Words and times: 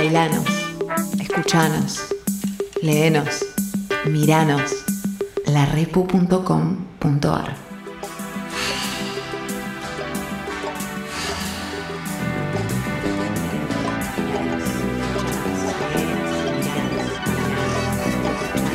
Bailanos, 0.00 0.46
escuchanos, 1.20 2.14
léenos, 2.82 3.44
miranos, 4.06 4.70
larepu.com.ar. 5.44 7.56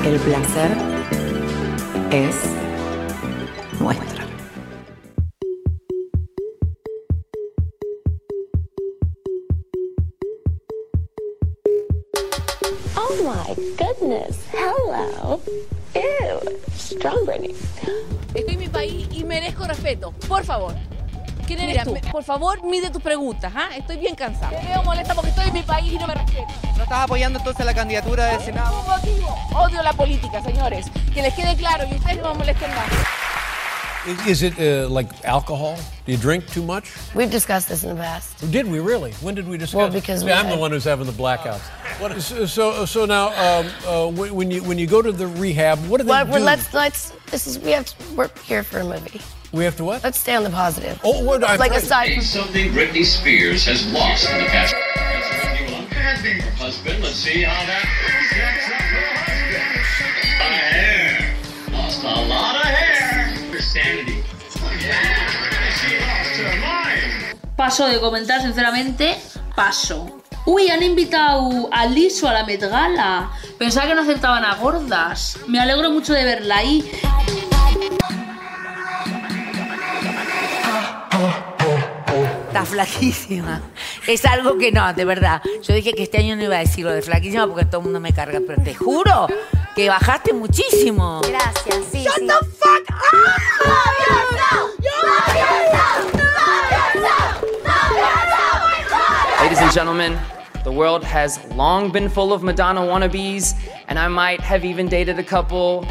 El 0.06 0.20
placer 0.20 0.78
es 2.12 2.36
nuestro. 3.80 4.13
Ew. 15.24 15.40
Strawberry. 16.76 17.56
Estoy 18.34 18.54
en 18.54 18.60
mi 18.60 18.68
país 18.68 19.08
y 19.12 19.24
merezco 19.24 19.66
respeto. 19.66 20.12
Por 20.28 20.44
favor. 20.44 20.76
¿Quién 21.48 21.60
eres 21.60 21.84
tú? 21.84 21.96
por 22.12 22.24
favor, 22.24 22.64
mide 22.64 22.90
tus 22.90 23.02
preguntas. 23.02 23.52
¿ah? 23.56 23.70
Estoy 23.76 23.98
bien 23.98 24.16
cansada. 24.16 24.60
Te 24.60 24.68
veo 24.68 24.84
molesta 24.84 25.14
porque 25.14 25.30
estoy 25.30 25.48
en 25.48 25.54
mi 25.54 25.62
país 25.62 25.94
y 25.94 25.98
no 25.98 26.08
me 26.08 26.16
respeto. 26.16 26.48
¿No 26.78 26.84
estás 26.84 27.04
apoyando 27.04 27.40
entonces 27.40 27.66
la 27.66 27.74
candidatura 27.74 28.26
del 28.28 28.42
Senado? 28.42 28.72
Ningún 28.72 28.88
motivo. 28.88 29.36
Odio 29.56 29.84
la 29.84 29.94
política, 29.94 30.42
señores. 30.42 30.88
Que 31.14 31.22
les 31.22 31.34
quede 31.34 31.56
claro 31.56 31.86
y 31.90 31.96
ustedes 31.96 32.22
no 32.22 32.32
me 32.34 32.40
molesten 32.40 32.70
más. 32.72 33.23
Is 34.28 34.44
it 34.44 34.60
uh, 34.60 34.90
like 34.90 35.08
alcohol? 35.24 35.78
Do 36.06 36.12
you 36.12 36.18
drink 36.18 36.46
too 36.48 36.62
much? 36.64 36.92
We've 37.16 37.32
discussed 37.32 37.70
this 37.70 37.84
in 37.86 37.90
the 37.96 38.02
past. 38.02 38.52
Did 38.52 38.68
we 38.68 38.80
really? 38.80 39.14
When 39.22 39.34
did 39.34 39.48
we 39.48 39.58
discuss? 39.58 39.76
Well, 39.76 39.88
it? 39.88 39.94
because 39.94 40.20
See, 40.20 40.26
we 40.26 40.34
I'm 40.34 40.50
the 40.50 40.58
one 40.58 40.72
who's 40.72 40.84
having 40.84 41.06
the 41.06 41.14
blackouts. 41.14 41.62
What 42.02 42.12
is, 42.12 42.52
so 42.52 42.86
so 42.86 43.06
now 43.06 43.28
um, 43.30 43.68
uh, 43.88 44.08
when 44.12 44.36
when 44.36 44.52
you 44.52 44.62
when 44.64 44.78
you 44.78 44.88
go 44.88 45.02
to 45.02 45.12
the 45.14 45.28
rehab, 45.28 45.80
what 45.88 46.00
do 46.00 46.04
they 46.04 46.10
Well, 46.10 46.26
do? 46.26 46.32
we're, 46.34 46.40
let's 46.40 46.74
let's. 46.74 47.12
This 47.32 47.48
is 47.48 47.60
we 47.60 47.72
have 47.72 47.86
to, 47.86 47.96
we're 48.16 48.30
here 48.44 48.62
for 48.64 48.80
a 48.80 48.84
movie. 48.84 49.22
we 49.54 49.64
have 49.64 49.78
to 49.78 49.86
what? 49.86 50.04
Let's 50.04 50.20
stay 50.20 50.36
on 50.36 50.44
the 50.44 50.50
positive. 50.50 51.00
Oh, 51.04 51.24
what? 51.24 51.42
I'm 51.48 51.58
like 51.58 51.72
right. 51.72 51.82
aside 51.84 52.14
from 52.14 52.24
something 52.24 52.72
Britney 52.72 53.06
Spears 53.06 53.64
has 53.66 53.86
lost 53.94 54.30
in 54.30 54.40
the 54.40 54.46
past. 54.50 54.74
Her 54.74 56.52
husband, 56.58 57.04
let's 57.04 57.16
see 57.16 57.42
how 57.44 57.66
that 57.66 57.86
stacks 58.30 58.66
her 58.68 58.76
husband. 59.24 59.64
A 60.42 60.44
hair. 60.44 61.36
Lost 61.72 62.04
a 62.04 62.06
lot 62.28 62.56
of 62.58 62.63
Paso 67.56 67.88
de 67.88 68.00
comentar, 68.00 68.42
sinceramente, 68.42 69.18
paso. 69.56 70.22
Uy, 70.46 70.70
han 70.70 70.84
invitado 70.84 71.70
a 71.72 71.86
Liso 71.86 72.28
a 72.28 72.34
la 72.34 72.44
Met 72.46 72.62
Gala. 72.62 73.32
Pensaba 73.58 73.88
que 73.88 73.96
no 73.96 74.02
aceptaban 74.02 74.44
a 74.44 74.56
gordas. 74.56 75.40
Me 75.48 75.60
alegro 75.60 75.90
mucho 75.90 76.14
de 76.14 76.24
verla 76.24 76.58
ahí. 76.58 76.92
Está 82.48 82.66
flaquísima. 82.66 83.62
Es 84.06 84.26
algo 84.26 84.58
que 84.58 84.72
no, 84.72 84.94
de 84.94 85.06
verdad. 85.06 85.42
Yo 85.64 85.74
dije 85.74 85.94
que 85.94 86.04
este 86.04 86.18
año 86.18 86.36
no 86.36 86.44
iba 86.44 86.58
a 86.58 86.60
decir 86.60 86.86
lo 86.86 86.92
de 86.92 87.02
flaquísima 87.02 87.48
porque 87.48 87.66
todo 87.66 87.80
el 87.80 87.86
mundo 87.86 88.00
me 88.00 88.14
carga, 88.14 88.40
pero 88.46 88.62
te 88.62 88.76
juro 88.76 89.28
que 89.76 89.90
bajaste 89.90 90.34
muchísimo. 90.34 91.22
Gracias, 91.22 91.86
sí, 91.92 92.06
sí. 92.16 92.28
Ladies 99.42 99.60
and 99.60 99.72
gentlemen, 99.72 100.18
the 100.64 100.72
world 100.72 101.04
has 101.04 101.40
long 101.56 101.92
been 101.92 102.10
full 102.10 102.32
of 102.34 102.44
Madonna 102.44 102.82
wannabes, 102.82 103.54
and 103.88 104.00
I 104.00 104.08
might 104.08 104.40
have 104.42 104.64
even 104.64 104.88
dated 104.88 105.20
a 105.20 105.24
couple. 105.24 105.86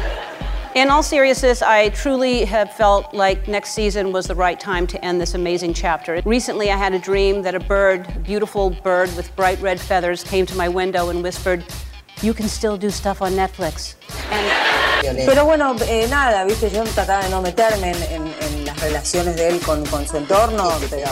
In 0.75 0.89
all 0.89 1.03
seriousness, 1.03 1.61
I 1.61 1.89
truly 1.89 2.45
have 2.45 2.73
felt 2.73 3.13
like 3.13 3.47
next 3.47 3.73
season 3.73 4.11
was 4.11 4.25
the 4.25 4.33
right 4.33 4.59
time 4.59 4.87
to 4.87 5.05
end 5.05 5.21
this 5.21 5.35
amazing 5.35 5.75
chapter. 5.75 6.19
Recently, 6.25 6.71
I 6.71 6.77
had 6.77 6.93
a 6.93 6.99
dream 6.99 7.43
that 7.43 7.53
a 7.53 7.59
bird, 7.59 8.07
a 8.15 8.19
beautiful 8.19 8.71
bird 8.71 9.15
with 9.15 9.33
bright 9.35 9.61
red 9.61 9.79
feathers, 9.79 10.23
came 10.23 10.47
to 10.47 10.55
my 10.55 10.67
window 10.67 11.09
and 11.09 11.21
whispered, 11.21 11.63
You 12.21 12.33
can 12.33 12.47
still 12.47 12.77
do 12.77 12.89
stuff 12.89 13.21
on 13.21 13.35
Netflix. 13.35 13.97
Pero 15.25 15.43
bueno, 15.45 15.75
eh, 15.87 16.07
nada, 16.09 16.45
viste, 16.45 16.69
yo 16.71 16.83
trataba 16.85 17.23
de 17.23 17.29
no 17.29 17.41
meterme 17.41 17.91
en, 17.91 18.03
en- 18.03 18.33
en 18.41 18.65
las 18.65 18.79
relaciones 18.79 19.35
de 19.35 19.49
él 19.49 19.59
con, 19.59 19.85
con 19.87 20.07
su 20.07 20.15
entorno, 20.17 20.71
pero 20.89 21.07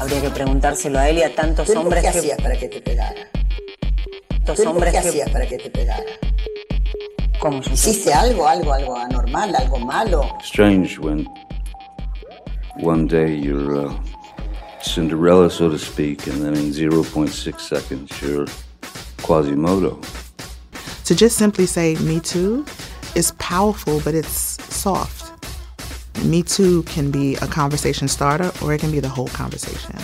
habría 0.00 0.20
que 0.20 0.30
preguntárselo 0.30 0.98
a 1.00 1.08
él 1.08 1.18
y 1.18 1.22
a 1.22 1.34
tantos 1.34 1.66
¿Pero 1.68 1.80
hombres 1.80 2.04
qué 2.04 2.12
que... 2.12 2.18
hacías 2.18 2.40
para 2.40 2.56
que 2.56 2.68
te 2.68 2.80
pegara? 2.80 3.14
tantos 4.30 4.56
¿Pero 4.56 4.70
hombres 4.70 4.92
¿Qué 4.94 5.00
que... 5.02 5.08
hacías 5.08 5.30
para 5.30 5.46
que 5.46 5.58
te 5.58 5.70
pegara? 5.70 6.04
¿Cómo 7.40 7.60
¿Hiciste 7.60 8.12
algo, 8.14 8.46
algo, 8.46 8.72
algo 8.72 8.96
anormal, 8.96 9.54
algo 9.56 9.78
malo? 9.80 10.36
strange 10.42 10.98
when 11.00 11.26
one 12.80 13.06
day 13.08 13.36
you're 13.40 13.86
uh, 13.88 13.92
Cinderella, 14.82 15.50
so 15.50 15.70
to 15.70 15.78
speak, 15.78 16.26
and 16.26 16.42
then 16.42 16.54
in 16.54 16.70
0.6 16.70 17.60
seconds 17.60 18.22
you're 18.22 18.46
Quasimodo. 19.22 20.00
To 21.04 21.14
just 21.14 21.36
simply 21.36 21.66
say 21.66 21.94
Me 21.96 22.20
Too 22.20 22.66
is 23.14 23.32
powerful, 23.32 24.00
but 24.00 24.14
it's 24.14 24.62
soft. 24.74 25.32
Me 26.24 26.42
Too 26.42 26.82
can 26.84 27.10
be 27.10 27.36
a 27.36 27.46
conversation 27.46 28.08
starter 28.08 28.52
or 28.62 28.72
it 28.74 28.80
can 28.80 28.90
be 28.90 29.00
the 29.00 29.08
whole 29.08 29.28
conversation. 29.28 29.96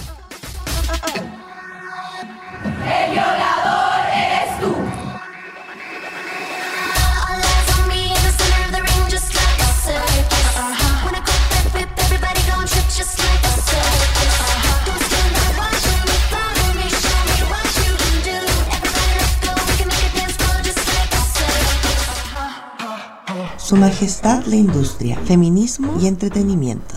Su 23.68 23.76
Majestad 23.76 24.46
la 24.46 24.56
Industria, 24.56 25.18
Feminismo 25.26 26.00
y 26.00 26.06
Entretenimiento. 26.06 26.94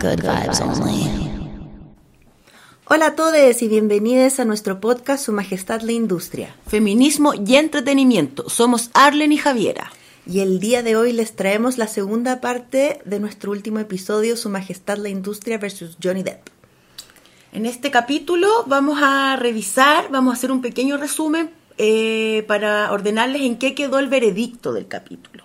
Good 0.00 0.22
vibes 0.22 0.60
only. 0.60 1.30
Hola 2.86 3.06
a 3.06 3.14
todos 3.14 3.62
y 3.62 3.68
bienvenidos 3.68 4.40
a 4.40 4.44
nuestro 4.44 4.80
podcast 4.80 5.24
Su 5.24 5.30
Majestad 5.30 5.82
la 5.82 5.92
Industria. 5.92 6.56
Feminismo 6.66 7.32
y 7.34 7.54
entretenimiento. 7.54 8.48
Somos 8.50 8.90
Arlen 8.92 9.30
y 9.30 9.36
Javiera. 9.36 9.92
Y 10.26 10.40
el 10.40 10.58
día 10.58 10.82
de 10.82 10.96
hoy 10.96 11.12
les 11.12 11.36
traemos 11.36 11.78
la 11.78 11.86
segunda 11.86 12.40
parte 12.40 13.00
de 13.04 13.20
nuestro 13.20 13.52
último 13.52 13.78
episodio 13.78 14.36
Su 14.36 14.48
Majestad 14.48 14.98
la 14.98 15.10
Industria 15.10 15.58
versus 15.58 15.96
Johnny 16.02 16.24
Depp. 16.24 16.48
En 17.52 17.66
este 17.66 17.92
capítulo 17.92 18.48
vamos 18.66 18.98
a 19.00 19.36
revisar, 19.36 20.10
vamos 20.10 20.34
a 20.34 20.38
hacer 20.38 20.50
un 20.50 20.60
pequeño 20.60 20.96
resumen 20.96 21.50
eh, 21.78 22.44
para 22.48 22.90
ordenarles 22.90 23.42
en 23.42 23.58
qué 23.58 23.76
quedó 23.76 24.00
el 24.00 24.08
veredicto 24.08 24.72
del 24.72 24.88
capítulo. 24.88 25.43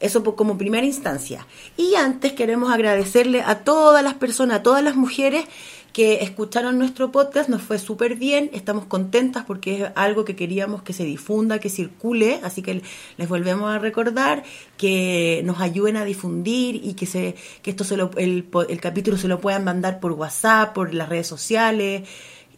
Eso 0.00 0.22
como 0.36 0.58
primera 0.58 0.86
instancia. 0.86 1.46
Y 1.76 1.94
antes 1.94 2.32
queremos 2.32 2.72
agradecerle 2.72 3.42
a 3.42 3.60
todas 3.64 4.02
las 4.04 4.14
personas, 4.14 4.58
a 4.58 4.62
todas 4.62 4.82
las 4.84 4.94
mujeres 4.96 5.44
que 5.92 6.22
escucharon 6.22 6.78
nuestro 6.78 7.10
podcast. 7.10 7.48
Nos 7.48 7.62
fue 7.62 7.78
súper 7.78 8.16
bien, 8.16 8.50
estamos 8.52 8.84
contentas 8.84 9.44
porque 9.46 9.82
es 9.84 9.90
algo 9.94 10.26
que 10.26 10.36
queríamos 10.36 10.82
que 10.82 10.92
se 10.92 11.04
difunda, 11.04 11.58
que 11.58 11.70
circule. 11.70 12.40
Así 12.42 12.60
que 12.60 12.82
les 13.16 13.28
volvemos 13.28 13.74
a 13.74 13.78
recordar 13.78 14.42
que 14.76 15.40
nos 15.44 15.60
ayuden 15.62 15.96
a 15.96 16.04
difundir 16.04 16.74
y 16.84 16.92
que, 16.92 17.06
se, 17.06 17.34
que 17.62 17.70
esto 17.70 17.84
se 17.84 17.96
lo- 17.96 18.10
el, 18.18 18.46
el 18.68 18.80
capítulo 18.82 19.16
se 19.16 19.28
lo 19.28 19.40
puedan 19.40 19.64
mandar 19.64 19.98
por 19.98 20.12
WhatsApp, 20.12 20.74
por 20.74 20.92
las 20.92 21.08
redes 21.08 21.26
sociales, 21.26 22.06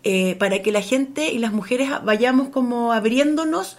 eh, 0.03 0.35
para 0.35 0.61
que 0.61 0.73
la 0.73 0.83
gente 0.83 1.31
y 1.31 1.39
las 1.39 1.53
mujeres 1.53 1.91
vayamos 2.05 2.49
como 2.49 2.93
abriéndonos 2.93 3.77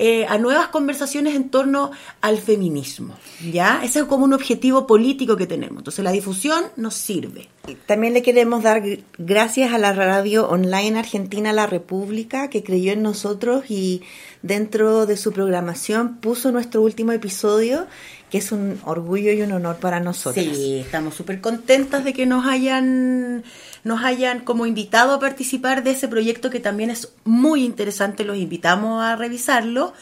eh, 0.00 0.24
a 0.26 0.38
nuevas 0.38 0.68
conversaciones 0.68 1.34
en 1.34 1.50
torno 1.50 1.90
al 2.20 2.38
feminismo. 2.38 3.16
¿Ya? 3.52 3.80
Ese 3.82 3.98
es 3.98 4.04
como 4.06 4.24
un 4.24 4.32
objetivo 4.32 4.86
político 4.86 5.36
que 5.36 5.46
tenemos. 5.46 5.78
Entonces 5.78 6.04
la 6.04 6.12
difusión 6.12 6.64
nos 6.76 6.94
sirve. 6.94 7.48
También 7.86 8.14
le 8.14 8.22
queremos 8.22 8.62
dar 8.62 8.82
gr- 8.82 9.02
gracias 9.18 9.72
a 9.74 9.78
la 9.78 9.92
radio 9.92 10.48
online 10.48 10.98
argentina 10.98 11.52
La 11.52 11.66
República 11.66 12.48
que 12.48 12.62
creyó 12.62 12.92
en 12.92 13.02
nosotros 13.02 13.64
y 13.70 14.02
dentro 14.42 15.04
de 15.04 15.16
su 15.16 15.32
programación 15.32 16.18
puso 16.20 16.52
nuestro 16.52 16.80
último 16.80 17.12
episodio, 17.12 17.86
que 18.30 18.38
es 18.38 18.52
un 18.52 18.80
orgullo 18.84 19.32
y 19.32 19.42
un 19.42 19.52
honor 19.52 19.76
para 19.76 20.00
nosotros. 20.00 20.44
Sí, 20.44 20.78
estamos 20.78 21.14
súper 21.14 21.40
contentas 21.40 22.04
de 22.04 22.12
que 22.12 22.26
nos 22.26 22.46
hayan, 22.46 23.42
nos 23.84 24.04
hayan 24.04 24.40
como 24.40 24.66
invitado 24.66 25.14
a 25.14 25.20
participar 25.20 25.82
de 25.82 25.92
ese 25.92 26.08
proyecto 26.08 26.50
que 26.50 26.60
también 26.60 26.90
es 26.90 27.12
muy 27.24 27.64
interesante. 27.64 28.24
Los 28.24 28.36
invitamos 28.36 29.02
a 29.02 29.16
revisarlo 29.16 29.94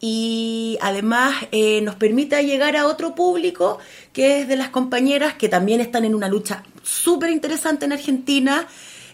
y 0.00 0.78
además 0.80 1.34
eh, 1.50 1.80
nos 1.82 1.96
permite 1.96 2.42
llegar 2.44 2.76
a 2.76 2.86
otro 2.86 3.14
público 3.14 3.78
que 4.12 4.40
es 4.40 4.48
de 4.48 4.56
las 4.56 4.68
compañeras 4.68 5.34
que 5.34 5.48
también 5.48 5.80
están 5.80 6.04
en 6.04 6.14
una 6.14 6.28
lucha 6.28 6.62
súper 6.82 7.30
interesante 7.30 7.84
en 7.84 7.92
Argentina. 7.92 8.66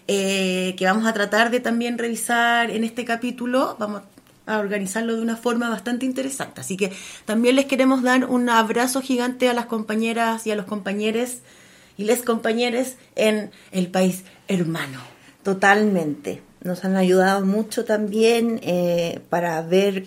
eh, 0.07 0.75
que 0.77 0.85
vamos 0.85 1.07
a 1.07 1.15
tratar 1.15 1.51
de 1.51 1.61
también 1.61 1.97
revisar 1.97 2.71
en 2.71 2.85
este 2.85 3.07
capítulo. 3.07 3.77
Vamos 3.79 4.03
a 4.47 4.59
organizarlo 4.59 5.17
de 5.17 5.23
una 5.23 5.37
forma 5.37 5.69
bastante 5.71 6.05
interesante. 6.07 6.61
Así 6.61 6.77
que 6.77 6.93
también 7.25 7.57
les 7.57 7.65
queremos 7.67 8.03
dar 8.03 8.27
un 8.27 8.49
abrazo 8.49 9.01
gigante 9.01 9.49
a 9.49 9.55
las 9.55 9.67
compañeras 9.67 10.47
y 10.47 10.51
a 10.51 10.57
los 10.57 10.67
compañeros 10.67 11.39
y 11.97 12.05
les 12.05 12.23
compañeros 12.23 12.95
en 13.17 13.51
el 13.73 13.89
país 13.89 14.25
hermano. 14.49 15.01
Totalmente. 15.43 16.43
Nos 16.63 16.85
han 16.85 16.97
ayudado 16.97 17.45
mucho 17.45 17.85
también 17.85 18.59
eh, 18.63 19.21
para 19.29 19.61
ver 19.63 20.05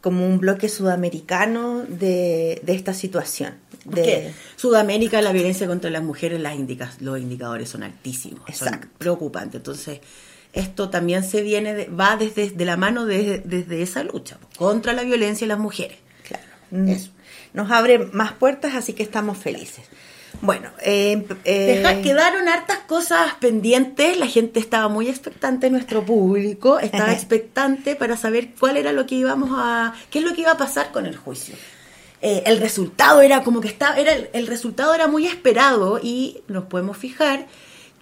como 0.00 0.26
un 0.26 0.38
bloque 0.38 0.68
sudamericano 0.68 1.84
de, 1.88 2.60
de 2.64 2.74
esta 2.74 2.92
situación. 2.94 3.54
De, 3.84 4.32
Sudamérica, 4.56 5.20
la 5.22 5.32
violencia 5.32 5.66
contra 5.66 5.90
las 5.90 6.02
mujeres, 6.02 6.40
las 6.40 6.56
indica- 6.56 6.92
los 7.00 7.20
indicadores 7.20 7.68
son 7.68 7.82
altísimos, 7.82 8.40
Exacto. 8.48 8.86
son 8.88 8.90
preocupantes. 8.98 9.56
Entonces, 9.56 10.00
esto 10.52 10.90
también 10.90 11.24
se 11.24 11.42
viene, 11.42 11.74
de- 11.74 11.86
va 11.86 12.16
desde 12.16 12.50
de 12.50 12.64
la 12.64 12.76
mano 12.76 13.06
de- 13.06 13.40
desde 13.44 13.82
esa 13.82 14.02
lucha 14.04 14.38
contra 14.56 14.92
la 14.92 15.02
violencia 15.02 15.44
y 15.44 15.48
las 15.48 15.58
mujeres. 15.58 15.98
Mm, 16.70 16.92
Nos 17.54 17.70
abre 17.70 17.98
más 17.98 18.32
puertas, 18.32 18.74
así 18.74 18.94
que 18.94 19.02
estamos 19.02 19.36
felices. 19.36 19.84
Bueno, 20.40 20.70
eh, 20.82 21.26
eh, 21.44 21.80
Deja- 21.82 22.00
quedaron 22.00 22.48
hartas 22.48 22.78
cosas 22.88 23.34
pendientes, 23.40 24.16
la 24.16 24.26
gente 24.26 24.58
estaba 24.58 24.88
muy 24.88 25.08
expectante, 25.08 25.68
nuestro 25.68 26.02
público 26.04 26.78
estaba 26.78 27.12
expectante 27.12 27.94
para 27.94 28.16
saber 28.16 28.48
cuál 28.58 28.78
era 28.78 28.92
lo 28.92 29.04
que 29.04 29.16
íbamos 29.16 29.50
a, 29.52 29.92
qué 30.10 30.20
es 30.20 30.24
lo 30.24 30.34
que 30.34 30.40
iba 30.40 30.52
a 30.52 30.56
pasar 30.56 30.90
con 30.92 31.04
el 31.04 31.16
juicio. 31.16 31.54
Eh, 32.22 32.44
el 32.46 32.58
resultado 32.60 33.20
era 33.20 33.42
como 33.42 33.60
que 33.60 33.68
estaba, 33.68 33.96
era 33.98 34.12
el, 34.14 34.30
el 34.32 34.46
resultado 34.46 34.94
era 34.94 35.08
muy 35.08 35.26
esperado 35.26 36.00
y 36.02 36.38
nos 36.48 36.64
podemos 36.64 36.96
fijar 36.96 37.46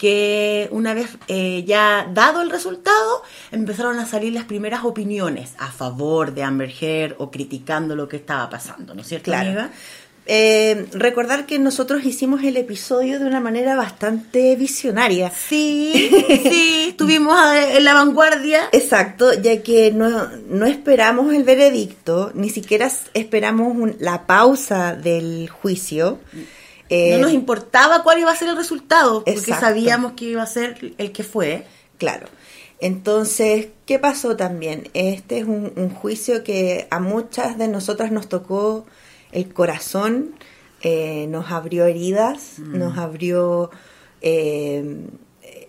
que 0.00 0.67
una 0.73 0.94
vez 0.94 1.11
eh, 1.29 1.62
ya 1.67 2.08
dado 2.12 2.41
el 2.41 2.49
resultado 2.50 3.23
empezaron 3.52 3.99
a 3.99 4.06
salir 4.06 4.32
las 4.32 4.44
primeras 4.44 4.82
opiniones 4.85 5.52
a 5.58 5.70
favor 5.70 6.32
de 6.32 6.43
Amber 6.43 6.73
Heard 6.81 7.17
o 7.19 7.31
criticando 7.31 7.94
lo 7.94 8.08
que 8.08 8.17
estaba 8.17 8.49
pasando, 8.49 8.94
¿no 8.94 9.02
es 9.02 9.08
cierto, 9.08 9.26
Claro. 9.31 9.49
amiga? 9.49 9.70
Eh, 10.32 10.87
recordar 10.93 11.44
que 11.44 11.58
nosotros 11.58 12.05
hicimos 12.05 12.43
el 12.44 12.56
episodio 12.56 13.19
de 13.19 13.26
una 13.26 13.41
manera 13.41 13.75
bastante 13.75 14.55
visionaria. 14.55 15.31
Sí, 15.31 15.93
sí, 16.49 16.87
estuvimos 16.91 17.37
en 17.55 17.85
la 17.85 17.94
vanguardia. 17.94 18.69
Exacto, 18.73 19.35
ya 19.35 19.61
que 19.62 19.91
no, 19.93 20.29
no 20.49 20.67
esperamos 20.67 21.35
el 21.35 21.43
veredicto, 21.44 22.31
ni 22.35 22.49
siquiera 22.49 22.88
esperamos 23.12 23.76
un- 23.76 23.97
la 23.99 24.26
pausa 24.26 24.94
del 24.94 25.49
juicio. 25.50 26.20
Eh, 26.90 27.12
no 27.12 27.19
nos 27.22 27.32
importaba 27.32 28.02
cuál 28.02 28.19
iba 28.19 28.31
a 28.32 28.37
ser 28.37 28.48
el 28.48 28.56
resultado, 28.56 29.25
porque 29.25 29.38
Exacto. 29.38 29.64
sabíamos 29.66 30.12
que 30.12 30.25
iba 30.26 30.42
a 30.42 30.46
ser 30.46 30.94
el 30.98 31.12
que 31.12 31.22
fue. 31.22 31.64
Claro. 31.98 32.26
Entonces, 32.81 33.69
¿qué 33.87 33.98
pasó 33.98 34.37
también? 34.37 34.88
Este 34.94 35.38
es 35.38 35.44
un, 35.44 35.72
un 35.76 35.90
juicio 35.90 36.42
que 36.42 36.88
a 36.90 36.98
muchas 36.98 37.56
de 37.58 37.69
nosotras 37.69 38.10
nos 38.10 38.28
tocó 38.28 38.87
el 39.32 39.52
corazón, 39.52 40.34
eh, 40.82 41.26
nos 41.28 41.50
abrió 41.52 41.84
heridas, 41.87 42.54
Mm. 42.58 42.78
nos 42.78 42.98
abrió 42.98 43.70
eh, 44.22 44.96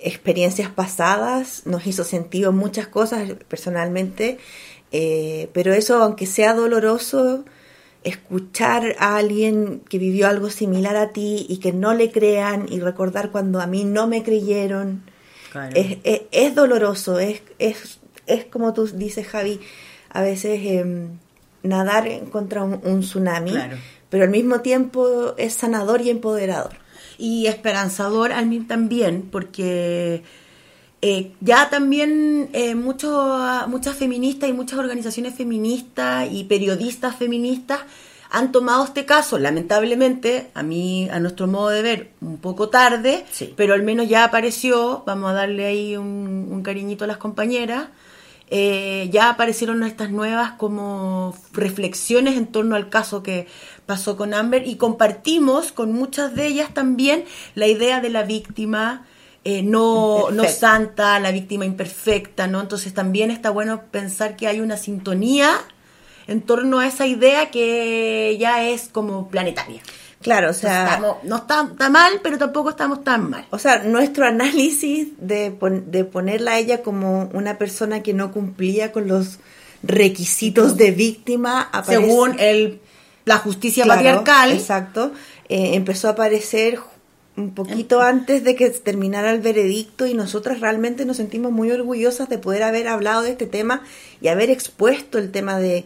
experiencias 0.01 0.69
pasadas, 0.71 1.63
nos 1.65 1.85
hizo 1.85 2.03
sentido 2.03 2.51
muchas 2.51 2.88
cosas 2.88 3.29
personalmente, 3.47 4.39
eh, 4.91 5.50
pero 5.53 5.73
eso, 5.73 6.01
aunque 6.01 6.25
sea 6.25 6.53
doloroso, 6.53 7.45
escuchar 8.03 8.95
a 9.00 9.18
alguien 9.18 9.81
que 9.89 9.98
vivió 9.98 10.27
algo 10.27 10.50
similar 10.50 10.95
a 10.95 11.09
ti 11.12 11.45
y 11.48 11.57
que 11.57 11.71
no 11.71 11.94
le 11.94 12.12
crean 12.12 12.65
y 12.69 12.80
recordar 12.80 13.31
cuando 13.31 13.62
a 13.62 13.68
mí 13.68 13.83
no 13.83 14.07
me 14.07 14.24
creyeron, 14.24 15.03
Claro. 15.51 15.75
es, 15.75 15.98
es, 16.03 16.21
es 16.31 16.56
doloroso, 16.56 17.19
es, 17.19 17.42
es, 17.59 18.00
es 18.25 18.45
como 18.45 18.74
tú 18.74 18.88
dices, 18.88 19.27
Javi, 19.27 19.59
a 20.09 20.21
veces 20.21 20.59
em, 20.63 21.09
nadar 21.63 22.09
contra 22.31 22.63
un, 22.63 22.80
un 22.83 23.01
tsunami, 23.01 23.51
Claro. 23.51 23.77
pero 24.09 24.24
al 24.24 24.30
mismo 24.30 24.62
tiempo 24.62 25.36
es 25.38 25.54
sanador 25.54 26.01
y 26.01 26.09
empoderador. 26.09 26.74
Y 27.18 27.45
esperanzador 27.47 28.31
al 28.31 28.47
mí 28.47 28.62
también, 28.62 29.24
porque 29.31 30.24
eh, 31.01 31.31
ya 31.42 31.69
también 31.69 32.50
eh, 32.53 32.75
mucho- 32.75 33.65
muchas 33.68 33.95
feministas 33.95 34.50
y 34.50 34.53
muchas 34.53 34.80
organizaciones 34.80 35.33
feministas 35.36 36.27
y 36.31 36.44
periodistas 36.44 37.15
feministas 37.15 37.80
han 38.33 38.51
tomado 38.53 38.86
este 38.86 39.06
caso, 39.06 39.38
lamentablemente, 39.39 40.51
a 40.53 40.63
mí, 40.63 41.09
a 41.12 41.19
nuestro 41.19 41.48
modo 41.48 41.68
de 41.69 41.81
ver, 41.81 42.12
un 42.21 42.38
poco 42.38 42.69
tarde, 42.69 43.25
pero 43.57 43.74
al 43.74 43.83
menos 43.83 44.07
ya 44.07 44.24
apareció, 44.24 45.03
vamos 45.06 45.31
a 45.31 45.33
darle 45.33 45.65
ahí 45.65 45.98
un, 45.98 46.48
un 46.50 46.63
cariñito 46.63 47.04
a 47.04 47.07
las 47.07 47.18
compañeras, 47.18 47.88
eh, 48.50 49.09
ya 49.12 49.30
aparecieron 49.30 49.83
estas 49.83 50.12
nuevas 50.12 50.51
como 50.54 51.36
reflexiones 51.54 52.38
en 52.38 52.47
torno 52.47 52.75
al 52.75 52.89
caso 52.89 53.21
que 53.24 53.47
pasó 53.86 54.15
con 54.18 54.33
Amber 54.33 54.68
y 54.68 54.75
compartimos 54.75 55.71
con 55.71 55.92
muchas 55.92 56.33
de 56.36 56.47
ellas 56.47 56.74
también 56.74 57.24
la 57.56 57.68
idea 57.68 58.00
de 58.01 58.09
la 58.09 58.24
víctima 58.24 59.06
eh, 59.43 59.63
no, 59.63 60.29
no 60.31 60.47
santa, 60.47 61.19
la 61.19 61.31
víctima 61.31 61.65
imperfecta, 61.65 62.47
¿no? 62.47 62.61
Entonces 62.61 62.93
también 62.93 63.31
está 63.31 63.49
bueno 63.49 63.81
pensar 63.91 64.35
que 64.35 64.47
hay 64.47 64.59
una 64.59 64.77
sintonía 64.77 65.51
en 66.27 66.41
torno 66.41 66.79
a 66.79 66.88
esa 66.88 67.07
idea 67.07 67.49
que 67.49 68.38
ya 68.39 68.63
es 68.63 68.88
como 68.89 69.29
planetaria. 69.29 69.81
Claro, 70.21 70.51
o 70.51 70.53
sea, 70.53 70.83
Estamos- 70.85 71.17
no 71.23 71.38
está, 71.38 71.67
está 71.71 71.89
mal, 71.89 72.19
pero 72.21 72.38
tampoco 72.38 72.69
estamos 72.69 73.03
tan 73.03 73.27
mal. 73.31 73.47
O 73.49 73.57
sea, 73.57 73.79
nuestro 73.79 74.25
análisis 74.27 75.07
de, 75.17 75.49
pon- 75.49 75.89
de 75.89 76.05
ponerla 76.05 76.51
a 76.51 76.59
ella 76.59 76.83
como 76.83 77.27
una 77.33 77.57
persona 77.57 78.03
que 78.03 78.13
no 78.13 78.31
cumplía 78.31 78.91
con 78.91 79.07
los 79.07 79.39
requisitos 79.81 80.77
de 80.77 80.91
víctima 80.91 81.67
aparece- 81.73 82.01
Según 82.05 82.35
el, 82.39 82.79
la 83.25 83.39
justicia 83.39 83.83
Claro, 83.83 83.97
patriarcal. 83.97 84.51
Exacto. 84.51 85.11
eh, 85.49 85.71
empezó 85.73 86.07
a 86.07 86.11
aparecer 86.11 86.79
un 87.41 87.53
poquito 87.53 88.01
antes 88.01 88.43
de 88.43 88.55
que 88.55 88.69
terminara 88.69 89.31
el 89.31 89.41
veredicto 89.41 90.05
y 90.05 90.13
nosotras 90.13 90.59
realmente 90.59 91.05
nos 91.05 91.17
sentimos 91.17 91.51
muy 91.51 91.71
orgullosas 91.71 92.29
de 92.29 92.38
poder 92.38 92.63
haber 92.63 92.88
hablado 92.88 93.21
de 93.23 93.31
este 93.31 93.47
tema 93.47 93.83
y 94.21 94.27
haber 94.29 94.49
expuesto 94.49 95.17
el 95.17 95.31
tema 95.31 95.59
de 95.59 95.85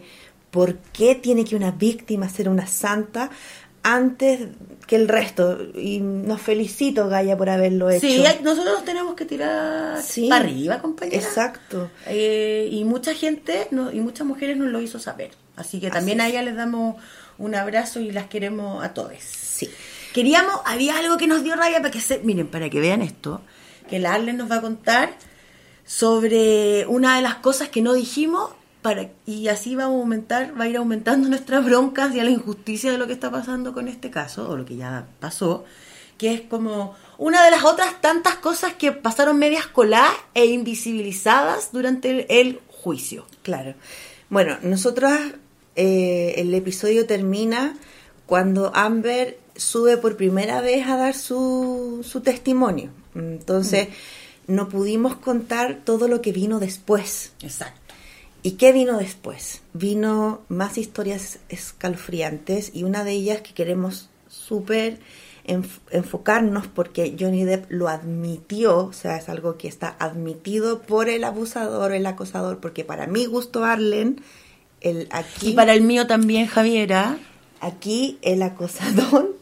por 0.50 0.76
qué 0.92 1.14
tiene 1.14 1.44
que 1.44 1.56
una 1.56 1.70
víctima 1.72 2.28
ser 2.28 2.48
una 2.48 2.66
santa 2.66 3.30
antes 3.82 4.48
que 4.86 4.96
el 4.96 5.08
resto. 5.08 5.58
Y 5.74 6.00
nos 6.00 6.40
felicito, 6.40 7.08
Gaia, 7.08 7.36
por 7.36 7.48
haberlo 7.50 7.90
hecho. 7.90 8.06
Sí, 8.06 8.22
nosotros 8.42 8.74
nos 8.74 8.84
tenemos 8.84 9.14
que 9.14 9.24
tirar 9.24 10.02
Sí. 10.02 10.28
para 10.28 10.44
arriba, 10.44 10.80
compañera. 10.80 11.16
Exacto. 11.18 11.90
Eh, 12.06 12.68
y 12.70 12.84
mucha 12.84 13.14
gente 13.14 13.68
no- 13.70 13.92
y 13.92 14.00
muchas 14.00 14.26
mujeres 14.26 14.56
nos 14.56 14.68
lo 14.70 14.80
hizo 14.80 14.98
saber. 14.98 15.30
Así 15.56 15.80
que 15.80 15.90
también 15.90 16.20
a 16.20 16.28
ellas 16.28 16.44
les 16.44 16.56
damos 16.56 16.96
un 17.38 17.54
abrazo 17.54 18.00
y 18.00 18.10
las 18.12 18.26
queremos 18.26 18.82
a 18.84 18.92
todos. 18.94 19.12
Sí. 19.22 19.68
Queríamos, 20.16 20.62
había 20.64 20.96
algo 20.96 21.18
que 21.18 21.26
nos 21.26 21.44
dio 21.44 21.56
rabia 21.56 21.82
para 21.82 21.90
que 21.90 22.00
se, 22.00 22.20
miren, 22.20 22.46
para 22.46 22.70
que 22.70 22.80
vean 22.80 23.02
esto, 23.02 23.42
que 23.86 23.98
la 23.98 24.14
Arlen 24.14 24.38
nos 24.38 24.50
va 24.50 24.56
a 24.56 24.60
contar 24.62 25.14
sobre 25.84 26.86
una 26.86 27.16
de 27.16 27.20
las 27.20 27.34
cosas 27.34 27.68
que 27.68 27.82
no 27.82 27.92
dijimos 27.92 28.50
para 28.80 29.10
y 29.26 29.48
así 29.48 29.74
va 29.74 29.82
a 29.82 29.86
aumentar, 29.88 30.58
va 30.58 30.64
a 30.64 30.68
ir 30.68 30.78
aumentando 30.78 31.28
nuestras 31.28 31.62
broncas 31.62 32.14
y 32.14 32.20
a 32.20 32.24
la 32.24 32.30
injusticia 32.30 32.90
de 32.90 32.96
lo 32.96 33.06
que 33.06 33.12
está 33.12 33.30
pasando 33.30 33.74
con 33.74 33.88
este 33.88 34.08
caso 34.08 34.48
o 34.48 34.56
lo 34.56 34.64
que 34.64 34.76
ya 34.76 35.06
pasó, 35.20 35.66
que 36.16 36.32
es 36.32 36.40
como 36.40 36.96
una 37.18 37.44
de 37.44 37.50
las 37.50 37.64
otras 37.64 38.00
tantas 38.00 38.36
cosas 38.36 38.72
que 38.72 38.92
pasaron 38.92 39.38
medias 39.38 39.66
coladas 39.66 40.14
e 40.32 40.46
invisibilizadas 40.46 41.72
durante 41.72 42.40
el, 42.40 42.62
juicio. 42.70 43.26
Claro. 43.42 43.74
Bueno, 44.30 44.56
nosotras, 44.62 45.20
eh, 45.74 46.36
el 46.38 46.54
episodio 46.54 47.04
termina 47.04 47.76
cuando 48.24 48.74
Amber 48.74 49.44
sube 49.56 49.96
por 49.96 50.16
primera 50.16 50.60
vez 50.60 50.86
a 50.86 50.96
dar 50.96 51.14
su, 51.14 52.04
su 52.08 52.20
testimonio. 52.20 52.90
Entonces, 53.14 53.88
no 54.46 54.68
pudimos 54.68 55.16
contar 55.16 55.80
todo 55.84 56.08
lo 56.08 56.20
que 56.22 56.32
vino 56.32 56.60
después. 56.60 57.32
Exacto. 57.42 57.80
¿Y 58.42 58.52
qué 58.52 58.72
vino 58.72 58.98
después? 58.98 59.62
Vino 59.72 60.42
más 60.48 60.78
historias 60.78 61.40
escalofriantes 61.48 62.70
y 62.74 62.84
una 62.84 63.02
de 63.02 63.12
ellas 63.12 63.40
que 63.40 63.54
queremos 63.54 64.08
súper 64.28 65.00
enf- 65.46 65.80
enfocarnos 65.90 66.68
porque 66.68 67.16
Johnny 67.18 67.44
Depp 67.44 67.70
lo 67.70 67.88
admitió, 67.88 68.86
o 68.86 68.92
sea, 68.92 69.16
es 69.16 69.28
algo 69.28 69.56
que 69.56 69.66
está 69.66 69.96
admitido 69.98 70.82
por 70.82 71.08
el 71.08 71.24
abusador, 71.24 71.92
el 71.92 72.06
acosador, 72.06 72.60
porque 72.60 72.84
para 72.84 73.08
mi 73.08 73.26
gusto 73.26 73.64
Arlen, 73.64 74.20
el 74.80 75.08
aquí... 75.10 75.48
Y 75.48 75.52
para 75.54 75.72
el 75.74 75.80
mío 75.80 76.06
también, 76.06 76.46
Javiera. 76.46 77.18
Aquí 77.60 78.18
el 78.22 78.42
acosador, 78.42 79.35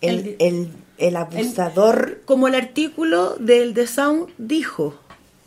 el, 0.00 0.36
el, 0.38 0.70
el 0.98 1.16
abusador... 1.16 2.20
como 2.24 2.48
el 2.48 2.54
artículo 2.54 3.36
del 3.36 3.74
The 3.74 3.86
Sound 3.86 4.30
dijo, 4.38 4.94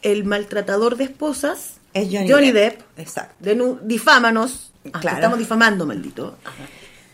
el 0.02 0.24
maltratador 0.24 0.98
de 0.98 1.06
esposas 1.06 1.76
es 1.94 2.08
Johnny, 2.12 2.52
Depp. 2.52 2.82
Exacto. 2.98 3.36
Difámanos. 3.84 4.72
Ah, 4.94 5.00
Claro. 5.00 5.18
Estamos 5.18 5.40
difamando, 5.40 5.86
maldito. 5.86 6.38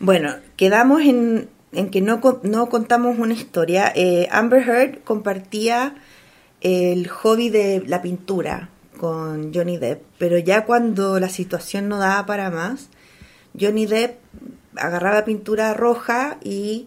Bueno, 0.00 0.36
quedamos 0.56 1.02
en, 1.02 1.48
en 1.72 1.90
que 1.90 2.00
no, 2.00 2.20
no 2.44 2.68
contamos 2.68 3.18
una 3.18 3.34
historia. 3.34 3.92
Eh, 3.94 4.28
Amber 4.30 4.62
Heard 4.66 5.02
compartía 5.04 5.96
el 6.60 7.08
hobby 7.08 7.50
de 7.50 7.82
la 7.86 8.00
pintura 8.00 8.70
con 8.96 9.52
Johnny 9.54 9.76
Depp, 9.76 10.02
pero 10.18 10.38
ya 10.38 10.64
cuando 10.64 11.20
la 11.20 11.28
situación 11.28 11.88
no 11.88 11.98
daba 11.98 12.26
para 12.26 12.50
más, 12.50 12.88
Johnny 13.58 13.86
Depp 13.86 14.18
agarraba 14.76 15.24
pintura 15.24 15.74
roja 15.74 16.38
y 16.42 16.86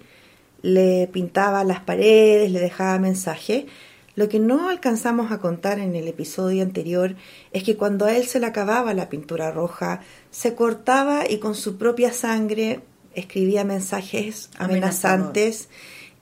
le 0.61 1.07
pintaba 1.11 1.63
las 1.63 1.81
paredes, 1.81 2.51
le 2.51 2.59
dejaba 2.59 2.99
mensaje. 2.99 3.67
Lo 4.15 4.27
que 4.29 4.39
no 4.39 4.69
alcanzamos 4.69 5.31
a 5.31 5.39
contar 5.39 5.79
en 5.79 5.95
el 5.95 6.07
episodio 6.07 6.63
anterior 6.63 7.15
es 7.53 7.63
que 7.63 7.77
cuando 7.77 8.05
a 8.05 8.15
él 8.15 8.27
se 8.27 8.39
le 8.39 8.45
acababa 8.45 8.93
la 8.93 9.09
pintura 9.09 9.51
roja, 9.51 10.01
se 10.31 10.53
cortaba 10.53 11.29
y 11.29 11.39
con 11.39 11.55
su 11.55 11.77
propia 11.77 12.11
sangre 12.11 12.81
escribía 13.13 13.63
mensajes 13.63 14.49
amenazantes 14.57 15.69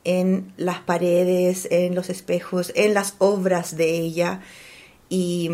en 0.03 0.53
las 0.57 0.79
paredes, 0.79 1.67
en 1.71 1.95
los 1.95 2.09
espejos, 2.09 2.71
en 2.75 2.93
las 2.93 3.15
obras 3.17 3.75
de 3.75 3.97
ella. 3.97 4.41
Y 5.09 5.49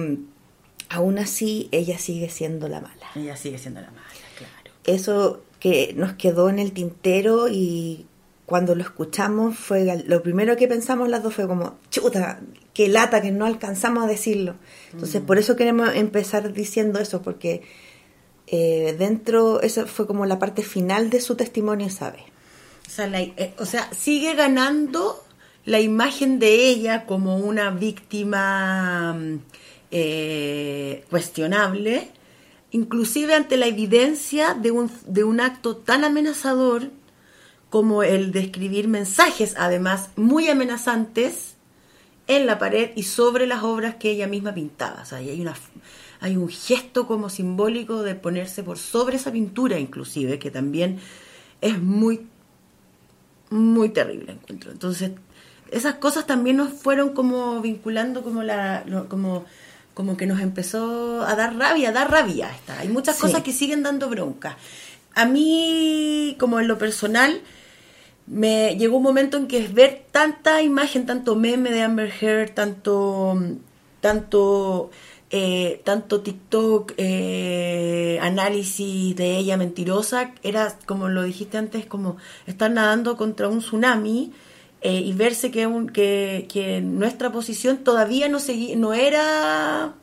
aún 0.90 1.18
así 1.18 1.70
ella 1.72 1.98
sigue 1.98 2.30
siendo 2.30 2.68
la 2.68 2.82
mala. 2.82 3.08
Ella 3.16 3.38
sigue 3.38 3.58
siendo 3.58 3.82
la 3.82 3.92
mala, 3.92 4.04
claro. 4.38 4.76
Eso 4.84 5.42
que 5.60 5.94
nos 5.96 6.14
quedó 6.14 6.50
en 6.50 6.60
el 6.60 6.74
tintero 6.74 7.48
y 7.50 8.06
cuando 8.46 8.76
lo 8.76 8.82
escuchamos 8.84 9.58
fue 9.58 10.04
lo 10.08 10.22
primero 10.22 10.56
que 10.56 10.68
pensamos 10.68 11.10
las 11.10 11.24
dos 11.24 11.34
fue 11.34 11.48
como 11.48 11.78
chuta 11.90 12.40
qué 12.74 12.88
lata 12.90 13.22
que 13.22 13.32
no 13.32 13.46
alcanzamos 13.46 14.04
a 14.04 14.08
decirlo 14.08 14.56
entonces 14.94 15.22
Mm. 15.22 15.26
por 15.26 15.38
eso 15.40 15.56
queremos 15.56 15.90
empezar 15.96 16.54
diciendo 16.54 17.00
eso 17.00 17.22
porque 17.22 17.64
eh, 18.48 18.96
dentro 19.00 19.62
esa 19.62 19.88
fue 19.88 20.06
como 20.06 20.26
la 20.28 20.38
parte 20.38 20.62
final 20.62 21.10
de 21.10 21.20
su 21.22 21.36
testimonio 21.36 21.90
sabe 21.90 22.20
O 22.88 22.90
sea, 22.92 23.08
la- 23.08 23.22
eh, 23.22 23.54
o 23.58 23.66
sea, 23.66 23.90
sigue 23.92 24.36
ganando 24.36 25.24
la 25.66 25.80
imagen 25.80 26.38
de 26.38 26.68
ella 26.70 27.08
como 27.08 27.38
una 27.38 27.72
víctima 27.72 29.14
mm, 29.14 29.40
eh, 29.90 31.04
cuestionable, 31.10 32.10
inclusive 32.72 33.34
ante 33.34 33.58
la 33.58 33.66
evidencia 33.66 34.54
de 34.54 34.70
un, 34.72 34.92
de 35.08 35.24
un 35.24 35.42
acto 35.42 35.78
tan 35.78 36.04
amenazador 36.04 36.92
como 37.76 38.04
el 38.04 38.32
de 38.32 38.40
escribir 38.40 38.88
mensajes, 38.88 39.56
además 39.58 40.08
muy 40.16 40.48
amenazantes, 40.48 41.56
en 42.26 42.46
la 42.46 42.58
pared 42.58 42.92
y 42.96 43.04
sobre 43.04 43.48
las 43.48 43.64
obras 43.64 43.96
que 43.96 44.12
ella 44.12 44.28
misma 44.28 44.54
pintaba. 44.54 45.02
O 45.02 45.06
sea, 45.06 45.18
ahí 45.18 45.30
hay, 45.30 45.42
una, 45.42 45.56
hay 46.22 46.38
un 46.38 46.48
gesto 46.48 47.06
como 47.06 47.30
simbólico 47.30 48.02
de 48.02 48.16
ponerse 48.16 48.64
por 48.64 48.78
sobre 48.78 49.18
esa 49.18 49.30
pintura, 49.34 49.78
inclusive, 49.78 50.40
que 50.40 50.52
también 50.52 51.00
es 51.60 51.82
muy 51.82 52.26
muy 53.50 53.90
terrible 53.90 54.32
encuentro. 54.32 54.72
Entonces, 54.72 55.12
esas 55.70 55.96
cosas 55.96 56.26
también 56.26 56.56
nos 56.56 56.72
fueron 56.72 57.10
como 57.10 57.60
vinculando 57.60 58.24
como 58.24 58.42
la 58.42 58.86
como 59.10 59.44
como 59.94 60.16
que 60.16 60.28
nos 60.28 60.40
empezó 60.40 61.24
a 61.24 61.36
dar 61.36 61.58
rabia, 61.58 61.90
a 61.90 61.92
dar 61.92 62.10
rabia 62.10 62.50
esta. 62.56 62.80
Hay 62.80 62.88
muchas 62.88 63.18
Sí. 63.18 63.22
cosas 63.24 63.44
que 63.44 63.52
siguen 63.52 63.84
dando 63.84 64.08
bronca. 64.10 64.56
A 65.14 65.26
mí, 65.26 66.38
como 66.40 66.62
en 66.62 66.70
lo 66.70 66.78
personal, 66.78 67.42
me 68.28 68.76
llegó 68.78 68.98
un 68.98 69.04
momento 69.04 69.38
en 69.38 69.48
que 69.48 69.68
ver 69.68 70.06
tanta 70.12 70.62
imagen, 70.62 71.06
tanto 71.06 71.36
meme 71.36 71.72
de 71.72 71.82
Amber 71.82 72.12
Heard, 72.22 72.54
tanto 72.54 73.38
tanto 74.02 74.92
eh, 75.32 75.82
tanto 75.84 76.22
TikTok, 76.22 76.94
eh, 76.98 78.20
análisis 78.22 79.16
de 79.16 79.38
ella 79.38 79.58
mentirosa, 79.58 80.32
era 80.44 80.78
como 80.86 81.10
lo 81.10 81.24
dijiste 81.24 81.58
antes, 81.58 81.86
como 81.86 82.18
estar 82.46 82.70
nadando 82.72 83.18
contra 83.18 83.48
un 83.50 83.60
tsunami 83.60 84.32
eh, 84.82 85.00
y 85.02 85.14
verse 85.14 85.50
que, 85.52 86.82
nuestra 86.84 87.32
posición 87.32 87.78
todavía 87.80 88.30
no, 88.30 88.40
segui- 88.40 88.76
no 88.76 88.94
era 88.94 89.96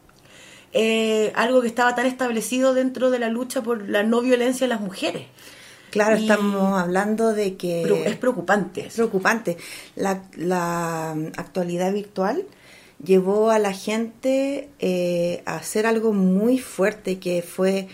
eh, 0.73 1.33
algo 1.37 1.61
que 1.63 1.69
estaba 1.69 1.95
tan 1.95 2.07
establecido 2.07 2.75
dentro 2.75 3.11
de 3.11 3.19
la 3.21 3.29
lucha 3.29 3.63
por 3.63 3.89
la 3.89 4.03
no 4.03 4.21
violencia 4.21 4.65
en 4.65 4.71
las 4.71 4.81
mujeres. 4.81 5.27
Claro, 5.93 6.17
Y- 6.17 6.23
estamos 6.23 6.81
hablando 6.81 7.35
de 7.35 7.57
que... 7.57 7.83
Es 8.07 8.17
preocupante. 8.17 8.87
Es 8.87 8.95
preocupante. 8.95 9.59
La, 9.95 10.23
la 10.37 11.11
actualidad 11.37 11.93
virtual 11.93 12.47
llevó 13.05 13.51
a 13.51 13.59
la 13.59 13.75
gente 13.75 14.71
eh, 14.79 15.43
a 15.45 15.57
hacer 15.57 15.87
algo 15.87 16.15
muy 16.15 16.59
fuerte 16.59 17.19
que 17.19 17.43
fue 17.43 17.89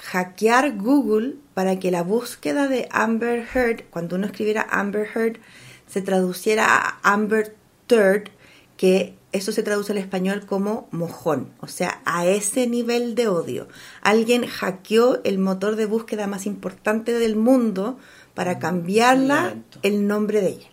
hackear 0.00 0.76
Google 0.78 1.34
para 1.52 1.78
que 1.78 1.90
la 1.90 2.02
búsqueda 2.02 2.66
de 2.66 2.88
Amber 2.90 3.46
Heard, 3.54 3.82
cuando 3.90 4.16
uno 4.16 4.24
escribiera 4.26 4.66
Amber 4.70 5.06
Heard, 5.14 5.38
se 5.86 6.00
traduciera 6.00 6.64
a 6.66 6.98
Amber 7.02 7.54
Third, 7.88 8.30
que 8.78 9.17
eso 9.38 9.52
se 9.52 9.62
traduce 9.62 9.92
al 9.92 9.98
español 9.98 10.44
como 10.46 10.88
mojón, 10.90 11.52
o 11.60 11.66
sea, 11.66 12.00
a 12.04 12.26
ese 12.26 12.66
nivel 12.66 13.14
de 13.14 13.28
odio. 13.28 13.68
Alguien 14.02 14.46
hackeó 14.46 15.20
el 15.24 15.38
motor 15.38 15.76
de 15.76 15.86
búsqueda 15.86 16.26
más 16.26 16.46
importante 16.46 17.12
del 17.12 17.36
mundo 17.36 17.98
para 18.34 18.58
cambiarla 18.58 19.44
violento. 19.46 19.78
el 19.82 20.06
nombre 20.06 20.40
de 20.40 20.48
ella. 20.48 20.68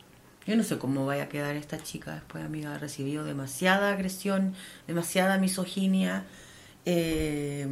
Yo 0.46 0.56
no 0.56 0.64
sé 0.64 0.78
cómo 0.78 1.06
vaya 1.06 1.24
a 1.24 1.30
quedar 1.30 1.56
esta 1.56 1.82
chica 1.82 2.14
después, 2.14 2.44
amiga. 2.44 2.76
Ha 2.76 2.78
recibido 2.78 3.24
demasiada 3.24 3.90
agresión, 3.90 4.54
demasiada 4.86 5.40
misoginia. 5.40 6.26
Eh, 6.86 7.68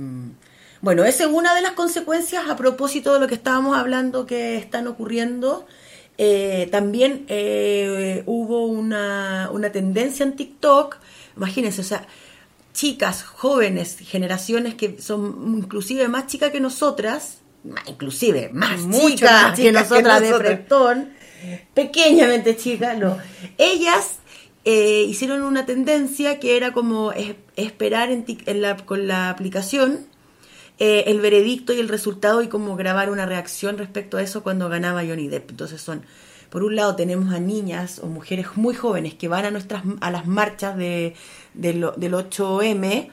bueno, 0.82 1.06
esa 1.06 1.26
es 1.26 1.30
una 1.30 1.54
de 1.56 1.62
las 1.62 1.74
consecuencias 1.74 2.50
a 2.50 2.58
propósito 2.58 3.14
de 3.14 3.20
lo 3.20 3.28
que 3.28 3.36
estábamos 3.36 3.78
hablando 3.78 4.26
que 4.26 4.58
están 4.58 4.88
ocurriendo. 4.88 5.68
Eh, 6.18 6.68
también 6.72 7.26
eh, 7.28 8.24
hubo 8.28 8.66
una, 8.68 9.50
una 9.52 9.72
tendencia 9.72 10.24
en 10.24 10.36
TikTok, 10.36 10.98
imagínense, 11.38 11.82
o 11.82 11.84
sea, 11.84 12.06
chicas, 12.74 13.24
jóvenes, 13.24 13.98
generaciones 14.00 14.76
que 14.76 15.02
son 15.02 15.56
inclusive 15.58 16.08
más 16.08 16.28
chicas 16.28 16.52
que 16.52 16.60
nosotras, 16.60 17.40
inclusive 17.88 18.50
más 18.54 18.82
Mucho 18.82 19.08
chicas 19.16 19.32
más 19.44 19.60
que 19.60 19.72
nosotras 19.72 20.22
de. 20.22 20.28
Fretón, 20.38 21.14
pequeñamente 21.74 22.56
chicas, 22.58 22.98
no. 22.98 23.18
Ellas 23.58 24.20
eh, 24.66 25.06
hicieron 25.08 25.42
una 25.44 25.66
tendencia 25.66 26.40
que 26.40 26.56
era 26.58 26.72
como 26.74 27.12
es- 27.12 27.36
esperar 27.56 28.12
en 28.12 28.26
tic- 28.26 28.44
en 28.46 28.62
la- 28.62 28.78
con 28.78 29.08
la 29.08 29.30
aplicación 29.30 30.08
eh, 30.80 31.04
el 31.08 31.22
veredicto 31.22 31.74
y 31.74 31.80
el 31.80 31.90
resultado 31.90 32.42
y 32.42 32.48
como 32.48 32.76
grabar 32.76 33.10
una 33.10 33.26
reacción 33.26 33.78
respecto 33.78 34.18
a 34.18 34.22
eso 34.22 34.44
cuando 34.44 34.70
ganaba 34.70 35.06
Johnny 35.06 35.28
Depp. 35.28 35.52
Entonces 35.52 35.82
son, 35.82 36.04
por 36.50 36.64
un 36.64 36.76
lado 36.76 36.96
tenemos 36.96 37.34
a 37.34 37.40
niñas 37.40 38.00
o 38.00 38.08
mujeres 38.08 38.48
muy 38.56 38.76
jóvenes 38.76 39.14
que 39.14 39.28
van 39.28 39.46
a 39.46 39.52
nuestras 39.52 39.84
a 40.02 40.12
las 40.12 40.28
marchas 40.28 40.78
de, 40.78 41.16
del 41.54 41.84
8M 41.84 43.12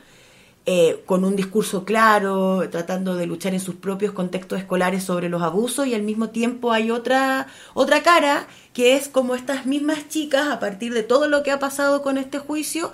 eh, 0.67 1.03
con 1.07 1.25
un 1.25 1.37
discurso 1.37 1.85
claro, 1.85 2.69
tratando 2.71 3.17
de 3.17 3.27
luchar 3.27 3.55
en 3.55 3.61
sus 3.61 3.77
propios 3.77 4.13
contextos 4.13 4.59
escolares 4.59 5.03
sobre 5.03 5.31
los 5.31 5.43
abusos 5.43 5.87
y 5.87 5.95
al 5.95 6.03
mismo 6.03 6.29
tiempo 6.29 6.73
hay 6.73 6.91
otra 6.91 7.47
otra 7.73 8.03
cara 8.03 8.47
que 8.75 8.95
es 8.95 9.09
como 9.09 9.35
estas 9.35 9.65
mismas 9.65 10.09
chicas 10.09 10.49
a 10.49 10.61
partir 10.61 10.93
de 10.93 11.03
todo 11.03 11.29
lo 11.29 11.43
que 11.43 11.51
ha 11.51 11.59
pasado 11.59 12.03
con 12.03 12.19
este 12.19 12.39
juicio 12.39 12.93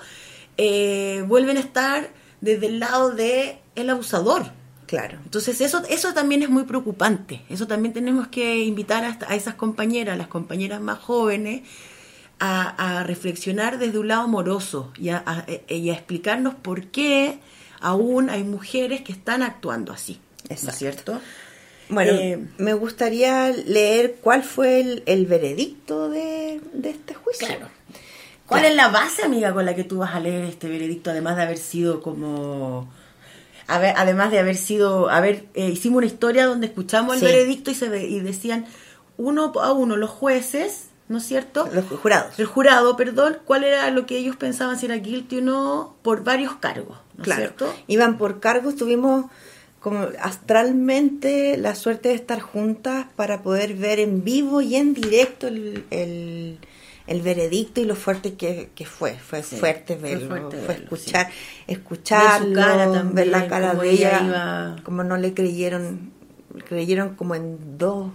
eh, 0.56 1.24
vuelven 1.26 1.56
a 1.56 1.60
estar 1.60 2.08
desde 2.40 2.66
el 2.66 2.78
lado 2.78 3.10
de 3.10 3.58
el 3.76 3.90
abusador. 3.90 4.46
Claro. 4.86 5.18
Entonces 5.24 5.60
eso, 5.60 5.82
eso 5.88 6.14
también 6.14 6.42
es 6.42 6.48
muy 6.48 6.64
preocupante. 6.64 7.42
Eso 7.48 7.66
también 7.66 7.92
tenemos 7.92 8.28
que 8.28 8.58
invitar 8.64 9.04
a, 9.04 9.18
a 9.28 9.34
esas 9.34 9.54
compañeras, 9.54 10.16
las 10.16 10.28
compañeras 10.28 10.80
más 10.80 10.98
jóvenes, 10.98 11.62
a, 12.38 12.98
a 13.00 13.02
reflexionar 13.04 13.78
desde 13.78 13.98
un 13.98 14.08
lado 14.08 14.22
amoroso 14.22 14.92
y 14.98 15.08
a, 15.08 15.22
a- 15.26 15.46
y 15.72 15.90
a 15.90 15.94
explicarnos 15.94 16.54
por 16.54 16.86
qué 16.88 17.38
aún 17.80 18.30
hay 18.30 18.44
mujeres 18.44 19.00
que 19.02 19.12
están 19.12 19.42
actuando 19.42 19.92
así. 19.92 20.20
¿No 20.48 20.54
es 20.70 20.76
cierto? 20.76 21.20
Bueno, 21.88 22.12
Eh, 22.12 22.46
me 22.58 22.74
gustaría 22.74 23.48
leer 23.50 24.16
cuál 24.20 24.42
fue 24.44 24.80
el, 24.80 25.02
el 25.06 25.26
veredicto 25.26 26.08
de, 26.08 26.60
de 26.72 26.90
este 26.90 27.14
juicio. 27.14 27.46
Claro. 27.46 27.68
¿Cuál 28.46 28.64
es 28.66 28.74
la 28.76 28.88
base, 28.88 29.24
amiga, 29.24 29.52
con 29.52 29.64
la 29.64 29.74
que 29.74 29.82
tú 29.84 29.98
vas 29.98 30.14
a 30.14 30.20
leer 30.20 30.44
este 30.44 30.68
veredicto, 30.68 31.10
además 31.10 31.36
de 31.36 31.42
haber 31.42 31.58
sido 31.58 32.00
como... 32.00 32.88
a 33.68 33.78
ver, 33.78 33.94
además 33.96 34.30
de 34.30 34.38
haber 34.38 34.56
sido... 34.56 35.08
A 35.10 35.20
ver, 35.20 35.46
eh, 35.54 35.68
hicimos 35.70 35.98
una 35.98 36.06
historia 36.06 36.46
donde 36.46 36.66
escuchamos 36.68 37.14
el 37.14 37.20
Sí. 37.20 37.26
veredicto 37.26 37.70
y, 37.70 37.74
se 37.74 37.88
ve- 37.88 38.06
y 38.06 38.20
decían 38.20 38.66
uno 39.16 39.52
a 39.60 39.72
uno 39.72 39.96
los 39.96 40.10
jueces, 40.10 40.88
¿no 41.08 41.18
es 41.18 41.24
cierto? 41.24 41.68
Los 41.72 41.84
jurados. 41.86 42.38
El 42.38 42.46
jurado, 42.46 42.96
perdón, 42.96 43.38
cuál 43.44 43.64
era 43.64 43.90
lo 43.90 44.06
que 44.06 44.18
ellos 44.18 44.36
pensaban 44.36 44.78
si 44.78 44.86
era 44.86 44.96
guilty 44.96 45.38
o 45.38 45.40
no 45.42 45.96
por 46.02 46.22
varios 46.24 46.54
cargos, 46.56 46.98
¿no 47.16 47.22
es 47.22 47.26
Claro. 47.26 47.40
cierto? 47.42 47.74
Iban 47.86 48.18
por 48.18 48.40
cargos, 48.40 48.76
tuvimos 48.76 49.26
como 49.80 50.08
astralmente 50.20 51.56
la 51.56 51.74
suerte 51.74 52.08
de 52.10 52.14
estar 52.16 52.40
juntas 52.40 53.06
para 53.14 53.42
poder 53.42 53.74
ver 53.74 54.00
en 54.00 54.24
vivo 54.24 54.60
y 54.60 54.74
en 54.76 54.94
directo 54.94 55.46
el, 55.48 55.84
el- 55.90 56.58
el 57.06 57.22
veredicto 57.22 57.80
y 57.80 57.84
lo 57.84 57.94
fuerte 57.94 58.34
que, 58.34 58.70
que 58.74 58.84
fue. 58.86 59.14
Fue 59.14 59.42
Sí, 59.42 59.56
fuerte 59.56 59.96
fue 59.96 60.10
verlo, 60.10 60.28
fuerte 60.28 60.56
fue 60.58 60.66
verlo, 60.74 60.84
escuchar, 60.96 61.28
escucharlo, 61.66 62.54
Ver 62.54 62.92
también, 62.92 63.30
la 63.30 63.48
cara 63.48 63.74
de 63.74 63.90
ella 63.90 64.22
iba- 64.24 64.76
como 64.82 65.04
no 65.04 65.16
le 65.16 65.32
creyeron, 65.34 66.12
creyeron 66.68 67.14
como 67.14 67.34
en 67.34 67.78
dos 67.78 68.10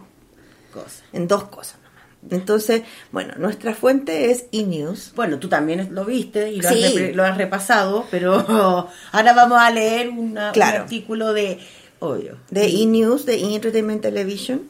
Cosa. 0.73 1.03
en 1.13 1.27
dos 1.27 1.43
cosas 1.45 1.77
nomás. 1.83 1.91
Entonces, 2.29 2.83
bueno, 3.11 3.33
nuestra 3.37 3.73
fuente 3.73 4.29
es 4.31 4.45
E-News. 4.51 5.13
Bueno, 5.15 5.39
tú 5.39 5.47
también 5.49 5.93
lo 5.95 6.05
viste 6.05 6.51
y 6.51 6.61
lo, 6.61 6.69
Sí. 6.69 6.83
has, 6.83 6.93
repre- 6.93 7.13
lo 7.13 7.23
has 7.23 7.37
repasado, 7.37 8.05
pero 8.11 8.33
ahora 9.11 9.33
vamos 9.33 9.57
a 9.59 9.71
leer 9.71 10.09
una- 10.09 10.51
Claro. 10.51 10.77
un 10.77 10.81
artículo 10.83 11.33
de... 11.33 11.59
Obvio. 12.03 12.37
de 12.49 12.65
E-News, 12.65 13.25
de 13.27 13.35
E-Entertainment 13.35 14.01
Television, 14.01 14.63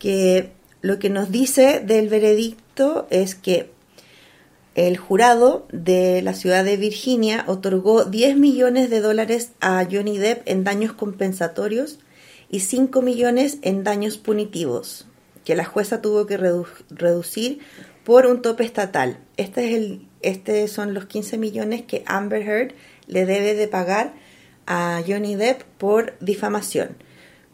que 0.00 0.50
lo 0.80 0.98
que 0.98 1.08
nos 1.08 1.30
dice 1.30 1.78
del 1.80 2.08
veredicto 2.08 2.61
es 3.10 3.34
que 3.34 3.70
el 4.74 4.96
jurado 4.96 5.66
de 5.72 6.22
la 6.22 6.32
ciudad 6.32 6.64
de 6.64 6.76
Virginia 6.78 7.44
otorgó 7.46 8.04
10 8.04 8.36
millones 8.38 8.88
de 8.88 9.00
dólares 9.00 9.52
a 9.60 9.84
Johnny 9.90 10.16
Depp 10.16 10.48
en 10.48 10.64
daños 10.64 10.94
compensatorios 10.94 11.98
y 12.48 12.60
5 12.60 13.02
millones 13.02 13.58
en 13.62 13.84
daños 13.84 14.16
punitivos, 14.16 15.06
que 15.44 15.54
la 15.54 15.64
jueza 15.64 16.00
tuvo 16.00 16.26
que 16.26 16.38
redu- 16.38 16.66
reducir 16.88 17.58
por 18.04 18.26
un 18.26 18.40
tope 18.40 18.64
estatal. 18.64 19.18
Este 19.36 19.68
es 19.68 19.74
el, 19.74 20.08
este 20.22 20.66
son 20.68 20.94
los 20.94 21.04
15 21.04 21.36
millones 21.36 21.82
que 21.82 22.02
Amber 22.06 22.42
Heard 22.42 22.72
le 23.06 23.26
debe 23.26 23.54
de 23.54 23.68
pagar 23.68 24.14
a 24.66 25.02
Johnny 25.06 25.36
Depp 25.36 25.62
por 25.76 26.14
difamación, 26.20 26.96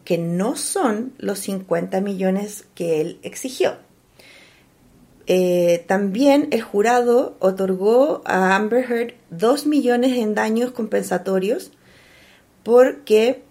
que 0.05 0.17
no 0.17 0.55
son 0.55 1.11
los 1.17 1.39
50 1.39 1.99
millones 1.99 2.65
que 2.75 3.01
él 3.01 3.19
exigió. 3.23 3.77
Eh, 5.31 5.85
también 5.87 6.47
el 6.49 6.63
jurado 6.63 7.37
otorgó 7.37 8.23
a 8.25 8.55
Amber 8.55 8.83
Heard 8.91 9.13
2 9.29 9.67
millones 9.67 10.17
en 10.17 10.33
daños 10.33 10.71
compensatorios 10.71 11.71
porque 12.63 13.43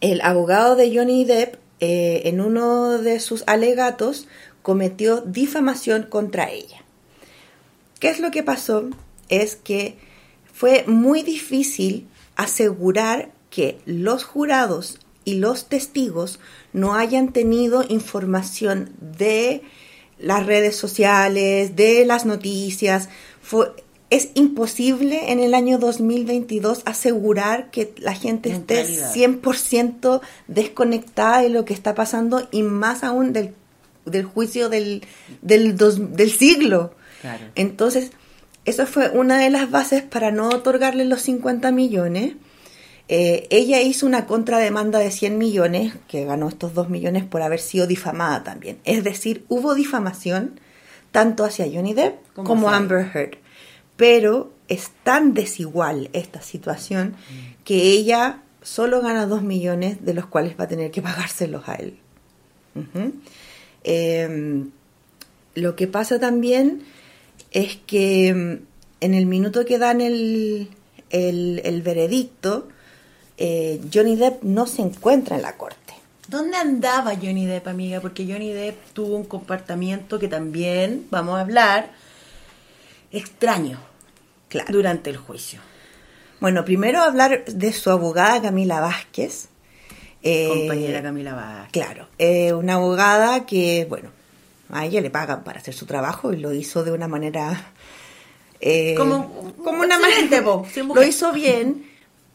el 0.00 0.22
abogado 0.22 0.74
de 0.74 0.96
Johnny 0.96 1.26
Depp 1.26 1.56
eh, 1.80 2.22
en 2.24 2.40
uno 2.40 2.96
de 2.96 3.20
sus 3.20 3.44
alegatos 3.46 4.26
cometió 4.62 5.20
difamación 5.20 6.04
contra 6.04 6.50
ella. 6.50 6.82
¿Qué 8.00 8.08
es 8.08 8.18
lo 8.18 8.30
que 8.30 8.42
pasó? 8.42 8.88
Es 9.28 9.54
que 9.54 9.98
fue 10.50 10.84
muy 10.86 11.22
difícil 11.22 12.08
asegurar 12.36 13.32
que 13.50 13.78
los 13.84 14.24
jurados 14.24 14.98
y 15.26 15.34
los 15.34 15.68
testigos 15.68 16.40
no 16.72 16.94
hayan 16.94 17.34
tenido 17.34 17.84
información 17.86 18.94
de 18.98 19.62
las 20.18 20.46
redes 20.46 20.76
sociales, 20.76 21.76
de 21.76 22.04
las 22.06 22.24
noticias. 22.26 23.08
Fue, 23.42 23.68
es 24.10 24.28
imposible 24.34 25.32
en 25.32 25.40
el 25.40 25.52
año 25.54 25.78
2022 25.78 26.82
asegurar 26.84 27.70
que 27.70 27.92
la 27.98 28.14
gente 28.14 28.50
esté 28.50 28.84
Mentalidad. 28.84 29.14
100% 29.14 30.20
desconectada 30.48 31.42
de 31.42 31.48
lo 31.50 31.64
que 31.64 31.74
está 31.74 31.94
pasando 31.94 32.48
y 32.50 32.62
más 32.62 33.02
aún 33.04 33.32
del, 33.32 33.52
del 34.04 34.24
juicio 34.24 34.68
del, 34.68 35.02
del, 35.42 35.76
dos- 35.76 36.14
del 36.16 36.30
siglo. 36.30 36.94
Claro. 37.20 37.44
Entonces, 37.54 38.10
eso 38.64 38.86
fue 38.86 39.10
una 39.10 39.38
de 39.38 39.50
las 39.50 39.70
bases 39.70 40.02
para 40.02 40.30
no 40.30 40.48
otorgarle 40.48 41.04
los 41.04 41.22
50 41.22 41.70
millones. 41.72 42.34
Eh, 43.08 43.46
ella 43.50 43.80
hizo 43.80 44.04
una 44.04 44.26
contrademanda 44.26 44.98
de 44.98 45.10
100 45.10 45.38
millones, 45.38 45.94
que 46.08 46.24
ganó 46.24 46.48
estos 46.48 46.74
2 46.74 46.88
millones 46.88 47.24
por 47.24 47.42
haber 47.42 47.60
sido 47.60 47.86
difamada 47.86 48.42
también. 48.42 48.78
Es 48.84 49.04
decir, 49.04 49.44
hubo 49.48 49.74
difamación 49.74 50.58
tanto 51.12 51.44
hacia 51.44 51.66
Johnny 51.72 51.94
Depp 51.94 52.16
Como 52.34 52.68
hacia 52.68 52.76
Amber 52.76 53.10
Heard. 53.14 53.38
Pero 53.96 54.52
es 54.68 54.90
tan 55.04 55.34
desigual 55.34 56.10
esta 56.12 56.42
situación 56.42 57.14
que 57.64 57.90
ella 57.90 58.42
solo 58.62 59.00
gana 59.00 59.26
2 59.26 59.42
millones, 59.42 60.04
de 60.04 60.12
los 60.12 60.26
cuales 60.26 60.58
va 60.58 60.64
a 60.64 60.68
tener 60.68 60.90
que 60.90 61.00
pagárselos 61.00 61.68
a 61.68 61.74
él. 61.76 61.98
Eh, 63.84 64.64
lo 65.54 65.76
que 65.76 65.86
pasa 65.86 66.18
también 66.18 66.82
es 67.52 67.76
que 67.86 68.34
mm, 68.34 68.66
en 69.00 69.14
el 69.14 69.26
minuto 69.26 69.64
que 69.64 69.78
dan 69.78 70.00
el, 70.00 70.68
el, 71.10 71.62
el 71.64 71.82
veredicto, 71.82 72.68
eh, 73.38 73.80
Johnny 73.92 74.16
Depp 74.16 74.42
no 74.42 74.66
se 74.66 74.82
encuentra 74.82 75.36
en 75.36 75.42
la 75.42 75.56
corte. 75.56 75.94
¿Dónde 76.28 76.56
andaba 76.56 77.14
Johnny 77.14 77.46
Depp, 77.46 77.68
amiga? 77.68 78.00
Porque 78.00 78.24
Johnny 78.26 78.52
Depp 78.52 78.76
tuvo 78.92 79.16
un 79.16 79.24
comportamiento 79.24 80.18
que 80.18 80.26
también, 80.28 81.06
vamos 81.10 81.36
a 81.36 81.40
hablar, 81.42 81.90
extraño 83.12 83.78
durante 84.70 85.10
el 85.10 85.16
juicio. 85.16 85.60
Bueno, 86.40 86.64
primero 86.64 87.00
hablar 87.00 87.44
de 87.44 87.72
su 87.72 87.90
abogada 87.90 88.40
Camila 88.42 88.80
Vázquez. 88.80 89.48
Eh, 90.22 90.48
Compañera 90.48 91.02
Camila 91.02 91.34
Vázquez. 91.34 91.72
Claro, 91.72 92.08
eh, 92.18 92.52
una 92.52 92.74
abogada 92.74 93.46
que, 93.46 93.86
bueno, 93.88 94.10
a 94.70 94.84
ella 94.84 95.00
le 95.00 95.10
pagan 95.10 95.44
para 95.44 95.60
hacer 95.60 95.74
su 95.74 95.86
trabajo 95.86 96.32
y 96.32 96.38
lo 96.38 96.52
hizo 96.52 96.82
de 96.84 96.92
una 96.92 97.06
manera... 97.08 97.70
eh, 98.60 98.94
Como- 98.96 99.52
como 99.62 99.82
una 99.82 99.98
manera... 99.98 100.42
Lo 100.94 101.02
hizo 101.04 101.32
bien, 101.32 101.86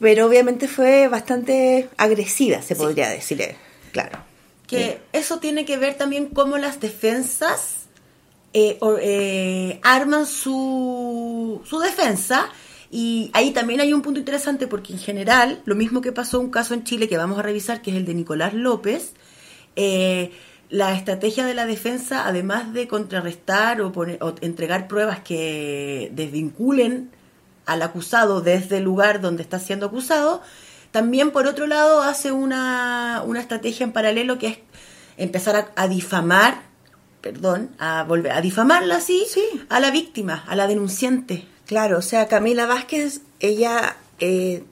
pero 0.01 0.25
obviamente 0.25 0.67
fue 0.67 1.07
bastante 1.07 1.87
agresiva, 1.95 2.61
se 2.61 2.75
podría 2.75 3.09
decir. 3.09 3.39
eh, 3.41 3.55
Claro. 3.93 4.19
Que 4.67 4.99
eso 5.13 5.39
tiene 5.39 5.63
que 5.65 5.77
ver 5.77 5.93
también 5.95 6.27
cómo 6.27 6.57
las 6.57 6.79
defensas 6.79 7.75
eh, 8.53 8.77
eh, 9.01 9.79
arman 9.83 10.25
su, 10.25 11.61
su 11.65 11.79
defensa. 11.79 12.49
Y 12.89 13.29
ahí 13.33 13.51
también 13.51 13.79
hay 13.79 13.93
un 13.93 14.01
punto 14.01 14.19
interesante 14.19 14.67
porque 14.67 14.91
en 14.93 14.99
general, 14.99 15.61
lo 15.65 15.75
mismo 15.75 16.01
que 16.01 16.11
pasó 16.11 16.39
un 16.39 16.49
caso 16.51 16.73
en 16.73 16.83
Chile 16.83 17.07
que 17.07 17.15
vamos 17.17 17.39
a 17.39 17.41
revisar, 17.41 17.81
que 17.81 17.91
es 17.91 17.97
el 17.97 18.05
de 18.05 18.13
Nicolás 18.13 18.53
López, 18.53 19.11
eh, 19.75 20.31
la 20.69 20.93
estrategia 20.95 21.45
de 21.45 21.53
la 21.53 21.65
defensa, 21.65 22.25
además 22.27 22.73
de 22.73 22.87
contrarrestar 22.87 23.81
o, 23.81 23.91
poner- 23.93 24.17
o 24.21 24.35
entregar 24.41 24.87
pruebas 24.87 25.19
que 25.19 26.09
desvinculen 26.13 27.11
al 27.65 27.81
acusado 27.81 28.41
desde 28.41 28.77
el 28.77 28.83
lugar 28.83 29.21
donde 29.21 29.43
está 29.43 29.59
siendo 29.59 29.87
acusado, 29.87 30.41
también 30.91 31.31
por 31.31 31.47
otro 31.47 31.67
lado 31.67 32.01
hace 32.01 32.31
una, 32.31 33.23
una 33.25 33.39
estrategia 33.39 33.83
en 33.83 33.93
paralelo 33.93 34.37
que 34.37 34.47
es 34.47 34.57
empezar 35.17 35.55
a, 35.55 35.71
a 35.75 35.87
difamar, 35.87 36.63
perdón, 37.21 37.69
a 37.79 38.03
volver 38.03 38.31
a 38.31 38.41
difamarla 38.41 38.97
así 38.97 39.25
a 39.69 39.79
la 39.79 39.91
víctima, 39.91 40.43
a 40.47 40.55
la 40.55 40.67
denunciante. 40.67 41.47
Claro, 41.65 41.99
o 41.99 42.01
sea, 42.01 42.27
Camila 42.27 42.65
Vázquez, 42.65 43.21
ella 43.39 43.95
eh, 44.19 44.63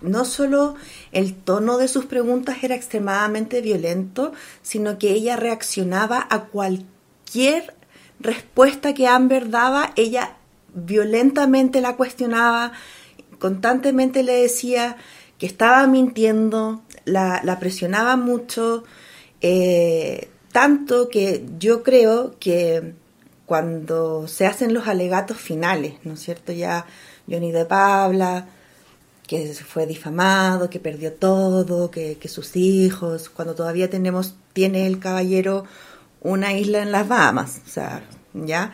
no 0.00 0.24
solo 0.24 0.74
el 1.12 1.34
tono 1.34 1.78
de 1.78 1.88
sus 1.88 2.06
preguntas 2.06 2.58
era 2.62 2.74
extremadamente 2.74 3.60
violento, 3.60 4.32
sino 4.62 4.98
que 4.98 5.10
ella 5.10 5.36
reaccionaba 5.36 6.26
a 6.30 6.46
cualquier 6.46 7.74
respuesta 8.20 8.94
que 8.94 9.06
Amber 9.06 9.50
daba, 9.50 9.92
ella 9.96 10.37
violentamente 10.84 11.80
la 11.80 11.96
cuestionaba, 11.96 12.72
constantemente 13.38 14.22
le 14.22 14.42
decía 14.42 14.96
que 15.38 15.46
estaba 15.46 15.86
mintiendo, 15.86 16.82
la, 17.04 17.56
presionaba 17.60 18.16
mucho, 18.16 18.84
eh, 19.40 20.28
tanto 20.52 21.08
que 21.08 21.44
yo 21.58 21.82
creo 21.82 22.34
que 22.40 22.94
cuando 23.46 24.28
se 24.28 24.46
hacen 24.46 24.74
los 24.74 24.88
alegatos 24.88 25.38
finales, 25.38 25.94
¿no 26.04 26.14
es 26.14 26.20
cierto? 26.20 26.52
Ya 26.52 26.86
Johnny 27.30 27.52
Depp 27.52 27.72
habla, 27.72 28.46
que 29.26 29.54
fue 29.54 29.86
difamado, 29.86 30.70
que 30.70 30.80
perdió 30.80 31.12
todo, 31.12 31.90
que, 31.90 32.16
que 32.16 32.28
sus 32.28 32.56
hijos, 32.56 33.28
cuando 33.28 33.54
todavía 33.54 33.88
tenemos, 33.88 34.34
tiene 34.52 34.86
el 34.86 34.98
caballero 34.98 35.64
una 36.20 36.52
isla 36.52 36.82
en 36.82 36.92
las 36.92 37.06
Bahamas, 37.08 37.60
o 37.66 37.70
sea, 37.70 38.02
¿ya? 38.34 38.72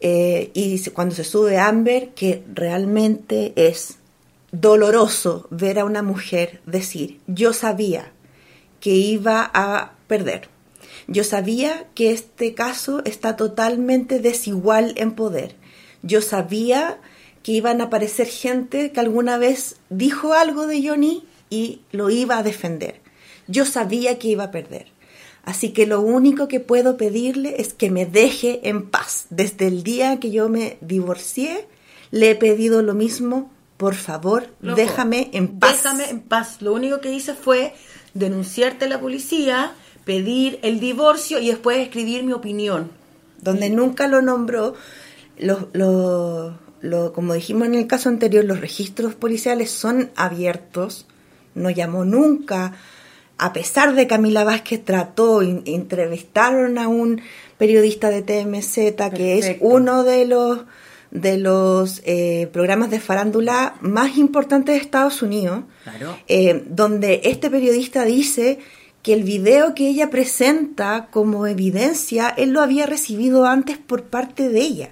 Eh, 0.00 0.50
y 0.54 0.78
cuando 0.90 1.14
se 1.14 1.24
sube 1.24 1.58
Amber, 1.58 2.10
que 2.10 2.42
realmente 2.52 3.52
es 3.56 3.98
doloroso 4.52 5.46
ver 5.50 5.78
a 5.78 5.84
una 5.84 6.02
mujer 6.02 6.60
decir, 6.66 7.20
yo 7.26 7.52
sabía 7.52 8.12
que 8.80 8.90
iba 8.90 9.50
a 9.52 9.92
perder. 10.06 10.48
Yo 11.08 11.24
sabía 11.24 11.86
que 11.94 12.10
este 12.10 12.54
caso 12.54 13.02
está 13.04 13.36
totalmente 13.36 14.18
desigual 14.18 14.94
en 14.96 15.12
poder. 15.12 15.54
Yo 16.02 16.20
sabía 16.20 16.98
que 17.42 17.52
iban 17.52 17.80
a 17.80 17.84
aparecer 17.84 18.26
gente 18.26 18.90
que 18.90 19.00
alguna 19.00 19.38
vez 19.38 19.76
dijo 19.88 20.34
algo 20.34 20.66
de 20.66 20.86
Johnny 20.86 21.24
y 21.48 21.80
lo 21.92 22.10
iba 22.10 22.38
a 22.38 22.42
defender. 22.42 23.00
Yo 23.46 23.64
sabía 23.64 24.18
que 24.18 24.28
iba 24.28 24.44
a 24.44 24.50
perder. 24.50 24.86
Así 25.46 25.70
que 25.70 25.86
lo 25.86 26.00
único 26.00 26.48
que 26.48 26.58
puedo 26.58 26.96
pedirle 26.96 27.54
es 27.58 27.72
que 27.72 27.88
me 27.88 28.04
deje 28.04 28.68
en 28.68 28.90
paz. 28.90 29.26
Desde 29.30 29.68
el 29.68 29.84
día 29.84 30.18
que 30.18 30.32
yo 30.32 30.48
me 30.48 30.76
divorcié, 30.80 31.68
le 32.10 32.32
he 32.32 32.34
pedido 32.34 32.82
lo 32.82 32.94
mismo. 32.94 33.50
Por 33.76 33.94
favor, 33.94 34.48
Loco, 34.60 34.76
déjame 34.76 35.30
en 35.32 35.60
paz. 35.60 35.84
Déjame 35.84 36.10
en 36.10 36.20
paz. 36.20 36.62
Lo 36.62 36.72
único 36.74 37.00
que 37.00 37.12
hice 37.12 37.34
fue 37.34 37.74
denunciarte 38.12 38.86
a 38.86 38.88
la 38.88 39.00
policía, 39.00 39.72
pedir 40.04 40.58
el 40.62 40.80
divorcio 40.80 41.38
y 41.38 41.46
después 41.48 41.78
escribir 41.78 42.24
mi 42.24 42.32
opinión. 42.32 42.90
donde 43.40 43.70
nunca 43.70 44.08
lo 44.08 44.22
nombró, 44.22 44.74
como 47.14 47.34
dijimos 47.34 47.68
en 47.68 47.74
el 47.76 47.86
caso 47.86 48.08
anterior, 48.08 48.44
los 48.44 48.60
registros 48.60 49.14
policiales 49.14 49.70
son 49.70 50.10
abiertos, 50.16 51.06
no 51.54 51.70
llamó 51.70 52.04
nunca 52.04 52.72
a 53.38 53.52
pesar 53.52 53.94
de 53.94 54.06
Camila 54.06 54.44
Vázquez 54.44 54.84
trató, 54.84 55.42
in- 55.42 55.62
entrevistaron 55.66 56.78
a 56.78 56.88
un 56.88 57.20
periodista 57.58 58.10
de 58.10 58.22
TMZ, 58.22 58.74
que 59.14 59.38
es 59.38 59.56
uno 59.60 60.04
de 60.04 60.26
los 60.26 60.60
de 61.12 61.38
los 61.38 62.02
eh, 62.04 62.48
programas 62.52 62.90
de 62.90 62.98
farándula 63.00 63.76
más 63.80 64.18
importantes 64.18 64.74
de 64.74 64.80
Estados 64.80 65.22
Unidos, 65.22 65.62
Claro. 65.84 66.18
eh, 66.26 66.64
donde 66.68 67.20
este 67.24 67.48
periodista 67.48 68.04
dice 68.04 68.58
que 69.02 69.14
el 69.14 69.22
video 69.22 69.72
que 69.74 69.86
ella 69.88 70.10
presenta 70.10 71.06
como 71.12 71.46
evidencia, 71.46 72.28
él 72.36 72.50
lo 72.50 72.60
había 72.60 72.86
recibido 72.86 73.46
antes 73.46 73.78
por 73.78 74.02
parte 74.02 74.48
de 74.48 74.60
ella. 74.60 74.90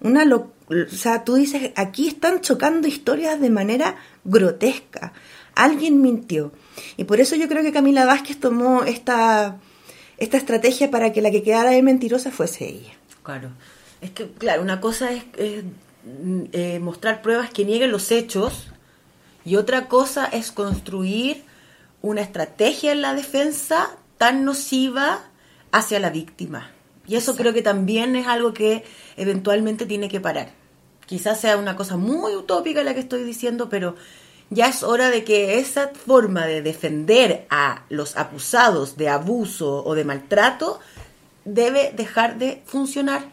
Una 0.00 0.24
lo- 0.26 0.52
o 0.68 0.94
sea, 0.94 1.24
tú 1.24 1.34
dices, 1.34 1.72
aquí 1.74 2.06
están 2.06 2.42
chocando 2.42 2.86
historias 2.86 3.40
de 3.40 3.50
manera 3.50 3.96
grotesca. 4.24 5.14
Alguien 5.54 6.00
mintió. 6.00 6.52
Y 6.96 7.04
por 7.04 7.20
eso 7.20 7.36
yo 7.36 7.48
creo 7.48 7.62
que 7.62 7.72
Camila 7.72 8.04
Vázquez 8.04 8.38
tomó 8.38 8.84
esta, 8.84 9.58
esta 10.18 10.36
estrategia 10.36 10.90
para 10.90 11.12
que 11.12 11.22
la 11.22 11.30
que 11.30 11.42
quedara 11.42 11.70
de 11.70 11.82
mentirosa 11.82 12.30
fuese 12.30 12.68
ella. 12.68 12.92
Claro. 13.22 13.50
Es 14.00 14.10
que, 14.10 14.28
claro, 14.28 14.62
una 14.62 14.80
cosa 14.80 15.12
es, 15.12 15.24
mm, 15.34 16.42
eh, 16.52 16.78
mostrar 16.80 17.22
pruebas 17.22 17.50
que 17.50 17.64
nieguen 17.64 17.90
los 17.90 18.10
hechos 18.10 18.68
y 19.44 19.56
otra 19.56 19.88
cosa 19.88 20.26
es 20.26 20.52
construir 20.52 21.44
una 22.02 22.22
estrategia 22.22 22.92
en 22.92 23.02
la 23.02 23.14
defensa 23.14 23.90
tan 24.18 24.44
nociva 24.44 25.20
hacia 25.72 26.00
la 26.00 26.10
víctima. 26.10 26.70
Y 27.06 27.16
eso 27.16 27.34
creo 27.36 27.52
que 27.52 27.62
también 27.62 28.16
es 28.16 28.26
algo 28.26 28.52
que 28.52 28.84
eventualmente 29.16 29.86
tiene 29.86 30.08
que 30.08 30.20
parar. 30.20 30.52
Quizás 31.06 31.40
sea 31.40 31.56
una 31.56 31.74
cosa 31.74 31.96
muy 31.96 32.34
utópica 32.36 32.84
la 32.84 32.94
que 32.94 33.00
estoy 33.00 33.24
diciendo, 33.24 33.68
pero 33.68 33.96
ya 34.50 34.68
es 34.68 34.82
hora 34.82 35.10
de 35.10 35.22
que 35.24 35.58
esa 35.58 35.88
forma 35.88 36.44
de 36.46 36.60
defender 36.60 37.46
a 37.50 37.84
los 37.88 38.16
acusados 38.16 38.96
de 38.96 39.08
abuso 39.08 39.84
o 39.84 39.94
de 39.94 40.04
maltrato 40.04 40.80
debe 41.44 41.92
dejar 41.96 42.38
de 42.38 42.62
funcionar. 42.66 43.24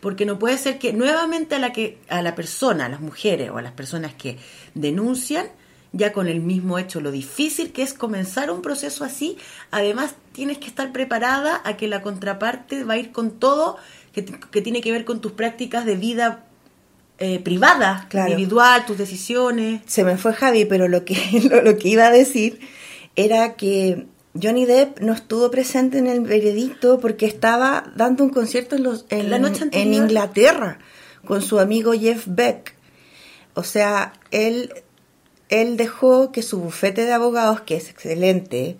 Porque 0.00 0.26
no 0.26 0.38
puede 0.38 0.58
ser 0.58 0.78
que 0.78 0.92
nuevamente 0.92 1.54
a 1.54 1.58
la 1.58 1.72
que 1.72 1.98
a 2.08 2.22
la 2.22 2.34
persona, 2.34 2.86
a 2.86 2.88
las 2.88 3.00
mujeres 3.00 3.50
o 3.50 3.58
a 3.58 3.62
las 3.62 3.72
personas 3.72 4.14
que 4.14 4.38
denuncian 4.74 5.46
ya 5.92 6.12
con 6.14 6.26
el 6.26 6.40
mismo 6.40 6.78
hecho 6.78 7.02
lo 7.02 7.12
difícil 7.12 7.70
que 7.70 7.82
es 7.82 7.92
comenzar 7.92 8.50
un 8.50 8.62
proceso 8.62 9.04
así, 9.04 9.36
además 9.70 10.14
tienes 10.32 10.56
que 10.56 10.66
estar 10.66 10.90
preparada 10.90 11.60
a 11.64 11.76
que 11.76 11.86
la 11.86 12.00
contraparte 12.00 12.82
va 12.82 12.94
a 12.94 12.96
ir 12.96 13.12
con 13.12 13.32
todo 13.32 13.76
que, 14.14 14.24
que 14.24 14.62
tiene 14.62 14.80
que 14.80 14.90
ver 14.90 15.04
con 15.04 15.20
tus 15.20 15.32
prácticas 15.32 15.84
de 15.84 15.96
vida 15.96 16.46
eh, 17.24 17.38
privada, 17.38 18.06
Claro. 18.10 18.30
individual, 18.30 18.84
tus 18.84 18.98
decisiones. 18.98 19.80
Se 19.86 20.02
me 20.02 20.16
fue 20.16 20.32
Javi, 20.32 20.64
pero 20.64 20.88
lo 20.88 21.04
que, 21.04 21.16
lo, 21.50 21.62
lo 21.62 21.78
que 21.78 21.88
iba 21.88 22.06
a 22.06 22.10
decir 22.10 22.58
era 23.14 23.54
que 23.54 24.06
Johnny 24.40 24.64
Depp 24.64 25.00
no 25.00 25.12
estuvo 25.12 25.50
presente 25.50 25.98
en 25.98 26.06
el 26.06 26.20
veredicto 26.20 26.98
porque 26.98 27.26
estaba 27.26 27.92
dando 27.94 28.24
un 28.24 28.30
concierto 28.30 28.76
en, 28.76 28.82
los, 28.82 29.04
en, 29.10 29.30
La 29.30 29.38
noche 29.38 29.66
en. 29.70 29.94
Inglaterra 29.94 30.78
con 31.24 31.42
su 31.42 31.60
amigo 31.60 31.92
Jeff 31.92 32.24
Beck. 32.26 32.74
O 33.54 33.62
sea, 33.62 34.14
él, 34.30 34.72
él 35.48 35.76
dejó 35.76 36.32
que 36.32 36.42
su 36.42 36.58
bufete 36.58 37.04
de 37.04 37.12
abogados, 37.12 37.60
que 37.60 37.76
es 37.76 37.90
excelente, 37.90 38.78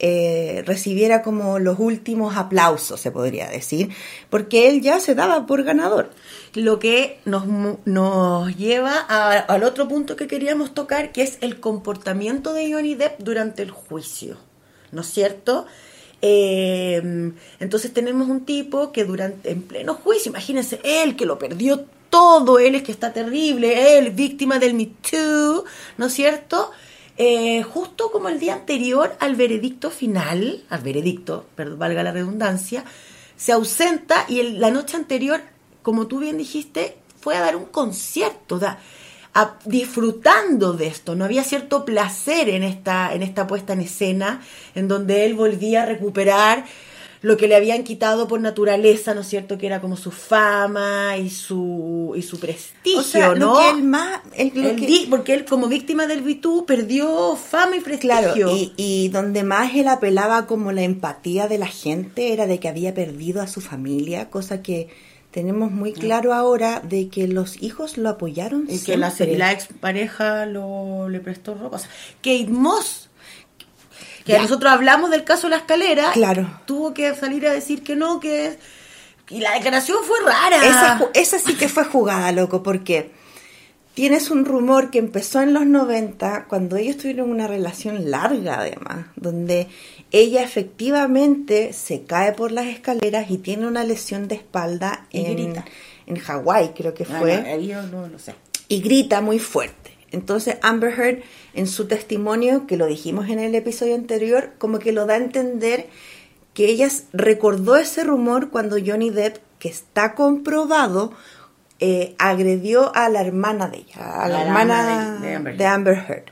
eh, 0.00 0.62
recibiera 0.66 1.22
como 1.22 1.58
los 1.58 1.78
últimos 1.78 2.36
aplausos, 2.36 3.00
se 3.00 3.10
podría 3.10 3.48
decir, 3.48 3.90
porque 4.30 4.68
él 4.68 4.80
ya 4.80 5.00
se 5.00 5.14
daba 5.14 5.46
por 5.46 5.62
ganador. 5.62 6.10
Lo 6.54 6.78
que 6.78 7.20
nos, 7.24 7.44
nos 7.84 8.56
lleva 8.56 8.98
al 8.98 9.64
otro 9.64 9.88
punto 9.88 10.16
que 10.16 10.26
queríamos 10.26 10.74
tocar, 10.74 11.12
que 11.12 11.22
es 11.22 11.38
el 11.40 11.60
comportamiento 11.60 12.52
de 12.52 12.72
Johnny 12.72 12.94
Depp 12.94 13.20
durante 13.20 13.62
el 13.62 13.70
juicio, 13.70 14.36
¿no 14.92 15.02
es 15.02 15.08
cierto? 15.08 15.66
Eh, 16.20 17.32
entonces 17.60 17.92
tenemos 17.92 18.28
un 18.28 18.44
tipo 18.44 18.90
que 18.90 19.04
durante 19.04 19.50
en 19.50 19.62
pleno 19.62 19.94
juicio, 19.94 20.30
imagínense, 20.30 20.80
él 20.82 21.16
que 21.16 21.26
lo 21.26 21.38
perdió 21.38 21.86
todo, 22.10 22.58
él 22.58 22.74
es 22.74 22.82
que 22.82 22.92
está 22.92 23.12
terrible, 23.12 23.98
él 23.98 24.10
víctima 24.10 24.58
del 24.58 24.74
Me 24.74 24.86
Too, 24.86 25.64
¿no 25.96 26.06
es 26.06 26.12
cierto? 26.12 26.72
Eh, 27.16 27.62
justo 27.62 28.10
como 28.10 28.28
el 28.28 28.38
día 28.38 28.54
anterior 28.54 29.16
al 29.20 29.36
veredicto 29.36 29.90
final, 29.90 30.64
al 30.70 30.80
veredicto, 30.80 31.46
perdón, 31.54 31.78
valga 31.78 32.02
la 32.02 32.12
redundancia, 32.12 32.84
se 33.36 33.52
ausenta 33.52 34.24
y 34.28 34.42
la 34.42 34.70
noche 34.70 34.96
anterior, 34.96 35.40
como 35.88 36.06
tú 36.06 36.18
bien 36.18 36.36
dijiste, 36.36 36.98
fue 37.18 37.34
a 37.34 37.40
dar 37.40 37.56
un 37.56 37.64
concierto, 37.64 38.58
da- 38.58 38.78
a- 39.32 39.56
disfrutando 39.64 40.74
de 40.74 40.86
esto. 40.86 41.14
No 41.14 41.24
había 41.24 41.44
cierto 41.44 41.86
placer 41.86 42.50
en 42.50 42.62
esta, 42.62 43.14
en 43.14 43.22
esta 43.22 43.46
puesta 43.46 43.72
en 43.72 43.80
escena, 43.80 44.42
en 44.74 44.86
donde 44.86 45.24
él 45.24 45.32
volvía 45.32 45.84
a 45.84 45.86
recuperar 45.86 46.66
lo 47.22 47.36
que 47.38 47.48
le 47.48 47.56
habían 47.56 47.84
quitado 47.84 48.28
por 48.28 48.38
naturaleza, 48.40 49.14
¿no 49.14 49.22
es 49.22 49.28
cierto? 49.28 49.56
Que 49.56 49.66
era 49.66 49.80
como 49.80 49.96
su 49.96 50.10
fama 50.10 51.16
y 51.16 51.30
su, 51.30 52.12
y 52.14 52.20
su 52.22 52.38
prestigio, 52.38 53.00
O 53.00 53.02
sea, 53.02 53.30
lo 53.30 53.46
¿no? 53.46 53.58
que 53.58 53.70
él 53.70 53.82
más- 53.82 54.20
él- 54.36 54.52
lo 54.54 54.68
Él 54.68 54.76
que- 54.76 54.86
di- 54.86 55.06
porque 55.08 55.32
él 55.34 55.46
como 55.46 55.68
víctima 55.68 56.06
del 56.06 56.20
Vitú 56.22 56.66
perdió 56.66 57.34
fama 57.34 57.76
y 57.76 57.80
prestigio. 57.80 58.10
Claro, 58.10 58.50
y, 58.54 58.72
y 58.76 59.08
donde 59.08 59.42
más 59.42 59.74
él 59.74 59.88
apelaba 59.88 60.46
como 60.46 60.70
la 60.70 60.82
empatía 60.82 61.48
de 61.48 61.56
la 61.58 61.66
gente 61.66 62.32
era 62.34 62.46
de 62.46 62.60
que 62.60 62.68
había 62.68 62.92
perdido 62.92 63.40
a 63.40 63.48
su 63.48 63.62
familia, 63.62 64.28
cosa 64.30 64.62
que 64.62 64.88
tenemos 65.38 65.70
muy 65.70 65.92
claro 65.92 66.34
ahora 66.34 66.80
de 66.80 67.08
que 67.10 67.28
los 67.28 67.62
hijos 67.62 67.96
lo 67.96 68.08
apoyaron 68.08 68.64
Y 68.68 68.80
que 68.80 68.96
la, 68.96 69.14
la 69.36 69.52
expareja 69.52 70.46
lo, 70.46 71.08
le 71.08 71.20
prestó 71.20 71.54
ropa. 71.54 71.76
O 71.76 71.78
sea, 71.78 71.88
Kate 72.16 72.48
Moss, 72.48 73.08
que 74.24 74.32
Ya. 74.32 74.42
nosotros 74.42 74.72
hablamos 74.72 75.10
del 75.10 75.22
caso 75.22 75.46
de 75.46 75.50
la 75.52 75.56
escalera, 75.58 76.10
Claro. 76.12 76.60
tuvo 76.66 76.92
que 76.92 77.14
salir 77.14 77.46
a 77.46 77.52
decir 77.52 77.84
que 77.84 77.94
no, 77.94 78.18
que... 78.18 78.58
Y 79.30 79.38
la 79.38 79.52
declaración 79.54 79.98
fue 80.04 80.18
rara. 80.26 80.98
Esa 81.14 81.38
sí 81.38 81.54
que 81.54 81.68
fue 81.68 81.84
jugada, 81.84 82.32
loco, 82.32 82.64
porque 82.64 83.12
tienes 83.94 84.28
un 84.32 84.44
rumor 84.44 84.90
que 84.90 84.98
empezó 84.98 85.40
en 85.40 85.54
los 85.54 85.66
90, 85.66 86.46
cuando 86.48 86.76
ellos 86.76 86.96
tuvieron 86.96 87.30
una 87.30 87.46
relación 87.46 88.10
larga 88.10 88.58
además, 88.58 89.06
donde 89.14 89.68
ella 90.10 90.42
efectivamente 90.42 91.72
se 91.72 92.02
cae 92.04 92.32
por 92.32 92.52
las 92.52 92.66
escaleras 92.66 93.30
y 93.30 93.38
tiene 93.38 93.66
una 93.66 93.84
lesión 93.84 94.28
de 94.28 94.36
espalda 94.36 95.06
Y 95.10 95.24
en, 95.26 95.32
grita. 95.34 95.64
en 96.06 96.16
Hawái, 96.16 96.70
creo 96.76 96.94
que 96.94 97.04
fue. 97.04 97.40
no, 97.42 97.46
ahí 97.48 97.66
yo 97.68 97.82
no 97.82 98.06
lo 98.08 98.18
sé. 98.18 98.34
y 98.68 98.80
grita 98.80 99.20
muy 99.20 99.38
fuerte. 99.38 99.92
Entonces 100.10 100.56
Amber 100.62 100.98
Heard 100.98 101.22
en 101.54 101.66
su 101.66 101.86
testimonio, 101.86 102.66
que 102.66 102.76
lo 102.78 102.86
dijimos 102.86 103.28
en 103.28 103.38
el 103.38 103.54
episodio 103.54 103.94
anterior, 103.94 104.52
como 104.58 104.78
que 104.78 104.92
lo 104.92 105.04
da 105.04 105.14
a 105.14 105.18
entender 105.18 105.86
que 106.54 106.66
ella 106.66 106.88
recordó 107.12 107.76
ese 107.76 108.04
rumor 108.04 108.48
cuando 108.50 108.76
Johnny 108.84 109.10
Depp, 109.10 109.36
que 109.58 109.68
está 109.68 110.14
comprobado, 110.14 111.12
eh, 111.80 112.14
agredió 112.18 112.90
a 112.96 113.08
la 113.08 113.20
hermana 113.20 113.68
de 113.68 113.78
ella, 113.78 114.22
a 114.22 114.28
la, 114.28 114.42
hermana 114.42 114.80
hermana 114.80 115.20
de- 115.20 115.28
de 115.28 115.34
Amber 115.36 115.56
de 115.58 115.66
Amber 115.66 115.94
Heard. 116.08 116.24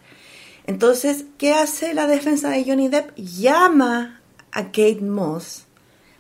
Entonces, 0.67 1.25
¿qué 1.39 1.53
hace 1.53 1.95
la 1.95 2.07
defensa 2.07 2.51
de 2.51 2.65
Johnny 2.65 2.89
Depp? 2.89 3.17
Llama 3.17 4.21
a 4.53 4.65
Kate 4.65 5.01
Moss 5.01 5.67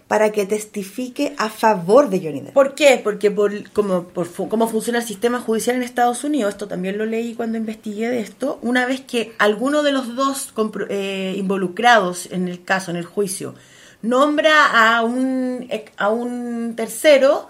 para 0.08 0.30
que 0.30 0.46
testifique 0.46 1.34
a 1.36 1.48
favor 1.48 2.08
de 2.08 2.20
Johnny 2.20 2.40
Depp. 2.40 2.54
¿Por 2.54 2.74
qué? 2.74 3.00
Porque 3.02 3.30
por, 3.30 3.70
como, 3.72 4.04
por 4.04 4.28
cómo 4.48 4.68
funciona 4.68 5.00
el 5.00 5.04
sistema 5.04 5.40
judicial 5.40 5.76
en 5.76 5.82
Estados 5.82 6.22
Unidos, 6.22 6.54
esto 6.54 6.68
también 6.68 6.96
lo 6.96 7.06
leí 7.06 7.34
cuando 7.34 7.58
investigué 7.58 8.08
de 8.08 8.20
esto, 8.20 8.60
una 8.62 8.86
vez 8.86 9.00
que 9.00 9.34
alguno 9.38 9.82
de 9.82 9.92
los 9.92 10.14
dos 10.14 10.54
eh, 10.88 11.34
involucrados 11.36 12.30
en 12.30 12.46
el 12.46 12.62
caso, 12.62 12.92
en 12.92 12.98
el 12.98 13.04
juicio, 13.04 13.54
nombra 14.02 14.66
a 14.66 15.02
un, 15.02 15.68
a 15.96 16.08
un 16.10 16.74
tercero, 16.76 17.48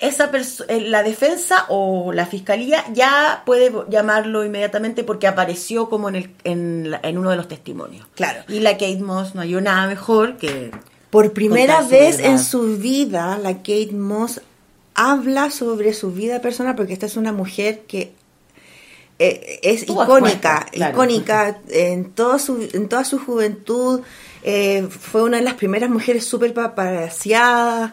esa 0.00 0.30
eh, 0.68 0.80
la 0.80 1.02
defensa 1.02 1.66
o 1.68 2.12
la 2.12 2.26
fiscalía 2.26 2.84
ya 2.92 3.42
puede 3.44 3.72
llamarlo 3.88 4.44
inmediatamente 4.44 5.04
porque 5.04 5.26
apareció 5.26 5.88
como 5.88 6.08
en, 6.08 6.16
el, 6.16 6.30
en, 6.44 6.96
en 7.02 7.18
uno 7.18 7.30
de 7.30 7.36
los 7.36 7.48
testimonios. 7.48 8.06
Claro. 8.14 8.42
Y 8.48 8.60
la 8.60 8.72
Kate 8.72 9.00
Moss 9.00 9.34
no 9.34 9.42
halló 9.42 9.60
nada 9.60 9.86
mejor 9.86 10.36
que... 10.36 10.70
Por 11.10 11.32
primera 11.32 11.82
vez 11.82 12.18
verdad. 12.18 12.32
en 12.32 12.38
su 12.38 12.78
vida, 12.78 13.36
la 13.36 13.54
Kate 13.58 13.90
Moss 13.92 14.40
habla 14.94 15.50
sobre 15.50 15.92
su 15.92 16.12
vida 16.12 16.40
personal, 16.40 16.76
porque 16.76 16.92
esta 16.92 17.06
es 17.06 17.16
una 17.16 17.32
mujer 17.32 17.80
que 17.88 18.12
eh, 19.18 19.58
es 19.62 19.82
icónica, 19.82 20.66
claro. 20.70 20.94
icónica 20.94 21.60
en 21.68 22.12
toda 22.12 22.38
su, 22.38 22.68
en 22.72 22.88
toda 22.88 23.04
su 23.04 23.18
juventud, 23.18 24.02
eh, 24.44 24.86
fue 24.88 25.24
una 25.24 25.38
de 25.38 25.42
las 25.42 25.54
primeras 25.54 25.90
mujeres 25.90 26.24
súper 26.24 26.54
paparazziadas. 26.54 27.92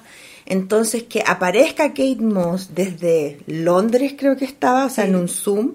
Entonces, 0.50 1.04
que 1.04 1.24
aparezca 1.28 1.90
Kate 1.90 2.22
Moss 2.22 2.70
desde 2.74 3.40
Londres, 3.48 4.16
creo 4.18 4.38
que 4.38 4.46
estaba, 4.46 4.86
o 4.86 4.90
sea, 4.90 5.06
en 5.06 5.16
un 5.16 5.28
Zoom, 5.28 5.74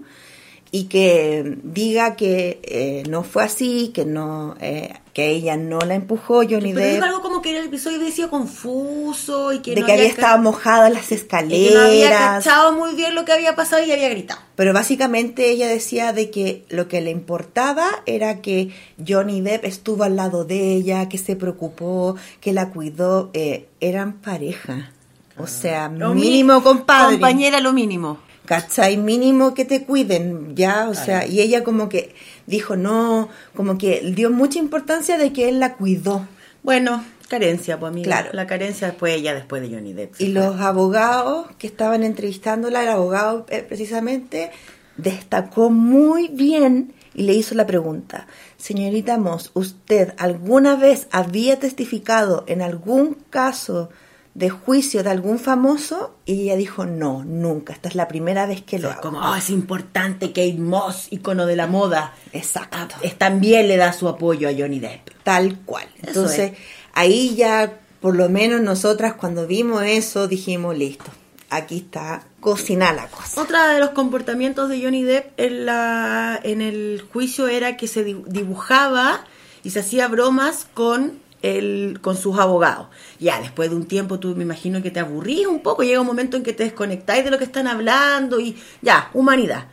y 0.70 0.84
que 0.84 1.58
diga 1.62 2.16
que 2.16 2.60
eh, 2.62 3.02
no 3.08 3.22
fue 3.22 3.44
así, 3.44 3.92
que 3.94 4.06
no, 4.06 4.56
eh, 4.60 4.94
que 5.12 5.28
ella 5.28 5.56
no 5.56 5.78
la 5.80 5.94
empujó 5.94 6.36
Johnny 6.36 6.72
Pero 6.72 6.78
Depp, 6.80 6.92
dijo 6.94 7.04
algo 7.04 7.20
como 7.20 7.42
que 7.42 7.56
el 7.58 7.66
episodio 7.66 7.98
había 7.98 8.10
sido 8.10 8.30
confuso 8.30 9.52
y 9.52 9.60
que 9.60 9.74
de 9.74 9.80
no 9.80 9.86
que 9.86 9.92
había 9.92 10.06
estado 10.06 10.38
mojada 10.38 10.86
en 10.88 10.94
las 10.94 11.12
y 11.12 11.16
que 11.16 11.70
no 11.74 11.80
había 11.80 12.04
escaleras. 12.06 12.44
cachado 12.44 12.72
muy 12.72 12.94
bien 12.94 13.14
lo 13.14 13.24
que 13.24 13.32
había 13.32 13.54
pasado 13.54 13.84
y 13.84 13.92
había 13.92 14.08
gritado. 14.08 14.40
Pero 14.56 14.72
básicamente 14.72 15.50
ella 15.50 15.68
decía 15.68 16.12
de 16.12 16.30
que 16.30 16.64
lo 16.68 16.88
que 16.88 17.00
le 17.00 17.10
importaba 17.10 17.88
era 18.06 18.40
que 18.40 18.70
Johnny 19.06 19.40
Depp 19.40 19.64
estuvo 19.64 20.04
al 20.04 20.16
lado 20.16 20.44
de 20.44 20.74
ella, 20.74 21.08
que 21.08 21.18
se 21.18 21.36
preocupó, 21.36 22.16
que 22.40 22.52
la 22.52 22.70
cuidó. 22.70 23.30
eh, 23.34 23.68
eran 23.80 24.14
pareja. 24.14 24.92
O 25.38 25.46
sea, 25.46 25.88
Lo 25.88 26.14
mínimo 26.14 26.62
compadre. 26.62 27.12
Compañera, 27.14 27.60
lo 27.60 27.72
mínimo. 27.72 28.18
¿Cachai? 28.44 28.96
Mínimo 28.96 29.54
que 29.54 29.64
te 29.64 29.84
cuiden, 29.84 30.54
ya, 30.56 30.88
o 30.88 30.94
sea, 30.94 31.26
y 31.26 31.40
ella 31.40 31.62
como 31.62 31.88
que 31.88 32.14
dijo 32.46 32.76
no, 32.76 33.28
como 33.54 33.78
que 33.78 34.00
dio 34.14 34.30
mucha 34.30 34.58
importancia 34.58 35.18
de 35.18 35.32
que 35.32 35.48
él 35.48 35.60
la 35.60 35.74
cuidó. 35.74 36.26
Bueno, 36.62 37.04
carencia, 37.28 37.78
pues 37.78 37.90
amiga. 37.90 38.04
Claro. 38.04 38.30
La 38.32 38.46
carencia 38.46 38.88
después 38.88 39.14
ella, 39.14 39.34
después 39.34 39.62
de 39.62 39.74
Johnny 39.74 39.92
Depp. 39.92 40.20
Y 40.20 40.28
los 40.28 40.60
abogados 40.60 41.46
que 41.58 41.66
estaban 41.66 42.02
entrevistándola, 42.02 42.82
el 42.82 42.88
abogado 42.88 43.46
eh, 43.48 43.64
precisamente 43.66 44.50
destacó 44.96 45.70
muy 45.70 46.28
bien 46.28 46.92
y 47.14 47.22
le 47.24 47.34
hizo 47.34 47.54
la 47.54 47.66
pregunta, 47.66 48.26
señorita 48.56 49.18
Moss, 49.18 49.50
¿usted 49.54 50.14
alguna 50.18 50.76
vez 50.76 51.08
había 51.10 51.58
testificado 51.58 52.44
en 52.46 52.62
algún 52.62 53.16
caso 53.28 53.90
de 54.34 54.48
juicio 54.50 55.02
de 55.02 55.10
algún 55.10 55.38
famoso? 55.38 56.16
Y 56.24 56.42
ella 56.44 56.56
dijo, 56.56 56.86
no, 56.86 57.22
nunca, 57.24 57.72
esta 57.72 57.88
es 57.88 57.94
la 57.94 58.08
primera 58.08 58.46
vez 58.46 58.62
que 58.62 58.78
lo 58.78 58.90
hago. 58.90 59.00
Como, 59.02 59.18
oh, 59.20 59.34
es 59.34 59.50
importante 59.50 60.28
Kate 60.28 60.54
Moss, 60.58 61.08
icono 61.10 61.44
de 61.46 61.56
la 61.56 61.66
moda. 61.66 62.14
Exacto. 62.32 62.96
Es- 63.02 63.18
también 63.18 63.68
le 63.68 63.76
da 63.76 63.92
su 63.92 64.08
apoyo 64.08 64.48
a 64.48 64.52
Johnny 64.56 64.80
Depp. 64.80 65.10
Tal 65.22 65.58
cual. 65.66 65.86
Entonces, 66.02 66.52
es. 66.52 66.58
ahí 66.94 67.34
ya, 67.34 67.78
por 68.00 68.16
lo 68.16 68.28
menos 68.28 68.60
nosotras 68.62 69.14
cuando 69.14 69.46
vimos 69.46 69.82
eso, 69.84 70.28
dijimos, 70.28 70.76
listo, 70.78 71.10
aquí 71.50 71.76
está 71.78 72.24
cocinada 72.40 72.92
la 72.94 73.06
cosa. 73.08 73.40
Otra 73.40 73.68
de 73.68 73.78
los 73.80 73.90
comportamientos 73.90 74.68
de 74.70 74.82
Johnny 74.82 75.02
Depp 75.02 75.38
en, 75.38 75.66
la, 75.66 76.40
en 76.42 76.62
el 76.62 77.04
juicio 77.12 77.48
era 77.48 77.76
que 77.76 77.86
se 77.86 78.02
di- 78.02 78.24
dibujaba 78.26 79.24
y 79.62 79.70
se 79.70 79.80
hacía 79.80 80.08
bromas 80.08 80.66
con 80.74 81.20
el, 81.42 81.98
con 82.00 82.16
sus 82.16 82.38
abogados. 82.38 82.86
Ya, 83.18 83.40
después 83.40 83.70
de 83.70 83.76
un 83.76 83.86
tiempo 83.86 84.18
tú 84.18 84.34
me 84.34 84.44
imagino 84.44 84.82
que 84.82 84.90
te 84.90 85.00
aburrís 85.00 85.46
un 85.46 85.60
poco, 85.60 85.82
llega 85.82 86.00
un 86.00 86.06
momento 86.06 86.36
en 86.36 86.42
que 86.42 86.52
te 86.52 86.64
desconectáis 86.64 87.24
de 87.24 87.30
lo 87.30 87.38
que 87.38 87.44
están 87.44 87.66
hablando 87.66 88.40
y 88.40 88.56
ya, 88.80 89.10
humanidad. 89.12 89.66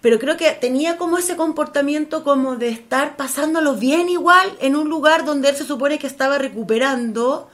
Pero 0.00 0.18
creo 0.18 0.36
que 0.36 0.50
tenía 0.52 0.98
como 0.98 1.16
ese 1.16 1.36
comportamiento 1.36 2.24
como 2.24 2.56
de 2.56 2.68
estar 2.68 3.16
pasándolo 3.16 3.74
bien 3.74 4.08
igual 4.08 4.52
en 4.60 4.76
un 4.76 4.88
lugar 4.88 5.24
donde 5.24 5.48
él 5.48 5.56
se 5.56 5.64
supone 5.64 5.98
que 5.98 6.06
estaba 6.06 6.36
recuperando 6.36 7.48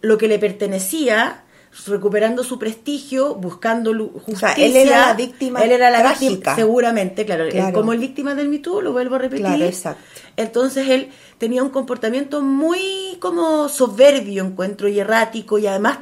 lo 0.00 0.18
que 0.18 0.28
le 0.28 0.38
pertenecía, 0.38 1.44
recuperando 1.86 2.42
su 2.42 2.58
prestigio, 2.58 3.34
buscando 3.34 3.92
justicia. 4.08 4.54
sea, 4.54 4.64
él 4.64 4.76
era 4.76 5.08
la 5.08 5.14
víctima 5.14 5.62
Él 5.62 5.72
era 5.72 5.90
la 5.90 6.00
trágica. 6.00 6.30
víctima, 6.30 6.56
seguramente, 6.56 7.24
claro. 7.26 7.44
Él 7.44 7.72
como 7.72 7.92
el 7.92 7.98
víctima 7.98 8.34
del 8.34 8.48
Me 8.48 8.58
Too, 8.58 8.80
lo 8.80 8.92
vuelvo 8.92 9.16
a 9.16 9.18
repetir. 9.18 9.46
Claro, 9.46 9.64
exacto. 9.64 10.02
Entonces 10.36 10.88
él 10.88 11.10
tenía 11.38 11.62
un 11.62 11.70
comportamiento 11.70 12.42
muy 12.42 13.16
como 13.20 13.68
soberbio, 13.68 14.44
encuentro, 14.44 14.88
y 14.88 14.98
errático, 14.98 15.58
y 15.58 15.66
además 15.66 15.98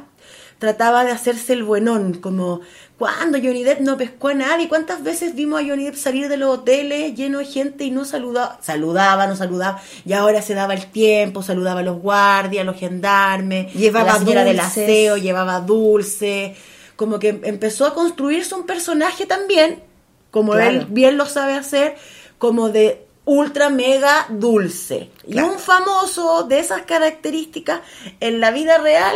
trataba 0.59 1.03
de 1.03 1.11
hacerse 1.11 1.53
el 1.53 1.63
buenón, 1.63 2.13
como 2.13 2.61
cuando 2.97 3.37
Johnny 3.37 3.63
Depp 3.63 3.81
no 3.81 3.97
pescó 3.97 4.29
a 4.29 4.33
nadie, 4.33 4.69
cuántas 4.69 5.03
veces 5.03 5.35
vimos 5.35 5.61
a 5.61 5.65
Johnny 5.67 5.83
Depp 5.85 5.95
salir 5.95 6.29
de 6.29 6.37
los 6.37 6.59
hoteles 6.59 7.13
lleno 7.13 7.39
de 7.39 7.45
gente 7.45 7.83
y 7.83 7.91
no 7.91 8.05
saludaba, 8.05 8.57
saludaba, 8.61 9.27
no 9.27 9.35
saludaba, 9.35 9.81
y 10.05 10.13
ahora 10.13 10.41
se 10.41 10.53
daba 10.53 10.73
el 10.73 10.85
tiempo, 10.87 11.43
saludaba 11.43 11.81
a 11.81 11.83
los 11.83 12.01
guardias, 12.01 12.61
a 12.61 12.65
los 12.65 12.77
gendarmes, 12.77 13.73
Llevaba 13.73 14.11
a 14.11 14.13
la 14.13 14.19
señora 14.19 14.43
del 14.45 14.59
aseo, 14.59 15.17
llevaba 15.17 15.59
dulce, 15.59 16.55
como 16.95 17.19
que 17.19 17.39
empezó 17.43 17.85
a 17.85 17.93
construirse 17.93 18.55
un 18.55 18.65
personaje 18.65 19.25
también, 19.25 19.83
como 20.31 20.53
Claro. 20.53 20.69
él 20.71 20.87
bien 20.89 21.17
lo 21.17 21.25
sabe 21.25 21.53
hacer, 21.53 21.95
como 22.37 22.69
de 22.69 23.05
ultra 23.25 23.69
mega 23.69 24.27
dulce. 24.29 25.09
Claro. 25.29 25.47
Y 25.47 25.51
un 25.51 25.59
famoso 25.59 26.43
de 26.43 26.59
esas 26.59 26.83
características 26.83 27.81
en 28.21 28.39
la 28.39 28.51
vida 28.51 28.77
real 28.77 29.15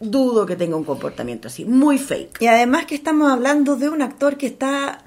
dudo 0.00 0.46
que 0.46 0.56
tenga 0.56 0.76
un 0.76 0.84
comportamiento 0.84 1.48
así, 1.48 1.64
muy 1.64 1.98
fake. 1.98 2.40
Y 2.40 2.46
además 2.46 2.86
que 2.86 2.94
estamos 2.94 3.30
hablando 3.30 3.76
de 3.76 3.88
un 3.88 4.02
actor 4.02 4.36
que 4.36 4.46
está 4.46 5.04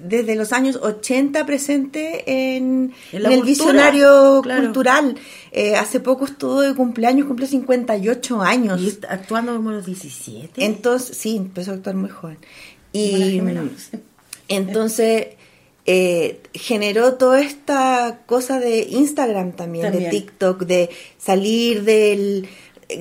desde 0.00 0.34
los 0.34 0.52
años 0.52 0.76
80 0.76 1.46
presente 1.46 2.56
en, 2.56 2.92
En 3.12 3.22
la 3.22 3.28
en 3.28 3.38
el 3.40 3.44
visionario 3.44 4.40
claro. 4.42 4.62
cultural. 4.62 5.16
Eh, 5.52 5.76
hace 5.76 6.00
poco 6.00 6.24
estuvo 6.24 6.60
de 6.60 6.74
cumpleaños, 6.74 7.26
cumple 7.26 7.46
58 7.46 8.42
años. 8.42 8.80
Y 8.80 8.88
está 8.88 9.12
actuando 9.12 9.54
como 9.54 9.72
los 9.72 9.86
17. 9.86 10.64
Entonces, 10.64 11.16
sí, 11.16 11.36
empezó 11.36 11.72
a 11.72 11.74
actuar 11.74 11.96
muy 11.96 12.10
joven. 12.10 12.38
Y 12.92 13.32
gemela. 13.32 13.64
entonces 14.48 15.28
eh, 15.84 16.40
generó 16.52 17.14
toda 17.14 17.40
esta 17.40 18.22
cosa 18.26 18.58
de 18.58 18.88
Instagram 18.90 19.52
también, 19.52 19.84
También. 19.84 20.04
de 20.04 20.10
TikTok, 20.10 20.62
de 20.64 20.90
salir 21.18 21.84
del 21.84 22.48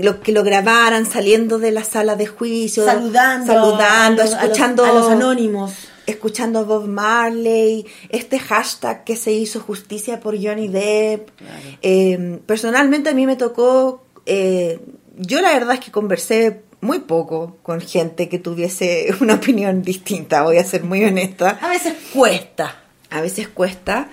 lo 0.01 0.19
que 0.21 0.31
lo 0.31 0.43
grabaran 0.43 1.05
saliendo 1.05 1.59
de 1.59 1.71
la 1.71 1.83
sala 1.83 2.15
de 2.15 2.25
juicio, 2.27 2.85
Saludando 2.85 3.53
saludando, 3.53 4.21
a 4.21 4.25
los- 4.25 4.33
a 4.33 4.37
los- 4.37 4.43
escuchando 4.45 4.85
a 4.85 4.91
los 4.93 5.09
anónimos. 5.09 5.73
escuchando 6.07 6.59
a 6.59 6.63
Bob 6.63 6.87
Marley, 6.87 7.85
este 8.09 8.39
hashtag 8.39 9.03
que 9.03 9.15
se 9.15 9.31
hizo 9.31 9.59
justicia 9.59 10.19
por 10.19 10.35
Johnny 10.41 10.67
Depp. 10.67 11.29
Eh, 11.81 12.39
personalmente 12.45 13.09
a 13.09 13.13
mí 13.13 13.25
me 13.25 13.35
tocó, 13.35 14.03
eh, 14.25 14.79
yo 15.17 15.41
la 15.41 15.51
verdad 15.53 15.75
es 15.75 15.79
que 15.79 15.91
conversé 15.91 16.61
muy 16.81 16.99
poco 16.99 17.57
con 17.63 17.81
gente 17.81 18.29
que 18.29 18.37
tuviese 18.37 19.07
una 19.21 19.35
opinión 19.35 19.81
distinta, 19.81 20.43
voy 20.43 20.57
a 20.57 20.63
ser 20.63 20.83
muy 20.83 21.03
honesta. 21.03 21.57
A 21.61 21.69
veces 21.69 21.93
cuesta. 22.13 22.81
A 23.09 23.21
veces 23.21 23.47
cuesta, 23.47 24.09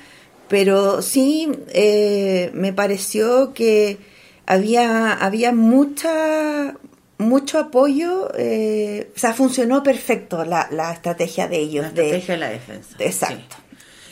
pero 0.48 1.02
sí 1.02 1.50
eh, 1.74 2.50
me 2.54 2.72
pareció 2.72 3.52
que 3.52 3.98
había, 4.46 5.12
había 5.12 5.52
mucha 5.52 6.74
mucho 7.18 7.60
apoyo, 7.60 8.30
eh, 8.36 9.12
o 9.14 9.18
sea, 9.18 9.32
funcionó 9.32 9.82
perfecto 9.84 10.44
la, 10.44 10.66
la 10.72 10.92
estrategia 10.92 11.46
de 11.46 11.58
ellos. 11.58 11.82
La 11.84 11.88
estrategia 11.90 12.34
de 12.34 12.40
la 12.40 12.48
defensa. 12.48 12.96
Exacto. 12.98 13.56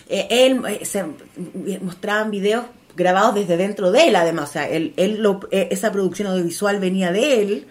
Eh, 0.08 0.26
él 0.30 0.62
eh, 0.68 0.84
se 0.84 1.04
mostraban 1.80 2.30
videos 2.30 2.66
grabados 2.96 3.34
desde 3.34 3.56
dentro 3.56 3.90
de 3.90 4.08
él, 4.08 4.16
además, 4.16 4.50
o 4.50 4.52
sea, 4.52 4.68
él, 4.68 4.92
él 4.96 5.22
lo- 5.22 5.40
eh, 5.50 5.68
esa 5.72 5.90
producción 5.90 6.28
audiovisual 6.28 6.78
venía 6.78 7.10
de 7.10 7.42
él, 7.42 7.66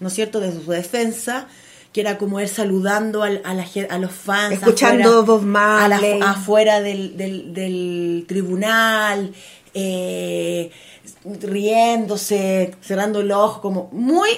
¿no 0.00 0.08
es 0.08 0.14
cierto?, 0.14 0.40
desde 0.40 0.62
su 0.64 0.70
defensa, 0.70 1.48
que 1.92 2.00
era 2.00 2.16
como 2.16 2.40
él 2.40 2.48
saludando 2.48 3.22
al- 3.22 3.42
a, 3.44 3.52
la 3.54 3.66
a 3.90 3.98
los 3.98 4.12
fans. 4.12 4.54
Escuchando 4.54 5.20
afuera, 5.20 5.20
Bob 5.20 5.40
a 5.56 5.88
la- 5.88 5.96
Marley. 5.96 6.20
afuera 6.22 6.80
del, 6.80 7.16
del, 7.18 7.52
del 7.52 8.24
tribunal, 8.26 9.32
eh, 9.74 10.70
riéndose, 11.40 12.74
cerrando 12.80 13.20
el 13.20 13.32
ojo, 13.32 13.60
como 13.60 13.88
muy 13.92 14.28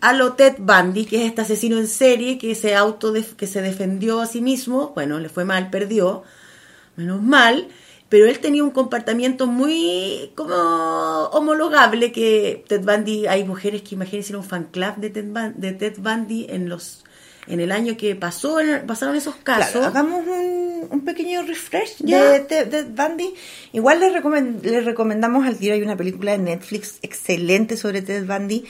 a 0.00 0.12
lo 0.12 0.34
Ted 0.34 0.56
Bundy, 0.58 1.06
que 1.06 1.16
es 1.16 1.22
este 1.28 1.40
asesino 1.40 1.78
en 1.78 1.88
serie 1.88 2.36
que 2.36 2.54
se 2.54 2.74
auto 2.74 3.14
que 3.36 3.46
se 3.46 3.62
defendió 3.62 4.20
a 4.20 4.26
sí 4.26 4.42
mismo, 4.42 4.92
bueno, 4.94 5.18
le 5.18 5.30
fue 5.30 5.44
mal, 5.46 5.70
perdió, 5.70 6.24
menos 6.96 7.22
mal, 7.22 7.68
pero 8.10 8.26
él 8.26 8.38
tenía 8.38 8.62
un 8.62 8.70
comportamiento 8.70 9.46
muy 9.46 10.30
como 10.34 10.54
homologable 11.32 12.12
que 12.12 12.64
Ted 12.68 12.82
Bundy, 12.82 13.26
hay 13.26 13.44
mujeres 13.44 13.82
que 13.82 13.94
imagínense 13.94 14.36
un 14.36 14.44
fan 14.44 14.64
club 14.64 14.96
de 14.96 15.10
Ted, 15.10 15.24
de 15.24 15.72
Ted 15.72 15.94
Bundy 15.98 16.46
en 16.50 16.68
los 16.68 17.04
en 17.46 17.60
el 17.60 17.72
año 17.72 17.96
que 17.96 18.14
pasó 18.16 18.60
en- 18.60 18.86
pasaron 18.86 19.16
esos 19.16 19.36
casos. 19.36 19.72
Claro, 19.72 19.86
hagamos 19.86 20.26
un, 20.26 20.86
un 20.90 21.00
pequeño 21.04 21.42
refresh 21.42 21.98
de 21.98 22.40
Ted 22.40 22.66
de 22.68 22.82
Bundy. 22.84 23.34
Igual 23.72 24.00
les, 24.00 24.12
recomen- 24.12 24.60
les 24.62 24.84
recomendamos 24.84 25.46
al 25.46 25.56
tiro, 25.56 25.74
hay 25.74 25.82
una 25.82 25.96
película 25.96 26.32
de 26.32 26.38
Netflix 26.38 26.98
excelente 27.02 27.76
sobre 27.76 28.02
Ted 28.02 28.26
Bundy 28.26 28.64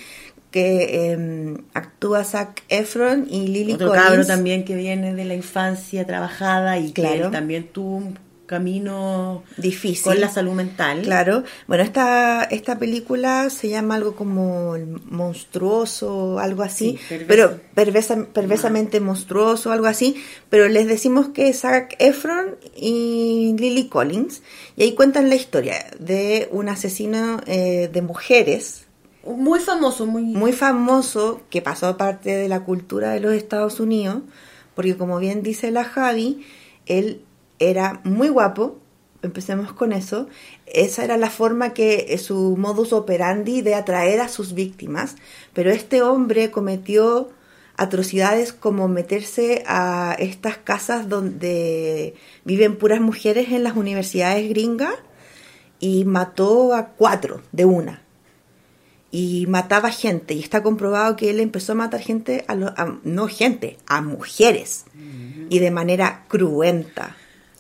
que 0.50 1.12
eh, 1.12 1.56
actúa 1.74 2.22
Zac 2.22 2.62
Efron 2.68 3.26
y 3.28 3.48
Lily 3.48 3.72
Otro 3.72 3.88
Collins. 3.88 4.06
cabro 4.06 4.24
también 4.26 4.64
que 4.64 4.76
viene 4.76 5.12
de 5.12 5.24
la 5.24 5.34
infancia 5.34 6.06
trabajada 6.06 6.78
y 6.78 6.92
que 6.92 7.02
Claro. 7.02 7.26
él 7.26 7.30
también 7.32 7.66
tuvo 7.68 7.96
un 7.96 8.18
camino 8.46 9.42
difícil 9.57 10.04
con 10.12 10.20
la 10.20 10.28
salud 10.28 10.52
mental. 10.52 11.02
Claro. 11.02 11.44
Bueno, 11.66 11.83
esta, 11.83 12.44
esta 12.44 12.78
película 12.78 13.48
se 13.50 13.68
llama 13.68 13.94
algo 13.94 14.14
como 14.14 14.76
el 14.76 14.87
monstruoso, 15.07 16.38
algo 16.38 16.62
así, 16.62 16.98
Sí, 16.98 16.98
perversa. 17.09 17.26
pero 17.28 17.61
perversa- 17.74 18.26
perversamente 18.33 19.00
monstruoso, 19.00 19.72
algo 19.72 19.87
así, 19.87 20.16
pero 20.50 20.68
les 20.68 20.87
decimos 20.87 21.28
que 21.28 21.48
es 21.48 21.61
Zac 21.61 21.96
Efron 21.98 22.57
y 22.76 23.54
Lily 23.59 23.88
Collins, 23.88 24.42
y 24.76 24.83
ahí 24.85 24.92
cuentan 24.94 25.28
la 25.28 25.35
historia 25.37 25.87
de 25.98 26.48
un 26.52 26.68
asesino 26.68 27.40
eh, 27.46 27.88
de 27.92 28.02
mujeres, 28.02 28.87
Muy 29.24 29.61
famoso, 29.61 30.07
muy... 30.07 30.22
muy 30.22 30.52
famoso, 30.52 31.40
que 31.50 31.62
pasó 31.62 31.96
parte 31.96 32.30
de 32.37 32.48
la 32.48 32.61
cultura 32.61 33.12
de 33.12 33.20
los 33.20 33.33
Estados 33.33 33.80
Unidos, 33.80 34.18
porque 34.74 34.96
como 34.96 35.18
bien 35.18 35.42
dice 35.42 35.70
la 35.70 35.85
Javi, 35.85 36.44
él 36.87 37.22
era 37.70 38.00
muy 38.05 38.29
guapo, 38.29 38.79
empecemos 39.22 39.72
con 39.72 39.92
eso. 39.92 40.29
Esa 40.66 41.05
era 41.05 41.16
la 41.16 41.31
forma 41.31 41.72
que 41.74 42.07
eh, 42.11 42.18
su 42.18 42.57
modus 42.57 42.92
operandi 42.92 43.62
de 43.62 43.74
atraer 43.74 44.20
a 44.20 44.29
sus 44.29 44.53
víctimas, 44.55 45.16
pero 45.53 45.70
este 45.70 46.03
hombre 46.03 46.50
cometió 46.50 47.31
atrocidades 47.77 48.53
como 48.53 48.87
meterse 48.87 49.64
a 49.66 50.14
estas 50.18 50.57
casas 50.59 51.09
donde 51.09 52.14
viven 52.44 52.77
puras 52.77 53.00
mujeres 53.00 53.48
en 53.50 53.64
las 53.64 53.77
universidades 53.77 54.48
gringas 54.48 54.94
y 55.81 56.05
mató 56.05 56.72
a 56.74 56.88
cuatro 56.90 57.40
de 57.53 57.64
una. 57.64 58.00
Y 59.11 59.46
mataba 59.46 59.90
gente. 59.90 60.35
Y 60.35 60.40
está 60.40 60.62
comprobado 60.62 61.14
que 61.16 61.31
él 61.31 61.38
empezó 61.40 61.72
a 61.72 61.77
matar 61.77 62.00
gente, 62.00 62.44
a, 62.48 62.55
lo- 62.57 62.68
a- 62.77 62.98
no 63.05 63.29
gente, 63.29 63.77
a 63.87 64.00
mujeres. 64.00 64.87
Y 65.50 65.59
de 65.61 65.70
manera 65.70 66.24
cruenta, 66.29 67.16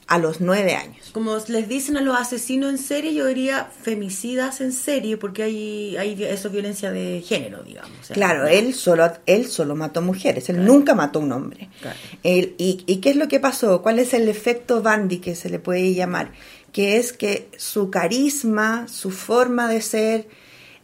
a 0.06 0.18
los 0.18 0.40
nueve 0.40 0.74
años. 0.74 1.10
Como 1.12 1.36
les 1.48 1.68
dicen 1.68 1.96
a 1.96 2.00
los 2.02 2.16
asesinos 2.18 2.70
en 2.70 2.78
serie, 2.78 3.14
yo 3.14 3.26
diría 3.26 3.70
femicidas 3.82 4.60
en 4.60 4.72
serie, 4.72 5.16
porque 5.16 5.42
hay, 5.44 5.96
hay 5.96 6.12
eso 6.24 6.48
es 6.48 6.52
violencia 6.52 6.90
de 6.90 7.22
género, 7.26 7.62
digamos. 7.62 7.90
O 8.00 8.04
sea, 8.04 8.14
Claro, 8.14 8.46
él 8.46 8.74
solo, 8.74 9.10
él 9.26 9.46
solo 9.46 9.74
mató 9.76 10.02
mujeres, 10.02 10.48
él 10.50 10.64
nunca 10.64 10.94
mató 10.94 11.20
a 11.20 11.22
un 11.22 11.32
hombre. 11.32 11.70
Claro. 11.80 11.96
El- 12.22 12.54
y, 12.58 12.82
¿Y 12.86 12.96
qué 12.96 13.10
es 13.10 13.16
lo 13.16 13.28
que 13.28 13.40
pasó? 13.40 13.80
¿Cuál 13.82 13.98
es 13.98 14.12
el 14.12 14.28
efecto 14.28 14.82
Bandy 14.82 15.18
que 15.18 15.34
se 15.34 15.48
le 15.48 15.58
puede 15.58 15.94
llamar? 15.94 16.32
Que 16.72 16.96
es 16.98 17.12
que 17.12 17.48
su 17.56 17.88
carisma, 17.90 18.86
su 18.88 19.10
forma 19.10 19.68
de 19.68 19.80
ser, 19.80 20.28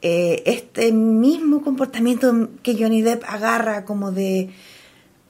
eh, 0.03 0.43
este 0.47 0.93
mismo 0.93 1.63
comportamiento 1.63 2.49
que 2.63 2.75
Johnny 2.75 3.03
Depp 3.03 3.23
agarra 3.27 3.85
como 3.85 4.13
de 4.13 4.49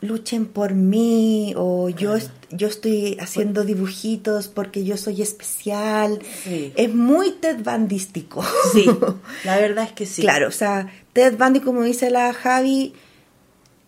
luchen 0.01 0.47
por 0.47 0.75
mí 0.75 1.53
o 1.57 1.89
yo, 1.91 2.15
est- 2.17 2.31
yo 2.51 2.69
estoy 2.69 3.17
haciendo 3.21 3.65
dibujitos 3.65 4.49
porque 4.49 4.85
yo 4.85 4.97
soy 4.97 5.21
especial. 5.23 6.21
Sí. 6.45 6.73
Es 6.77 6.95
muy 6.95 7.33
Ted 7.33 7.63
Bandístico. 7.63 8.43
Sí, 8.73 8.87
la 9.45 9.59
verdad 9.59 9.85
es 9.85 9.93
que 9.93 10.07
sí. 10.07 10.23
Claro, 10.23 10.49
o 10.49 10.53
sea, 10.53 10.89
Ted 11.13 11.37
Bundy, 11.37 11.61
como 11.61 11.83
dice 11.83 12.11
la 12.11 12.33
Javi, 12.33 12.95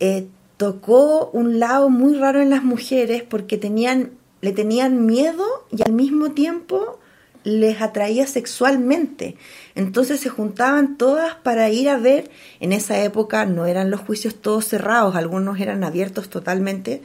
eh, 0.00 0.26
tocó 0.56 1.30
un 1.32 1.58
lado 1.58 1.88
muy 1.90 2.14
raro 2.14 2.40
en 2.42 2.50
las 2.50 2.62
mujeres 2.62 3.22
porque 3.22 3.56
tenían, 3.56 4.12
le 4.42 4.52
tenían 4.52 5.06
miedo 5.06 5.44
y 5.76 5.82
al 5.82 5.92
mismo 5.92 6.32
tiempo 6.32 6.98
les 7.44 7.80
atraía 7.80 8.26
sexualmente. 8.26 9.36
Entonces 9.74 10.20
se 10.20 10.28
juntaban 10.28 10.96
todas 10.96 11.34
para 11.36 11.70
ir 11.70 11.88
a 11.88 11.96
ver. 11.96 12.30
En 12.60 12.72
esa 12.72 13.02
época 13.02 13.44
no 13.46 13.66
eran 13.66 13.90
los 13.90 14.00
juicios 14.00 14.36
todos 14.36 14.66
cerrados, 14.66 15.16
algunos 15.16 15.60
eran 15.60 15.84
abiertos 15.84 16.28
totalmente. 16.28 17.02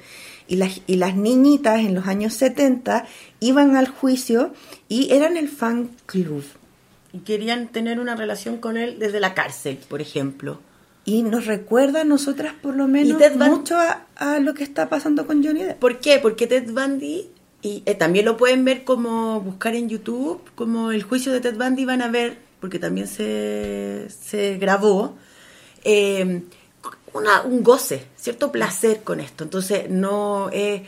Y 0.47 0.55
las, 0.55 0.81
y 0.87 0.95
las 0.95 1.15
niñitas 1.15 1.79
en 1.79 1.93
los 1.93 2.07
años 2.07 2.33
70 2.33 3.05
iban 3.39 3.75
al 3.75 3.87
juicio 3.87 4.53
y 4.87 5.11
eran 5.11 5.35
el 5.37 5.49
fan 5.49 5.89
club. 6.05 6.43
Y 7.11 7.19
querían 7.19 7.67
tener 7.67 7.99
una 7.99 8.15
relación 8.15 8.57
con 8.57 8.77
él 8.77 8.97
desde 8.99 9.19
la 9.19 9.33
cárcel, 9.33 9.79
por 9.89 10.01
ejemplo. 10.01 10.59
Y 11.03 11.23
nos 11.23 11.45
recuerda 11.45 12.01
a 12.01 12.03
nosotras 12.03 12.53
por 12.61 12.75
lo 12.75 12.87
menos 12.87 13.21
mucho 13.37 13.77
a, 13.77 14.05
a 14.15 14.39
lo 14.39 14.53
que 14.53 14.63
está 14.63 14.89
pasando 14.89 15.25
con 15.25 15.43
Johnny 15.43 15.63
Depp. 15.63 15.79
¿Por 15.79 15.99
qué? 15.99 16.19
Porque 16.21 16.47
Ted 16.47 16.69
Bundy, 16.69 17.29
y 17.67 17.83
eh, 17.85 17.95
también 17.95 18.25
lo 18.25 18.37
pueden 18.37 18.63
ver 18.65 18.83
como 18.83 19.41
buscar 19.41 19.75
en 19.75 19.89
YouTube, 19.89 20.41
como 20.55 20.91
el 20.91 21.03
juicio 21.03 21.31
de 21.33 21.41
Ted 21.41 21.55
Bundy 21.57 21.85
van 21.85 22.01
a 22.01 22.09
ver, 22.09 22.37
porque 22.61 22.79
también 22.79 23.07
se, 23.07 24.07
se 24.09 24.57
grabó, 24.57 25.15
eh, 25.83 26.43
una- 27.13 27.41
un 27.41 27.63
goce, 27.63 28.05
cierto 28.15 28.51
placer 28.51 29.01
con 29.03 29.19
esto. 29.19 29.43
Entonces 29.43 29.89
no 29.89 30.49
eh, 30.53 30.83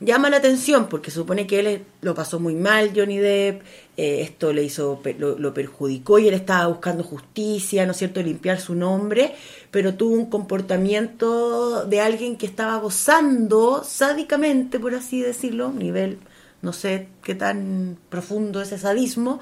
llama 0.00 0.30
la 0.30 0.38
atención 0.38 0.88
porque 0.88 1.10
supone 1.10 1.46
que 1.46 1.60
él 1.60 1.84
lo 2.00 2.14
pasó 2.14 2.40
muy 2.40 2.54
mal, 2.54 2.92
Johnny 2.94 3.18
Depp, 3.18 3.62
eh, 3.96 4.22
esto 4.22 4.52
le 4.52 4.62
hizo, 4.62 5.02
lo, 5.18 5.38
lo 5.38 5.52
perjudicó 5.52 6.18
y 6.18 6.28
él 6.28 6.34
estaba 6.34 6.66
buscando 6.66 7.04
justicia, 7.04 7.84
¿no 7.84 7.92
es 7.92 7.98
cierto?, 7.98 8.22
limpiar 8.22 8.58
su 8.58 8.74
nombre, 8.74 9.34
pero 9.70 9.94
tuvo 9.94 10.14
un 10.14 10.26
comportamiento 10.26 11.84
de 11.84 12.00
alguien 12.00 12.36
que 12.36 12.46
estaba 12.46 12.78
gozando 12.78 13.84
sádicamente, 13.84 14.80
por 14.80 14.94
así 14.94 15.20
decirlo, 15.20 15.72
nivel, 15.72 16.18
no 16.62 16.72
sé 16.72 17.08
qué 17.22 17.34
tan 17.34 17.98
profundo 18.08 18.62
es 18.62 18.68
ese 18.68 18.78
sadismo, 18.78 19.40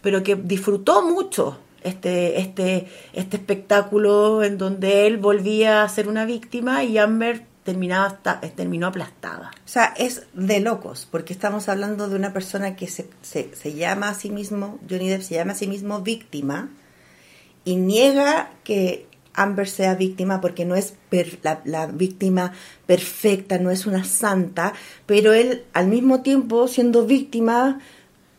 pero 0.00 0.22
que 0.22 0.34
disfrutó 0.34 1.02
mucho 1.06 1.58
este, 1.84 2.40
este, 2.40 2.88
este 3.12 3.36
espectáculo 3.36 4.42
en 4.42 4.58
donde 4.58 5.06
él 5.06 5.18
volvía 5.18 5.82
a 5.82 5.88
ser 5.88 6.08
una 6.08 6.24
víctima 6.24 6.84
y 6.84 6.98
Amber 6.98 7.51
terminaba 7.64 8.06
hasta- 8.06 8.40
terminó 8.40 8.88
aplastada. 8.88 9.50
O 9.64 9.68
sea, 9.68 9.94
es 9.96 10.22
de 10.32 10.60
locos, 10.60 11.06
porque 11.10 11.32
estamos 11.32 11.68
hablando 11.68 12.08
de 12.08 12.16
una 12.16 12.32
persona 12.32 12.74
que 12.76 12.88
se, 12.88 13.08
se, 13.22 13.54
se 13.54 13.74
llama 13.74 14.08
a 14.08 14.14
sí 14.14 14.30
mismo, 14.30 14.78
Johnny 14.88 15.08
Depp 15.08 15.22
se 15.22 15.34
llama 15.36 15.52
a 15.52 15.56
sí 15.56 15.66
mismo 15.66 16.00
víctima, 16.00 16.70
y 17.64 17.76
niega 17.76 18.50
que 18.64 19.06
Amber 19.34 19.68
sea 19.68 19.94
víctima 19.94 20.40
porque 20.40 20.64
no 20.64 20.74
es 20.74 20.94
per- 21.08 21.38
la, 21.42 21.62
la 21.64 21.86
víctima 21.86 22.52
perfecta, 22.86 23.58
no 23.58 23.70
es 23.70 23.86
una 23.86 24.04
santa, 24.04 24.74
pero 25.06 25.32
él 25.32 25.64
al 25.72 25.86
mismo 25.88 26.22
tiempo 26.22 26.66
siendo 26.68 27.06
víctima 27.06 27.80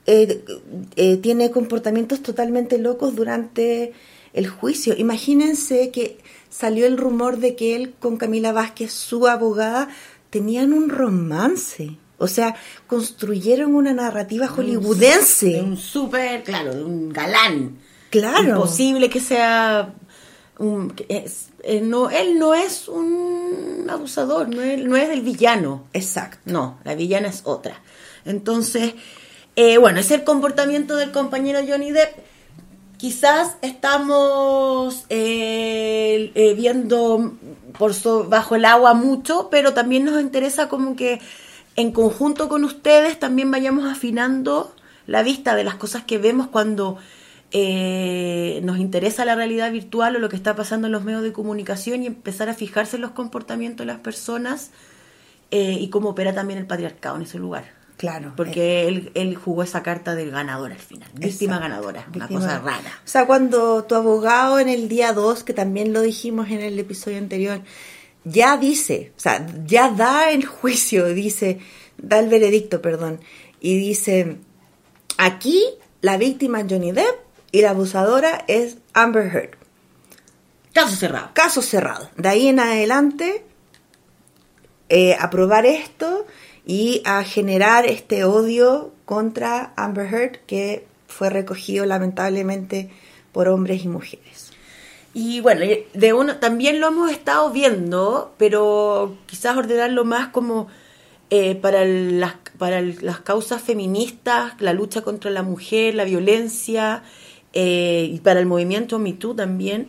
eh, 0.05 0.43
eh, 0.97 1.17
tiene 1.17 1.49
comportamientos 1.49 2.21
totalmente 2.21 2.77
locos 2.77 3.15
durante 3.15 3.93
el 4.33 4.47
juicio. 4.49 4.93
Imagínense 4.97 5.89
que 5.91 6.19
salió 6.53 6.85
el 6.85 6.97
rumor 6.97 7.37
de 7.37 7.55
que 7.55 7.75
él 7.75 7.95
con 7.99 8.17
Camila 8.17 8.51
Vázquez, 8.51 8.91
su 8.93 9.27
abogada, 9.27 9.89
tenían 10.29 10.71
un 10.73 10.89
romance. 10.89 11.97
O 12.19 12.27
sea, 12.27 12.55
construyeron 12.87 13.73
una 13.75 13.91
narrativa 13.93 14.47
hollywoodense. 14.47 15.47
De 15.47 15.61
un 15.61 15.77
súper, 15.77 16.43
claro, 16.43 16.73
de 16.75 16.83
un 16.83 17.09
galán. 17.09 17.79
Claro. 18.11 18.49
Imposible 18.49 19.09
que 19.09 19.19
sea 19.19 19.93
un, 20.59 20.91
que 20.91 21.05
es- 21.09 21.49
eh, 21.63 21.81
no, 21.81 22.09
él 22.09 22.37
no 22.37 22.53
es 22.53 22.87
un 22.87 23.87
abusador, 23.89 24.47
no 24.53 24.61
es, 24.61 24.83
no 24.85 24.95
es 24.95 25.09
el 25.09 25.21
villano. 25.21 25.85
Exacto. 25.93 26.39
No, 26.45 26.77
la 26.83 26.93
villana 26.95 27.29
es 27.29 27.41
otra. 27.45 27.81
Entonces, 28.25 28.93
eh, 29.55 29.77
bueno, 29.77 29.99
es 29.99 30.11
el 30.11 30.23
comportamiento 30.23 30.95
del 30.95 31.11
compañero 31.11 31.59
Johnny 31.67 31.91
Depp. 31.91 32.11
Quizás 33.03 33.57
estamos 33.61 35.03
eh, 35.09 36.31
eh, 36.35 36.53
viendo 36.53 37.33
por 37.77 37.93
so- 37.93 38.29
bajo 38.29 38.55
el 38.55 38.63
agua 38.63 38.93
mucho, 38.93 39.49
pero 39.51 39.73
también 39.73 40.05
nos 40.05 40.21
interesa 40.21 40.69
como 40.69 40.95
que 40.95 41.19
en 41.75 41.91
conjunto 41.91 42.47
con 42.47 42.63
ustedes 42.63 43.19
también 43.19 43.51
vayamos 43.51 43.91
afinando 43.91 44.73
la 45.05 45.21
vista 45.21 45.53
de 45.53 45.65
las 45.65 45.75
cosas 45.75 46.05
que 46.05 46.17
vemos 46.17 46.47
cuando 46.47 46.97
eh, 47.51 48.61
nos 48.63 48.77
interesa 48.77 49.25
la 49.25 49.35
realidad 49.35 49.69
virtual 49.69 50.15
o 50.15 50.19
lo 50.19 50.29
que 50.29 50.37
está 50.37 50.55
pasando 50.55 50.87
en 50.87 50.93
los 50.93 51.03
medios 51.03 51.23
de 51.23 51.33
comunicación 51.33 52.03
y 52.03 52.07
empezar 52.07 52.47
a 52.47 52.53
fijarse 52.53 52.95
en 52.95 53.01
los 53.01 53.11
comportamientos 53.11 53.85
de 53.85 53.91
las 53.91 53.99
personas 53.99 54.71
eh, 55.51 55.75
y 55.77 55.89
cómo 55.89 56.11
opera 56.11 56.33
también 56.33 56.57
el 56.57 56.67
patriarcado 56.67 57.17
en 57.17 57.23
ese 57.23 57.37
lugar. 57.37 57.82
Claro. 57.97 58.33
Porque 58.35 58.87
él, 58.87 59.11
él 59.13 59.35
jugó 59.35 59.63
esa 59.63 59.83
carta 59.83 60.15
del 60.15 60.31
ganador 60.31 60.71
al 60.71 60.79
final. 60.79 61.09
Víctima 61.13 61.55
Exacto. 61.55 61.59
ganadora. 61.59 62.07
Una 62.13 62.27
cosa 62.27 62.59
rara. 62.59 63.01
O 63.05 63.07
sea, 63.07 63.25
cuando 63.25 63.83
tu 63.85 63.95
abogado 63.95 64.59
en 64.59 64.69
el 64.69 64.89
día 64.89 65.13
2, 65.13 65.43
que 65.43 65.53
también 65.53 65.93
lo 65.93 66.01
dijimos 66.01 66.49
en 66.49 66.61
el 66.61 66.77
episodio 66.79 67.17
anterior, 67.17 67.61
ya 68.23 68.57
dice, 68.57 69.13
o 69.15 69.19
sea, 69.19 69.45
ya 69.65 69.89
da 69.89 70.31
el 70.31 70.45
juicio, 70.45 71.07
dice, 71.13 71.59
da 71.97 72.19
el 72.19 72.29
veredicto, 72.29 72.81
perdón, 72.81 73.19
y 73.59 73.77
dice, 73.77 74.37
aquí 75.17 75.63
la 76.01 76.17
víctima 76.17 76.61
es 76.61 76.67
Johnny 76.69 76.91
Depp 76.91 77.15
y 77.51 77.61
la 77.61 77.71
abusadora 77.71 78.43
es 78.47 78.77
Amber 78.93 79.27
Heard. 79.33 79.57
Caso 80.73 80.95
cerrado. 80.95 81.29
Caso 81.33 81.61
cerrado. 81.61 82.09
De 82.17 82.27
ahí 82.27 82.47
en 82.47 82.59
adelante, 82.59 83.45
eh, 84.89 85.15
aprobar 85.19 85.65
esto 85.65 86.25
y 86.65 87.01
a 87.05 87.23
generar 87.23 87.85
este 87.85 88.23
odio 88.23 88.91
contra 89.05 89.73
Amber 89.75 90.13
Heard 90.13 90.39
que 90.45 90.85
fue 91.07 91.29
recogido 91.29 91.85
lamentablemente 91.85 92.89
por 93.31 93.47
hombres 93.47 93.83
y 93.83 93.87
mujeres. 93.87 94.51
Y 95.13 95.41
bueno, 95.41 95.63
y 95.63 95.85
de 95.93 96.13
uno 96.13 96.37
también 96.37 96.79
lo 96.79 96.87
hemos 96.87 97.11
estado 97.11 97.51
viendo, 97.51 98.33
pero 98.37 99.15
quizás 99.27 99.55
ordenarlo 99.55 100.05
más 100.05 100.29
como 100.29 100.67
eh, 101.29 101.55
para, 101.55 101.85
las, 101.85 102.35
para 102.57 102.81
las 102.81 103.19
causas 103.19 103.61
feministas, 103.61 104.53
la 104.59 104.73
lucha 104.73 105.01
contra 105.01 105.29
la 105.29 105.43
mujer, 105.43 105.93
la 105.93 106.03
violencia, 106.03 107.03
eh, 107.53 108.09
y 108.11 108.19
para 108.19 108.39
el 108.39 108.47
movimiento 108.47 108.97
Me 108.97 109.13
Too 109.13 109.35
también. 109.35 109.87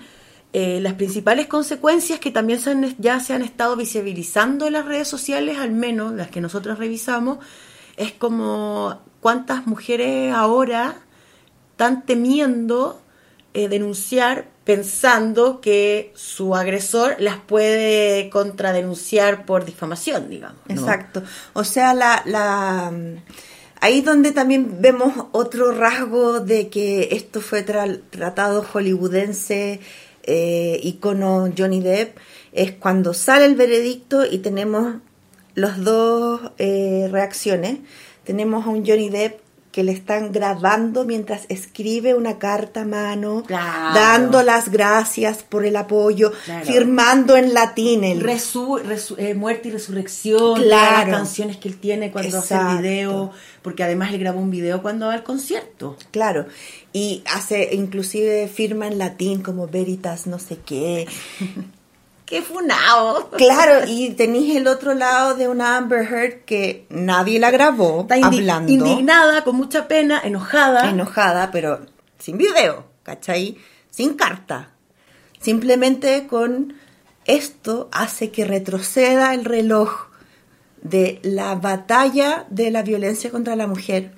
Eh, 0.55 0.79
las 0.81 0.95
principales 0.95 1.47
consecuencias 1.49 2.21
que 2.21 2.31
también 2.31 2.61
ya 2.99 3.19
se 3.21 3.35
han 3.35 3.43
estado 3.43 3.77
visibilizando 3.77 4.67
en 4.67 4.73
las 4.75 4.87
redes 4.87 5.09
sociales, 5.09 5.59
al 5.59 5.73
menos 5.73 6.15
las 6.15 6.29
que 6.31 6.41
nosotros 6.41 6.79
revisamos, 6.79 7.39
es 7.97 8.13
como 8.13 9.01
cuántas 9.21 9.67
mujeres 9.67 10.33
ahora 10.33 10.97
están 11.73 12.07
temiendo 12.07 13.03
eh, 13.53 13.69
denunciar 13.69 14.47
pensando 14.65 15.61
que 15.61 16.13
su 16.15 16.55
agresor 16.55 17.17
las 17.19 17.37
puede 17.37 18.31
contradenunciar 18.31 19.45
por 19.45 19.65
difamación, 19.65 20.31
digamos. 20.31 20.61
Exacto. 20.69 21.23
O 21.53 21.65
sea, 21.65 21.93
la, 21.95 22.23
la, 22.25 22.91
mm, 22.91 23.17
ahí 23.81 24.01
donde 24.01 24.33
también 24.33 24.81
vemos 24.81 25.13
otro 25.33 25.73
rasgo 25.73 26.41
de 26.41 26.69
que 26.71 27.09
esto 27.13 27.41
fue 27.43 27.67
tra- 27.67 28.01
tratado 28.09 28.63
hollywoodense, 28.63 29.81
eh, 30.27 30.81
icono 30.83 31.51
Johnny 31.57 31.81
Depp, 31.81 32.17
es 32.53 32.73
cuando 32.73 33.15
sale 33.15 33.45
el 33.47 33.55
veredicto 33.55 34.25
y 34.25 34.39
tenemos 34.39 34.95
las 35.55 35.83
dos 35.85 36.41
eh, 36.59 37.09
reacciones. 37.11 37.79
Tenemos 38.25 38.67
a 38.67 38.71
un 38.71 38.87
Johnny 38.87 39.09
Depp 39.11 39.41
que 39.71 39.83
le 39.83 39.91
están 39.91 40.31
grabando 40.31 41.05
mientras 41.05 41.47
escribe 41.49 42.15
una 42.15 42.39
carta 42.39 42.83
a 42.83 42.85
mano, 42.85 43.43
Claro. 43.45 43.93
dando 43.93 44.43
las 44.45 44.69
gracias 44.71 45.43
por 45.43 45.67
el 45.67 45.75
apoyo, 45.75 46.33
Claro. 46.45 46.65
firmando 46.65 47.37
en 47.37 47.55
latín 47.55 48.05
el 48.05 48.23
Resu- 48.23 48.81
resu- 48.85 49.17
eh, 49.19 49.35
muerte 49.35 49.69
y 49.69 49.73
resurrección, 49.73 50.63
Claro. 50.63 51.09
las 51.11 51.19
canciones 51.19 51.57
que 51.57 51.67
él 51.69 51.77
tiene 51.79 52.13
cuando 52.13 52.39
hace 52.39 52.55
el 52.55 52.79
video, 52.79 53.33
porque 53.63 53.83
además 53.83 54.13
le 54.13 54.19
grabó 54.19 54.39
un 54.39 54.53
video 54.53 54.81
cuando 54.81 55.07
va 55.09 55.15
al 55.15 55.25
concierto. 55.25 55.97
Claro, 56.13 56.47
y 56.95 57.23
hace, 57.27 57.75
inclusive 57.75 58.47
firma 58.49 58.87
en 58.87 58.97
latín 58.99 59.43
como 59.43 59.67
Veritas 59.67 60.27
no 60.29 60.39
sé 60.39 60.59
qué. 60.65 61.07
¡Qué 62.25 62.41
funao! 62.41 63.29
Claro, 63.37 63.87
y 63.87 64.11
tenéis 64.17 64.57
el 64.57 64.67
otro 64.67 64.95
lado 64.95 65.35
de 65.35 65.47
una 65.49 65.77
Amber 65.77 66.07
Heard 66.11 66.45
que 66.47 66.87
nadie 66.89 67.39
la 67.39 67.51
grabó 67.51 68.03
Está 68.03 68.17
indi- 68.17 68.39
hablando. 68.39 68.73
indignada, 68.73 69.45
con 69.45 69.57
mucha 69.57 69.89
pena, 69.89 70.21
enojada. 70.25 70.89
Enojada, 70.89 71.51
pero 71.51 71.81
sin 72.19 72.39
video, 72.39 72.87
¿cachai? 73.03 73.59
Sin 73.91 74.15
carta. 74.15 74.71
Simplemente 75.41 76.27
con 76.27 76.75
esto 77.27 77.89
hace 77.93 78.31
que 78.31 78.45
retroceda 78.45 79.35
el 79.35 79.45
reloj 79.45 80.07
de 80.81 81.19
la 81.23 81.55
batalla 81.57 82.47
de 82.51 82.71
la 82.71 82.83
violencia 82.83 83.31
contra 83.31 83.57
la 83.57 83.67
mujer, 83.67 84.13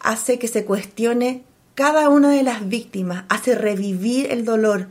hace 0.00 0.38
que 0.38 0.48
se 0.48 0.64
cuestione 0.64 1.44
cada 1.80 2.10
una 2.10 2.30
de 2.30 2.42
las 2.42 2.68
víctimas, 2.68 3.24
hace 3.30 3.54
revivir 3.54 4.30
el 4.30 4.44
dolor. 4.44 4.88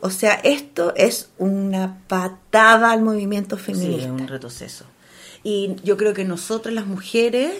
O 0.00 0.10
sea, 0.10 0.34
esto 0.34 0.92
es 0.96 1.30
una 1.38 1.98
patada 2.08 2.90
al 2.90 3.02
movimiento 3.02 3.56
Sí, 3.56 3.62
feminista. 3.66 4.06
es 4.06 4.10
un 4.10 4.26
retroceso. 4.26 4.84
Y 5.44 5.76
yo 5.84 5.96
creo 5.96 6.14
que 6.14 6.24
nosotras 6.24 6.74
las 6.74 6.86
mujeres 6.86 7.52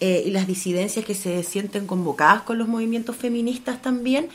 eh, 0.00 0.22
y 0.26 0.30
las 0.30 0.46
disidencias 0.46 1.04
que 1.04 1.14
se 1.16 1.42
sienten 1.42 1.86
convocadas 1.88 2.42
con 2.42 2.56
los 2.58 2.68
movimientos 2.68 3.16
feministas 3.16 3.82
también, 3.82 4.28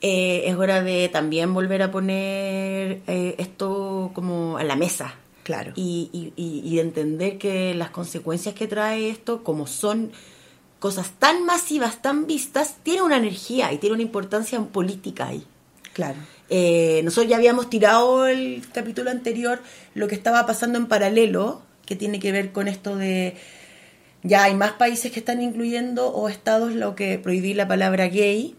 eh, 0.00 0.42
es 0.46 0.54
hora 0.56 0.82
de 0.82 1.08
también 1.08 1.52
volver 1.54 1.82
a 1.82 1.90
poner 1.90 3.00
eh, 3.08 3.34
esto 3.38 4.10
como 4.14 4.58
a 4.58 4.64
la 4.64 4.76
mesa. 4.76 5.14
Claro. 5.42 5.72
Y, 5.76 6.08
y, 6.12 6.32
y- 6.36 6.60
y 6.68 6.78
entender 6.80 7.38
que 7.38 7.74
las 7.74 7.90
consecuencias 7.90 8.54
que 8.54 8.66
trae 8.68 9.08
esto, 9.10 9.42
como 9.44 9.66
son 9.66 10.10
cosas 10.86 11.10
tan 11.18 11.44
masivas, 11.44 12.00
tan 12.00 12.28
vistas, 12.28 12.76
tiene 12.84 13.02
una 13.02 13.16
energía 13.16 13.72
y 13.72 13.78
tiene 13.78 13.94
una 13.94 14.04
importancia 14.04 14.60
política 14.60 15.26
ahí. 15.26 15.44
Claro. 15.94 16.14
Eh, 16.48 17.00
nosotros 17.02 17.28
ya 17.28 17.38
habíamos 17.38 17.68
tirado 17.68 18.28
el 18.28 18.62
capítulo 18.72 19.10
anterior 19.10 19.60
lo 19.94 20.06
que 20.06 20.14
estaba 20.14 20.46
pasando 20.46 20.78
en 20.78 20.86
paralelo, 20.86 21.60
que 21.86 21.96
tiene 21.96 22.20
que 22.20 22.30
ver 22.30 22.52
con 22.52 22.68
esto 22.68 22.94
de 22.94 23.34
ya 24.22 24.44
hay 24.44 24.54
más 24.54 24.74
países 24.74 25.10
que 25.10 25.18
están 25.18 25.42
incluyendo 25.42 26.06
o 26.06 26.28
estados 26.28 26.72
lo 26.72 26.94
que 26.94 27.18
prohibir 27.18 27.56
la 27.56 27.66
palabra 27.66 28.06
gay 28.06 28.54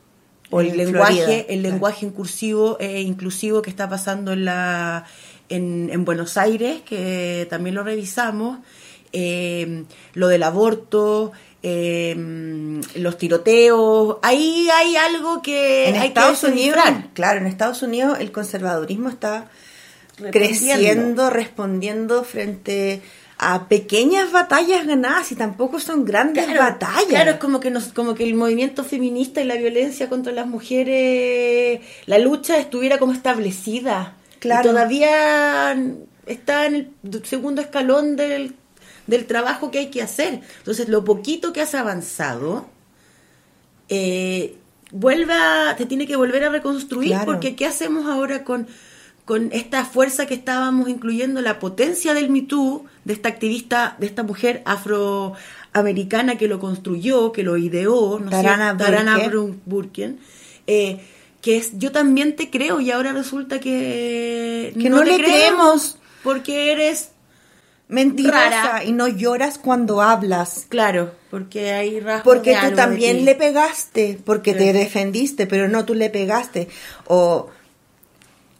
o 0.49 0.59
el 0.59 0.71
En 0.71 0.77
lenguaje, 0.79 1.13
Florida, 1.13 1.33
el 1.33 1.45
claro. 1.45 1.61
lenguaje 1.61 2.05
incursivo 2.07 2.77
e 2.81 2.99
inclusivo 3.03 3.61
que 3.61 3.69
está 3.69 3.87
pasando 3.87 4.33
en 4.33 4.43
la 4.43 5.05
en, 5.47 5.89
en 5.93 6.03
Buenos 6.03 6.35
Aires, 6.35 6.81
que 6.81 7.47
también 7.49 7.73
lo 7.73 7.83
revisamos, 7.83 8.59
eh, 9.13 9.85
lo 10.13 10.27
del 10.27 10.43
aborto, 10.43 11.31
eh, 11.69 12.81
los 12.95 13.17
tiroteos, 13.17 14.17
ahí 14.21 14.69
hay 14.73 14.95
algo 14.95 15.41
que 15.41 15.89
en 15.89 15.95
hay 15.95 16.07
Estados 16.09 16.41
que 16.41 16.47
Unidos, 16.47 16.79
claro, 17.13 17.39
en 17.39 17.47
Estados 17.47 17.81
Unidos 17.81 18.17
el 18.19 18.31
conservadurismo 18.31 19.09
está 19.09 19.49
creciendo, 20.31 21.29
respondiendo 21.29 22.23
frente 22.23 23.01
a 23.37 23.67
pequeñas 23.67 24.31
batallas 24.31 24.87
ganadas 24.87 25.31
y 25.31 25.35
tampoco 25.35 25.79
son 25.79 26.05
grandes 26.05 26.45
Claro, 26.45 26.59
batallas. 26.59 27.05
Claro, 27.07 27.31
es 27.31 27.37
como 27.37 27.59
que 27.59 27.69
nos, 27.69 27.93
como 27.93 28.15
que 28.15 28.23
el 28.23 28.33
movimiento 28.33 28.83
feminista 28.83 29.41
y 29.41 29.45
la 29.45 29.55
violencia 29.55 30.09
contra 30.09 30.31
las 30.31 30.47
mujeres, 30.47 31.81
la 32.05 32.17
lucha 32.17 32.57
estuviera 32.57 32.97
como 32.97 33.11
establecida. 33.11 34.15
Claro. 34.39 34.69
Y 34.69 34.71
todavía 34.71 35.77
está 36.25 36.65
en 36.65 36.75
el 36.75 37.25
segundo 37.25 37.61
escalón 37.61 38.15
del, 38.15 38.55
del 39.07 39.25
trabajo 39.25 39.71
que 39.71 39.79
hay 39.79 39.87
que 39.87 40.01
hacer. 40.01 40.41
Entonces, 40.59 40.89
lo 40.89 41.03
poquito 41.03 41.53
que 41.53 41.61
has 41.61 41.73
avanzado, 41.75 42.67
eh, 43.89 44.55
vuelve 44.91 45.33
a, 45.33 45.75
te 45.77 45.85
tiene 45.85 46.07
que 46.07 46.15
volver 46.15 46.43
a 46.43 46.49
reconstruir, 46.49 47.09
Claro. 47.11 47.25
porque 47.25 47.55
¿qué 47.55 47.65
hacemos 47.65 48.05
ahora 48.05 48.43
con, 48.43 48.67
con 49.25 49.49
esta 49.53 49.85
fuerza 49.85 50.25
que 50.25 50.33
estábamos 50.33 50.89
incluyendo, 50.89 51.41
la 51.41 51.59
potencia 51.59 52.13
del 52.13 52.29
Me 52.29 52.41
Too, 52.41 52.85
de 53.05 53.13
esta 53.13 53.29
activista, 53.29 53.95
de 53.99 54.05
esta 54.07 54.23
mujer 54.23 54.61
afroamericana 54.65 56.37
que 56.37 56.47
lo 56.47 56.59
construyó, 56.59 57.31
que 57.31 57.43
lo 57.43 57.57
ideó, 57.57 58.19
¿no 58.19 58.29
Tarana 58.29 58.75
cierto? 58.77 58.83
Tarana 58.83 59.19
Burken, 59.65 60.19
eh, 60.67 60.99
que 61.41 61.57
es 61.57 61.77
yo 61.77 61.91
también 61.91 62.35
te 62.35 62.49
creo 62.49 62.79
y 62.81 62.91
ahora 62.91 63.13
resulta 63.13 63.59
que, 63.59 64.73
Que 64.79 64.89
no 64.89 64.99
te 65.03 65.05
le 65.11 65.17
creemos. 65.17 65.97
porque 66.23 66.71
eres 66.71 67.11
Mentirosa 67.89 68.49
rara. 68.49 68.83
y 68.83 68.91
no 68.91 69.07
lloras 69.07 69.57
cuando 69.57 70.01
hablas. 70.01 70.65
Claro, 70.67 71.11
porque 71.31 71.71
hay 71.71 71.99
rasgos 72.01 72.23
Porque 72.23 72.49
de 72.49 72.57
tú 72.57 72.65
algo 72.65 72.75
también 72.75 73.23
le 73.23 73.35
pegaste, 73.35 74.19
porque 74.25 74.53
te 74.53 74.73
defendiste, 74.73 75.47
pero 75.47 75.69
no 75.69 75.85
tú 75.85 75.93
le 75.93 76.09
pegaste. 76.09 76.67
O 77.05 77.49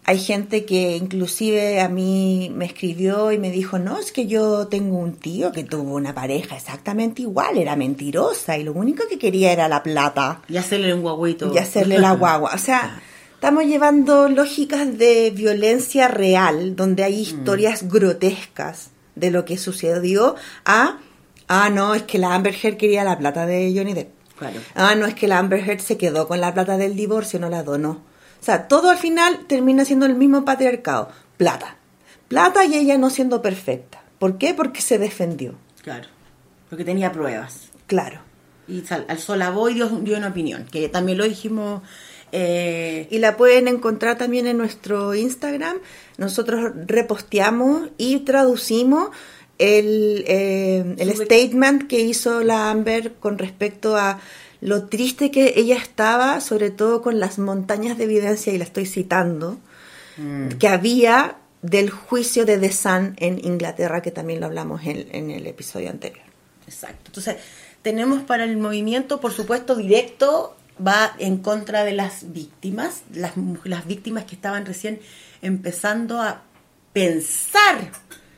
hay 0.05 0.19
gente 0.19 0.63
que 0.63 0.95
inclusive 0.95 1.82
a 1.82 1.89
mí 1.89 2.49
me 2.55 2.63
escribió 2.63 3.34
y 3.34 3.38
me 3.38 3.51
dijo, 3.51 3.78
no, 3.78 3.99
es 3.99 4.13
que 4.13 4.28
yo 4.28 4.67
tengo 4.67 4.97
un 4.97 5.15
tío 5.17 5.51
que 5.51 5.65
tuvo 5.65 5.95
una 5.95 6.15
pareja 6.15 6.55
exactamente 6.55 7.23
igual, 7.23 7.57
era 7.57 7.75
mentirosa 7.75 8.57
y 8.57 8.63
lo 8.63 8.71
único 8.71 9.03
que 9.09 9.19
quería 9.19 9.51
era 9.51 9.67
la 9.67 9.84
plata 9.84 10.41
y 10.47 10.55
hacerle 10.55 10.93
un 10.93 11.01
guaguito 11.01 11.51
y 11.53 11.57
hacerle 11.57 11.99
la 11.99 12.11
guagua. 12.15 12.51
O 12.55 12.57
sea, 12.57 13.01
estamos 13.34 13.65
llevando 13.65 14.30
lógicas 14.30 14.97
de 14.97 15.32
violencia 15.32 16.07
real, 16.07 16.78
donde 16.78 17.03
hay 17.03 17.19
historias 17.19 17.89
grotescas 17.89 18.91
de 19.20 19.32
lo 19.32 19.45
que 19.45 19.57
sucedió, 19.57 20.36
a, 20.65 20.97
ah, 21.47 21.70
no, 21.70 21.95
es 21.95 22.03
que 22.03 22.18
la 22.18 22.34
Amber 22.36 22.55
Heard 22.61 22.78
quería 22.78 23.03
la 23.03 23.18
plata 23.18 23.45
de 23.45 23.74
Johnny 23.76 23.93
Depp. 23.93 24.11
Claro. 24.38 24.59
Ah, 24.76 24.95
no, 24.95 25.05
es 25.05 25.15
que 25.15 25.28
la 25.28 25.39
Amber 25.39 25.68
Heard 25.68 25.80
se 25.82 25.97
quedó 25.97 26.28
con 26.28 26.39
la 26.41 26.53
plata 26.53 26.78
del 26.78 26.95
divorcio, 26.95 27.39
no 27.39 27.49
la 27.49 27.63
donó. 27.63 27.91
O 28.39 28.43
sea, 28.43 28.68
todo 28.68 28.89
al 28.91 28.97
final 28.97 29.45
termina 29.47 29.84
siendo 29.84 30.05
el 30.05 30.15
mismo 30.15 30.45
patriarcado. 30.45 31.09
Plata. 31.38 31.78
Plata 32.28 32.65
y 32.65 32.76
ella 32.76 32.97
no 32.97 33.09
siendo 33.09 33.41
perfecta. 33.41 34.01
¿Por 34.20 34.38
qué? 34.38 34.53
Porque 34.53 34.82
se 34.82 34.97
defendió. 34.99 35.55
Claro, 35.82 36.07
porque 36.70 36.84
tenía 36.86 37.11
pruebas. 37.11 37.70
Claro. 37.88 38.20
Y 38.68 38.82
sal- 38.82 39.05
alzó 39.07 39.36
la 39.36 39.49
voz 39.49 39.72
y 39.72 39.76
dio, 39.76 39.88
dio 39.88 40.18
una 40.18 40.28
opinión, 40.28 40.65
que 40.72 40.89
también 40.89 41.18
lo 41.18 41.24
dijimos. 41.24 41.82
Eh, 42.32 43.07
Y 43.09 43.19
la 43.19 43.38
pueden 43.38 43.67
encontrar 43.67 44.17
también 44.17 44.47
en 44.47 44.57
nuestro 44.57 45.15
Instagram. 45.15 45.78
Nosotros 46.17 46.71
reposteamos 46.86 47.89
y 47.97 48.19
traducimos 48.19 49.09
el, 49.57 50.23
eh, 50.28 50.95
el 50.97 51.15
statement 51.15 51.88
que 51.88 51.99
hizo 51.99 52.43
la 52.43 52.69
Amber 52.69 53.13
con 53.15 53.38
respecto 53.38 53.95
a 53.97 54.19
lo 54.61 54.86
triste 54.86 55.32
que 55.32 55.53
ella 55.55 55.78
estaba, 55.78 56.41
sobre 56.41 56.71
todo 56.71 57.01
con 57.01 57.19
las 57.19 57.38
montañas 57.38 57.97
de 57.97 58.05
evidencia, 58.05 58.53
y 58.53 58.57
la 58.57 58.63
estoy 58.63 58.86
citando, 58.86 59.59
que 60.57 60.67
había 60.67 61.38
del 61.61 61.91
juicio 61.91 62.43
de 62.43 62.57
The 62.57 62.71
Sun 62.71 63.13
en 63.17 63.38
Inglaterra, 63.45 64.01
que 64.01 64.09
también 64.09 64.39
lo 64.39 64.47
hablamos 64.47 64.84
en, 64.84 65.07
en 65.11 65.30
el 65.30 65.45
episodio 65.45 65.91
anterior. 65.91 66.25
Exacto. 66.65 67.03
Entonces, 67.07 67.36
tenemos 67.84 68.23
para 68.23 68.43
el 68.45 68.57
movimiento, 68.57 69.21
por 69.21 69.32
supuesto, 69.32 69.75
directo, 69.75 70.55
va 70.86 71.15
en 71.19 71.38
contra 71.38 71.84
de 71.84 71.93
las 71.93 72.32
víctimas, 72.32 73.03
las, 73.13 73.34
las 73.63 73.86
víctimas 73.86 74.25
que 74.25 74.36
estaban 74.36 74.65
recién 74.65 74.99
empezando 75.41 76.21
a 76.21 76.41
pensar 76.93 77.91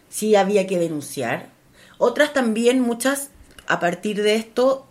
si 0.09 0.35
había 0.35 0.67
que 0.67 0.79
denunciar. 0.79 1.49
Otras 1.97 2.33
también, 2.33 2.81
muchas, 2.81 3.29
a 3.67 3.79
partir 3.79 4.21
de 4.21 4.35
esto, 4.35 4.87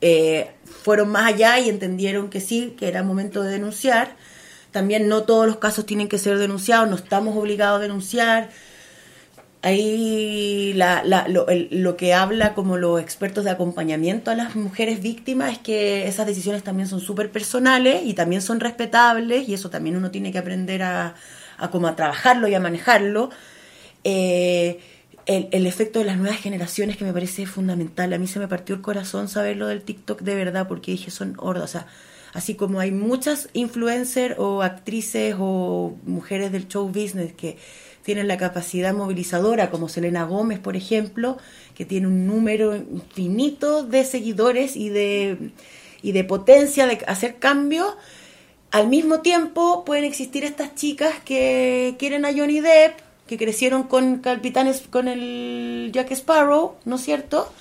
eh, 0.00 0.52
fueron 0.64 1.10
más 1.10 1.26
allá 1.26 1.58
y 1.58 1.68
entendieron 1.68 2.30
que 2.30 2.40
sí, 2.40 2.74
que 2.78 2.88
era 2.88 3.02
momento 3.02 3.42
de 3.42 3.52
denunciar. 3.52 4.16
También 4.70 5.08
no 5.08 5.24
todos 5.24 5.46
los 5.46 5.56
casos 5.56 5.84
tienen 5.86 6.08
que 6.08 6.18
ser 6.18 6.38
denunciados, 6.38 6.88
no 6.88 6.96
estamos 6.96 7.36
obligados 7.36 7.78
a 7.78 7.82
denunciar. 7.82 8.50
Ahí 9.62 10.72
la- 10.74 11.02
la- 11.04 11.28
lo, 11.28 11.48
el- 11.48 11.68
lo 11.70 11.96
que 11.98 12.14
habla 12.14 12.54
como 12.54 12.78
los 12.78 12.98
expertos 13.00 13.44
de 13.44 13.50
acompañamiento 13.50 14.30
a 14.30 14.34
las 14.34 14.56
mujeres 14.56 15.02
víctimas 15.02 15.52
es 15.52 15.58
que 15.58 16.08
esas 16.08 16.26
decisiones 16.26 16.62
también 16.62 16.88
son 16.88 17.00
súper 17.00 17.30
personales 17.30 18.02
y 18.06 18.14
también 18.14 18.40
son 18.40 18.58
respetables 18.60 19.46
y 19.48 19.52
eso 19.54 19.68
también 19.68 19.96
uno 19.96 20.10
tiene 20.10 20.32
que 20.32 20.38
aprender 20.38 20.82
a, 20.82 21.14
a 21.58 21.70
como 21.70 21.88
a 21.88 21.96
trabajarlo 21.96 22.48
y 22.48 22.54
a 22.54 22.60
manejarlo. 22.60 23.28
Eh, 24.04 24.80
el, 25.26 25.48
el 25.52 25.66
efecto 25.66 25.98
de 26.00 26.06
las 26.06 26.16
nuevas 26.18 26.38
generaciones 26.40 26.96
que 26.96 27.04
me 27.04 27.12
parece 27.12 27.46
fundamental. 27.46 28.12
A 28.12 28.18
mí 28.18 28.26
se 28.26 28.38
me 28.38 28.48
partió 28.48 28.74
el 28.74 28.80
corazón 28.82 29.28
saber 29.28 29.56
lo 29.56 29.66
del 29.68 29.82
TikTok 29.82 30.22
de 30.22 30.34
verdad, 30.34 30.66
porque 30.68 30.92
dije, 30.92 31.10
son 31.10 31.34
hordas. 31.38 31.64
O 31.64 31.68
sea, 31.68 31.86
así 32.32 32.54
como 32.54 32.80
hay 32.80 32.90
muchas 32.92 33.48
influencers 33.52 34.36
o 34.38 34.62
actrices 34.62 35.36
o 35.38 35.96
mujeres 36.04 36.50
del 36.52 36.66
show 36.68 36.88
business 36.88 37.32
que 37.34 37.58
tienen 38.02 38.28
la 38.28 38.36
capacidad 38.36 38.94
movilizadora, 38.94 39.70
como 39.70 39.88
Selena 39.88 40.24
Gómez, 40.24 40.58
por 40.58 40.76
ejemplo, 40.76 41.36
que 41.74 41.84
tiene 41.84 42.06
un 42.06 42.26
número 42.26 42.74
infinito 42.74 43.84
de 43.84 44.04
seguidores 44.04 44.76
y 44.76 44.88
de, 44.88 45.50
y 46.02 46.12
de 46.12 46.24
potencia 46.24 46.86
de 46.86 46.98
hacer 47.06 47.36
cambios. 47.36 47.94
Al 48.70 48.88
mismo 48.88 49.20
tiempo 49.20 49.84
pueden 49.84 50.04
existir 50.04 50.44
estas 50.44 50.74
chicas 50.74 51.14
que 51.24 51.96
quieren 51.98 52.24
a 52.24 52.32
Johnny 52.32 52.60
Depp, 52.60 52.98
que 53.26 53.36
crecieron 53.36 53.84
con 53.84 54.18
Capitanes, 54.18 54.82
con 54.90 55.08
el 55.08 55.90
Jack 55.92 56.12
Sparrow, 56.12 56.76
¿no 56.84 56.96
es 56.96 57.02
cierto? 57.02 57.52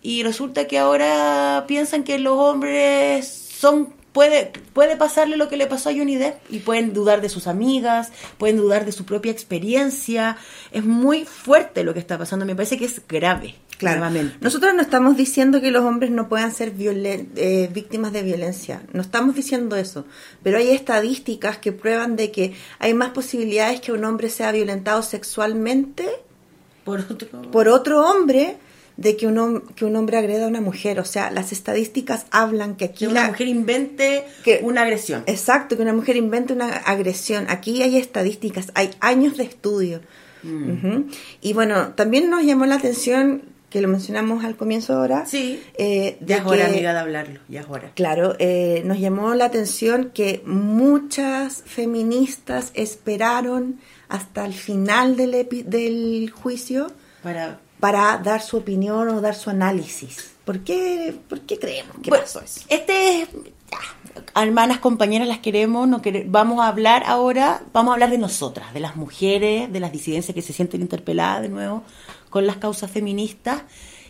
Y 0.00 0.22
resulta 0.22 0.66
que 0.66 0.78
ahora 0.78 1.64
piensan 1.66 2.04
que 2.04 2.18
los 2.18 2.38
hombres 2.38 3.26
son 3.28 3.92
puede 4.12 4.52
puede 4.72 4.96
pasarle 4.96 5.36
lo 5.36 5.48
que 5.48 5.56
le 5.56 5.66
pasó 5.66 5.90
a 5.90 5.92
Johnny 5.92 6.16
Depp 6.16 6.36
y 6.50 6.60
pueden 6.60 6.92
dudar 6.92 7.20
de 7.20 7.28
sus 7.28 7.46
amigas, 7.46 8.12
pueden 8.38 8.56
dudar 8.56 8.84
de 8.84 8.92
su 8.92 9.04
propia 9.04 9.32
experiencia. 9.32 10.36
Es 10.70 10.84
muy 10.84 11.24
fuerte 11.24 11.84
lo 11.84 11.94
que 11.94 12.00
está 12.00 12.18
pasando, 12.18 12.44
me 12.44 12.54
parece 12.54 12.78
que 12.78 12.84
es 12.84 13.02
grave. 13.08 13.54
Claro. 13.78 13.98
nuevamente. 13.98 14.36
Nosotros 14.40 14.74
no 14.76 14.82
estamos 14.82 15.16
diciendo 15.16 15.60
que 15.60 15.72
los 15.72 15.82
hombres 15.84 16.12
no 16.12 16.28
puedan 16.28 16.52
ser 16.52 16.72
eh, 16.78 17.68
víctimas 17.72 18.12
de 18.12 18.22
violencia, 18.22 18.82
no 18.92 19.02
estamos 19.02 19.34
diciendo 19.34 19.74
eso, 19.74 20.04
pero 20.44 20.58
hay 20.58 20.70
estadísticas 20.70 21.58
que 21.58 21.72
prueban 21.72 22.14
de 22.14 22.30
que 22.30 22.54
hay 22.78 22.94
más 22.94 23.10
posibilidades 23.10 23.80
que 23.80 23.90
un 23.90 24.04
hombre 24.04 24.30
sea 24.30 24.52
violentado 24.52 25.02
sexualmente 25.02 26.08
por 26.84 27.00
otro, 27.00 27.42
por 27.50 27.68
otro 27.68 28.08
hombre 28.08 28.56
de 28.96 29.16
que 29.16 29.26
un, 29.26 29.62
que 29.74 29.84
un 29.84 29.96
hombre 29.96 30.16
agreda 30.18 30.44
a 30.44 30.48
una 30.48 30.60
mujer. 30.60 31.00
O 31.00 31.04
sea, 31.04 31.30
las 31.30 31.52
estadísticas 31.52 32.26
hablan 32.30 32.76
que 32.76 32.84
aquí 32.86 33.04
Que 33.06 33.08
una 33.10 33.22
la- 33.22 33.28
mujer 33.28 33.48
invente 33.48 34.24
una 34.62 34.82
agresión. 34.82 35.22
Exacto, 35.26 35.76
que 35.76 35.82
una 35.82 35.92
mujer 35.94 36.16
invente 36.16 36.52
una 36.52 36.68
agresión. 36.68 37.46
Aquí 37.48 37.82
hay 37.82 37.96
estadísticas, 37.96 38.70
hay 38.74 38.90
años 39.00 39.36
de 39.36 39.44
estudio. 39.44 40.00
Mm. 40.42 41.04
Y 41.40 41.52
bueno, 41.52 41.92
también 41.94 42.28
nos 42.28 42.42
llamó 42.44 42.66
la 42.66 42.74
atención, 42.74 43.42
que 43.70 43.80
lo 43.80 43.88
mencionamos 43.88 44.44
al 44.44 44.56
comienzo 44.56 44.94
ahora. 44.94 45.24
Sí. 45.24 45.62
eh, 45.78 46.18
de 46.20 46.26
Ya 46.26 46.36
es 46.38 46.44
hora, 46.44 46.56
que- 46.66 46.72
amiga, 46.72 46.92
de 46.92 46.98
hablarlo, 46.98 47.40
ya 47.48 47.60
es 47.60 47.66
hora. 47.70 47.92
Claro, 47.94 48.34
eh, 48.38 48.82
nos 48.84 48.98
llamó 48.98 49.34
la 49.34 49.46
atención 49.46 50.10
que 50.12 50.42
muchas 50.44 51.62
feministas 51.64 52.70
esperaron 52.74 53.78
hasta 54.08 54.44
el 54.44 54.52
final 54.52 55.16
del, 55.16 55.32
epi- 55.34 55.64
del 55.64 56.30
juicio 56.30 56.88
Para 57.22 57.60
para 57.82 58.16
dar 58.18 58.40
su 58.42 58.58
opinión 58.58 59.08
o 59.08 59.20
dar 59.20 59.34
su 59.34 59.50
análisis. 59.50 60.30
¿Por 60.44 60.60
qué, 60.60 61.12
por 61.28 61.40
qué 61.40 61.58
creemos 61.58 61.96
que 62.00 62.10
Bueno, 62.10 62.22
pasó 62.22 62.40
eso? 62.40 62.60
Este 62.68 63.22
es- 63.22 63.28
hermanas, 64.36 64.78
compañeras, 64.78 65.26
las 65.26 65.38
queremos, 65.40 65.88
no 65.88 66.00
quere- 66.00 66.24
vamos 66.28 66.60
a 66.60 66.68
hablar 66.68 67.02
ahora, 67.06 67.62
vamos 67.72 67.90
a 67.90 67.94
hablar 67.94 68.10
de 68.10 68.18
nosotras, 68.18 68.72
de 68.72 68.78
las 68.78 68.94
mujeres, 68.94 69.72
de 69.72 69.80
las 69.80 69.90
disidencias 69.90 70.32
que 70.32 70.42
se 70.42 70.52
sienten 70.52 70.80
interpeladas 70.80 71.42
de 71.42 71.48
nuevo 71.48 71.82
con 72.30 72.46
las 72.46 72.58
causas 72.58 72.88
feministas 72.88 73.62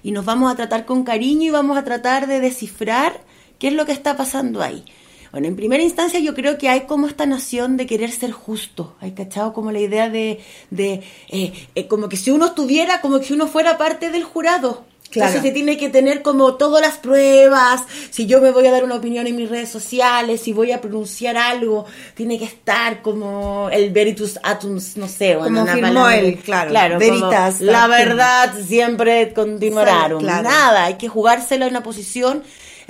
y 0.03 0.11
nos 0.13 0.27
vamos 0.27 0.53
a 0.53 0.55
tratar 0.55 0.85
con 0.85 1.03
cariño 1.03 1.45
y 1.47 1.51
vamos 1.51 1.79
a 1.79 1.83
tratar 1.85 2.27
de 2.27 2.41
descifrar 2.41 3.23
qué 3.59 3.69
es 3.69 3.73
lo 3.75 3.87
que 3.87 3.93
está 3.93 4.19
pasando 4.19 4.61
ahí. 4.63 4.85
Bueno, 5.33 5.49
en 5.49 5.57
primera 5.57 5.83
instancia 5.83 6.21
yo 6.21 6.35
creo 6.35 6.59
que 6.59 6.69
hay 6.69 6.83
como 6.83 7.07
esta 7.07 7.25
nación 7.27 7.77
de 7.79 7.87
querer 7.87 8.11
ser 8.13 8.33
justo, 8.33 8.95
hay 9.01 9.13
cachado 9.13 9.53
como 9.55 9.73
la 9.73 9.81
idea 9.81 10.11
de, 10.11 10.41
de 10.71 11.03
eh, 11.31 11.53
eh, 11.75 11.89
como 11.89 12.09
que 12.11 12.19
si 12.19 12.31
uno 12.31 12.47
estuviera, 12.47 13.01
como 13.01 13.19
que 13.19 13.25
si 13.25 13.33
uno 13.33 13.47
fuera 13.47 13.79
parte 13.79 14.11
del 14.11 14.25
jurado. 14.25 14.85
Claro. 15.11 15.29
Entonces 15.29 15.51
se 15.51 15.55
tiene 15.55 15.77
que 15.77 15.91
tener 15.91 16.23
como 16.23 16.55
todas 16.55 16.81
las 16.81 16.97
pruebas, 16.97 17.83
si 18.11 18.25
yo 18.25 18.41
me 18.41 18.51
voy 18.51 18.67
a 18.67 18.71
dar 18.73 18.83
una 18.83 18.95
opinión 18.95 19.27
en 19.27 19.37
mis 19.37 19.51
redes 19.51 19.69
sociales, 19.69 20.41
si 20.41 20.55
voy 20.55 20.73
a 20.73 20.81
pronunciar 20.81 21.37
algo, 21.37 21.85
tiene 22.15 22.39
que 22.39 22.47
estar 22.47 23.03
como 23.03 23.69
el 23.71 23.91
veritus 23.91 24.39
atums, 24.43 24.97
no 24.97 25.09
sé, 25.09 25.37
bueno, 25.37 25.45
Como 25.49 25.63
una 25.65 25.75
firmó 25.75 25.89
palabra- 25.89 26.19
él, 26.19 26.39
claro, 26.39 26.95
como 26.95 26.99
veritas 26.99 27.61
la 27.61 27.87
verdad 27.89 28.55
siempre 28.67 29.35
continuará, 29.35 30.09
Sí, 30.09 30.15
claro. 30.25 30.49
nada, 30.49 30.85
hay 30.87 30.95
que 30.95 31.09
jugársela 31.09 31.67
en 31.67 31.73
una 31.73 31.83
posición. 31.83 32.43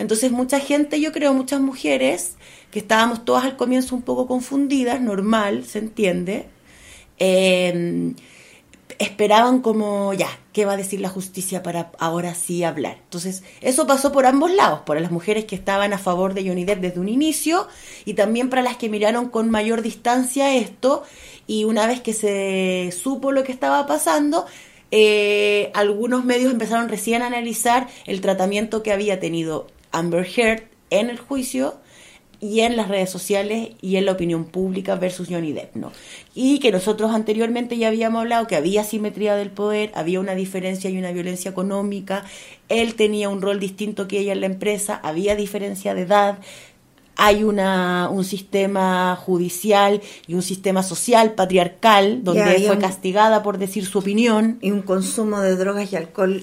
Entonces 0.03 0.33
mucha 0.33 0.59
gente, 0.59 1.01
yo 1.01 1.13
creo, 1.13 1.33
muchas 1.33 1.61
mujeres, 1.61 2.35
que 2.73 2.81
estábamos 2.81 3.25
todas 3.25 3.45
al 3.45 3.57
comienzo 3.57 3.95
un 3.95 4.03
poco 4.03 4.27
confundidas, 4.27 5.01
normal, 5.01 5.65
se 5.65 5.79
entiende, 5.79 6.47
eh, 7.21 8.13
esperaban 8.99 9.61
como, 9.61 10.13
ya, 10.13 10.27
¿qué 10.53 10.65
va 10.65 10.73
a 10.73 10.77
decir 10.77 11.01
la 11.01 11.09
justicia 11.09 11.63
para 11.63 11.93
ahora 12.01 12.35
sí 12.35 12.65
hablar? 12.65 12.99
Entonces, 13.05 13.45
eso 13.61 13.87
pasó 13.87 14.11
por 14.11 14.27
ambos 14.27 14.51
lados, 14.51 14.81
por 14.81 15.01
las 15.01 15.13
mujeres 15.13 15.45
que 15.45 15.55
estaban 15.55 15.93
a 15.93 15.99
favor 15.99 16.35
de 16.35 16.49
Johnny 16.49 16.65
Depp 16.65 16.81
desde 16.81 16.99
un 16.99 17.09
inicio 17.09 17.69
y 18.05 18.15
también 18.15 18.51
para 18.51 18.63
las 18.63 18.77
que 18.77 18.89
miraron 18.89 19.29
con 19.29 19.51
mayor 19.51 19.83
distancia 19.83 20.57
esto 20.57 21.05
y 21.47 21.63
una 21.63 21.87
vez 21.87 22.01
que 22.01 22.13
se 22.13 22.91
supo 22.91 23.31
lo 23.31 23.45
que 23.45 23.53
estaba 23.53 23.87
pasando, 23.87 24.47
eh, 24.91 25.71
algunos 25.75 26.25
medios 26.25 26.53
empezaron 26.53 26.89
recién 26.89 27.23
a 27.23 27.29
analizar 27.29 27.87
el 28.05 28.21
tratamiento 28.21 28.83
que 28.83 28.91
había 28.91 29.21
tenido 29.21 29.69
Amber 29.93 30.27
Heard 30.37 30.63
en 30.91 31.11
el 31.11 31.19
juicio 31.19 31.75
y 32.41 32.61
en 32.63 32.77
las 32.77 32.89
redes 32.89 33.09
sociales 33.09 33.69
y 33.81 33.97
en 33.97 34.05
la 34.05 34.13
opinión 34.13 34.47
pública 34.47 34.97
versus 34.97 35.29
Johnny 35.31 35.53
Depp, 35.53 35.77
¿no? 35.77 35.93
Y 36.35 36.59
que 36.59 36.73
nosotros 36.73 37.13
anteriormente 37.15 37.79
ya 37.79 37.87
habíamos 37.87 38.23
hablado 38.23 38.49
que 38.49 38.57
había 38.57 38.83
simetría 38.83 39.37
del 39.37 39.51
poder, 39.51 39.93
había 39.95 40.19
una 40.19 40.35
diferencia 40.35 40.91
y 40.91 40.99
una 40.99 41.13
violencia 41.13 41.53
económica, 41.53 42.25
él 42.69 42.97
tenía 42.97 43.29
un 43.29 43.43
rol 43.43 43.61
distinto 43.61 44.09
que 44.09 44.19
ella 44.19 44.33
en 44.33 44.41
la 44.41 44.47
empresa, 44.47 44.99
había 45.05 45.37
diferencia 45.37 45.95
de 45.95 46.03
edad, 46.03 46.39
hay 47.15 47.45
una, 47.45 48.09
un 48.11 48.25
sistema 48.25 49.15
judicial 49.17 50.01
y 50.27 50.35
un 50.35 50.43
sistema 50.43 50.83
social 50.83 51.35
patriarcal 51.35 52.25
donde 52.25 52.41
fue 52.67 52.75
un- 52.77 52.81
castigada 52.83 53.43
por 53.45 53.59
decir 53.59 53.87
su 53.87 53.99
opinión. 53.99 54.59
Y 54.63 54.73
un 54.73 54.83
consumo 54.83 55.41
de 55.41 55.55
drogas 55.55 55.93
y 55.93 55.97
alcohol 55.97 56.43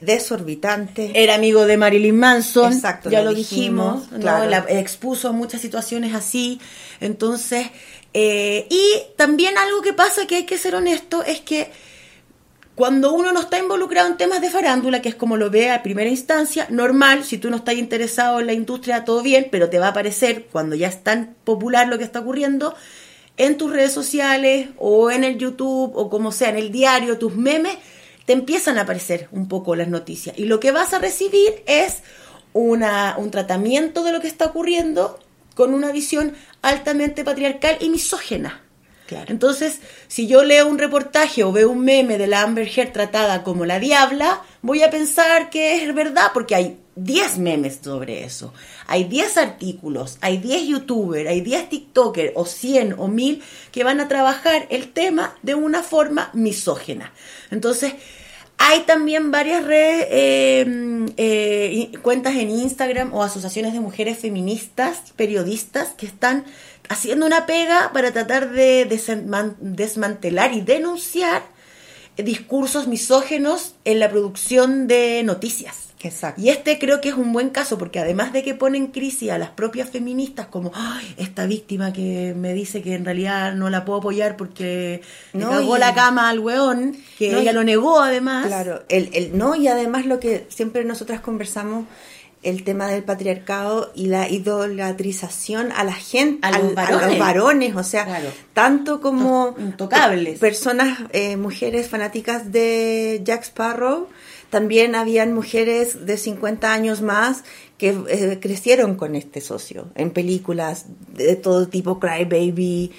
desorbitante. 0.00 1.12
Era 1.14 1.34
amigo 1.34 1.66
de 1.66 1.76
Marilyn 1.76 2.16
Manson, 2.18 2.72
Exacto, 2.72 3.10
ya 3.10 3.22
lo 3.22 3.34
dijimos, 3.34 4.04
claro. 4.20 4.48
La- 4.50 4.64
expuso 4.68 5.32
muchas 5.32 5.60
situaciones 5.60 6.14
así. 6.14 6.60
Entonces, 7.00 7.66
eh, 8.14 8.66
y 8.70 8.82
también 9.16 9.56
algo 9.58 9.82
que 9.82 9.92
pasa 9.92 10.26
que 10.26 10.36
hay 10.36 10.44
que 10.46 10.58
ser 10.58 10.74
honesto 10.74 11.22
es 11.24 11.40
que 11.40 11.70
cuando 12.74 13.12
uno 13.12 13.32
no 13.32 13.40
está 13.40 13.58
involucrado 13.58 14.06
en 14.08 14.16
temas 14.16 14.40
de 14.40 14.50
farándula, 14.50 15.02
que 15.02 15.08
es 15.08 15.16
como 15.16 15.36
lo 15.36 15.50
ve 15.50 15.70
a 15.70 15.82
primera 15.82 16.08
instancia, 16.08 16.66
normal, 16.70 17.24
si 17.24 17.36
tú 17.38 17.50
no 17.50 17.56
estás 17.56 17.74
interesado 17.74 18.38
en 18.38 18.46
la 18.46 18.52
industria, 18.52 19.04
todo 19.04 19.20
bien, 19.22 19.48
pero 19.50 19.68
te 19.68 19.80
va 19.80 19.86
a 19.86 19.90
aparecer 19.90 20.44
cuando 20.52 20.76
ya 20.76 20.86
es 20.86 21.02
tan 21.02 21.34
popular 21.44 21.88
lo 21.88 21.98
que 21.98 22.04
está 22.04 22.20
ocurriendo 22.20 22.74
en 23.36 23.56
tus 23.56 23.72
redes 23.72 23.92
sociales 23.92 24.68
o 24.78 25.10
en 25.10 25.24
el 25.24 25.38
YouTube 25.38 25.92
o 25.96 26.08
como 26.08 26.30
sea, 26.30 26.50
en 26.50 26.56
el 26.56 26.70
diario, 26.70 27.18
tus 27.18 27.34
memes, 27.34 27.76
te 28.28 28.34
empiezan 28.34 28.76
a 28.76 28.82
aparecer 28.82 29.26
un 29.32 29.48
poco 29.48 29.74
las 29.74 29.88
noticias. 29.88 30.38
Y 30.38 30.44
lo 30.44 30.60
que 30.60 30.70
vas 30.70 30.92
a 30.92 30.98
recibir 30.98 31.62
es 31.64 32.02
una, 32.52 33.14
un 33.16 33.30
tratamiento 33.30 34.04
de 34.04 34.12
lo 34.12 34.20
que 34.20 34.28
está 34.28 34.44
ocurriendo 34.44 35.18
con 35.54 35.72
una 35.72 35.92
visión 35.92 36.34
altamente 36.60 37.24
patriarcal 37.24 37.78
y 37.80 37.88
misógena. 37.88 38.60
Entonces, 39.28 39.78
si 40.08 40.26
yo 40.26 40.44
leo 40.44 40.66
un 40.66 40.76
reportaje 40.76 41.42
o 41.42 41.52
veo 41.52 41.70
un 41.70 41.82
meme 41.82 42.18
de 42.18 42.26
la 42.26 42.42
Amber 42.42 42.68
Heard 42.68 42.92
tratada 42.92 43.42
como 43.42 43.64
la 43.64 43.80
diabla, 43.80 44.42
voy 44.60 44.82
a 44.82 44.90
pensar 44.90 45.48
que 45.48 45.82
es 45.82 45.94
verdad, 45.94 46.32
porque 46.34 46.54
hay 46.54 46.78
10 46.96 47.38
memes 47.38 47.80
sobre 47.82 48.24
eso. 48.24 48.52
Hay 48.86 49.04
10 49.04 49.38
artículos, 49.38 50.18
hay 50.20 50.36
10 50.36 50.68
youtubers, 50.68 51.30
hay 51.30 51.40
10 51.40 51.70
tiktokers, 51.70 52.32
o 52.34 52.44
100 52.44 52.96
o 52.98 53.08
1000 53.08 53.42
que 53.72 53.84
van 53.84 54.00
a 54.00 54.08
trabajar 54.08 54.66
el 54.68 54.92
tema 54.92 55.34
de 55.42 55.54
una 55.54 55.82
forma 55.82 56.30
misógena. 56.34 57.12
Entonces, 57.50 57.94
hay 58.58 58.80
también 58.80 59.30
varias 59.30 59.64
redes, 59.64 60.06
eh, 60.10 61.06
eh, 61.16 61.92
cuentas 62.02 62.34
en 62.36 62.50
Instagram 62.50 63.14
o 63.14 63.22
asociaciones 63.22 63.72
de 63.72 63.80
mujeres 63.80 64.18
feministas, 64.18 65.12
periodistas, 65.16 65.90
que 65.96 66.06
están 66.06 66.44
haciendo 66.88 67.24
una 67.26 67.46
pega 67.46 67.90
para 67.92 68.12
tratar 68.12 68.50
de 68.50 68.88
desman- 68.88 69.56
desmantelar 69.60 70.52
y 70.52 70.60
denunciar 70.60 71.42
discursos 72.18 72.86
misógenos 72.88 73.74
en 73.84 73.98
la 74.00 74.10
producción 74.10 74.86
de 74.88 75.22
noticias. 75.24 75.84
Exacto. 76.00 76.40
Y 76.40 76.48
este 76.50 76.78
creo 76.78 77.00
que 77.00 77.08
es 77.08 77.16
un 77.16 77.32
buen 77.32 77.50
caso, 77.50 77.76
porque 77.76 77.98
además 77.98 78.32
de 78.32 78.44
que 78.44 78.54
pone 78.54 78.78
en 78.78 78.86
crisis 78.88 79.30
a 79.32 79.38
las 79.38 79.50
propias 79.50 79.90
feministas, 79.90 80.46
como 80.46 80.70
"Ay, 80.72 81.12
esta 81.16 81.44
víctima 81.46 81.92
que 81.92 82.34
me 82.36 82.54
dice 82.54 82.82
que 82.82 82.94
en 82.94 83.04
realidad 83.04 83.52
no 83.54 83.68
la 83.68 83.84
puedo 83.84 83.98
apoyar 83.98 84.36
porque 84.36 85.00
le 85.32 85.40
No, 85.40 85.50
cagó 85.50 85.76
y- 85.76 85.80
la 85.80 85.94
cama 85.94 86.28
al 86.28 86.38
weón, 86.38 86.96
que 87.18 87.32
No, 87.32 87.38
ella 87.38 87.50
y- 87.50 87.54
lo 87.54 87.64
negó 87.64 87.98
además. 88.00 88.46
Claro, 88.46 88.84
el, 88.88 89.10
el 89.12 89.36
no 89.36 89.56
y 89.56 89.66
además 89.66 90.06
lo 90.06 90.20
que 90.20 90.46
siempre 90.50 90.84
nosotras 90.84 91.20
conversamos 91.20 91.86
el 92.42 92.62
tema 92.64 92.86
del 92.86 93.02
patriarcado 93.02 93.90
y 93.94 94.06
la 94.06 94.28
idolatrización 94.28 95.72
a 95.72 95.84
la 95.84 95.92
gente, 95.92 96.46
A 96.46 96.50
los 96.58 96.68
al- 96.68 96.74
varones. 96.74 97.18
varones, 97.18 97.76
o 97.76 97.82
sea, 97.82 98.04
Claro. 98.04 98.28
tanto 98.54 99.00
como 99.00 99.54
Intocables. 99.58 100.38
personas, 100.38 100.98
eh, 101.12 101.36
mujeres 101.36 101.88
fanáticas 101.88 102.52
de 102.52 103.20
Jack 103.24 103.42
Sparrow, 103.44 104.08
también 104.50 104.94
habían 104.94 105.34
mujeres 105.34 106.06
de 106.06 106.16
50 106.16 106.72
años 106.72 107.02
más 107.02 107.44
que 107.76 107.94
eh, 108.08 108.38
crecieron 108.40 108.94
con 108.94 109.14
este 109.14 109.40
socio 109.40 109.88
en 109.94 110.10
películas 110.10 110.86
de 111.14 111.36
todo 111.36 111.68
tipo, 111.68 112.00
Cry 112.00 112.24
Baby, 112.24 112.92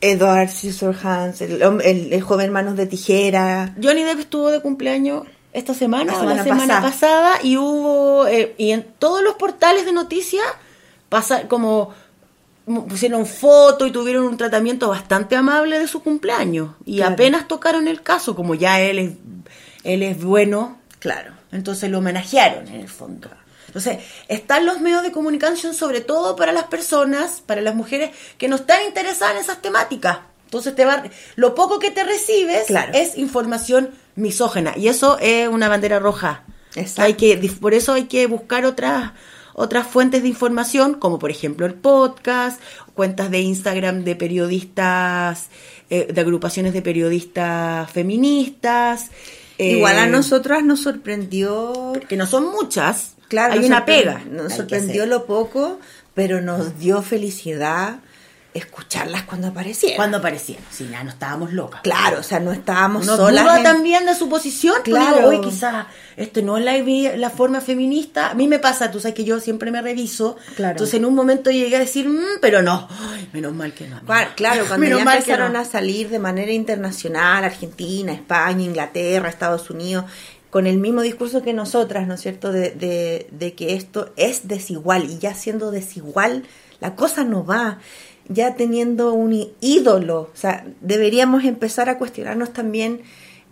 Edward 0.00 0.48
Scissorhands, 0.50 1.40
el, 1.40 1.60
el, 1.62 2.12
el 2.12 2.20
joven 2.22 2.52
Manos 2.52 2.76
de 2.76 2.86
Tijera. 2.86 3.74
Johnny 3.82 4.04
Depp 4.04 4.20
estuvo 4.20 4.50
de 4.50 4.60
cumpleaños 4.60 5.24
esta 5.58 5.74
semana, 5.74 6.12
La 6.12 6.18
o 6.20 6.24
la 6.24 6.42
semana 6.44 6.44
semana 6.44 6.80
pasada. 6.82 6.90
pasada, 7.32 7.38
y 7.42 7.56
hubo, 7.56 8.26
eh, 8.26 8.54
y 8.58 8.70
en 8.72 8.84
todos 8.98 9.22
los 9.22 9.34
portales 9.36 9.84
de 9.86 9.92
noticias, 9.92 10.44
pasa 11.08 11.48
como 11.48 11.94
pusieron 12.88 13.26
foto 13.26 13.86
y 13.86 13.92
tuvieron 13.92 14.24
un 14.24 14.36
tratamiento 14.36 14.88
bastante 14.88 15.36
amable 15.36 15.78
de 15.78 15.86
su 15.86 16.02
cumpleaños. 16.02 16.70
Y 16.84 16.96
Claro. 16.96 17.14
apenas 17.14 17.46
tocaron 17.48 17.86
el 17.86 18.02
caso, 18.02 18.34
como 18.34 18.54
ya 18.56 18.80
él 18.80 18.98
es, 18.98 19.12
él 19.84 20.02
es 20.02 20.22
bueno, 20.22 20.78
Claro. 20.98 21.32
entonces 21.52 21.90
lo 21.90 21.98
homenajearon 21.98 22.66
en 22.68 22.80
el 22.80 22.88
fondo. 22.88 23.30
Entonces, 23.68 23.98
están 24.28 24.66
los 24.66 24.80
medios 24.80 25.02
de 25.04 25.12
comunicación 25.12 25.74
sobre 25.74 26.00
todo 26.00 26.34
para 26.34 26.52
las 26.52 26.64
personas, 26.64 27.40
para 27.44 27.60
las 27.60 27.74
mujeres 27.74 28.10
que 28.38 28.48
no 28.48 28.56
están 28.56 28.82
interesadas 28.86 29.36
en 29.36 29.42
esas 29.42 29.62
temáticas. 29.62 30.18
Entonces, 30.46 30.74
te 30.74 30.84
va, 30.84 31.04
lo 31.36 31.54
poco 31.54 31.78
que 31.78 31.90
te 31.90 32.02
recibes 32.02 32.66
Claro. 32.66 32.92
es 32.94 33.16
información 33.18 33.90
misógena 34.16 34.74
y 34.76 34.88
eso 34.88 35.18
es 35.20 35.48
una 35.48 35.68
bandera 35.68 35.98
roja. 35.98 36.44
Exacto. 36.74 37.02
Hay 37.02 37.14
que, 37.14 37.50
por 37.60 37.74
eso 37.74 37.92
hay 37.92 38.04
que 38.04 38.26
buscar 38.26 38.64
otras 38.64 39.12
otras 39.58 39.86
fuentes 39.86 40.22
de 40.22 40.28
información, 40.28 40.94
como 40.94 41.18
por 41.18 41.30
ejemplo 41.30 41.64
el 41.64 41.72
podcast, 41.72 42.60
cuentas 42.92 43.30
de 43.30 43.40
Instagram 43.40 44.04
de 44.04 44.14
periodistas, 44.14 45.48
eh, 45.88 46.12
de 46.12 46.20
agrupaciones 46.20 46.74
de 46.74 46.82
periodistas 46.82 47.90
feministas. 47.90 49.06
Igual 49.56 49.98
a 49.98 50.04
eh, 50.04 50.10
nosotras 50.10 50.62
nos 50.62 50.80
sorprendió 50.80 51.94
que 52.06 52.18
no 52.18 52.26
son 52.26 52.50
muchas, 52.50 53.16
Claro, 53.28 53.54
hay 53.54 53.64
una 53.64 53.84
pega. 53.84 54.22
Nos 54.30 54.54
sorprendió 54.54 55.06
lo 55.06 55.26
poco, 55.26 55.80
pero 56.14 56.40
nos 56.40 56.78
dio 56.78 57.02
felicidad 57.02 57.98
escucharlas 58.56 59.22
cuando 59.22 59.48
aparecieron. 59.48 59.96
Cuando 59.96 60.18
aparecieron, 60.18 60.64
sí, 60.70 60.88
ya 60.90 61.02
no 61.04 61.10
estábamos 61.10 61.52
locas. 61.52 61.80
Claro, 61.82 62.20
o 62.20 62.22
sea, 62.22 62.40
no 62.40 62.52
estábamos 62.52 63.04
Uno 63.04 63.16
solas. 63.16 63.44
duda 63.44 63.58
en- 63.58 63.62
también 63.64 64.06
de 64.06 64.14
su 64.14 64.28
posición, 64.28 64.74
pues 64.84 64.96
Claro. 64.96 65.28
"Uy, 65.28 65.40
quizás 65.40 65.86
esto 66.16 66.42
no 66.42 66.56
es 66.56 66.64
la, 66.64 66.76
la 67.16 67.30
forma 67.30 67.60
feminista. 67.60 68.30
A 68.30 68.34
mí 68.34 68.48
me 68.48 68.58
pasa, 68.58 68.90
tú 68.90 69.00
sabes 69.00 69.14
que 69.14 69.24
yo 69.24 69.40
siempre 69.40 69.70
me 69.70 69.82
reviso. 69.82 70.36
Claro. 70.56 70.72
Entonces 70.72 70.94
en 70.94 71.04
un 71.04 71.14
momento 71.14 71.50
llegué 71.50 71.76
a 71.76 71.80
decir, 71.80 72.08
"Mm, 72.08 72.40
pero 72.40 72.62
no. 72.62 72.88
Ay, 73.12 73.28
menos 73.32 73.52
mal 73.52 73.72
que 73.74 73.86
no. 73.86 74.00
Claro, 74.04 74.30
claro, 74.36 74.64
cuando 74.68 74.84
Menos 74.86 74.98
ya 75.00 75.04
mal 75.04 75.18
empezaron 75.18 75.52
no. 75.52 75.58
a 75.60 75.64
salir 75.64 76.08
de 76.08 76.18
manera 76.18 76.52
internacional, 76.52 77.44
Argentina, 77.44 78.12
España, 78.12 78.62
Inglaterra, 78.64 79.28
Estados 79.28 79.70
Unidos, 79.70 80.04
con 80.50 80.66
el 80.66 80.78
mismo 80.78 81.02
discurso 81.02 81.42
que 81.42 81.52
nosotras, 81.52 82.06
¿no 82.06 82.14
es 82.14 82.20
cierto?, 82.22 82.50
de, 82.52 82.70
de- 82.70 83.26
de 83.30 83.54
que 83.54 83.74
esto 83.74 84.12
es 84.16 84.48
desigual 84.48 85.04
y 85.10 85.18
ya 85.18 85.34
siendo 85.34 85.70
desigual, 85.70 86.44
la 86.80 86.94
cosa 86.94 87.24
no 87.24 87.44
va. 87.44 87.78
Ya 88.28 88.54
teniendo 88.56 89.12
un 89.12 89.48
ídolo, 89.60 90.20
o 90.32 90.36
sea, 90.36 90.66
deberíamos 90.80 91.44
empezar 91.44 91.88
a 91.88 91.98
cuestionarnos 91.98 92.52
también 92.52 93.02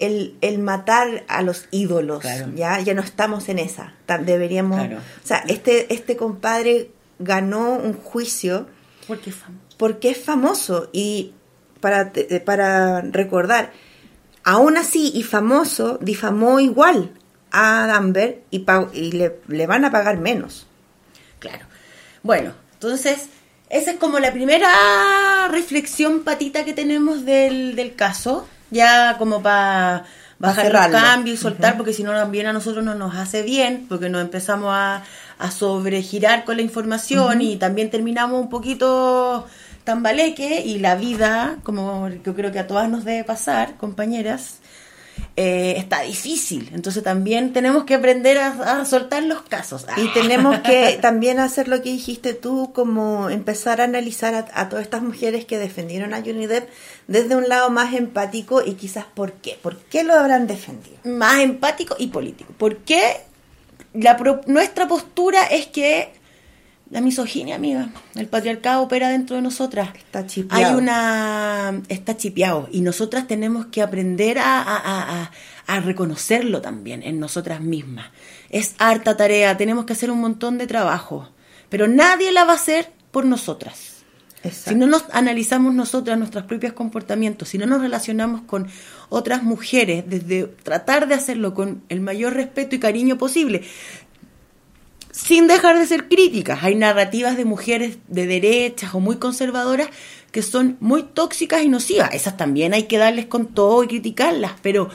el, 0.01 0.37
el 0.41 0.59
matar 0.59 1.25
a 1.29 1.43
los 1.43 1.69
ídolos, 1.71 2.21
Claro. 2.21 2.51
ya 2.57 2.81
ya 2.81 2.95
no 2.95 3.03
estamos 3.03 3.49
en 3.49 3.61
esa. 3.61 3.95
Deberíamos, 4.25 4.79
Claro. 4.81 4.99
o 4.99 5.27
sea, 5.27 5.45
este 5.49 5.93
este 5.95 6.17
compadre 6.17 6.91
ganó 7.21 7.75
un 7.75 7.93
juicio 7.95 8.67
Porque 9.07 9.31
fam- 9.31 9.61
porque 9.77 10.11
es 10.11 10.19
famoso 10.19 10.89
y 10.93 11.33
para, 11.81 12.11
te- 12.13 12.41
para 12.41 13.03
recordar, 13.03 13.71
aún 14.43 14.77
así 14.77 15.13
y 15.15 15.23
famoso, 15.23 15.99
difamó 16.01 16.59
igual 16.59 17.13
a 17.53 17.95
Amber 17.95 18.43
y, 18.51 18.61
pa- 18.61 18.89
y 18.93 19.13
le, 19.13 19.37
le 19.47 19.67
van 19.69 19.85
a 19.85 19.93
pagar 19.93 20.19
menos. 20.19 20.67
Claro. 21.39 21.67
Bueno, 22.25 22.53
entonces, 22.73 23.29
esa 23.75 23.91
es 23.91 23.97
como 23.99 24.21
la 24.21 24.33
primera 24.33 25.49
reflexión 25.51 26.23
patita 26.23 26.65
que 26.65 26.73
tenemos 26.73 27.25
del, 27.25 27.75
del 27.75 27.97
caso, 27.97 28.47
ya 28.71 29.17
como 29.19 29.43
para 29.43 30.05
bajar 30.39 30.67
cerrarlo. 30.67 30.97
cambios 30.97 31.41
y 31.41 31.43
soltar, 31.43 31.77
porque 31.77 31.93
si 31.93 32.05
no 32.05 32.13
también 32.13 32.47
a 32.47 32.53
nosotros 32.53 32.85
no 32.85 32.95
nos 32.95 33.17
hace 33.17 33.43
bien, 33.43 33.87
porque 33.89 34.09
nos 34.09 34.23
empezamos 34.23 34.71
a, 34.73 35.03
a 35.39 35.51
sobregirar 35.51 36.45
con 36.45 36.57
la 36.57 36.63
información 36.63 37.43
y 37.43 37.57
también 37.57 37.91
terminamos 37.91 38.41
un 38.41 38.49
poquito 38.49 39.45
tambaleque 39.83 40.63
y 40.65 40.79
la 40.79 40.95
vida, 40.95 41.57
como 41.65 42.09
yo 42.09 42.35
creo 42.35 42.53
que 42.53 42.61
a 42.61 42.69
todas 42.69 42.89
nos 42.89 43.05
debe 43.05 43.25
pasar, 43.25 43.77
compañeras, 43.77 44.61
eh, 45.37 45.75
está 45.79 46.03
difícil. 46.03 46.71
Entonces 46.75 47.03
también 47.03 47.53
tenemos 47.53 47.85
que 47.85 47.95
aprender 47.95 48.39
a, 48.39 48.81
a 48.81 48.85
soltar 48.85 49.23
los 49.25 49.43
casos. 49.43 49.85
Y 49.97 50.07
tenemos 50.15 50.59
que 50.61 50.99
también 51.03 51.41
hacer 51.41 51.67
lo 51.69 51.83
que 51.83 51.91
dijiste 51.91 52.35
tú, 52.35 52.73
como 52.73 53.29
empezar 53.31 53.81
a 53.81 53.85
analizar 53.85 54.35
a, 54.35 54.47
a 54.55 54.69
todas 54.69 54.85
estas 54.85 55.03
mujeres 55.03 55.45
que 55.45 55.59
defendieron 55.59 56.15
a 56.15 56.23
Depp 56.23 56.69
desde 57.09 57.35
un 57.37 57.49
lado 57.49 57.71
más 57.71 57.95
empático 57.95 58.63
y 58.65 58.75
quizás 58.75 59.05
por 59.13 59.33
qué. 59.33 59.59
¿Por 59.61 59.77
qué 59.79 60.05
lo 60.05 60.15
habrán 60.15 60.47
defendido? 60.47 60.97
más 61.05 61.41
empático 61.41 61.97
y 61.99 62.07
político. 62.09 62.53
La 63.93 64.17
pro- 64.17 64.41
nuestra 64.47 64.89
postura 64.89 65.45
es 65.45 65.67
que 65.67 66.13
la 66.95 67.01
misoginia, 67.01 67.57
amiga, 67.57 67.89
el 68.15 68.29
patriarcado 68.29 68.83
opera 68.83 69.09
dentro 69.09 69.35
de 69.35 69.43
nosotras. 69.43 69.89
Está 69.97 70.27
chipeado. 70.29 70.65
Hay 70.65 70.75
una... 70.81 71.83
está 71.89 72.17
chipeado 72.17 72.69
y 72.71 72.83
nosotras 72.83 73.27
tenemos 73.27 73.67
que 73.67 73.83
aprender 73.83 74.39
a, 74.39 74.63
a- 74.63 74.77
a- 74.77 75.23
a- 75.23 75.31
a 75.67 75.81
reconocerlo 75.81 76.61
también 76.63 77.03
en 77.03 77.19
nosotras 77.19 77.61
mismas. 77.61 78.07
Es 78.49 78.77
harta 78.79 79.17
tarea, 79.17 79.57
tenemos 79.57 79.87
que 79.87 79.93
hacer 79.95 80.09
un 80.13 80.21
montón 80.21 80.57
de 80.57 80.69
trabajo, 80.69 81.29
pero 81.69 81.89
nadie 81.89 82.31
la 82.31 82.45
va 82.45 82.53
a 82.53 82.57
hacer 82.57 82.93
por 83.11 83.25
nosotras. 83.27 83.91
Si 84.53 84.75
no 84.75 84.87
nos 84.87 85.05
analizamos 85.11 85.73
nosotras 85.75 86.19
nuestros 86.19 86.45
propios 86.45 86.75
comportamientos, 86.75 87.49
si 87.49 87.57
no 87.57 87.65
nos 87.67 87.81
relacionamos 87.81 88.43
con 88.43 88.69
otras 89.09 89.43
mujeres, 89.43 90.05
desde 90.07 90.45
tratar 90.45 91.09
de 91.09 91.15
hacerlo 91.15 91.55
con 91.55 91.83
el 91.89 92.03
mayor 92.03 92.35
respeto 92.35 92.77
y 92.77 92.79
cariño 92.79 93.17
posible, 93.17 93.63
sin 95.27 95.47
dejar 95.47 95.79
de 95.79 95.87
ser 95.87 96.09
críticas. 96.09 96.63
Hay 96.63 96.75
narrativas 96.75 97.37
de 97.37 97.47
mujeres 97.47 97.97
de 98.09 98.27
derechas 98.27 98.95
o 98.95 99.01
muy 99.01 99.17
conservadoras 99.17 99.89
que 100.31 100.43
son 100.43 100.77
muy 100.81 101.03
tóxicas 101.03 101.63
y 101.63 101.69
nocivas. 101.69 102.11
Esas 102.13 102.37
también 102.37 102.75
hay 102.75 102.85
que 102.85 102.99
darles 102.99 103.27
con 103.27 103.55
todo 103.55 103.83
y 103.83 103.89
criticarlas, 103.89 104.53
pero 104.61 104.91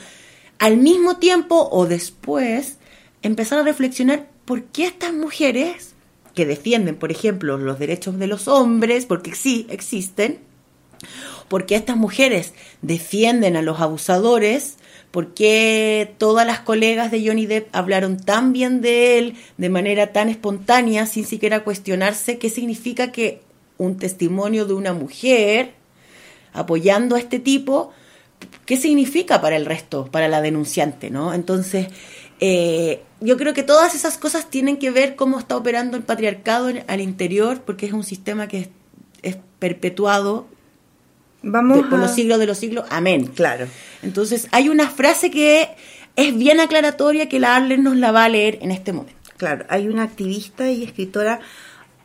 al 0.58 0.76
mismo 0.76 1.16
tiempo 1.16 1.68
o 1.72 1.86
después 1.86 2.76
empezar 3.22 3.58
a 3.58 3.64
reflexionar 3.64 4.28
por 4.44 4.64
qué 4.64 4.86
estas 4.86 5.12
mujeres 5.12 5.94
que 6.34 6.46
defienden, 6.46 6.94
por 6.94 7.10
ejemplo, 7.10 7.58
los 7.58 7.80
derechos 7.80 8.18
de 8.18 8.28
los 8.28 8.46
hombres, 8.46 9.06
porque 9.06 9.34
sí 9.34 9.66
existen, 9.68 10.38
porque 11.48 11.74
estas 11.74 11.96
mujeres 11.96 12.54
defienden 12.82 13.56
a 13.56 13.62
los 13.62 13.80
abusadores, 13.80 14.76
porque 15.10 16.14
todas 16.18 16.46
las 16.46 16.60
colegas 16.60 17.10
de 17.10 17.26
Johnny 17.26 17.46
Depp 17.46 17.74
hablaron 17.74 18.16
tan 18.18 18.52
bien 18.52 18.80
de 18.80 19.18
él, 19.18 19.36
de 19.56 19.68
manera 19.68 20.12
tan 20.12 20.28
espontánea, 20.28 21.06
sin 21.06 21.26
siquiera 21.26 21.64
cuestionarse 21.64 22.38
qué 22.38 22.48
significa 22.48 23.10
que 23.10 23.42
un 23.76 23.96
testimonio 23.96 24.66
de 24.66 24.74
una 24.74 24.92
mujer 24.92 25.72
apoyando 26.52 27.16
a 27.16 27.18
este 27.18 27.38
tipo, 27.38 27.92
qué 28.66 28.76
significa 28.76 29.40
para 29.40 29.56
el 29.56 29.66
resto, 29.66 30.06
para 30.06 30.28
la 30.28 30.42
denunciante, 30.42 31.10
¿no? 31.10 31.34
Entonces, 31.34 31.88
eh, 32.40 33.02
yo 33.20 33.36
creo 33.36 33.52
que 33.52 33.62
todas 33.62 33.94
esas 33.94 34.16
cosas 34.16 34.48
tienen 34.48 34.78
que 34.78 34.90
ver 34.90 35.16
cómo 35.16 35.38
está 35.38 35.56
operando 35.56 35.96
el 35.96 36.04
patriarcado 36.04 36.70
al 36.86 37.00
interior, 37.00 37.62
porque 37.62 37.86
es 37.86 37.92
un 37.92 38.04
sistema 38.04 38.48
que 38.48 38.70
es 39.22 39.38
perpetuado 39.58 40.46
Vamos 41.42 41.78
de- 41.78 41.84
por 41.84 41.98
a- 41.98 42.02
los 42.02 42.14
siglos 42.14 42.38
de 42.38 42.46
los 42.46 42.58
siglos. 42.58 42.84
Amén. 42.90 43.26
Claro. 43.28 43.66
Entonces, 44.02 44.48
hay 44.52 44.68
una 44.68 44.88
frase 44.90 45.30
que 45.30 45.68
es 46.16 46.36
bien 46.36 46.60
aclaratoria 46.60 47.28
que 47.28 47.40
la 47.40 47.56
Arlen 47.56 47.82
nos 47.82 47.96
la 47.96 48.12
va 48.12 48.24
a 48.24 48.28
leer 48.28 48.58
en 48.62 48.70
este 48.70 48.92
momento. 48.92 49.18
Claro, 49.36 49.64
hay 49.68 49.88
una 49.88 50.02
activista 50.02 50.70
y 50.70 50.82
escritora, 50.84 51.40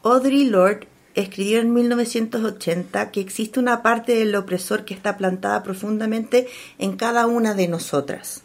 Audre 0.03 0.45
Lorde, 0.45 0.87
escribió 1.15 1.59
en 1.59 1.73
1980 1.73 3.11
que 3.11 3.19
existe 3.21 3.59
una 3.59 3.81
parte 3.81 4.15
del 4.15 4.35
opresor 4.35 4.85
que 4.85 4.93
está 4.93 5.17
plantada 5.17 5.63
profundamente 5.63 6.47
en 6.77 6.95
cada 6.97 7.25
una 7.25 7.53
de 7.53 7.67
nosotras. 7.67 8.41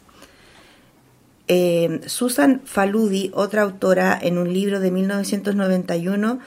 Eh, 1.47 2.01
Susan 2.05 2.61
Faludi, 2.65 3.29
otra 3.33 3.63
autora, 3.63 4.17
en 4.21 4.37
un 4.37 4.53
libro 4.53 4.79
de 4.79 4.89
1991, 4.91 6.39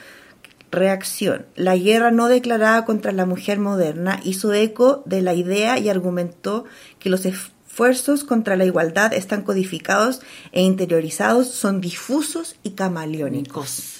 Reacción. 0.75 1.47
La 1.55 1.77
guerra 1.77 2.11
no 2.11 2.27
declarada 2.27 2.85
contra 2.85 3.12
la 3.12 3.27
mujer 3.27 3.61
moderna 3.61 4.20
hizo 4.25 4.53
eco 4.53 5.03
de 5.07 5.22
la 5.22 5.33
idea 5.35 5.79
y 5.79 5.89
argumentó 5.89 6.64
que 6.99 7.11
los 7.11 7.25
esfuerzos 7.27 8.25
contra 8.25 8.57
la 8.57 8.64
igualdad 8.64 9.14
están 9.14 9.43
codificados 9.43 10.20
e 10.51 10.62
interiorizados, 10.62 11.49
son 11.49 11.81
difusos 11.81 12.57
y 12.64 12.70
camaleónicos. 12.70 13.93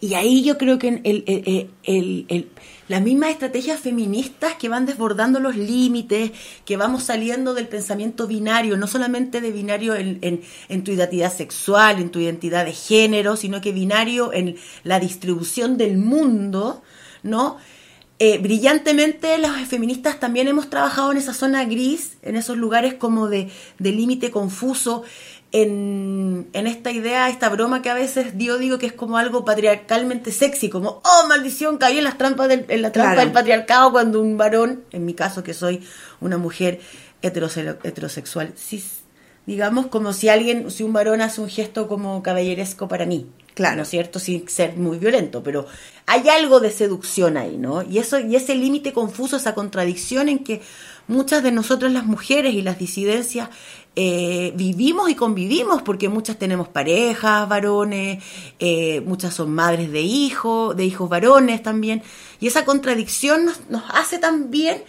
Y 0.00 0.14
ahí 0.14 0.42
yo 0.42 0.56
creo 0.56 0.78
que 0.78 1.68
las 2.88 3.02
mismas 3.02 3.30
estrategias 3.30 3.80
feministas 3.80 4.54
que 4.54 4.70
van 4.70 4.86
desbordando 4.86 5.40
los 5.40 5.56
límites, 5.56 6.32
que 6.64 6.78
vamos 6.78 7.02
saliendo 7.02 7.52
del 7.52 7.68
pensamiento 7.68 8.26
binario, 8.26 8.78
no 8.78 8.86
solamente 8.86 9.42
de 9.42 9.52
binario 9.52 9.94
en 9.94 10.84
tu 10.84 10.90
identidad 10.90 11.32
sexual, 11.32 12.00
en 12.00 12.10
tu 12.10 12.18
identidad 12.18 12.64
de 12.64 12.72
género, 12.72 13.36
sino 13.36 13.60
que 13.60 13.72
binario 13.72 14.32
en 14.32 14.56
la 14.84 15.00
distribución 15.00 15.76
del 15.76 15.98
mundo, 15.98 16.82
¿no? 17.22 17.58
Eh, 18.22 18.36
brillantemente 18.36 19.38
las 19.38 19.66
feministas 19.66 20.20
también 20.20 20.46
hemos 20.46 20.68
trabajado 20.68 21.10
en 21.10 21.16
esa 21.16 21.32
zona 21.32 21.64
gris, 21.64 22.18
en 22.20 22.36
esos 22.36 22.58
lugares 22.58 22.92
como 22.92 23.28
de, 23.28 23.48
de 23.78 23.92
límite 23.92 24.30
confuso, 24.30 25.04
en, 25.52 26.48
en 26.52 26.66
esta 26.66 26.90
idea, 26.92 27.28
esta 27.28 27.48
broma 27.48 27.82
que 27.82 27.90
a 27.90 27.94
veces 27.94 28.34
yo 28.36 28.58
digo 28.58 28.78
que 28.78 28.86
es 28.86 28.92
como 28.92 29.18
algo 29.18 29.44
patriarcalmente 29.44 30.30
sexy, 30.32 30.68
como, 30.68 31.00
oh, 31.04 31.26
maldición, 31.28 31.78
caí 31.78 31.98
en 31.98 32.04
las 32.04 32.18
trampas 32.18 32.48
del, 32.48 32.66
en 32.68 32.82
la 32.82 32.92
trampa 32.92 33.12
Claro. 33.14 33.20
del 33.26 33.32
patriarcado 33.32 33.90
cuando 33.90 34.20
un 34.20 34.36
varón, 34.36 34.84
en 34.92 35.04
mi 35.04 35.14
caso 35.14 35.42
que 35.42 35.54
soy 35.54 35.82
una 36.20 36.38
mujer 36.38 36.80
heterose- 37.22 37.78
heterosexual, 37.82 38.52
cis, 38.56 39.00
digamos 39.46 39.86
como 39.86 40.12
si 40.12 40.28
alguien, 40.28 40.70
si 40.70 40.84
un 40.84 40.92
varón 40.92 41.20
hace 41.20 41.40
un 41.40 41.48
gesto 41.48 41.88
como 41.88 42.22
caballeresco 42.22 42.86
para 42.88 43.06
mí. 43.06 43.26
Claro. 43.54 43.76
¿No 43.76 43.82
es 43.82 43.88
cierto? 43.88 44.20
Sin 44.20 44.48
ser 44.48 44.76
muy 44.76 44.98
violento, 44.98 45.42
pero 45.42 45.66
hay 46.06 46.28
algo 46.28 46.60
de 46.60 46.70
seducción 46.70 47.36
ahí, 47.36 47.58
¿no? 47.58 47.82
Y 47.82 47.98
eso, 47.98 48.18
y 48.20 48.36
ese 48.36 48.54
límite 48.54 48.92
confuso, 48.92 49.36
esa 49.36 49.54
contradicción 49.54 50.28
en 50.28 50.38
que 50.44 50.62
muchas 51.08 51.42
de 51.42 51.50
nosotras 51.50 51.92
las 51.92 52.06
mujeres 52.06 52.54
y 52.54 52.62
las 52.62 52.78
disidencias 52.78 53.48
eh, 53.96 54.52
vivimos 54.54 55.10
y 55.10 55.14
convivimos, 55.14 55.82
porque 55.82 56.08
muchas 56.08 56.36
tenemos 56.38 56.68
parejas, 56.68 57.48
varones, 57.48 58.22
eh, 58.58 59.00
muchas 59.04 59.34
son 59.34 59.50
madres 59.52 59.90
de 59.92 60.00
hijos, 60.02 60.76
de 60.76 60.84
hijos 60.84 61.08
varones 61.08 61.62
también, 61.62 62.02
y 62.40 62.46
esa 62.46 62.64
contradicción 62.64 63.44
nos, 63.46 63.68
nos 63.68 63.82
hace 63.92 64.18
también 64.18 64.82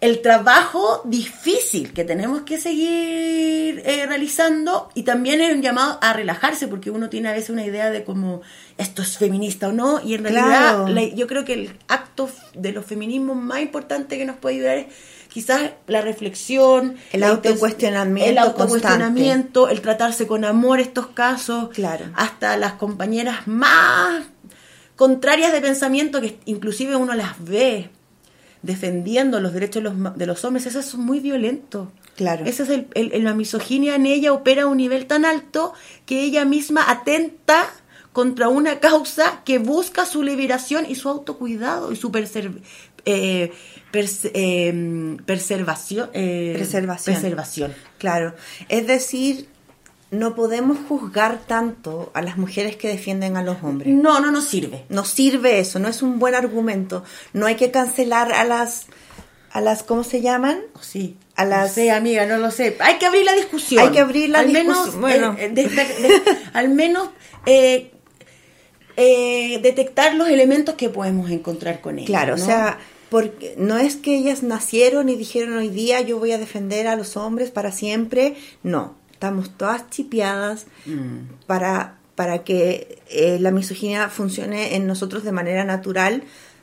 el 0.00 0.22
trabajo 0.22 1.02
difícil 1.04 1.92
que 1.92 2.04
tenemos 2.04 2.40
que 2.42 2.58
seguir 2.58 3.82
eh, 3.84 4.06
realizando 4.08 4.88
y 4.94 5.02
también 5.02 5.42
es 5.42 5.52
un 5.54 5.60
llamado 5.60 5.98
a 6.00 6.14
relajarse 6.14 6.68
porque 6.68 6.90
uno 6.90 7.10
tiene 7.10 7.28
a 7.28 7.32
veces 7.32 7.50
una 7.50 7.66
idea 7.66 7.90
de 7.90 8.02
cómo 8.02 8.40
esto 8.78 9.02
es 9.02 9.18
feminista 9.18 9.68
o 9.68 9.72
no 9.72 10.00
y 10.02 10.14
en 10.14 10.22
realidad 10.22 10.46
Claro. 10.46 10.88
la- 10.88 11.04
yo 11.04 11.26
creo 11.26 11.44
que 11.44 11.52
el 11.52 11.76
acto 11.88 12.30
de 12.54 12.72
los 12.72 12.86
feminismos 12.86 13.36
más 13.36 13.60
importante 13.60 14.16
que 14.16 14.24
nos 14.24 14.36
puede 14.36 14.56
ayudar 14.56 14.78
es 14.78 14.86
quizás 15.30 15.70
la 15.86 16.00
reflexión, 16.02 16.96
El 17.12 17.22
autocuestionamiento 17.24 18.30
el 18.30 18.38
autocuestionamiento, 18.38 19.68
el 19.68 19.80
tratarse 19.80 20.26
con 20.26 20.44
amor 20.44 20.80
estos 20.80 21.06
casos, 21.08 21.70
Claro. 21.70 22.06
hasta 22.14 22.56
las 22.56 22.74
compañeras 22.74 23.46
más 23.46 24.24
contrarias 24.96 25.52
de 25.52 25.60
pensamiento 25.62 26.20
que 26.20 26.38
inclusive 26.44 26.96
uno 26.96 27.14
las 27.14 27.42
ve 27.42 27.90
defendiendo 28.62 29.40
los 29.40 29.52
derechos 29.54 29.82
de 29.82 29.90
los, 29.90 30.16
de 30.18 30.26
los 30.26 30.44
hombres, 30.44 30.66
eso 30.66 30.80
es 30.80 30.94
muy 30.94 31.20
violento. 31.20 31.90
Claro. 32.16 32.44
Esa 32.44 32.64
es 32.64 32.68
el, 32.68 32.88
el- 32.94 33.24
la 33.24 33.32
misoginia 33.32 33.94
en 33.94 34.04
ella 34.04 34.32
opera 34.34 34.64
a 34.64 34.66
un 34.66 34.76
nivel 34.76 35.06
tan 35.06 35.24
alto 35.24 35.72
que 36.04 36.22
ella 36.22 36.44
misma 36.44 36.90
atenta 36.90 37.70
contra 38.12 38.48
una 38.48 38.80
causa 38.80 39.40
que 39.44 39.58
busca 39.58 40.04
su 40.04 40.22
liberación 40.22 40.84
y 40.86 40.96
su 40.96 41.08
autocuidado 41.08 41.92
y 41.92 41.96
su 41.96 42.10
eh, 43.04 43.52
pers- 43.92 44.30
eh, 44.34 45.16
preservación, 45.26 46.10
eh, 46.12 46.52
Preservación. 46.56 47.14
preservación. 47.16 47.74
Claro. 47.98 48.34
Es 48.68 48.86
decir, 48.86 49.48
no 50.10 50.34
podemos 50.34 50.76
juzgar 50.88 51.38
tanto 51.46 52.10
a 52.14 52.22
las 52.22 52.36
mujeres 52.36 52.76
que 52.76 52.88
defienden 52.88 53.36
a 53.36 53.42
los 53.42 53.62
hombres. 53.62 53.94
No, 53.94 54.20
no 54.20 54.30
nos 54.32 54.44
sirve. 54.46 54.84
No 54.88 55.04
sirve 55.04 55.60
eso, 55.60 55.78
no 55.78 55.88
es 55.88 56.02
un 56.02 56.18
buen 56.18 56.34
argumento. 56.34 57.04
No 57.32 57.46
hay 57.46 57.54
que 57.56 57.70
cancelar 57.70 58.32
a 58.32 58.44
las 58.44 58.86
a 59.52 59.60
las 59.60 59.82
¿cómo 59.82 60.04
se 60.04 60.20
llaman? 60.20 60.60
Sí. 60.80 61.16
A 61.34 61.42
No 61.44 61.50
las 61.50 61.72
sé, 61.74 61.90
amiga, 61.90 62.24
no 62.26 62.38
lo 62.38 62.50
sé. 62.52 62.76
Hay 62.80 62.98
que 62.98 63.06
abrir 63.06 63.24
la 63.24 63.32
discusión. 63.34 63.82
Hay 63.84 63.90
que 63.90 63.98
abrir 64.00 64.30
la 64.30 64.40
al 64.40 64.46
discusión. 64.52 65.00
Menos, 65.00 65.00
Bueno. 65.00 65.36
eh, 65.38 65.48
de- 65.48 65.64
de- 65.68 65.84
de- 65.84 66.22
al 66.52 66.68
menos 66.68 67.08
eh, 67.46 67.92
eh, 69.00 69.58
detectar 69.62 70.14
los 70.14 70.28
elementos 70.28 70.74
que 70.76 70.88
podemos 70.90 71.30
encontrar 71.30 71.80
con 71.80 71.98
ella. 71.98 72.06
Claro, 72.06 72.36
¿no? 72.36 72.42
o 72.42 72.46
sea, 72.46 72.78
porque 73.08 73.54
no 73.58 73.78
es 73.78 73.96
que 73.96 74.14
ellas 74.16 74.42
nacieron 74.42 75.08
y 75.08 75.16
dijeron 75.16 75.56
hoy 75.56 75.68
día 75.68 76.00
yo 76.00 76.18
voy 76.18 76.32
a 76.32 76.38
defender 76.38 76.86
a 76.86 76.96
los 76.96 77.16
hombres 77.16 77.50
para 77.50 77.72
siempre. 77.72 78.36
No, 78.62 78.94
estamos 79.12 79.50
todas 79.56 79.90
chipeadas 79.90 80.66
Mm. 80.86 81.34
para, 81.46 81.96
para 82.14 82.44
que 82.44 82.98
eh, 83.08 83.38
la 83.40 83.50
misoginia 83.50 84.08
funcione 84.08 84.76
en 84.76 84.86
nosotros 84.86 85.24
de 85.24 85.32
manera 85.32 85.64
natural, 85.64 86.22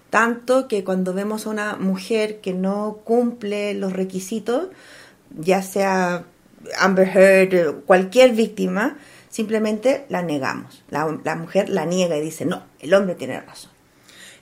tanto 0.09 0.67
que 0.67 0.83
cuando 0.83 1.13
vemos 1.13 1.45
a 1.45 1.49
una 1.49 1.75
mujer 1.75 2.39
que 2.39 2.53
no 2.53 2.99
cumple 3.03 3.73
los 3.73 3.91
requisitos, 3.93 4.69
ya 5.37 5.61
sea 5.61 6.23
Amber 6.79 7.09
Heard, 7.09 7.81
cualquier 7.85 8.31
víctima, 8.33 8.97
simplemente 9.29 10.05
la 10.09 10.21
negamos. 10.21 10.83
La, 10.89 11.17
la 11.23 11.35
mujer 11.35 11.69
la 11.69 11.85
niega 11.85 12.17
y 12.17 12.21
dice, 12.21 12.45
no, 12.45 12.63
el 12.79 12.93
hombre 12.93 13.15
tiene 13.15 13.39
razón. 13.41 13.71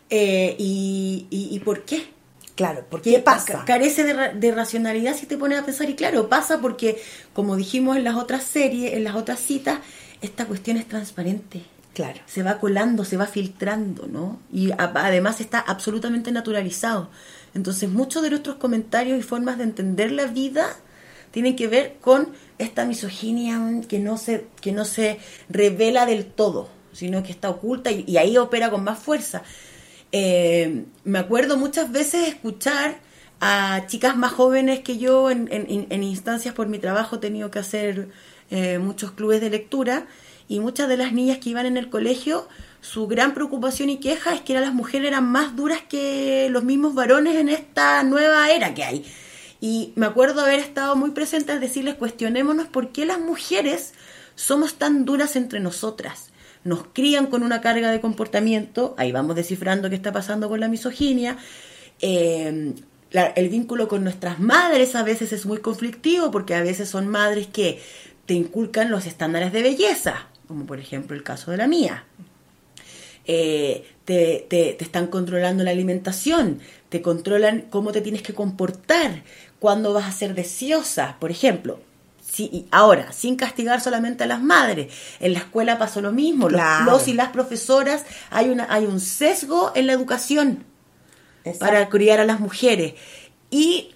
Eh, 0.10 0.56
y, 0.60 1.28
y, 1.30 1.56
y 1.56 1.60
por 1.60 1.84
qué? 1.84 2.08
Claro, 2.56 2.86
¿por 2.90 3.02
qué 3.02 3.20
pasa? 3.20 3.54
ca- 3.60 3.66
Carece 3.66 4.04
de, 4.04 4.14
ra- 4.14 4.34
de 4.34 4.52
racionalidad 4.54 5.16
si 5.16 5.26
te 5.26 5.38
pones 5.38 5.60
a 5.60 5.66
pensar. 5.66 5.90
Y 5.90 5.96
claro, 5.96 6.30
pasa 6.30 6.60
porque, 6.62 7.02
como 7.34 7.56
dijimos 7.56 7.98
en 7.98 8.04
las 8.06 8.16
otras 8.16 8.44
series, 8.44 8.94
en 8.94 9.04
las 9.04 9.16
otras 9.16 9.40
citas, 9.40 9.80
esta 10.22 10.46
cuestión 10.46 10.78
es 10.78 10.88
transparente. 10.88 11.64
Claro. 11.94 12.20
Se 12.26 12.44
va 12.44 12.60
colando, 12.60 13.04
se 13.06 13.18
va 13.18 13.26
filtrando, 13.26 14.08
¿no? 14.08 14.40
Y 14.52 14.72
además 14.78 15.42
está 15.42 15.60
absolutamente 15.60 16.32
naturalizado. 16.32 17.10
Entonces, 17.54 17.90
muchos 17.90 18.22
de 18.22 18.30
nuestros 18.30 18.58
comentarios 18.58 19.18
y 19.18 19.24
formas 19.24 19.58
de 19.58 19.64
entender 19.64 20.12
la 20.12 20.26
vida 20.26 20.68
tienen 21.32 21.56
que 21.56 21.68
ver 21.68 21.96
con 22.02 22.30
esta 22.58 22.86
misoginia 22.86 23.60
que 23.88 23.99
no 23.99 24.18
se, 24.18 24.47
que 24.62 24.72
no 24.72 24.86
se 24.86 25.20
revela 25.49 26.06
del 26.06 26.26
todo, 26.26 26.70
sino 26.93 27.24
que 27.24 27.32
está 27.32 27.49
oculta 27.49 27.91
y, 27.91 28.06
y 28.08 28.18
ahí 28.18 28.38
opera 28.38 28.70
con 28.72 28.84
más 28.84 28.99
fuerza. 28.99 29.43
Eh, 30.12 30.86
me 31.03 31.20
acuerdo 31.20 31.58
muchas 31.58 31.91
veces 31.91 32.28
escuchar 32.28 32.99
a 33.41 33.84
chicas 33.88 34.16
más 34.16 34.32
jóvenes 34.32 34.80
que 34.80 34.97
yo 34.97 35.30
en, 35.30 35.49
en- 35.51 35.88
en 35.89 36.03
instancias 36.03 36.53
por 36.56 36.68
mi 36.68 36.80
trabajo 36.80 37.18
he 37.18 37.20
tenido 37.20 37.51
que 37.51 37.60
hacer 37.60 38.10
eh, 38.49 38.78
muchos 38.80 39.12
clubes 39.12 39.41
de 39.41 39.49
lectura 39.49 40.08
y 40.47 40.60
muchas 40.60 40.88
de 40.88 40.95
las 40.97 41.12
niñas 41.12 41.39
que 41.39 41.49
iban 41.49 41.66
en 41.66 41.76
el 41.76 41.89
colegio 41.89 42.47
su 42.80 43.08
gran 43.08 43.34
preocupación 43.34 43.89
y 43.89 43.97
queja 43.97 44.34
es 44.36 44.41
que 44.41 44.53
las 44.53 44.74
mujeres 44.74 45.08
eran 45.10 45.26
más 45.26 45.56
duras 45.56 45.80
que 45.89 46.47
los 46.51 46.64
mismos 46.64 46.93
varones 46.93 47.36
en 47.36 47.49
esta 47.49 48.03
nueva 48.03 48.51
era 48.51 48.74
que 48.74 48.84
hay 48.84 49.06
y 49.66 49.93
me 49.95 50.05
acuerdo 50.05 50.41
haber 50.41 50.59
estado 50.59 50.95
muy 50.95 51.09
presente 51.09 51.51
al 51.51 51.59
decirles 51.59 51.95
cuestionémonos 51.95 52.68
por 52.68 52.89
qué 52.91 53.03
las 53.05 53.20
mujeres 53.20 53.93
somos 54.36 54.76
tan 54.76 55.05
duras 55.05 55.36
entre 55.36 55.59
nosotras 55.59 56.30
nos 56.63 56.82
crían 56.93 57.28
con 57.28 57.41
una 57.43 57.61
carga 57.61 57.91
de 57.91 58.01
comportamiento, 58.01 58.93
ahí 58.97 59.11
vamos 59.11 59.36
descifrando 59.36 59.89
qué 59.89 59.95
está 59.95 60.11
pasando 60.11 60.49
con 60.49 60.59
la 60.59 60.68
misoginia, 60.68 61.38
la- 63.11 63.28
el 63.36 63.49
vínculo 63.49 63.88
con 63.88 64.03
nuestras 64.03 64.39
madres 64.39 64.95
a 64.95 65.03
veces 65.03 65.32
es 65.32 65.45
muy 65.45 65.59
conflictivo 65.59 66.32
porque 66.32 66.53
a 66.55 66.61
veces 66.63 66.89
son 66.89 67.07
madres 67.07 67.47
que 67.47 67.80
te 68.26 68.34
inculcan 68.34 68.89
los 68.91 69.05
estándares 69.05 69.53
de 69.53 69.61
belleza, 69.63 70.28
como 70.47 70.66
por 70.66 70.80
ejemplo 70.80 71.16
el 71.16 71.24
caso 71.24 71.51
de 71.51 71.57
la 71.57 71.68
mía. 71.68 72.03
Eh, 73.28 73.84
te, 74.05 74.45
te- 74.49 74.74
te 74.74 74.84
están 74.84 75.07
controlando 75.07 75.63
la 75.63 75.72
alimentación, 75.72 76.59
te 76.89 77.01
controlan 77.01 77.61
cómo 77.72 77.91
te 77.91 78.01
tienes 78.01 78.22
que 78.22 78.34
comportar, 78.36 79.24
cuándo 79.60 79.93
vas 79.93 80.06
a 80.06 80.12
ser 80.12 80.36
deseosa, 80.36 81.18
por 81.20 81.32
ejemplo. 81.32 81.80
Sí, 82.30 82.49
y 82.51 82.66
ahora, 82.72 83.14
sin 83.14 83.36
castigar 83.38 83.80
solamente 83.82 84.26
a 84.26 84.28
las 84.28 84.41
madres, 84.41 84.91
en 85.20 85.34
la 85.34 85.39
escuela 85.39 85.78
pasó 85.78 86.01
lo 86.01 86.12
mismo, 86.12 86.49
los- 86.49 86.60
Claro. 86.60 86.86
los, 86.91 87.08
y 87.08 87.14
las 87.14 87.30
profesoras, 87.30 88.03
hay, 88.30 88.49
una, 88.49 88.68
hay 88.70 88.86
un 88.86 88.99
sesgo 88.99 89.72
en 89.76 89.88
la 89.88 89.93
educación 89.93 90.66
para 91.60 91.88
criar 91.89 92.20
a 92.20 92.26
las 92.26 92.39
mujeres. 92.39 92.95
Y 93.51 93.91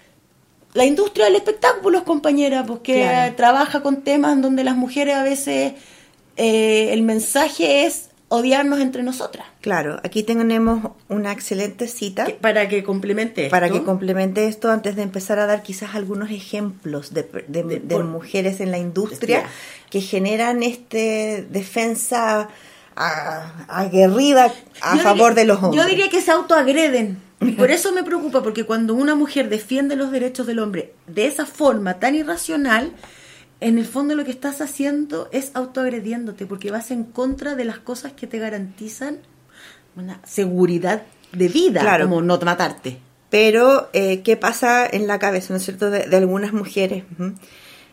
la 0.74 0.86
industria 0.86 1.26
del 1.26 1.36
espectáculo, 1.36 2.04
compañera, 2.06 2.64
porque 2.66 3.02
Claro. 3.02 3.36
trabaja 3.36 3.82
con 3.82 4.04
temas 4.04 4.40
donde 4.42 4.64
las 4.64 4.76
mujeres 4.78 5.16
a 5.16 5.24
veces 5.24 5.74
eh, 6.38 6.94
el 6.94 7.02
mensaje 7.02 7.86
es 7.86 8.10
odiarnos 8.30 8.80
entre 8.80 9.04
nosotras. 9.04 9.48
Claro, 9.62 10.00
aquí 10.04 10.24
tenemos 10.24 10.92
una 11.10 11.34
excelente 11.34 11.88
cita. 11.90 12.26
para 12.40 12.70
que 12.70 12.82
complemente 12.84 13.44
esto. 13.44 13.52
Para 13.52 13.70
que 13.70 13.84
complemente 13.84 14.48
esto, 14.48 14.72
antes 14.72 14.96
de 14.96 15.02
empezar 15.02 15.38
a 15.40 15.46
dar 15.48 15.64
quizás 15.64 15.96
algunos 15.96 16.32
ejemplos 16.32 17.14
de, 17.14 17.24
de- 17.48 17.80
de 17.82 18.00
mujeres 18.00 18.62
en 18.62 18.72
la 18.72 18.78
industria 18.78 19.42
Ya. 19.42 19.50
que 19.90 20.00
generan 20.00 20.64
este 20.64 21.46
defensa 21.50 22.48
aguerrida 23.68 24.54
a 24.82 24.98
favor 24.98 25.32
diría- 25.32 25.36
de 25.36 25.46
los 25.46 25.64
hombres. 25.64 25.84
Yo 25.84 25.90
diría 25.90 26.10
que 26.10 26.22
se 26.22 26.32
autoagreden. 26.32 27.22
Y 27.42 27.52
por 27.52 27.72
eso 27.72 27.92
me 27.92 28.04
preocupa, 28.04 28.42
porque 28.44 28.64
cuando 28.66 28.94
una 28.94 29.16
mujer 29.16 29.50
defiende 29.50 29.96
los 29.96 30.12
derechos 30.12 30.48
del 30.48 30.60
hombre 30.60 30.94
de 31.08 31.26
esa 31.28 31.46
forma 31.46 32.00
tan 32.00 32.16
irracional, 32.16 32.92
en 33.62 33.78
el 33.78 33.86
fondo 33.86 34.16
lo 34.16 34.24
que 34.24 34.32
estás 34.32 34.62
haciendo 34.62 35.28
es 35.32 35.52
autoagrediéndote, 35.54 36.46
porque 36.46 36.72
vas 36.72 36.92
en 36.92 37.04
contra 37.04 37.56
de 37.56 37.66
las 37.66 37.80
cosas 37.80 38.14
que 38.14 38.26
te 38.28 38.40
garantizan 38.40 39.18
una 39.96 40.20
seguridad 40.26 41.04
de 41.32 41.48
vida, 41.48 41.82
Claro. 41.82 42.06
como 42.06 42.22
no 42.22 42.38
matarte. 42.40 43.00
Pero, 43.30 43.90
eh, 43.94 44.22
¿qué 44.24 44.38
pasa 44.38 44.88
en 44.88 45.06
la 45.08 45.20
cabeza, 45.20 45.48
¿no 45.54 45.58
es 45.58 45.64
cierto?, 45.64 45.90
de, 45.92 46.08
de 46.08 46.18
algunas 46.18 46.52
mujeres. 46.54 47.04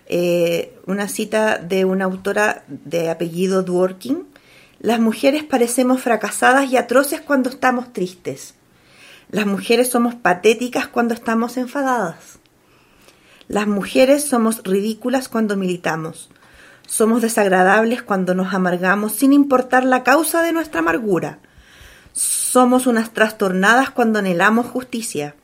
Eh, 0.09 0.79
una 0.87 1.09
cita 1.09 1.59
de 1.59 1.85
una 1.85 2.05
autora 2.07 2.65
de 2.69 3.11
apellido 3.11 3.63
Dworkin. 3.63 4.25
Las 4.79 5.01
mujeres 5.01 5.43
parecemos 5.45 6.01
fracasadas 6.01 6.71
y 6.71 6.77
atroces 6.77 7.21
cuando 7.21 7.51
estamos 7.51 7.93
tristes. 7.93 8.55
Las 9.31 9.47
mujeres 9.47 9.91
somos 9.91 10.15
patéticas 10.15 10.87
cuando 10.87 11.13
estamos 11.13 11.57
enfadadas. 11.57 12.39
Las 13.49 13.67
mujeres 13.67 14.25
somos 14.25 14.63
ridículas 14.65 15.29
cuando 15.29 15.57
militamos. 15.57 16.31
Somos 16.87 17.21
desagradables 17.23 18.03
cuando 18.03 18.35
nos 18.35 18.55
amargamos 18.55 19.13
sin 19.13 19.33
importar 19.33 19.85
la 19.85 20.05
causa 20.05 20.43
de 20.43 20.53
nuestra 20.53 20.81
amargura. 20.81 21.41
Somos 22.51 22.87
unas 22.87 23.13
trastornadas 23.13 23.91
cuando 23.91 24.19
anhelamos 24.21 24.67
justicia. 24.67 25.35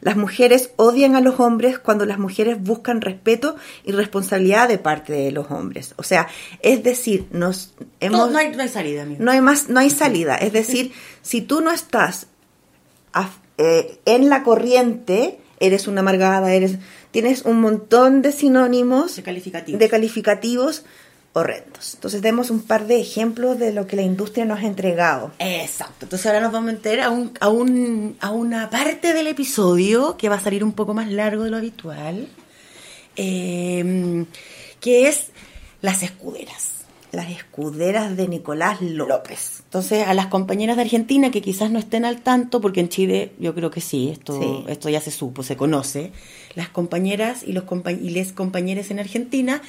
Las 0.00 0.16
mujeres 0.16 0.70
odian 0.76 1.14
a 1.14 1.20
los 1.20 1.38
hombres 1.40 1.78
cuando 1.78 2.06
las 2.06 2.18
mujeres 2.18 2.58
buscan 2.62 3.02
respeto 3.02 3.56
y 3.84 3.92
responsabilidad 3.92 4.66
de 4.68 4.78
parte 4.78 5.12
de 5.12 5.30
los 5.30 5.50
hombres. 5.50 5.92
O 5.98 6.02
sea, 6.02 6.26
es 6.62 6.82
decir, 6.82 7.26
nos 7.32 7.74
hemos 8.00 8.18
No, 8.18 8.30
no 8.30 8.38
hay, 8.38 8.50
no 8.56 8.62
hay 8.62 8.68
salida, 8.70 9.02
amigo. 9.02 9.22
no 9.22 9.30
hay 9.30 9.42
más, 9.42 9.68
no 9.68 9.78
hay 9.80 9.90
salida. 9.90 10.36
Es 10.36 10.54
decir, 10.54 10.92
si 11.22 11.42
tú 11.42 11.60
no 11.60 11.70
estás 11.70 12.28
eh, 13.58 13.98
en 14.06 14.30
la 14.30 14.42
corriente, 14.42 15.38
eres 15.58 15.86
una 15.86 16.00
amargada, 16.00 16.54
eres, 16.54 16.78
tienes 17.10 17.42
un 17.42 17.60
montón 17.60 18.22
de 18.22 18.32
sinónimos, 18.32 19.16
De 19.16 19.22
calificativos. 19.22 19.78
de 19.78 19.88
calificativos 19.90 20.84
horrendos. 21.32 21.94
Entonces 21.94 22.22
demos 22.22 22.50
un 22.50 22.62
par 22.62 22.86
de 22.86 23.00
ejemplos 23.00 23.58
de 23.58 23.72
lo 23.72 23.86
que 23.86 23.96
la 23.96 24.02
industria 24.02 24.44
nos 24.44 24.58
ha 24.60 24.66
entregado. 24.66 25.30
Exacto. 25.38 26.06
Entonces 26.06 26.26
ahora 26.26 26.40
nos 26.40 26.52
vamos 26.52 26.70
a 26.70 26.72
meter 26.72 27.00
a, 27.00 27.10
un, 27.10 27.32
a, 27.40 27.48
un, 27.48 28.16
a 28.20 28.30
una 28.32 28.68
parte 28.70 29.12
del 29.14 29.28
episodio 29.28 30.16
que 30.16 30.28
va 30.28 30.36
a 30.36 30.40
salir 30.40 30.64
un 30.64 30.72
poco 30.72 30.92
más 30.94 31.08
largo 31.10 31.44
de 31.44 31.50
lo 31.50 31.56
habitual, 31.58 32.26
eh, 33.16 34.24
que 34.80 35.08
es 35.08 35.28
las 35.82 36.02
escuderas. 36.02 36.68
Las 37.12 37.28
escuderas 37.28 38.16
de 38.16 38.28
Nicolás 38.28 38.80
López. 38.80 39.62
Entonces, 39.64 40.06
a 40.06 40.14
las 40.14 40.26
compañeras 40.28 40.76
de 40.76 40.82
Argentina 40.82 41.32
que 41.32 41.42
quizás 41.42 41.68
no 41.72 41.80
estén 41.80 42.04
al 42.04 42.20
tanto, 42.22 42.60
porque 42.60 42.78
en 42.78 42.88
Chile 42.88 43.32
yo 43.40 43.52
creo 43.52 43.68
que 43.72 43.80
sí, 43.80 44.10
esto, 44.10 44.40
Sí. 44.40 44.64
esto 44.68 44.88
ya 44.88 45.00
se 45.00 45.10
supo, 45.10 45.42
se 45.42 45.56
conoce, 45.56 46.12
las 46.54 46.68
compañeras 46.68 47.42
y 47.44 47.52
los 47.52 47.64
compa- 47.64 47.98
y 48.00 48.10
les 48.10 48.32
compañeros 48.32 48.92
en 48.92 49.00
Argentina, 49.00 49.60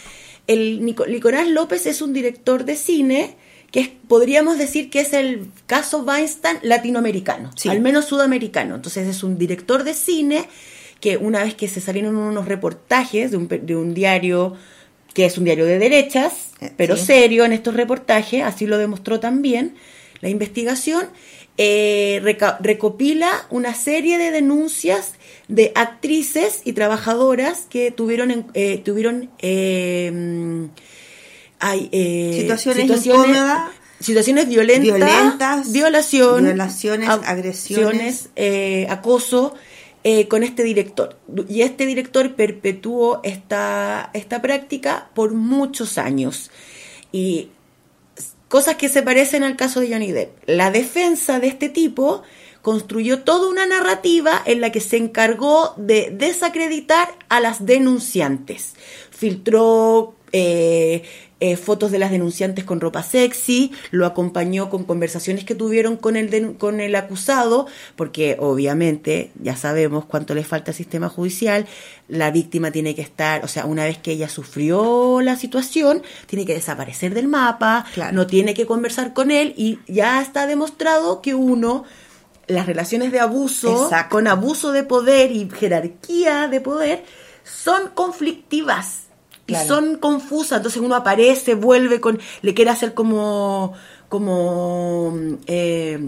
el 0.47 0.83
Nico- 0.85 1.05
Nicolás 1.07 1.47
López 1.47 1.85
es 1.85 2.01
un 2.01 2.13
director 2.13 2.65
de 2.65 2.75
cine 2.75 3.35
que 3.71 3.79
es- 3.79 3.89
podríamos 4.07 4.57
decir 4.57 4.89
que 4.89 4.99
es 4.99 5.13
el 5.13 5.47
caso 5.65 5.99
Weinstein 6.03 6.57
latinoamericano, 6.63 7.51
al 7.69 7.79
menos 7.81 8.05
sudamericano. 8.05 8.75
Entonces 8.75 9.07
es 9.07 9.23
un 9.23 9.37
director 9.37 9.83
de 9.83 9.93
cine 9.93 10.45
que 10.99 11.17
una 11.17 11.43
vez 11.43 11.55
que 11.55 11.67
se 11.67 11.79
salieron 11.81 12.15
unos 12.15 12.47
reportajes 12.47 13.31
de 13.31 13.37
un, 13.37 13.47
de 13.47 13.75
un 13.75 13.93
diario 13.93 14.55
que 15.13 15.25
es 15.25 15.37
un 15.37 15.43
diario 15.45 15.65
de 15.65 15.77
derechas, 15.79 16.51
pero 16.77 16.95
sí. 16.95 17.05
serio 17.05 17.43
en 17.45 17.51
estos 17.53 17.73
reportajes, 17.75 18.43
así 18.43 18.65
lo 18.65 18.77
demostró 18.77 19.19
también 19.19 19.75
la 20.21 20.29
investigación, 20.29 21.07
eh, 21.63 22.21
recopila 22.61 23.29
una 23.49 23.73
serie 23.75 24.17
de 24.17 24.31
denuncias 24.31 25.13
de 25.47 25.71
actrices 25.75 26.61
y 26.65 26.73
trabajadoras 26.73 27.67
que 27.69 27.91
tuvieron, 27.91 28.47
eh, 28.53 28.81
tuvieron 28.83 29.29
eh, 29.39 30.67
ay, 31.59 31.89
eh, 31.91 32.37
Situaciones 32.39 33.05
incómodas, 33.05 33.71
situaciones 33.99 34.47
violentas, 34.47 34.83
violentas, 34.97 35.71
violación, 35.71 36.43
violaciones, 36.45 37.09
ag- 37.09 37.25
agresiones. 37.25 38.29
eh, 38.35 38.87
acoso 38.89 39.53
eh, 40.03 40.27
con 40.27 40.41
este 40.43 40.63
director. 40.63 41.19
Y 41.47 41.61
este 41.61 41.85
director 41.85 42.33
perpetuó 42.35 43.19
esta, 43.23 44.09
esta 44.13 44.41
práctica 44.41 45.09
por 45.13 45.33
muchos 45.33 45.97
años. 45.99 46.49
Y 47.11 47.49
cosas 48.51 48.75
que 48.75 48.89
se 48.89 49.01
parecen 49.01 49.43
al 49.43 49.55
caso 49.55 49.79
de 49.79 49.93
Johnny 49.93 50.11
Depp. 50.11 50.43
La 50.45 50.71
defensa 50.71 51.39
de 51.39 51.47
este 51.47 51.69
tipo 51.69 52.21
construyó 52.61 53.21
toda 53.21 53.49
una 53.49 53.65
narrativa 53.65 54.43
en 54.45 54.59
la 54.59 54.73
que 54.73 54.81
se 54.81 54.97
encargó 54.97 55.73
de 55.77 56.11
desacreditar 56.11 57.07
a 57.29 57.39
las 57.39 57.65
denunciantes. 57.65 58.73
Filtró 59.09 60.15
eh, 60.33 61.03
eh, 61.43 61.57
fotos 61.57 61.89
de 61.89 61.97
las 61.97 62.11
denunciantes 62.11 62.63
con 62.63 62.79
ropa 62.79 63.01
sexy, 63.01 63.71
lo 63.89 64.05
acompañó 64.05 64.69
con 64.69 64.83
conversaciones 64.83 65.43
que 65.43 65.55
tuvieron 65.55 65.97
con 65.97 66.15
el, 66.15 66.55
con 66.57 66.79
el 66.79 66.95
acusado, 66.95 67.65
porque 67.95 68.37
obviamente 68.39 69.31
ya 69.41 69.55
sabemos 69.55 70.05
cuánto 70.05 70.35
le 70.35 70.43
falta 70.43 70.69
al 70.69 70.75
sistema 70.75 71.09
judicial, 71.09 71.65
la 72.07 72.29
víctima 72.29 72.69
tiene 72.69 72.93
que 72.93 73.01
estar, 73.01 73.43
o 73.43 73.47
sea, 73.47 73.65
una 73.65 73.85
vez 73.85 73.97
que 73.97 74.11
ella 74.11 74.29
sufrió 74.29 75.19
la 75.21 75.35
situación, 75.35 76.03
tiene 76.27 76.45
que 76.45 76.53
desaparecer 76.53 77.15
del 77.15 77.27
mapa, 77.27 77.85
no 78.13 78.27
tiene 78.27 78.53
que 78.53 78.67
conversar 78.67 79.13
con 79.13 79.31
él 79.31 79.55
y 79.57 79.79
ya 79.87 80.21
está 80.21 80.45
demostrado 80.45 81.23
que 81.23 81.33
uno 81.33 81.85
las 82.45 82.67
relaciones 82.67 83.11
de 83.11 83.19
abuso, 83.19 83.85
Exacto. 83.85 84.15
con 84.15 84.27
abuso 84.27 84.73
de 84.73 84.83
poder 84.83 85.31
y 85.31 85.49
jerarquía 85.49 86.47
de 86.47 86.61
poder, 86.61 87.03
son 87.43 87.89
conflictivas 87.95 89.00
Claro. 89.51 89.65
y 89.65 89.67
son 89.67 89.95
confusas. 89.97 90.57
Entonces 90.57 90.81
uno 90.81 90.95
aparece, 90.95 91.55
vuelve 91.55 92.01
con, 92.01 92.19
le 92.41 92.53
quiere 92.53 92.71
hacer 92.71 92.93
como, 92.93 93.73
como 94.09 95.13
eh, 95.47 95.99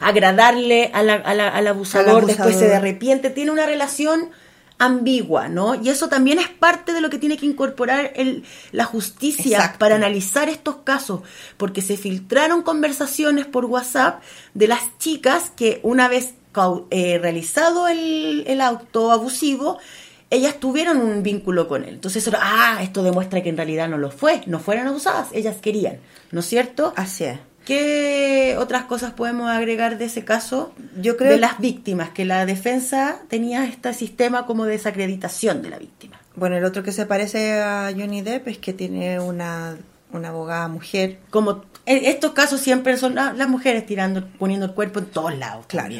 agradarle 0.00 0.90
a 0.94 1.02
la- 1.02 1.14
a 1.14 1.34
la- 1.34 1.48
al 1.48 1.66
abusador, 1.66 2.08
Al 2.08 2.16
abusador. 2.18 2.46
después 2.50 2.56
se 2.56 2.74
arrepiente, 2.74 3.30
tiene 3.30 3.50
una 3.50 3.66
relación 3.66 4.30
ambigua, 4.78 5.48
¿no? 5.48 5.76
Y 5.76 5.90
eso 5.90 6.08
también 6.08 6.40
es 6.40 6.48
parte 6.48 6.92
de 6.92 7.00
lo 7.00 7.08
que 7.08 7.18
tiene 7.18 7.36
que 7.36 7.46
incorporar 7.46 8.12
el, 8.16 8.42
la 8.72 8.84
justicia 8.84 9.58
Exacto. 9.58 9.78
para 9.78 9.94
analizar 9.94 10.48
estos 10.48 10.76
casos, 10.82 11.20
porque 11.56 11.82
se 11.82 11.96
filtraron 11.96 12.62
conversaciones 12.62 13.46
por 13.46 13.66
WhatsApp 13.66 14.22
de 14.54 14.66
las 14.66 14.80
chicas 14.98 15.52
que 15.54 15.78
una 15.84 16.08
vez 16.08 16.34
eh, 16.90 17.18
realizado 17.22 17.86
el, 17.86 18.44
el 18.48 18.60
auto 18.60 19.12
abusivo, 19.12 19.78
ellas 20.32 20.58
tuvieron 20.58 20.96
un 20.98 21.22
vínculo 21.22 21.68
con 21.68 21.84
él. 21.84 21.94
Entonces, 21.94 22.28
ah, 22.40 22.78
esto 22.82 23.02
demuestra 23.02 23.42
que 23.42 23.50
en 23.50 23.56
realidad 23.56 23.88
no 23.88 23.98
lo 23.98 24.10
fue, 24.10 24.40
no 24.46 24.58
fueron 24.58 24.88
abusadas, 24.88 25.28
ellas 25.32 25.56
querían, 25.62 25.98
¿no 26.32 26.40
es 26.40 26.46
cierto? 26.46 26.92
Así 26.96 27.24
es. 27.24 27.38
¿Qué 27.64 28.56
otras 28.58 28.84
cosas 28.84 29.12
podemos 29.12 29.48
agregar 29.48 29.96
de 29.98 30.06
ese 30.06 30.24
caso? 30.24 30.72
Yo 31.00 31.16
creo- 31.16 31.30
De 31.32 31.38
las 31.38 31.58
víctimas, 31.60 32.10
que 32.10 32.24
la 32.24 32.44
defensa 32.44 33.18
tenía 33.28 33.64
este 33.66 33.94
sistema 33.94 34.46
como 34.46 34.64
de 34.64 34.72
desacreditación 34.72 35.62
de 35.62 35.70
la 35.70 35.78
víctima. 35.78 36.18
Bueno, 36.34 36.56
el 36.56 36.64
otro 36.64 36.82
que 36.82 36.92
se 36.92 37.06
parece 37.06 37.60
a 37.60 37.92
Johnny 37.96 38.22
Depp 38.22 38.48
es 38.48 38.58
que 38.58 38.72
tiene 38.72 39.20
una, 39.20 39.76
una 40.12 40.28
abogada 40.30 40.66
mujer. 40.68 41.18
Como 41.30 41.64
en 41.86 42.04
estos 42.04 42.32
casos 42.32 42.60
siempre 42.60 42.96
son 42.96 43.14
la- 43.14 43.32
las 43.32 43.48
mujeres 43.48 43.86
tirando, 43.86 44.26
poniendo 44.38 44.66
el 44.66 44.72
cuerpo 44.72 44.98
en 44.98 45.06
todos 45.06 45.36
lados. 45.38 45.66
Claro. 45.66 45.94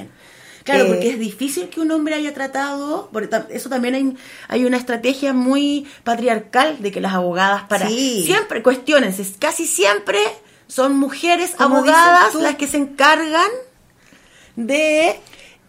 Claro, 0.65 0.85
Eh, 0.85 0.89
porque 0.89 1.11
es 1.11 1.19
difícil 1.19 1.69
que 1.69 1.81
un 1.81 1.91
hombre 1.91 2.15
haya 2.15 2.33
tratado, 2.35 3.11
eso 3.51 3.69
también 3.69 3.95
hay, 3.95 4.17
hay 4.49 4.65
una 4.65 4.77
estrategia 4.77 5.33
muy 5.33 5.87
patriarcal 6.05 6.81
de 6.81 6.91
que 6.93 7.01
las 7.01 7.13
abogadas 7.15 7.65
para 7.69 7.89
Sí. 7.89 8.23
siempre 8.25 8.63
cuestionense, 8.63 9.25
casi 9.39 9.67
siempre 9.67 10.19
son 10.67 10.97
mujeres 10.97 11.55
abogadas 11.59 12.35
las 12.35 12.57
que 12.57 12.67
se 12.67 12.79
encargan 12.79 13.51
de 14.57 15.19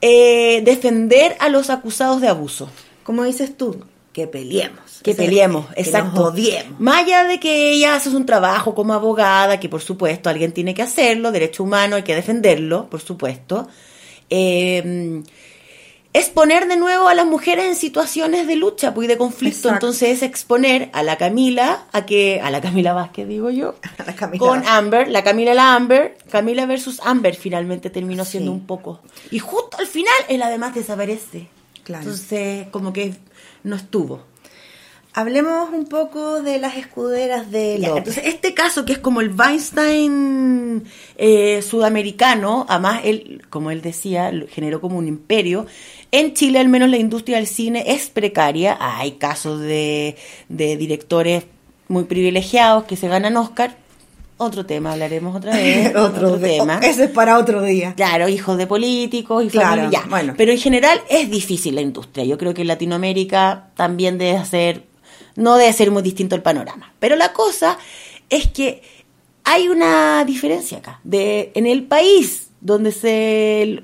eh, 0.01 0.61
defender 0.65 1.35
a 1.39 1.49
los 1.49 1.69
acusados 1.69 2.19
de 2.21 2.27
abuso. 2.27 2.69
Como 3.03 3.23
dices 3.23 3.57
tú, 3.57 3.83
que 4.11 4.27
peleemos. 4.27 5.01
Que 5.01 5.11
O 5.11 5.15
sea, 5.15 5.25
peleemos, 5.25 5.65
que 5.67 5.79
nos 5.79 5.87
exacto. 5.87 6.23
odiemos. 6.25 6.79
Más 6.79 7.03
allá 7.03 7.23
de 7.25 7.39
que 7.39 7.71
ella 7.71 7.95
hace 7.95 8.09
un 8.09 8.25
trabajo 8.25 8.75
como 8.75 8.93
abogada, 8.93 9.59
que 9.59 9.69
por 9.69 9.81
supuesto 9.81 10.29
alguien 10.29 10.51
tiene 10.51 10.73
que 10.73 10.81
hacerlo, 10.81 11.31
derecho 11.31 11.63
humano 11.63 11.95
hay 11.95 12.03
que 12.03 12.15
defenderlo, 12.15 12.89
por 12.89 13.01
supuesto. 13.01 13.67
Eh, 14.35 15.21
es 16.13 16.29
poner 16.29 16.67
de 16.67 16.77
nuevo 16.77 17.07
a 17.07 17.15
las 17.15 17.25
mujeres 17.25 17.65
en 17.65 17.75
situaciones 17.75 18.45
de 18.47 18.55
lucha 18.55 18.93
pues, 18.93 19.05
y 19.05 19.07
de 19.07 19.17
conflicto. 19.17 19.57
Exacto. 19.69 19.87
Entonces 19.87 20.09
es 20.09 20.21
exponer 20.23 20.89
a 20.93 21.01
la 21.01 21.17
Camila, 21.17 21.85
a 21.91 22.05
que, 22.05 22.39
a 22.39 22.51
la 22.51 22.61
Camila 22.61 22.93
Vázquez 22.93 23.27
digo 23.27 23.49
yo, 23.49 23.75
con 24.37 24.63
Amber, 24.67 25.07
la 25.09 25.23
Camila 25.23 25.55
la 25.55 25.73
Amber, 25.75 26.17
Camila 26.29 26.67
versus 26.67 26.99
Amber 27.03 27.35
finalmente 27.35 27.89
terminó 27.89 28.25
siendo 28.25 28.51
Sí. 28.51 28.57
un 28.57 28.65
poco. 28.67 29.01
Y 29.31 29.39
justo 29.39 29.77
al 29.79 29.87
final 29.87 30.13
él 30.29 30.41
además 30.43 30.75
desaparece. 30.75 31.47
Claro. 31.83 32.03
Entonces 32.03 32.67
como 32.69 32.93
que 32.93 33.15
no 33.63 33.75
estuvo. 33.75 34.21
Hablemos 35.15 35.69
un 35.71 35.85
poco 35.85 36.41
de 36.41 36.57
las 36.57 36.75
escuderas 36.75 37.51
de 37.51 37.77
Ya, 37.79 37.89
entonces, 37.97 38.23
este 38.25 38.53
caso, 38.53 38.83
que 38.83 38.93
es 38.93 38.99
como 38.99 39.21
el 39.21 39.31
Weinstein 39.33 40.83
eh, 41.17 41.61
sudamericano, 41.61 42.65
además, 42.67 43.01
él, 43.03 43.41
como 43.49 43.69
él 43.71 43.81
decía, 43.81 44.31
generó 44.49 44.81
como 44.81 44.97
un 44.97 45.07
imperio. 45.07 45.65
En 46.11 46.33
Chile, 46.33 46.59
al 46.59 46.69
menos, 46.69 46.89
la 46.89 46.97
industria 46.97 47.37
del 47.37 47.47
cine 47.47 47.83
es 47.87 48.09
precaria. 48.09 48.77
Hay 48.79 49.13
casos 49.13 49.61
de, 49.61 50.15
de 50.49 50.77
directores 50.77 51.43
muy 51.87 52.05
privilegiados 52.05 52.85
que 52.85 52.95
se 52.95 53.07
ganan 53.07 53.37
Oscar. 53.37 53.77
Otro 54.37 54.65
tema, 54.65 54.93
hablaremos 54.93 55.35
otra 55.35 55.55
vez. 55.55 55.95
Otro 55.95 56.37
tema. 56.39 56.79
Ese 56.83 57.05
es 57.05 57.11
para 57.11 57.37
otro 57.37 57.61
día. 57.61 57.93
Claro, 57.95 58.27
hijos 58.27 58.57
de 58.57 58.65
políticos 58.65 59.45
y 59.45 59.49
Claro, 59.49 59.81
familia, 59.83 60.01
ya. 60.03 60.09
bueno. 60.09 60.33
Pero 60.35 60.51
en 60.51 60.57
general 60.57 60.99
es 61.09 61.29
difícil 61.29 61.75
la 61.75 61.81
industria. 61.81 62.25
Yo 62.25 62.37
creo 62.37 62.53
que 62.53 62.61
en 62.61 62.67
Latinoamérica 62.67 63.69
también 63.75 64.17
debe 64.17 64.43
ser, 64.45 64.85
no 65.35 65.57
debe 65.57 65.73
ser 65.73 65.91
muy 65.91 66.01
distinto 66.01 66.35
el 66.35 66.41
panorama. 66.41 66.93
Pero 66.99 67.15
la 67.15 67.33
cosa 67.33 67.77
es 68.29 68.47
que 68.47 68.81
hay 69.43 69.67
una 69.69 70.23
diferencia 70.25 70.79
acá. 70.79 70.99
De, 71.03 71.51
en 71.55 71.67
el 71.67 71.83
país 71.83 72.49
donde 72.61 72.91
se, 72.91 73.79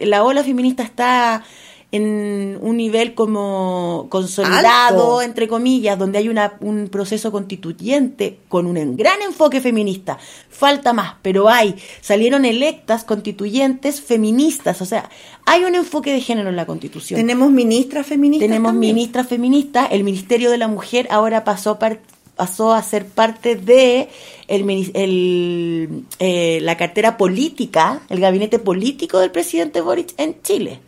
la 0.00 0.22
ola 0.22 0.44
feminista 0.44 0.82
está 0.82 1.44
en 1.90 2.58
un 2.60 2.76
nivel 2.76 3.14
como 3.14 4.08
consolidado, 4.10 5.18
Alto. 5.18 5.22
entre 5.22 5.48
comillas, 5.48 5.98
donde 5.98 6.18
hay 6.18 6.28
una, 6.28 6.58
un 6.60 6.88
proceso 6.88 7.32
constituyente 7.32 8.40
con 8.48 8.66
un 8.66 8.94
gran 8.96 9.22
enfoque 9.22 9.62
feminista. 9.62 10.18
Falta 10.50 10.92
más, 10.92 11.14
pero 11.22 11.48
hay. 11.48 11.76
Salieron 12.02 12.44
electas 12.44 13.04
constituyentes 13.04 14.02
feministas, 14.02 14.82
o 14.82 14.84
sea, 14.84 15.08
hay 15.46 15.64
un 15.64 15.74
enfoque 15.74 16.12
de 16.12 16.20
género 16.20 16.50
en 16.50 16.56
la 16.56 16.66
constitución. 16.66 17.18
Tenemos 17.18 17.50
ministras 17.50 18.06
feministas. 18.06 18.48
Tenemos 18.48 18.72
también. 18.72 18.94
ministras 18.94 19.26
feministas, 19.26 19.88
el 19.90 20.04
Ministerio 20.04 20.50
de 20.50 20.58
la 20.58 20.68
Mujer 20.68 21.08
ahora 21.10 21.42
pasó 21.44 21.78
par- 21.78 22.00
pasó 22.36 22.72
a 22.72 22.82
ser 22.82 23.06
parte 23.06 23.56
de 23.56 24.10
el, 24.46 24.90
el, 24.94 26.04
eh, 26.20 26.60
la 26.62 26.76
cartera 26.76 27.16
política, 27.16 28.02
el 28.10 28.20
gabinete 28.20 28.58
político 28.60 29.18
del 29.18 29.30
presidente 29.30 29.80
Boric 29.80 30.12
en 30.18 30.40
Chile. 30.42 30.80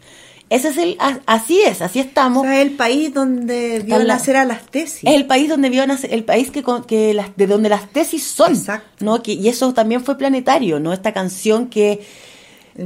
Ese 0.50 0.68
es 0.68 0.76
el, 0.78 0.98
así 1.26 1.60
es, 1.62 1.80
así 1.80 2.00
estamos. 2.00 2.42
O 2.42 2.44
sea, 2.44 2.60
el 2.60 2.72
país 2.72 3.14
donde 3.14 3.80
vio 3.80 4.02
nacer 4.04 4.36
a 4.36 4.44
las 4.44 4.66
tesis. 4.66 5.04
Es 5.04 5.14
el 5.14 5.26
país 5.26 5.48
donde 5.48 5.70
vio 5.70 5.84
nacer- 5.86 6.08
el 6.10 6.24
país 6.24 6.50
que, 6.50 6.64
que 6.88 7.14
las, 7.14 7.36
de 7.36 7.46
donde 7.46 7.68
las 7.68 7.88
tesis 7.90 8.24
son, 8.26 8.52
¿no? 8.98 9.22
Que, 9.22 9.32
y 9.34 9.48
eso 9.48 9.72
también 9.72 10.04
fue 10.04 10.18
planetario, 10.18 10.80
¿no? 10.80 10.92
Esta 10.92 11.12
canción 11.12 11.68
que 11.68 12.04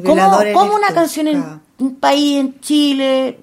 ¿Cómo, 0.04 0.74
una 0.74 0.88
canción 0.94 1.26
en 1.28 1.42
un 1.78 1.94
país 1.96 2.38
en 2.40 2.60
Chile 2.60 3.38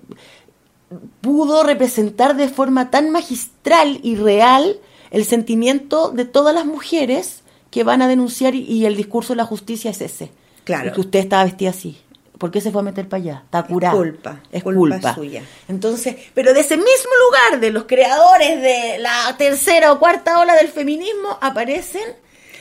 pudo 1.22 1.64
representar 1.64 2.36
de 2.36 2.48
forma 2.50 2.90
tan 2.92 3.10
magistral 3.10 4.00
y 4.04 4.16
real 4.16 4.78
el 5.12 5.26
sentimiento 5.26 6.10
de 6.12 6.26
todas 6.26 6.54
las 6.54 6.66
mujeres 6.66 7.42
que 7.70 7.84
van 7.84 8.02
a 8.02 8.08
denunciar 8.08 8.54
y, 8.56 8.62
y 8.64 8.86
el 8.86 8.96
discurso 8.98 9.34
de 9.34 9.38
la 9.38 9.46
justicia 9.46 9.92
es 9.92 10.02
ese? 10.02 10.32
Claro. 10.64 10.90
Y 10.90 10.94
que 10.94 11.00
usted 11.02 11.20
estaba 11.20 11.44
vestida 11.46 11.70
así. 11.72 11.98
¿Por 12.42 12.52
qué 12.52 12.60
se 12.60 12.72
fue 12.72 12.82
a 12.82 12.84
meter 12.84 13.08
para 13.08 13.22
allá? 13.24 13.42
Está 13.46 13.64
curada. 13.64 13.94
culpa, 13.96 14.40
Es 14.52 14.64
culpa 14.64 14.80
culpa. 14.80 15.16
suya. 15.16 15.44
Entonces, 15.70 16.16
pero 16.34 16.54
de 16.54 16.60
ese 16.60 16.76
mismo 16.76 17.12
lugar, 17.28 17.62
de 17.62 17.70
los 17.72 17.84
creadores 17.86 18.62
de 18.62 18.98
la 19.00 19.34
tercera 19.38 19.92
o 19.94 20.00
cuarta 20.00 20.40
ola 20.40 20.56
del 20.56 20.68
feminismo, 20.70 21.38
aparecen 21.40 22.02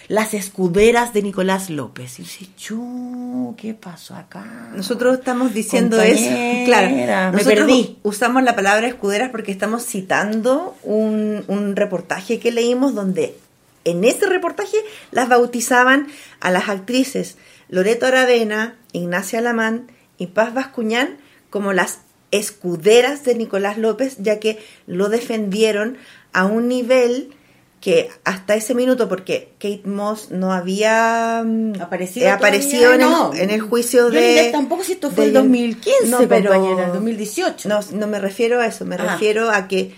las 0.08 0.34
escuderas 0.34 1.12
de 1.14 1.22
Nicolás 1.22 1.70
López. 1.70 2.18
Y 2.18 2.22
dice, 2.24 2.46
"Chu, 2.56 3.54
¿qué 3.56 3.74
pasó 3.74 4.16
acá? 4.16 4.44
Nosotros 4.74 5.18
estamos 5.18 5.54
diciendo 5.54 5.96
Compañera, 5.96 6.52
eso. 6.52 6.64
Claro, 6.66 6.88
me 6.90 7.06
nosotros 7.38 7.54
perdí. 7.66 7.98
usamos 8.02 8.42
la 8.42 8.54
palabra 8.56 8.86
escuderas 8.88 9.30
porque 9.30 9.52
estamos 9.52 9.84
citando 9.86 10.76
un, 10.82 11.44
un 11.48 11.74
reportaje 11.76 12.38
que 12.38 12.50
leímos 12.52 12.94
donde 12.94 13.36
en 13.84 14.04
ese 14.04 14.26
reportaje 14.26 14.76
las 15.10 15.28
bautizaban 15.28 16.08
a 16.40 16.50
las 16.50 16.68
actrices 16.68 17.38
Loreto 17.68 18.04
Aravena, 18.06 18.74
Ignacia 18.92 19.40
Lamán 19.40 19.90
y 20.18 20.28
Paz 20.28 20.52
Bascuñán 20.54 21.18
como 21.50 21.72
las 21.72 22.00
escuderas 22.30 23.24
de 23.24 23.34
Nicolás 23.34 23.76
López, 23.78 24.16
ya 24.18 24.38
que 24.40 24.58
lo 24.86 25.08
defendieron 25.08 25.96
a 26.32 26.44
un 26.46 26.68
nivel 26.68 27.34
que 27.80 28.10
hasta 28.24 28.54
ese 28.56 28.74
minuto, 28.74 29.08
porque 29.08 29.52
Kate 29.58 29.82
Moss 29.86 30.30
no 30.30 30.52
había 30.52 31.42
mm, 31.44 31.80
Aparecido 31.80 32.26
eh, 32.26 32.30
aparecido 32.30 32.92
en, 32.92 33.00
no. 33.00 33.32
el, 33.32 33.40
en 33.40 33.50
el 33.50 33.62
juicio 33.62 34.10
de... 34.10 34.50
Tampoco, 34.52 34.84
si 34.84 34.92
esto 34.92 35.10
fue 35.10 35.24
el 35.24 35.30
John- 35.34 35.44
2015, 35.46 36.10
compañera, 36.28 36.86
el 36.86 36.92
2018. 36.92 37.68
No, 37.70 37.80
no 37.94 38.06
me 38.06 38.18
refiero 38.20 38.60
a 38.60 38.66
eso, 38.66 38.84
me 38.84 38.96
Ah. 38.96 39.12
refiero 39.12 39.50
a 39.50 39.66
que 39.66 39.94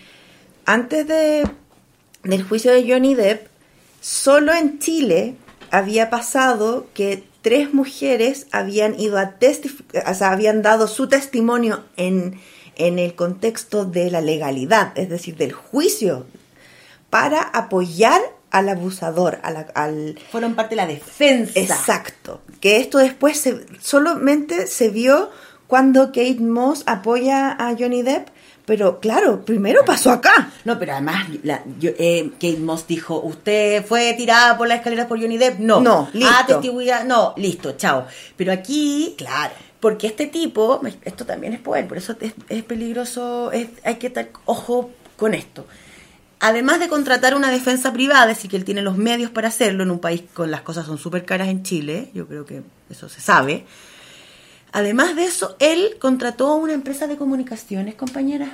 antes 0.64 1.08
de, 1.08 1.42
del 2.22 2.44
juicio 2.44 2.72
de 2.72 2.88
Johnny 2.88 3.16
Depp, 3.16 3.48
solo 4.00 4.52
en 4.54 4.78
Chile 4.78 5.34
había 5.72 6.08
pasado 6.08 6.86
que 6.94 7.24
tres 7.42 7.74
mujeres 7.74 8.46
habían 8.52 8.98
ido 8.98 9.18
a 9.18 9.32
testificar, 9.32 10.10
o 10.10 10.14
sea, 10.14 10.30
habían 10.32 10.62
dado 10.62 10.86
su 10.88 11.08
testimonio 11.08 11.84
en, 11.96 12.40
en 12.76 12.98
el 12.98 13.14
contexto 13.14 13.84
de 13.84 14.10
la 14.10 14.20
legalidad, 14.20 14.92
es 14.96 15.08
decir, 15.10 15.36
del 15.36 15.52
juicio, 15.52 16.26
para 17.10 17.42
apoyar 17.42 18.20
al 18.50 18.68
abusador, 18.68 19.38
a 19.42 19.50
la- 19.50 19.66
al... 19.74 20.18
Fueron 20.30 20.54
parte 20.54 20.70
de 20.74 20.82
la 20.82 20.86
defensa. 20.86 21.58
Exacto. 21.58 22.40
Que 22.60 22.76
esto 22.78 22.98
después 22.98 23.38
se, 23.38 23.64
solamente 23.80 24.66
se 24.66 24.88
vio 24.90 25.30
cuando 25.66 26.06
Kate 26.08 26.36
Moss 26.40 26.82
apoya 26.86 27.50
a 27.52 27.74
Johnny 27.78 28.02
Depp, 28.02 28.28
pero 28.64 29.00
claro, 29.00 29.44
primero 29.44 29.84
pasó 29.84 30.10
acá. 30.10 30.50
No, 30.64 30.78
pero 30.78 30.92
además, 30.92 31.26
la, 31.42 31.62
yo, 31.80 31.90
eh, 31.98 32.30
Kate 32.34 32.58
Moss 32.58 32.86
dijo, 32.86 33.20
¿usted 33.20 33.84
fue 33.84 34.12
tirada 34.14 34.56
por 34.56 34.68
las 34.68 34.78
escaleras 34.78 35.06
por 35.06 35.20
Johnny 35.20 35.36
Depp? 35.38 35.58
No. 35.58 35.80
No, 35.80 36.08
listo. 36.12 36.60
Ah, 36.92 37.04
no, 37.04 37.34
listo, 37.36 37.72
chao. 37.72 38.06
Pero 38.36 38.52
aquí, 38.52 39.14
claro, 39.18 39.52
porque 39.80 40.06
este 40.06 40.26
tipo, 40.28 40.80
esto 41.04 41.26
también 41.26 41.52
es 41.54 41.60
poder, 41.60 41.88
por 41.88 41.98
eso 41.98 42.14
es, 42.20 42.32
es 42.48 42.62
peligroso, 42.62 43.50
es- 43.52 43.68
hay 43.84 43.96
que 43.96 44.06
estar 44.06 44.28
ojo 44.44 44.90
con 45.16 45.34
esto. 45.34 45.66
Además 46.38 46.80
de 46.80 46.88
contratar 46.88 47.34
una 47.36 47.50
defensa 47.52 47.92
privada, 47.92 48.30
es 48.30 48.36
decir, 48.38 48.50
que 48.50 48.56
él 48.56 48.64
tiene 48.64 48.82
los 48.82 48.96
medios 48.96 49.30
para 49.30 49.48
hacerlo 49.48 49.84
en 49.84 49.90
un 49.92 50.00
país 50.00 50.22
con 50.34 50.50
las 50.50 50.62
cosas 50.62 50.86
son 50.86 50.98
súper 50.98 51.24
caras 51.24 51.48
en 51.48 51.62
Chile, 51.62 52.10
yo 52.14 52.26
creo 52.26 52.44
que 52.44 52.62
eso 52.90 53.08
se 53.08 53.20
sabe. 53.20 53.64
Además 54.72 55.14
de 55.16 55.24
eso, 55.24 55.54
él 55.58 55.96
contrató 56.00 56.54
una 56.54 56.72
empresa 56.72 57.06
de 57.06 57.16
comunicaciones, 57.16 57.94
compañera. 57.94 58.48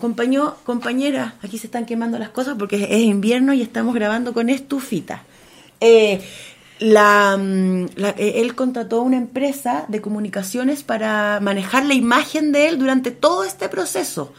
Compaño, 0.00 0.56
compañera, 0.64 1.36
aquí 1.42 1.58
se 1.58 1.68
están 1.68 1.86
quemando 1.86 2.18
las 2.18 2.30
cosas 2.30 2.56
porque 2.58 2.88
es, 2.90 3.02
invierno 3.02 3.52
y 3.52 3.62
estamos 3.62 3.94
grabando 3.94 4.32
con 4.32 4.48
estufita. 4.48 5.22
Eh, 5.80 6.20
mm, 6.80 7.84
eh, 8.18 8.32
él 8.36 8.56
contrató 8.56 9.02
una 9.02 9.16
empresa 9.16 9.84
de 9.86 10.00
comunicaciones 10.00 10.82
para 10.82 11.38
manejar 11.40 11.86
la 11.86 11.94
imagen 11.94 12.50
de 12.50 12.68
él 12.68 12.80
durante 12.80 13.12
todo 13.12 13.44
este 13.44 13.68
proceso. 13.68 14.32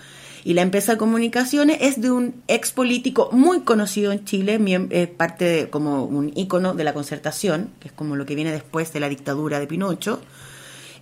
Y 0.44 0.54
la 0.54 0.64
empresa 0.64 0.94
de 0.94 0.98
comunicaciones 0.98 1.78
es 1.80 2.02
de 2.02 2.12
un 2.12 2.44
ex 2.50 2.74
político 2.74 3.30
muy 3.32 3.62
conocido 3.62 4.12
en 4.12 4.26
Chile, 4.26 4.60
eh, 4.90 5.08
parte 5.08 5.46
de, 5.46 5.70
como 5.70 6.04
un 6.04 6.34
ícono 6.36 6.74
de 6.74 6.84
la 6.84 6.94
concertación, 6.94 7.70
que 7.80 7.88
es 7.88 7.94
como 7.94 8.18
lo 8.18 8.26
que 8.26 8.36
viene 8.36 8.52
después 8.52 8.92
de 8.92 9.00
la 9.00 9.08
dictadura 9.08 9.62
de 9.62 9.68
Pinocho. 9.68 10.20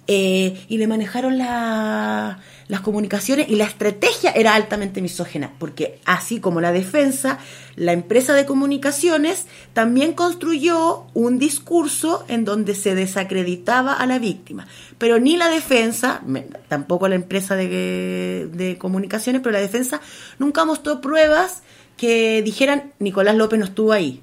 Eh, 0.07 0.65
y 0.67 0.77
le 0.77 0.87
manejaron 0.87 1.37
la- 1.37 2.39
las 2.67 2.81
comunicaciones 2.81 3.49
y 3.49 3.55
la 3.55 3.65
estrategia 3.65 4.31
era 4.31 4.55
altamente 4.55 5.01
misógena, 5.01 5.51
porque 5.59 5.99
así 6.05 6.39
como 6.39 6.59
la 6.61 6.71
defensa, 6.71 7.37
la 7.75 7.91
empresa 7.91 8.33
de 8.33 8.45
comunicaciones 8.45 9.45
también 9.73 10.13
construyó 10.13 11.03
un 11.13 11.37
discurso 11.37 12.23
en 12.29 12.45
donde 12.45 12.73
se 12.75 12.95
desacreditaba 12.95 13.93
a 13.93 14.05
la 14.05 14.19
víctima, 14.19 14.67
pero 14.97 15.19
ni 15.19 15.37
la 15.37 15.49
defensa, 15.49 16.21
tampoco 16.67 17.07
la 17.07 17.15
empresa 17.15 17.55
de, 17.55 18.49
de 18.53 18.77
comunicaciones, 18.77 19.41
pero 19.41 19.53
la 19.53 19.59
defensa 19.59 20.01
nunca 20.39 20.65
mostró 20.65 20.99
pruebas 21.01 21.61
que 21.97 22.41
dijeran 22.41 22.93
Nicolás 22.99 23.35
López 23.35 23.59
no 23.59 23.65
estuvo 23.65 23.91
ahí 23.91 24.21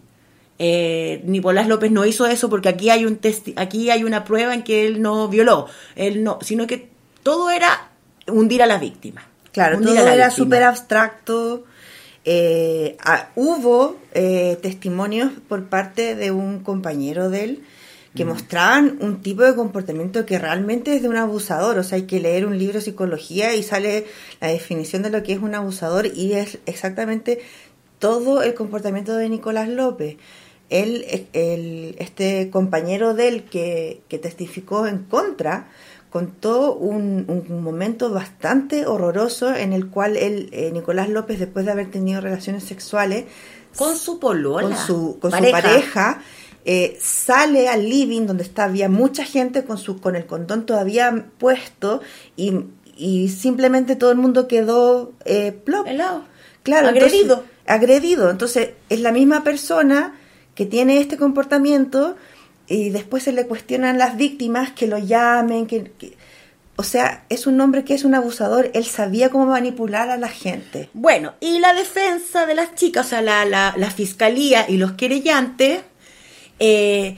eh, 0.59 1.23
Nicolás 1.25 1.69
López 1.69 1.91
no 1.91 2.05
hizo 2.05 2.27
eso 2.27 2.51
porque 2.51 2.69
aquí 2.69 2.91
hay 2.91 3.05
un 3.05 3.17
testi 3.17 3.55
aquí 3.57 3.91
hay 3.91 4.05
una 4.05 4.25
prueba 4.25 4.55
en 4.55 4.63
que 4.63 4.87
él 4.87 5.01
no 5.01 5.29
violó, 5.29 5.67
él 5.97 6.25
no, 6.25 6.39
sino 6.43 6.67
que 6.67 6.89
todo 7.23 7.51
era 7.51 7.91
hundir 8.27 8.63
a 8.63 8.67
la 8.67 8.79
víctima. 8.79 9.27
Claro, 9.53 9.81
todo 9.81 10.07
era 10.07 10.31
súper 10.31 10.63
abstracto. 10.63 11.65
Eh, 12.25 12.97
ah, 13.05 13.29
hubo 13.37 13.97
eh, 14.13 14.59
testimonios 14.61 15.33
por 15.49 15.65
parte 15.65 16.15
de 16.15 16.31
un 16.31 16.61
compañero 16.61 17.31
de 17.31 17.45
él 17.45 17.65
que 18.15 18.25
Mm. 18.25 18.29
mostraban 18.29 18.99
un 19.01 19.23
tipo 19.23 19.43
de 19.43 19.55
comportamiento 19.55 20.27
que 20.27 20.39
realmente 20.39 20.95
es 20.95 21.03
de 21.03 21.09
un 21.09 21.17
abusador. 21.17 21.79
O 21.79 21.85
sea, 21.85 21.97
hay 21.97 22.03
que 22.03 22.21
leer 22.21 22.47
un 22.47 22.59
libro 22.59 22.75
de 22.75 22.85
psicología 22.85 23.55
y 23.55 23.63
sale 23.63 24.07
la 24.41 24.49
definición 24.49 25.03
de 25.03 25.11
lo 25.11 25.23
que 25.23 25.33
es 25.33 25.39
un 25.41 25.55
abusador 25.55 26.07
y 26.07 26.35
es 26.35 26.59
exactamente 26.67 27.41
todo 27.99 28.43
el 28.43 28.55
comportamiento 28.55 29.17
de 29.17 29.29
Nicolás 29.29 29.69
López. 29.69 30.17
Él, 30.71 31.05
este 31.99 32.51
compañero 32.51 33.15
de 33.15 33.29
él 33.29 33.45
que, 33.45 34.03
que 34.09 34.19
testificó 34.19 34.87
en 34.87 34.99
contra, 35.05 35.69
contó 36.11 36.75
un, 36.75 37.25
un 37.49 37.63
momento 37.63 38.11
bastante 38.11 38.87
horroroso 38.87 39.55
en 39.55 39.73
el 39.73 39.89
cual 39.89 40.17
él, 40.17 40.49
eh, 40.53 40.71
Nicolás 40.73 41.09
López, 41.09 41.39
después 41.39 41.65
de 41.67 41.73
haber 41.73 41.91
tenido 41.91 42.21
relaciones 42.21 42.65
sexuales 42.65 43.25
Con 43.77 43.97
su 43.97 44.19
polola. 44.19 44.63
con 44.69 44.77
su, 44.77 45.19
con 45.21 45.31
su 45.31 45.37
pareja. 45.39 45.63
pareja, 45.63 46.23
eh, 46.65 46.99
sale 47.01 47.69
al 47.69 47.89
living 47.89 48.27
donde 48.27 48.43
está, 48.43 48.65
había 48.65 48.89
mucha 48.89 49.25
gente 49.25 49.65
con, 49.65 49.79
su, 49.79 50.01
con 50.01 50.17
el 50.17 50.27
condón 50.27 50.67
todavía 50.67 51.27
puesto 51.39 52.01
y, 52.37 52.61
y 52.97 53.29
simplemente 53.29 53.97
todo 53.97 54.11
el 54.11 54.19
mundo 54.19 54.49
quedó 54.49 55.13
eh, 55.25 55.53
plop. 55.53 55.87
Claro, 56.63 56.89
Agredido. 56.89 57.35
entonces- 57.37 57.47
agredido. 57.67 58.31
Entonces 58.31 58.71
es 58.89 59.01
la 59.01 59.13
misma 59.13 59.45
persona 59.45 60.18
que 60.59 60.67
tiene 60.67 60.99
este 60.99 61.17
comportamiento 61.17 62.17
y 62.67 62.91
después 62.91 63.23
se 63.23 63.31
le 63.31 63.47
cuestionan 63.47 63.97
las 63.97 64.17
víctimas 64.17 64.73
que 64.73 64.89
lo 64.89 64.99
llamen, 64.99 65.69
que, 65.69 65.93
o 66.75 66.83
sea, 66.83 67.23
es 67.29 67.47
un 67.47 67.61
hombre 67.61 67.85
que 67.85 67.95
es 67.95 68.05
un 68.05 68.17
abusador, 68.17 68.69
él 68.75 68.85
sabía 68.85 69.31
cómo 69.31 69.47
manipular 69.47 70.11
a 70.11 70.17
la 70.17 70.27
gente. 70.27 70.89
Bueno, 70.95 71.35
y 71.39 71.61
la 71.61 71.75
defensa 71.75 72.45
de 72.45 72.57
las 72.57 72.75
chicas, 72.75 73.07
o 73.07 73.09
sea, 73.11 73.23
la, 73.23 73.45
la, 73.45 73.73
la 73.77 73.91
fiscalía 73.93 74.69
y 74.69 74.79
los 74.79 74.93
querellantes, 74.95 75.83
eh, 76.59 77.17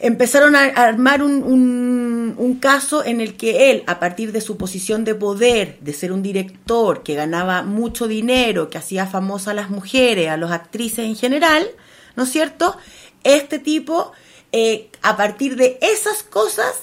empezaron 0.00 0.56
a 0.56 0.62
armar 0.62 1.22
un, 1.22 1.42
un- 1.42 2.34
un 2.38 2.54
caso 2.58 3.04
en 3.04 3.20
el 3.20 3.36
que 3.36 3.70
él, 3.70 3.82
a 3.86 4.00
partir 4.00 4.32
de 4.32 4.40
su 4.40 4.56
posición 4.56 5.04
de 5.04 5.14
poder, 5.14 5.76
de 5.80 5.92
ser 5.92 6.10
un 6.10 6.22
director 6.22 7.02
que 7.02 7.14
ganaba 7.14 7.62
mucho 7.64 8.08
dinero, 8.08 8.70
que 8.70 8.78
hacía 8.78 9.06
famosa 9.06 9.50
a 9.50 9.54
las 9.54 9.68
mujeres, 9.68 10.30
a 10.30 10.38
las 10.38 10.52
actrices 10.52 11.00
en 11.04 11.16
general, 11.16 11.66
¿no 12.18 12.24
es 12.24 12.30
cierto? 12.30 12.76
Este 13.24 13.58
tipo, 13.58 14.12
eh, 14.52 14.90
a 15.00 15.16
partir 15.16 15.56
de 15.56 15.78
esas 15.80 16.22
cosas, 16.22 16.74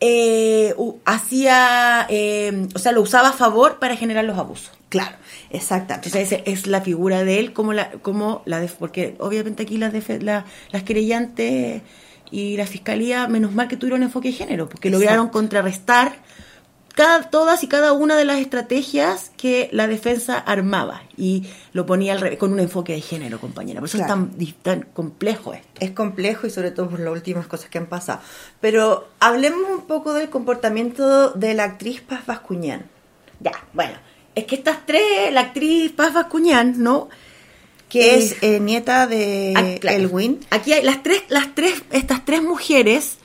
eh, 0.00 0.74
hacía, 1.04 2.06
eh, 2.08 2.66
o 2.74 2.78
sea, 2.78 2.92
lo 2.92 3.02
usaba 3.02 3.28
a 3.28 3.32
favor 3.32 3.78
para 3.78 3.96
generar 3.96 4.24
los 4.24 4.38
abusos. 4.38 4.70
Claro, 4.88 5.16
exactamente. 5.50 6.08
Entonces 6.08 6.32
esa 6.32 6.42
es 6.50 6.66
la 6.66 6.80
figura 6.80 7.22
de 7.22 7.38
él 7.38 7.52
como 7.52 7.72
la, 7.74 7.90
como 8.02 8.42
la 8.46 8.60
def- 8.60 8.76
porque 8.78 9.14
obviamente 9.18 9.62
aquí 9.64 9.76
las 9.76 9.92
defe- 9.92 10.20
la- 10.22 10.44
las 10.72 10.82
querellantes 10.84 11.82
y 12.30 12.56
la 12.56 12.66
fiscalía, 12.66 13.26
menos 13.28 13.52
mal 13.52 13.68
que 13.68 13.76
tuvieron 13.76 14.02
enfoque 14.02 14.28
de 14.28 14.34
género, 14.34 14.68
porque 14.68 14.88
Exacto. 14.88 15.04
lograron 15.04 15.28
contrarrestar 15.28 16.16
cada, 17.00 17.30
todas 17.30 17.62
y 17.62 17.66
cada 17.66 17.92
una 17.92 18.16
de 18.16 18.24
las 18.24 18.38
estrategias 18.38 19.30
que 19.36 19.68
la 19.72 19.86
defensa 19.86 20.36
armaba 20.38 21.02
y 21.16 21.44
lo 21.72 21.86
ponía 21.86 22.12
al 22.12 22.20
revés, 22.20 22.38
con 22.38 22.52
un 22.52 22.60
enfoque 22.60 22.92
de 22.92 23.00
género, 23.00 23.40
compañera. 23.40 23.80
Por 23.80 23.88
eso 23.88 23.98
Claro. 23.98 24.28
es 24.38 24.54
tan, 24.62 24.82
complejo 24.92 25.54
esto. 25.54 25.68
Es 25.80 25.92
complejo 25.92 26.46
y 26.46 26.50
sobre 26.50 26.70
todo 26.70 26.90
por 26.90 27.00
las 27.00 27.12
últimas 27.12 27.46
cosas 27.46 27.70
que 27.70 27.78
han 27.78 27.86
pasado. 27.86 28.20
Pero 28.60 29.08
hablemos 29.18 29.62
un 29.70 29.86
poco 29.86 30.12
del 30.12 30.28
comportamiento 30.30 31.30
de 31.30 31.54
la 31.54 31.64
actriz 31.64 32.00
Paz 32.02 32.26
Bascuñán. 32.26 32.84
Ya, 33.40 33.52
bueno, 33.72 33.94
es 34.34 34.44
que 34.44 34.56
estas 34.56 34.84
tres, 34.86 35.32
la 35.32 35.40
actriz 35.40 35.92
Paz 35.92 36.12
Bascuñán, 36.12 36.82
¿no? 36.82 37.08
Que 37.88 38.16
es 38.16 38.36
eh, 38.42 38.60
nieta 38.60 39.06
de 39.06 39.54
Ah, 39.56 39.78
claro. 39.80 39.96
Elwin. 39.98 40.40
Aquí 40.50 40.72
hay 40.72 40.82
las 40.84 41.02
tres, 41.02 41.22
las 41.28 41.54
tres, 41.54 41.82
estas 41.90 42.24
tres 42.24 42.42
mujeres 42.42 43.16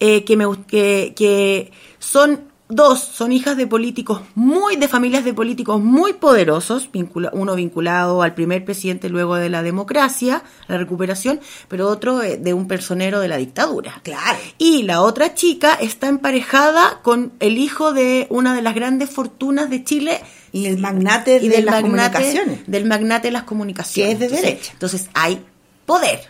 eh, 0.00 0.24
que, 0.24 0.36
me, 0.36 0.44
que, 0.68 1.12
que 1.16 1.72
son 1.98 2.54
dos, 2.68 3.00
son 3.00 3.30
hijas 3.32 3.56
de 3.56 3.66
políticos 3.66 4.22
muy, 4.34 4.76
de 4.76 4.88
familias 4.88 5.24
de 5.24 5.32
políticos 5.32 5.80
muy 5.80 6.14
poderosos, 6.14 6.90
vincula- 6.92 7.30
uno 7.32 7.54
vinculado 7.54 8.22
al 8.22 8.34
primer 8.34 8.64
presidente 8.64 9.08
luego 9.08 9.36
de 9.36 9.48
la 9.48 9.62
democracia, 9.62 10.42
la 10.66 10.76
recuperación, 10.76 11.40
pero 11.68 11.88
otro 11.88 12.22
eh, 12.22 12.36
de 12.38 12.54
un 12.54 12.66
personero 12.66 13.20
de 13.20 13.28
la 13.28 13.36
dictadura. 13.36 14.00
Claro. 14.02 14.38
Y 14.58 14.82
la 14.82 15.00
otra 15.02 15.34
chica 15.34 15.74
está 15.74 16.08
emparejada 16.08 17.00
con 17.02 17.32
el 17.40 17.58
hijo 17.58 17.92
de 17.92 18.26
una 18.30 18.54
de 18.54 18.62
las 18.62 18.74
grandes 18.74 19.10
fortunas 19.10 19.70
de 19.70 19.84
Chile. 19.84 20.20
Y 20.52 20.66
el 20.66 20.78
magnate 20.78 21.38
de 21.38 21.62
las 21.62 21.82
comunicaciones. 21.82 22.60
Del 22.66 22.86
magnate 22.86 23.28
de 23.28 23.32
las 23.32 23.42
comunicaciones. 23.44 24.16
Que 24.18 24.24
es 24.24 24.30
de 24.30 24.36
Entonces- 24.36 24.50
derecha. 24.50 24.72
Entonces 24.72 25.08
hay 25.14 25.44
poder. 25.84 26.20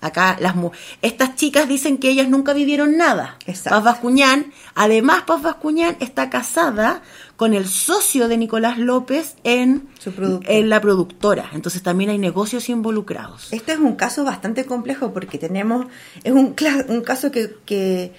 Acá 0.00 0.36
las 0.40 0.54
mu- 0.54 0.70
estas 1.02 1.34
chicas 1.34 1.66
dicen 1.68 1.98
que 1.98 2.08
ellas 2.10 2.28
nunca 2.28 2.52
vivieron 2.52 2.96
nada. 2.96 3.36
Paz 3.70 3.82
Bascuñán, 3.82 4.52
además 4.76 5.22
Paz 5.26 5.42
Bascuñán 5.42 5.96
está 5.98 6.30
casada 6.30 7.02
con 7.36 7.52
el 7.52 7.66
socio 7.66 8.28
de 8.28 8.36
Nicolás 8.36 8.78
López 8.78 9.34
en, 9.42 9.88
en 10.46 10.68
la 10.68 10.80
productora. 10.80 11.50
Entonces 11.52 11.82
también 11.82 12.10
hay 12.10 12.18
negocios 12.18 12.68
involucrados. 12.68 13.52
Este 13.52 13.72
es 13.72 13.78
un 13.78 13.96
caso 13.96 14.22
bastante 14.24 14.66
complejo 14.66 15.12
porque 15.12 15.36
tenemos, 15.38 15.86
es 16.22 16.32
un, 16.32 16.54
un 16.88 17.00
caso 17.00 17.32
que, 17.32 17.56
que, 17.66 18.12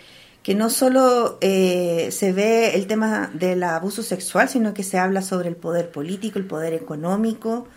que 0.43 0.55
no 0.55 0.69
solo 0.69 1.38
eh, 1.39 2.09
se 2.11 2.34
ve 2.34 2.75
el 2.75 2.88
tema 2.88 3.30
del 3.34 3.63
abuso 3.63 4.03
sexual, 4.03 4.49
sino 4.49 4.73
que 4.73 4.84
se 4.84 4.97
habla 4.97 5.21
sobre 5.21 5.47
el 5.47 5.55
poder 5.55 5.91
político, 5.91 6.39
el 6.39 6.45
poder 6.45 6.73
económico. 6.73 7.67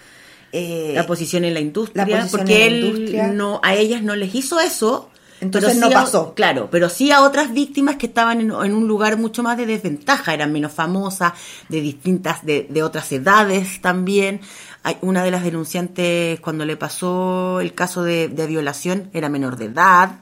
Eh, 0.53 0.93
la 0.95 1.07
posición 1.07 1.45
en 1.45 1.55
la 1.55 1.61
industria, 1.61 2.07
la 2.07 2.27
porque 2.31 2.67
él 2.67 3.37
no 3.37 3.61
a 3.63 3.75
ellas 3.75 4.03
no 4.03 4.15
les 4.15 4.35
hizo 4.35 4.61
eso. 4.61 5.09
Entonces 5.41 5.77
no 5.77 5.89
a- 5.89 5.91
pasó. 5.91 6.35
claro, 6.35 6.69
pero 6.71 6.89
sí 6.89 7.11
a 7.11 7.23
otras 7.23 7.53
víctimas 7.53 7.97
que 7.97 8.07
estaban 8.07 8.41
en, 8.41 8.53
en 8.53 8.75
un 8.75 8.87
lugar 8.87 9.17
mucho 9.17 9.43
más 9.43 9.57
de 9.57 9.67
desventaja, 9.67 10.33
eran 10.35 10.53
menos 10.53 10.71
famosas, 10.71 11.33
de 11.69 11.81
distintas, 11.81 12.47
de, 12.47 12.69
de 12.71 12.83
otras 12.85 13.11
edades 13.11 13.81
también. 13.81 14.41
Hay 14.85 14.99
una 15.01 15.25
de 15.25 15.33
las 15.33 15.43
denunciantes, 15.43 16.39
cuando 16.39 16.65
le 16.65 16.77
pasó 16.77 17.61
el 17.61 17.75
caso 17.75 18.05
de, 18.05 18.29
de 18.29 18.47
violación, 18.47 19.11
era 19.13 19.29
menor 19.29 19.57
de 19.57 19.65
edad, 19.65 20.21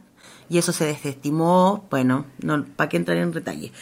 y 0.48 0.56
eso 0.56 0.72
se 0.72 0.86
desestimó. 0.86 1.86
Bueno, 1.90 2.24
no, 2.40 2.64
¿para 2.76 2.88
qué 2.88 2.96
entrar 2.96 3.18
en 3.18 3.30
detalle? 3.32 3.72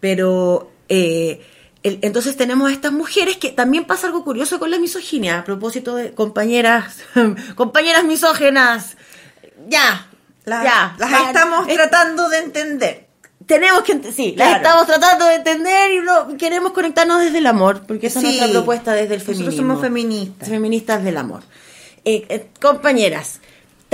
Pero 0.00 0.70
eh, 0.88 1.42
el- 1.84 2.00
entonces 2.02 2.36
tenemos 2.36 2.68
a 2.68 2.72
estas 2.72 2.90
mujeres 2.92 3.36
que 3.36 3.50
también 3.50 3.84
pasa 3.84 4.08
algo 4.08 4.24
curioso 4.24 4.58
con 4.58 4.70
la 4.72 4.78
misoginia, 4.80 5.38
a 5.38 5.44
propósito 5.44 5.94
de 5.94 6.12
compañeras, 6.12 6.96
compañeras 7.54 8.02
misógenas. 8.04 8.96
Ya, 9.68 10.08
La- 10.44 10.64
ya. 10.64 10.96
las 10.98 11.10
ya, 11.10 11.26
estamos 11.28 11.66
tratando 11.68 12.28
de 12.28 12.38
entender. 12.38 13.06
Tenemos 13.46 13.82
que, 13.82 14.00
sí, 14.12 14.34
las 14.36 14.56
estamos 14.56 14.86
tratando 14.86 15.26
de 15.26 15.34
entender 15.34 15.92
y 15.92 15.98
no, 16.00 16.36
queremos 16.38 16.72
conectarnos 16.72 17.20
desde 17.22 17.38
el 17.38 17.46
amor, 17.46 17.82
porque 17.86 18.06
esa 18.06 18.20
Sí. 18.20 18.26
es 18.28 18.32
nuestra 18.38 18.52
propuesta 18.58 18.92
desde 18.94 19.14
el 19.14 19.20
Nosotros 19.20 19.36
feminismo. 19.38 19.66
somos 19.68 19.82
feministas. 19.82 20.48
Feministas 20.48 21.04
del 21.04 21.16
amor. 21.18 21.42
Eh, 22.06 22.24
eh, 22.30 22.48
compañeras, 22.60 23.40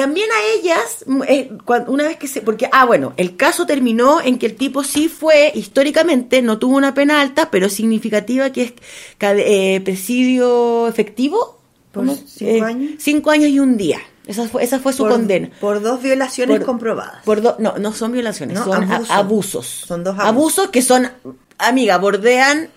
también 0.00 0.28
a 0.30 0.58
ellas, 0.58 1.04
mm, 1.06 1.22
eh, 1.28 1.50
cuan- 1.64 1.84
una 1.88 2.04
vez 2.04 2.16
que 2.16 2.26
se... 2.28 2.40
Porque, 2.42 2.68
ah, 2.72 2.84
bueno, 2.84 3.12
el 3.16 3.36
caso 3.36 3.66
terminó 3.66 4.20
en 4.20 4.38
que 4.38 4.46
el 4.46 4.56
tipo 4.56 4.82
sí 4.84 5.08
fue, 5.08 5.52
históricamente, 5.54 6.42
no 6.42 6.58
tuvo 6.58 6.76
una 6.76 6.94
pena 6.94 7.20
alta, 7.20 7.50
pero 7.50 7.68
significativa, 7.68 8.50
que 8.50 8.62
es 8.62 8.72
eh, 9.20 9.80
presidio 9.84 10.88
efectivo. 10.88 11.58
Por 11.92 12.06
¿Cómo? 12.06 12.14
cinco 12.26 12.50
Eh, 12.50 12.60
años. 12.62 12.90
Cinco 12.98 13.30
años 13.30 13.48
y 13.50 13.58
un 13.60 13.76
día. 13.76 13.98
Esa 14.26 14.46
fue, 14.48 14.62
esa 14.62 14.78
fue 14.78 14.92
su 14.92 15.02
Por- 15.02 15.12
condena. 15.12 15.50
Por 15.60 15.80
dos 15.82 16.00
violaciones 16.02 16.58
Por- 16.58 16.66
comprobadas. 16.66 17.24
Por 17.24 17.40
do- 17.42 17.56
no, 17.58 17.78
no 17.78 17.92
son 17.92 18.12
violaciones, 18.12 18.56
No, 18.58 18.64
son 18.64 18.84
abusos. 18.84 19.10
abusos. 19.10 19.66
Son 19.88 20.04
dos 20.04 20.14
abusos. 20.14 20.28
abusos. 20.28 20.70
que 20.70 20.82
son, 20.82 21.10
amiga, 21.58 21.98
bordean 21.98 22.68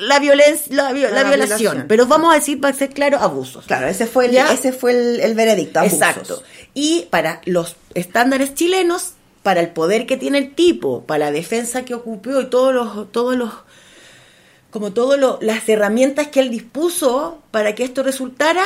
la 0.00 0.18
violencia, 0.18 0.74
la, 0.74 0.92
vi- 0.92 1.02
la 1.02 1.10
La 1.10 1.22
violación. 1.24 1.58
violación. 1.58 1.84
Pero 1.88 2.06
vamos 2.06 2.32
a 2.32 2.36
decir, 2.36 2.60
para 2.60 2.76
ser 2.76 2.90
claro, 2.90 3.18
abusos. 3.18 3.66
Claro, 3.66 3.86
ese 3.88 4.06
fue 4.06 4.26
el, 4.26 4.32
¿Ya? 4.32 4.52
ese 4.52 4.72
fue 4.72 4.92
el, 4.92 5.20
el 5.20 5.34
veredicto. 5.34 5.78
abusos. 5.80 5.98
Exacto. 5.98 6.42
Y 6.74 7.06
para 7.10 7.40
los 7.44 7.76
estándares 7.94 8.54
chilenos, 8.54 9.12
para 9.42 9.60
el 9.60 9.68
poder 9.68 10.06
que 10.06 10.16
tiene 10.16 10.38
el 10.38 10.54
tipo, 10.54 11.04
para 11.04 11.26
la 11.26 11.30
defensa 11.32 11.84
que 11.84 11.94
ocupó 11.94 12.40
y 12.40 12.46
todos 12.50 12.74
los, 12.74 13.10
todos 13.12 13.36
los, 13.36 13.50
como 14.70 14.92
todas 14.92 15.18
las 15.40 15.68
herramientas 15.68 16.28
que 16.28 16.40
él 16.40 16.50
dispuso 16.50 17.42
para 17.50 17.74
que 17.74 17.84
esto 17.84 18.02
resultara, 18.02 18.64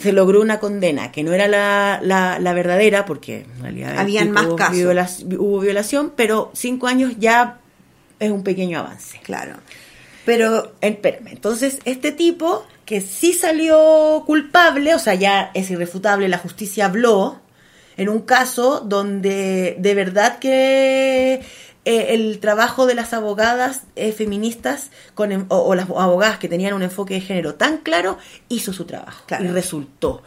se 0.00 0.12
logró 0.12 0.40
una 0.40 0.60
condena 0.60 1.10
que 1.10 1.22
no 1.24 1.32
era 1.32 1.48
la, 1.48 1.98
la, 2.02 2.38
la 2.38 2.52
verdadera, 2.52 3.04
porque 3.04 3.46
en 3.56 3.62
realidad 3.62 3.98
Habían 3.98 4.30
más 4.30 4.46
casos. 4.56 5.24
hubo 5.38 5.60
violación, 5.60 6.12
pero 6.14 6.50
cinco 6.54 6.86
años 6.86 7.14
ya 7.18 7.58
es 8.20 8.30
un 8.30 8.42
pequeño 8.44 8.78
avance. 8.78 9.18
Claro. 9.24 9.54
Pero, 10.26 10.72
espérame, 10.82 11.28
entonces 11.28 11.78
este 11.86 12.12
tipo 12.12 12.66
que 12.84 13.00
sí 13.00 13.32
salió 13.32 14.22
culpable, 14.26 14.94
o 14.94 14.98
sea, 14.98 15.14
ya 15.14 15.50
es 15.54 15.70
irrefutable, 15.70 16.28
la 16.28 16.38
justicia 16.38 16.84
habló 16.86 17.40
en 17.96 18.08
un 18.10 18.20
caso 18.20 18.80
donde 18.80 19.76
de 19.78 19.94
verdad 19.94 20.38
que 20.38 21.40
eh, 21.86 22.06
el 22.14 22.40
trabajo 22.40 22.84
de 22.86 22.94
las 22.94 23.12
abogadas 23.14 23.82
eh, 23.94 24.12
feministas 24.12 24.90
con, 25.14 25.32
em- 25.32 25.46
o, 25.48 25.58
o 25.58 25.74
las 25.74 25.88
abogadas 25.88 26.38
que 26.38 26.48
tenían 26.48 26.74
un 26.74 26.82
enfoque 26.82 27.14
de 27.14 27.20
género 27.22 27.54
tan 27.54 27.78
claro 27.78 28.18
hizo 28.48 28.72
su 28.72 28.84
trabajo 28.84 29.24
Claro. 29.26 29.44
y 29.44 29.48
resultó. 29.48 30.22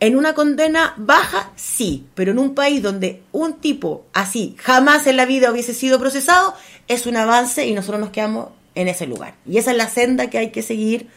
En 0.00 0.16
una 0.16 0.34
condena 0.34 0.94
baja, 0.96 1.50
sí, 1.54 2.06
pero 2.14 2.32
en 2.32 2.38
un 2.38 2.54
país 2.54 2.82
donde 2.82 3.22
un 3.32 3.54
tipo 3.60 4.06
así 4.12 4.56
jamás 4.58 5.06
en 5.06 5.16
la 5.16 5.24
vida 5.24 5.52
hubiese 5.52 5.72
sido 5.74 5.98
procesado, 6.00 6.54
es 6.88 7.06
un 7.06 7.16
avance 7.16 7.66
y 7.66 7.74
nosotros 7.74 8.00
nos 8.00 8.10
quedamos 8.10 8.48
en 8.74 8.88
ese 8.88 9.06
lugar. 9.06 9.34
Y 9.46 9.58
esa 9.58 9.70
es 9.72 9.76
la 9.76 9.88
senda 9.88 10.30
que 10.30 10.38
hay 10.38 10.50
que 10.50 10.62
seguir 10.62 11.08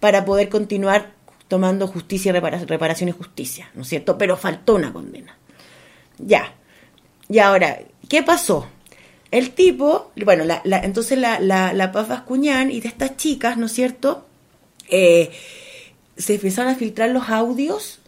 para 0.00 0.24
poder 0.24 0.48
continuar 0.48 1.12
tomando 1.48 1.86
justicia, 1.86 2.32
repara- 2.32 2.64
reparación 2.66 3.08
y 3.08 3.12
justicia, 3.12 3.70
¿no 3.74 3.82
es 3.82 3.88
cierto? 3.88 4.18
Pero 4.18 4.36
faltó 4.36 4.74
una 4.74 4.92
condena. 4.92 5.36
Ya. 6.18 6.54
Y 7.28 7.38
ahora, 7.38 7.78
¿qué 8.08 8.22
pasó? 8.22 8.68
el 9.30 9.50
tipo, 9.50 10.10
bueno, 10.24 10.44
la, 10.44 10.62
la- 10.64 10.78
entonces 10.80 11.18
la, 11.18 11.38
la, 11.38 11.74
la 11.74 11.92
Paz 11.92 12.08
Bascuñán 12.08 12.70
y 12.70 12.80
de 12.80 12.88
estas 12.88 13.18
chicas, 13.18 13.58
¿no 13.58 13.66
es 13.66 13.72
cierto? 13.72 14.26
Eh, 14.88 15.30
se 16.16 16.36
empezaron 16.36 16.72
a 16.72 16.76
filtrar 16.76 17.10
los 17.10 17.28
audios 17.28 18.00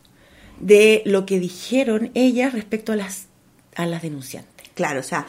de 0.60 1.02
lo 1.04 1.26
que 1.26 1.38
dijeron 1.38 2.10
ellas 2.14 2.54
respecto 2.54 2.92
a 2.92 2.96
las, 2.96 3.26
a 3.76 3.84
las 3.84 4.00
denunciantes. 4.00 4.68
Claro, 4.74 5.00
o 5.00 5.02
sea, 5.02 5.26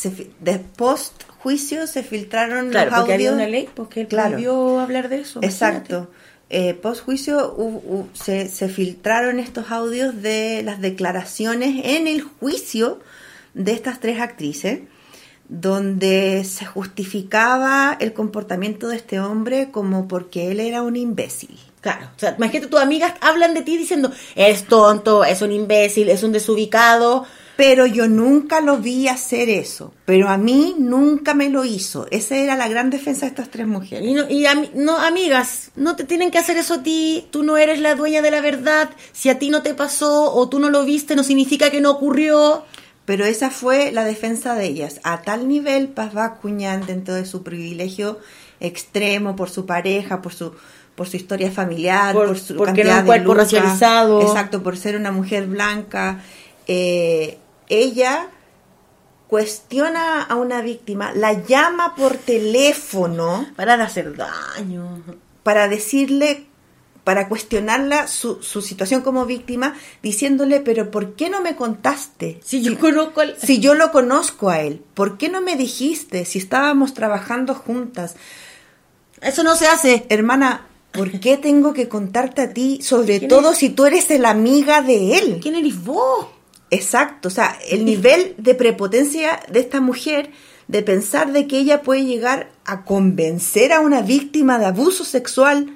se, 0.00 0.30
de 0.40 0.58
post 0.58 1.22
juicio 1.38 1.86
se 1.86 2.02
filtraron 2.02 2.70
Claro, 2.70 2.90
los 2.90 2.98
porque 3.00 3.14
había 3.14 3.30
audios. 3.30 3.42
una 3.46 3.50
ley 3.50 3.68
porque 3.74 4.00
él 4.02 4.08
Claro. 4.08 4.30
prohibió 4.32 4.80
hablar 4.80 5.08
de 5.08 5.20
eso. 5.20 5.40
Exacto. 5.42 6.10
Eh, 6.48 6.74
post 6.74 7.04
juicio 7.04 7.54
se, 8.14 8.48
se 8.48 8.68
filtraron 8.68 9.38
estos 9.38 9.70
audios 9.70 10.20
de 10.22 10.62
las 10.64 10.80
declaraciones 10.80 11.80
en 11.84 12.06
el 12.08 12.22
juicio 12.22 12.98
de 13.54 13.72
estas 13.72 14.00
tres 14.00 14.20
actrices, 14.20 14.80
donde 15.48 16.44
se 16.44 16.64
justificaba 16.64 17.96
el 18.00 18.12
comportamiento 18.12 18.88
de 18.88 18.96
este 18.96 19.20
hombre 19.20 19.70
como 19.70 20.06
porque 20.08 20.50
él 20.52 20.60
era 20.60 20.82
un 20.82 20.96
imbécil. 20.96 21.58
Claro, 21.80 22.06
o 22.14 22.18
sea, 22.18 22.34
imagínate, 22.36 22.68
tus 22.68 22.80
amigas 22.80 23.14
hablan 23.20 23.54
de 23.54 23.62
ti 23.62 23.76
diciendo, 23.76 24.12
es 24.36 24.64
tonto, 24.64 25.24
es 25.24 25.40
un 25.42 25.50
imbécil, 25.50 26.08
es 26.10 26.22
un 26.22 26.32
desubicado. 26.32 27.26
Pero 27.56 27.84
yo 27.84 28.08
nunca 28.08 28.60
lo 28.62 28.78
vi 28.78 29.06
hacer 29.08 29.50
eso. 29.50 29.92
Pero 30.06 30.28
a 30.30 30.38
mí 30.38 30.74
nunca 30.78 31.34
me 31.34 31.50
lo 31.50 31.64
hizo. 31.64 32.06
Esa 32.10 32.36
era 32.36 32.56
la 32.56 32.68
gran 32.68 32.88
defensa 32.88 33.22
de 33.22 33.26
estas 33.28 33.50
tres 33.50 33.66
mujeres. 33.66 34.08
Y, 34.08 34.14
no, 34.14 34.30
y 34.30 34.46
no, 34.74 34.96
amigas, 34.98 35.70
no 35.76 35.94
te 35.94 36.04
tienen 36.04 36.30
que 36.30 36.38
hacer 36.38 36.56
eso 36.56 36.74
a 36.74 36.82
ti. 36.82 37.26
Tú 37.30 37.42
no 37.42 37.58
eres 37.58 37.78
la 37.80 37.94
dueña 37.96 38.22
de 38.22 38.30
la 38.30 38.40
verdad. 38.40 38.88
Si 39.12 39.28
a 39.28 39.38
ti 39.38 39.50
no 39.50 39.62
te 39.62 39.74
pasó 39.74 40.32
o 40.34 40.48
tú 40.48 40.58
no 40.58 40.70
lo 40.70 40.84
viste, 40.86 41.16
no 41.16 41.22
significa 41.22 41.70
que 41.70 41.82
no 41.82 41.90
ocurrió. 41.90 42.64
Pero 43.04 43.24
esa 43.26 43.50
fue 43.50 43.92
la 43.92 44.04
defensa 44.04 44.54
de 44.54 44.66
ellas. 44.66 45.00
A 45.02 45.20
tal 45.22 45.46
nivel, 45.48 45.88
Paz 45.88 46.14
Bascuñán, 46.14 46.86
dentro 46.86 47.12
de 47.14 47.26
su 47.26 47.42
privilegio 47.42 48.20
extremo 48.60 49.36
por 49.36 49.50
su 49.50 49.66
pareja, 49.66 50.22
por 50.22 50.32
su 50.32 50.52
por 50.94 51.08
su 51.08 51.16
historia 51.16 51.50
familiar, 51.50 52.14
Por- 52.14 52.26
por, 52.26 52.38
su 52.38 52.56
porque 52.56 52.82
cantidad 52.82 52.86
era 52.88 52.96
un 52.96 53.02
de 53.04 53.06
cuerpo 53.06 53.34
racializado. 53.34 54.20
exacto, 54.20 54.62
por 54.62 54.76
ser 54.76 54.96
una 54.96 55.10
mujer 55.10 55.46
blanca, 55.46 56.22
eh, 56.72 57.38
ella 57.68 58.28
cuestiona 59.26 60.22
a 60.22 60.36
una 60.36 60.62
víctima, 60.62 61.10
la 61.12 61.32
llama 61.32 61.96
por 61.96 62.16
teléfono 62.16 63.44
para 63.56 63.74
hacer 63.74 64.16
daño, 64.16 65.02
para 65.42 65.66
decirle, 65.66 66.46
para 67.02 67.28
cuestionarla 67.28 68.06
su, 68.06 68.40
su 68.40 68.62
situación 68.62 69.00
como 69.02 69.26
víctima, 69.26 69.74
diciéndole, 70.00 70.60
pero 70.60 70.92
¿por 70.92 71.14
qué 71.14 71.28
no 71.28 71.40
me 71.40 71.56
contaste? 71.56 72.38
Si 72.44 72.62
yo 72.62 72.78
conozco 72.78 73.20
al... 73.20 73.36
Si 73.36 73.58
yo 73.58 73.74
lo 73.74 73.90
conozco 73.90 74.48
a 74.48 74.60
él, 74.60 74.80
¿por 74.94 75.18
qué 75.18 75.28
no 75.28 75.40
me 75.40 75.56
dijiste 75.56 76.24
si 76.24 76.38
estábamos 76.38 76.94
trabajando 76.94 77.56
juntas? 77.56 78.14
Eso 79.20 79.42
no 79.42 79.56
se 79.56 79.66
hace. 79.66 80.06
Hermana, 80.08 80.68
¿por 80.92 81.18
qué 81.18 81.36
tengo 81.36 81.72
que 81.72 81.88
contarte 81.88 82.42
a 82.42 82.52
ti? 82.52 82.78
Sobre 82.82 83.18
¿Quién 83.18 83.28
todo 83.28 83.48
eres? 83.48 83.58
si 83.58 83.70
tú 83.70 83.86
eres 83.86 84.08
la 84.20 84.30
amiga 84.30 84.82
de 84.82 85.18
él. 85.18 85.40
¿Quién 85.42 85.56
eres 85.56 85.82
vos? 85.82 86.26
Exacto, 86.70 87.28
o 87.28 87.30
sea, 87.30 87.56
el 87.68 87.84
nivel 87.84 88.34
de 88.38 88.54
prepotencia 88.54 89.40
de 89.50 89.60
esta 89.60 89.80
mujer 89.80 90.30
de 90.68 90.82
pensar 90.82 91.32
de 91.32 91.46
que 91.48 91.58
ella 91.58 91.82
puede 91.82 92.04
llegar 92.04 92.48
a 92.64 92.84
convencer 92.84 93.72
a 93.72 93.80
una 93.80 94.02
víctima 94.02 94.58
de 94.58 94.66
abuso 94.66 95.04
sexual 95.04 95.74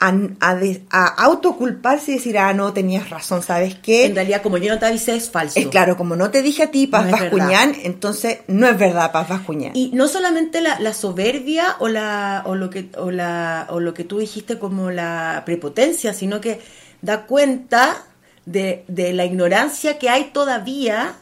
a, 0.00 0.12
a, 0.40 0.56
de- 0.56 0.82
a 0.90 1.04
autoculparse 1.06 2.10
y 2.10 2.14
decir, 2.14 2.36
ah, 2.38 2.52
no, 2.52 2.72
tenías 2.72 3.08
razón, 3.08 3.40
¿sabes 3.40 3.76
qué? 3.76 4.04
En 4.06 4.16
realidad, 4.16 4.42
como 4.42 4.58
yo 4.58 4.72
no 4.72 4.80
te 4.80 4.86
avisé, 4.86 5.14
es 5.14 5.30
falso. 5.30 5.60
Es 5.60 5.68
claro, 5.68 5.96
como 5.96 6.16
no 6.16 6.32
te 6.32 6.42
dije 6.42 6.64
a 6.64 6.70
ti, 6.72 6.88
Paz 6.88 7.04
No 7.06 7.12
Bascuñán, 7.12 7.76
entonces 7.84 8.38
no 8.48 8.66
es 8.68 8.76
verdad, 8.76 9.12
Paz 9.12 9.28
Bascuñán. 9.28 9.76
Y 9.76 9.92
no 9.94 10.08
solamente 10.08 10.60
la, 10.60 10.80
la 10.80 10.92
soberbia 10.92 11.76
o 11.78 11.86
la 11.86 12.42
o 12.46 12.56
lo 12.56 12.68
que 12.68 12.88
o 12.98 13.12
la 13.12 13.68
o 13.70 13.78
lo 13.78 13.94
que 13.94 14.02
tú 14.02 14.18
dijiste 14.18 14.58
como 14.58 14.90
la 14.90 15.44
prepotencia, 15.46 16.14
sino 16.14 16.40
que 16.40 16.58
da 17.00 17.26
cuenta 17.26 18.06
de, 18.46 18.84
de 18.88 19.12
la 19.12 19.24
ignorancia 19.24 19.98
que 19.98 20.08
hay 20.08 20.30
todavía 20.32 21.16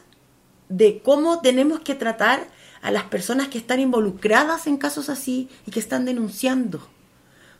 de 0.69 1.01
cómo 1.03 1.41
tenemos 1.41 1.81
que 1.81 1.95
tratar 1.95 2.47
a 2.81 2.91
las 2.91 3.03
personas 3.03 3.47
que 3.49 3.57
están 3.57 3.79
involucradas 3.79 4.67
en 4.67 4.77
casos 4.77 5.09
así 5.09 5.49
y 5.65 5.71
que 5.71 5.79
están 5.79 6.05
denunciando. 6.05 6.87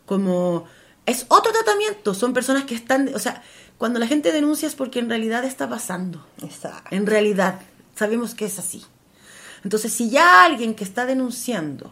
Como 0.05 0.65
es 1.05 1.25
otro 1.29 1.51
tratamiento, 1.51 2.13
son 2.13 2.33
personas 2.33 2.63
que 2.63 2.75
están, 2.75 3.11
o 3.13 3.19
sea, 3.19 3.43
cuando 3.77 3.99
la 3.99 4.07
gente 4.07 4.31
denuncia 4.31 4.67
es 4.67 4.75
porque 4.75 4.99
en 4.99 5.09
realidad 5.09 5.43
está 5.43 5.69
pasando. 5.69 6.25
Exacto. 6.43 6.95
En 6.95 7.05
realidad, 7.05 7.61
sabemos 7.95 8.33
que 8.33 8.45
es 8.45 8.59
así. 8.59 8.83
Entonces, 9.63 9.93
si 9.93 10.09
ya 10.09 10.43
alguien 10.43 10.73
que 10.73 10.83
está 10.83 11.05
denunciando 11.05 11.91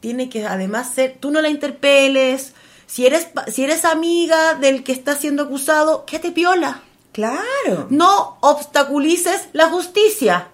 tiene 0.00 0.28
que 0.28 0.46
además 0.46 0.92
ser, 0.94 1.16
tú 1.20 1.30
no 1.30 1.40
la 1.40 1.48
interpeles, 1.48 2.54
si 2.86 3.06
eres, 3.06 3.28
si 3.52 3.64
eres 3.64 3.84
amiga 3.84 4.54
del 4.54 4.84
que 4.84 4.92
está 4.92 5.16
siendo 5.16 5.44
acusado, 5.44 6.04
¿qué 6.06 6.18
te 6.18 6.32
piola? 6.32 6.82
Claro. 7.12 7.86
No 7.90 8.38
obstaculices 8.40 9.48
la 9.52 9.68
justicia. 9.68 10.48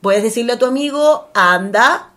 Puedes 0.00 0.22
decirle 0.22 0.52
a 0.52 0.58
tu 0.58 0.66
amigo, 0.66 1.28
anda, 1.34 2.10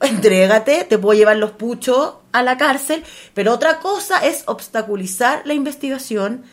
entrégate, 0.00 0.84
te 0.84 0.98
puedo 0.98 1.18
llevar 1.18 1.36
los 1.36 1.52
puchos 1.52 2.14
a 2.32 2.42
la 2.42 2.56
cárcel, 2.56 3.04
pero 3.34 3.52
otra 3.52 3.80
cosa 3.80 4.24
es 4.24 4.44
obstaculizar 4.46 5.42
la 5.44 5.54
investigación, 5.54 6.44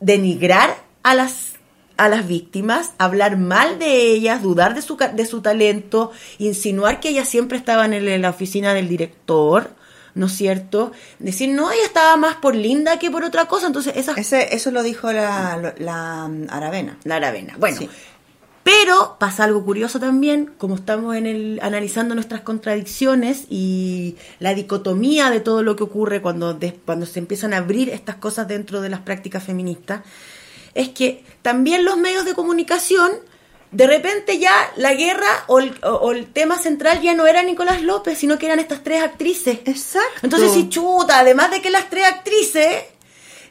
denigrar 0.00 0.76
a 1.02 1.14
las 1.14 1.52
a 1.98 2.08
las 2.08 2.26
víctimas, 2.26 2.94
hablar 2.98 3.36
mal 3.36 3.78
de 3.78 4.12
ellas, 4.12 4.42
dudar 4.42 4.74
de 4.74 4.82
su, 4.82 4.96
de 4.96 5.26
su 5.26 5.40
talento, 5.40 6.10
insinuar 6.38 7.00
que 7.00 7.10
ellas 7.10 7.28
siempre 7.28 7.58
estaban 7.58 7.92
en 7.92 8.22
la 8.22 8.30
oficina 8.30 8.74
del 8.74 8.88
director, 8.88 9.70
¿no 10.14 10.26
es 10.26 10.32
cierto? 10.36 10.92
Decir, 11.18 11.48
no, 11.50 11.70
ella 11.70 11.84
estaba 11.84 12.16
más 12.16 12.36
por 12.36 12.54
linda 12.54 12.98
que 12.98 13.10
por 13.10 13.24
otra 13.24 13.46
cosa, 13.46 13.66
entonces 13.66 13.94
esas... 13.96 14.18
Ese, 14.18 14.54
eso 14.54 14.70
lo 14.70 14.82
dijo 14.82 15.12
la, 15.12 15.74
la, 15.78 16.28
mm, 16.28 16.46
Aravena. 16.50 16.98
La 17.04 17.16
Aravena. 17.16 17.54
Bueno, 17.58 17.80
pero 18.62 19.16
pasa 19.18 19.42
algo 19.42 19.64
curioso 19.64 19.98
también, 19.98 20.52
como 20.56 20.76
estamos 20.76 21.16
en 21.16 21.26
el, 21.26 21.58
analizando 21.62 22.14
nuestras 22.14 22.42
contradicciones 22.42 23.46
y 23.50 24.16
la 24.38 24.54
dicotomía 24.54 25.30
de 25.30 25.40
todo 25.40 25.64
lo 25.64 25.74
que 25.74 25.82
ocurre 25.82 26.22
cuando, 26.22 26.54
de- 26.54 26.78
cuando 26.86 27.04
se 27.06 27.18
empiezan 27.18 27.54
a 27.54 27.58
abrir 27.58 27.88
estas 27.90 28.16
cosas 28.16 28.46
dentro 28.46 28.80
de 28.80 28.88
las 28.88 29.00
prácticas 29.00 29.42
feministas, 29.42 30.02
es 30.74 30.90
que 30.90 31.24
también 31.42 31.84
los 31.84 31.96
medios 31.96 32.24
de 32.24 32.34
comunicación, 32.34 33.10
de 33.72 33.86
repente 33.86 34.38
ya 34.38 34.52
la 34.76 34.94
guerra 34.94 35.44
o 35.48 35.58
el, 35.58 35.74
o- 35.82 35.88
o 35.94 36.12
el 36.12 36.26
tema 36.32 36.58
central 36.58 37.00
ya 37.00 37.14
no 37.14 37.26
era 37.26 37.42
Nicolás 37.42 37.82
López, 37.82 38.18
sino 38.18 38.38
que 38.38 38.46
eran 38.46 38.60
estas 38.60 38.82
tres 38.84 39.02
actrices. 39.02 39.58
Exacto. 39.64 40.20
Entonces, 40.22 40.52
si 40.52 40.68
chuta, 40.68 41.18
además 41.18 41.50
de 41.50 41.60
que 41.62 41.70
las 41.70 41.88
tres 41.90 42.04
actrices 42.06 42.84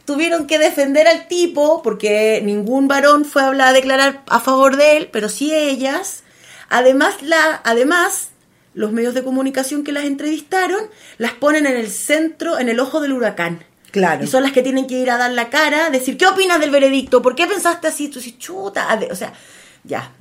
tuvieron 0.05 0.47
que 0.47 0.59
defender 0.59 1.07
al 1.07 1.27
tipo 1.27 1.81
porque 1.81 2.41
ningún 2.43 2.87
varón 2.87 3.25
fue 3.25 3.43
a 3.43 3.47
hablar 3.47 3.67
a 3.69 3.73
declarar 3.73 4.23
a 4.27 4.39
favor 4.39 4.77
de 4.77 4.97
él, 4.97 5.09
pero 5.11 5.29
sí 5.29 5.53
ellas. 5.55 6.23
Además, 6.69 7.15
la, 7.21 7.61
además, 7.63 8.29
los 8.73 8.91
medios 8.91 9.13
de 9.13 9.23
comunicación 9.23 9.83
que 9.83 9.91
las 9.91 10.05
entrevistaron 10.05 10.81
las 11.17 11.33
ponen 11.33 11.65
en 11.65 11.75
el 11.75 11.89
centro, 11.89 12.59
en 12.59 12.69
el 12.69 12.79
ojo 12.79 13.01
del 13.01 13.13
huracán. 13.13 13.63
Claro. 13.91 14.23
Y 14.23 14.27
son 14.27 14.43
las 14.43 14.53
que 14.53 14.61
tienen 14.61 14.87
que 14.87 14.95
ir 14.95 15.11
a 15.11 15.17
dar 15.17 15.31
la 15.31 15.49
cara, 15.49 15.89
decir, 15.89 16.17
¿qué 16.17 16.25
opinas 16.25 16.59
del 16.61 16.69
veredicto? 16.71 17.21
¿Por 17.21 17.35
qué 17.35 17.45
pensaste 17.45 17.87
así? 17.87 18.07
Tú 18.07 18.19
dices, 18.19 18.37
chuta, 18.37 18.87
o 19.11 19.15
sea, 19.15 19.33
ya, 19.83 20.11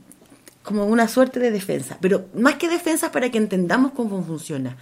como 0.63 0.87
una 0.87 1.09
suerte 1.09 1.41
de 1.41 1.51
defensa. 1.51 1.99
Pero 2.01 2.27
más 2.35 2.55
que 2.57 2.69
defensa 2.69 3.13
para 3.13 3.31
que 3.31 3.39
entendamos 3.39 3.93
cómo 3.93 4.23
funciona. 4.25 4.77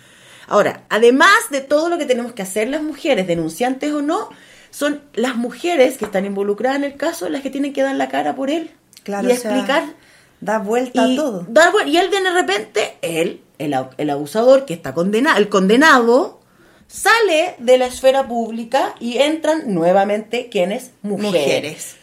Ahora, 0.46 0.84
además 0.88 1.50
de 1.50 1.60
todo 1.60 1.88
lo 1.88 1.98
que 1.98 2.06
tenemos 2.06 2.32
que 2.32 2.42
hacer 2.42 2.68
las 2.68 2.82
mujeres, 2.82 3.26
denunciantes 3.26 3.92
o 3.92 4.02
no, 4.02 4.28
son 4.70 5.02
las 5.14 5.36
mujeres 5.36 5.98
que 5.98 6.04
están 6.04 6.24
involucradas 6.24 6.78
en 6.78 6.84
el 6.84 6.96
caso 6.96 7.28
las 7.28 7.42
que 7.42 7.50
tienen 7.50 7.72
que 7.72 7.82
dar 7.82 7.96
la 7.96 8.08
cara 8.08 8.34
por 8.34 8.50
él. 8.50 8.70
Claro, 9.02 9.28
y 9.28 9.32
o 9.32 9.36
sea, 9.36 9.50
explicar. 9.50 9.84
Da 10.40 10.58
vuelta 10.58 11.06
y 11.06 11.14
a 11.14 11.16
todo. 11.16 11.46
dar 11.48 11.72
y 11.86 11.96
él 11.96 12.10
de 12.10 12.30
repente, 12.30 12.96
él, 13.02 13.42
el, 13.58 13.74
el 13.96 14.10
abusador 14.10 14.66
que 14.66 14.74
está 14.74 14.94
condenado, 14.94 15.38
el 15.38 15.48
condenado, 15.48 16.40
sale 16.86 17.56
de 17.58 17.78
la 17.78 17.86
esfera 17.86 18.26
pública 18.26 18.94
y 19.00 19.18
entran 19.18 19.74
nuevamente 19.74 20.48
quienes 20.48 20.92
mujeres. 21.02 21.32
Mujeres. 21.32 21.96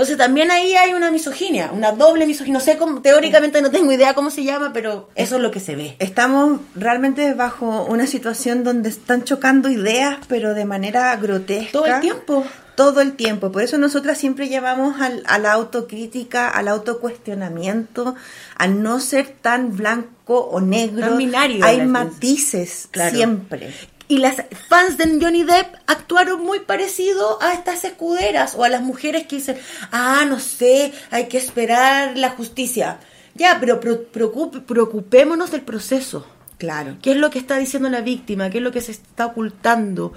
Entonces 0.00 0.16
también 0.16 0.50
ahí 0.50 0.74
hay 0.76 0.94
una 0.94 1.10
misoginia, 1.10 1.72
una 1.74 1.92
doble 1.92 2.24
misoginia. 2.26 2.58
No 2.58 2.64
sé 2.64 2.78
cómo, 2.78 3.02
teóricamente 3.02 3.60
no 3.60 3.70
tengo 3.70 3.92
idea 3.92 4.14
cómo 4.14 4.30
se 4.30 4.44
llama, 4.44 4.72
pero 4.72 5.10
eso 5.14 5.36
es 5.36 5.42
lo 5.42 5.50
que 5.50 5.60
se 5.60 5.76
ve. 5.76 5.94
Estamos 5.98 6.60
realmente 6.74 7.34
bajo 7.34 7.84
una 7.84 8.06
situación 8.06 8.64
donde 8.64 8.88
están 8.88 9.24
chocando 9.24 9.68
ideas, 9.68 10.16
pero 10.26 10.54
de 10.54 10.64
manera 10.64 11.14
grotesca. 11.16 11.72
Todo 11.72 11.84
el 11.84 12.00
tiempo. 12.00 12.46
Todo 12.76 13.02
el 13.02 13.12
tiempo. 13.12 13.52
Por 13.52 13.60
eso 13.60 13.76
nosotras 13.76 14.16
siempre 14.16 14.48
llevamos 14.48 15.02
al, 15.02 15.22
a 15.26 15.38
la 15.38 15.52
autocrítica, 15.52 16.48
al 16.48 16.68
autocuestionamiento, 16.68 18.14
al 18.56 18.82
no 18.82 19.00
ser 19.00 19.28
tan 19.42 19.76
blanco 19.76 20.38
o 20.38 20.62
negro. 20.62 21.08
Tan 21.08 21.18
binario, 21.18 21.62
Hay 21.62 21.84
matices 21.86 22.88
Claro. 22.90 23.14
siempre. 23.14 23.74
Y 24.10 24.18
las 24.18 24.42
fans 24.68 24.98
de 24.98 25.18
Johnny 25.22 25.44
Depp 25.44 25.72
actuaron 25.86 26.42
muy 26.44 26.58
parecido 26.58 27.40
a 27.40 27.52
estas 27.52 27.84
escuderas 27.84 28.56
o 28.56 28.64
a 28.64 28.68
las 28.68 28.82
mujeres 28.82 29.28
que 29.28 29.36
dicen, 29.36 29.56
ah, 29.92 30.24
no 30.28 30.40
sé, 30.40 30.92
hay 31.12 31.28
que 31.28 31.38
esperar 31.38 32.18
la 32.18 32.30
justicia. 32.30 32.98
Ya, 33.36 33.58
pero 33.60 33.78
pro- 33.78 34.10
preocup- 34.12 34.64
preocupémonos 34.64 35.52
del 35.52 35.60
proceso. 35.62 36.26
Claro. 36.58 36.96
¿Qué 37.00 37.12
es 37.12 37.18
lo 37.18 37.30
que 37.30 37.38
está 37.38 37.56
diciendo 37.56 37.88
la 37.88 38.00
víctima? 38.00 38.50
¿Qué 38.50 38.58
es 38.58 38.64
lo 38.64 38.72
que 38.72 38.80
se 38.80 38.90
está 38.90 39.26
ocultando? 39.26 40.12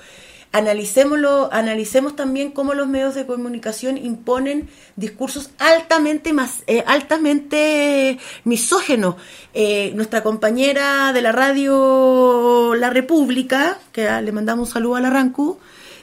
Analicémoslo, 0.54 1.52
analicemos 1.52 2.16
también 2.16 2.52
cómo 2.52 2.76
los 2.76 2.88
medios 2.88 3.16
de 3.16 3.26
comunicación 3.26 3.98
imponen 3.98 4.70
discursos 4.96 5.50
altamente 5.58 6.32
más, 6.32 6.64
eh, 6.68 6.84
altamente 6.86 8.20
misógenos. 8.44 9.16
Eh, 9.56 9.94
nuestra 9.96 10.22
compañera 10.22 11.12
de 11.12 11.24
la 11.24 11.32
radio 11.32 12.76
La 12.76 12.92
República, 12.92 13.80
que 13.92 14.08
le 14.22 14.32
mandamos 14.32 14.68
un 14.68 14.74
saludo 14.74 14.96
a 14.98 15.02
la 15.02 15.10
Rancu, 15.10 15.58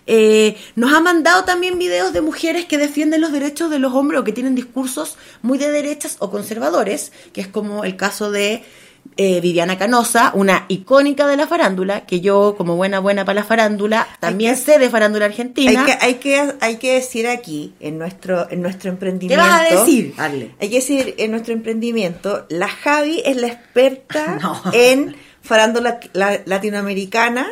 eh, 0.09 0.57
nos 0.75 0.93
ha 0.95 1.01
mandado 1.01 1.45
también 1.45 1.79
videos 1.79 2.13
de 2.13 2.21
mujeres 2.21 2.65
que 2.65 2.77
defienden 2.77 3.21
los 3.21 3.31
derechos 3.31 3.71
de 3.71 3.79
los 3.79 3.95
hombres 3.95 4.21
o 4.21 4.25
que 4.25 4.33
tienen 4.33 4.57
discursos 4.57 5.17
muy 5.43 5.59
de 5.59 5.71
derechas 5.71 6.17
o 6.19 6.33
conservadores, 6.33 7.13
que 7.33 7.41
es 7.41 7.47
como 7.47 7.85
el 7.85 7.97
caso 7.97 8.33
de 8.33 8.65
eh, 9.17 9.41
Viviana 9.41 9.77
Canosa, 9.77 10.31
una 10.35 10.65
icónica 10.69 11.27
de 11.27 11.37
la 11.37 11.47
farándula, 11.47 12.07
que 12.07 12.21
yo, 12.21 12.55
como 12.57 12.77
buena 12.77 13.01
buena 13.01 13.25
para 13.25 13.41
la 13.41 13.45
farándula, 13.45 14.07
también 14.19 14.57
sé 14.57 14.79
de 14.79 14.89
farándula 14.89 15.27
argentina. 15.27 15.85
Hay 15.85 15.87
que, 15.87 15.99
hay 16.01 16.15
que, 16.15 16.53
hay 16.61 16.77
que 16.77 16.95
decir 16.95 17.27
aquí, 17.29 17.75
en 17.81 17.99
nuestro, 17.99 18.51
en 18.51 18.63
nuestro 18.63 18.83
¿Qué 18.85 18.95
emprendimiento. 18.95 19.45
vas 19.45 19.61
a 19.61 19.75
decir? 19.77 20.15
Dale. 20.17 20.55
Hay 20.61 20.71
que 20.71 20.77
decir, 20.77 21.15
en 21.19 21.31
nuestro 21.33 21.53
emprendimiento, 21.53 22.47
la 22.49 22.69
Javi 22.69 23.21
es 23.25 23.37
la 23.37 23.49
experta 23.49 24.39
en 24.73 25.15
farándula 25.43 26.01
la- 26.15 26.41
latinoamericana 26.47 27.47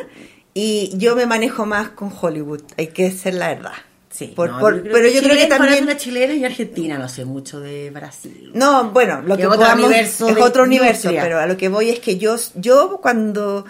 y 0.53 0.91
yo 0.97 1.15
me 1.15 1.25
manejo 1.25 1.65
más 1.65 1.89
con 1.89 2.11
Hollywood. 2.19 2.61
Hay 2.77 2.87
que 2.87 3.11
ser 3.11 3.35
la 3.35 3.49
verdad. 3.49 3.73
Sí, 4.19 4.33
Por- 4.35 4.51
no, 4.51 4.59
por- 4.59 4.83
pero 4.83 5.07
yo 5.07 5.21
creo 5.21 5.35
que 5.37 5.45
también. 5.45 5.69
farándula 5.71 5.95
chilena 5.95 6.33
y 6.33 6.43
argentina, 6.43 6.97
no 6.97 7.07
sé 7.07 7.23
mucho 7.23 7.61
de 7.61 7.89
Brasil. 7.89 8.51
No, 8.53 8.91
bueno, 8.91 9.21
lo 9.21 9.37
Que 9.37 9.47
otro 9.47 9.59
podamos 9.59 9.85
universo 9.85 10.27
es 10.27 10.37
otro 10.37 10.63
universo, 10.63 11.07
industria. 11.07 11.21
pero 11.23 11.39
a 11.39 11.45
lo 11.47 11.55
que 11.55 11.69
voy 11.69 11.89
es 11.89 11.99
que 12.01 12.17
yo, 12.17 12.35
yo 12.55 12.99
cuando 13.01 13.63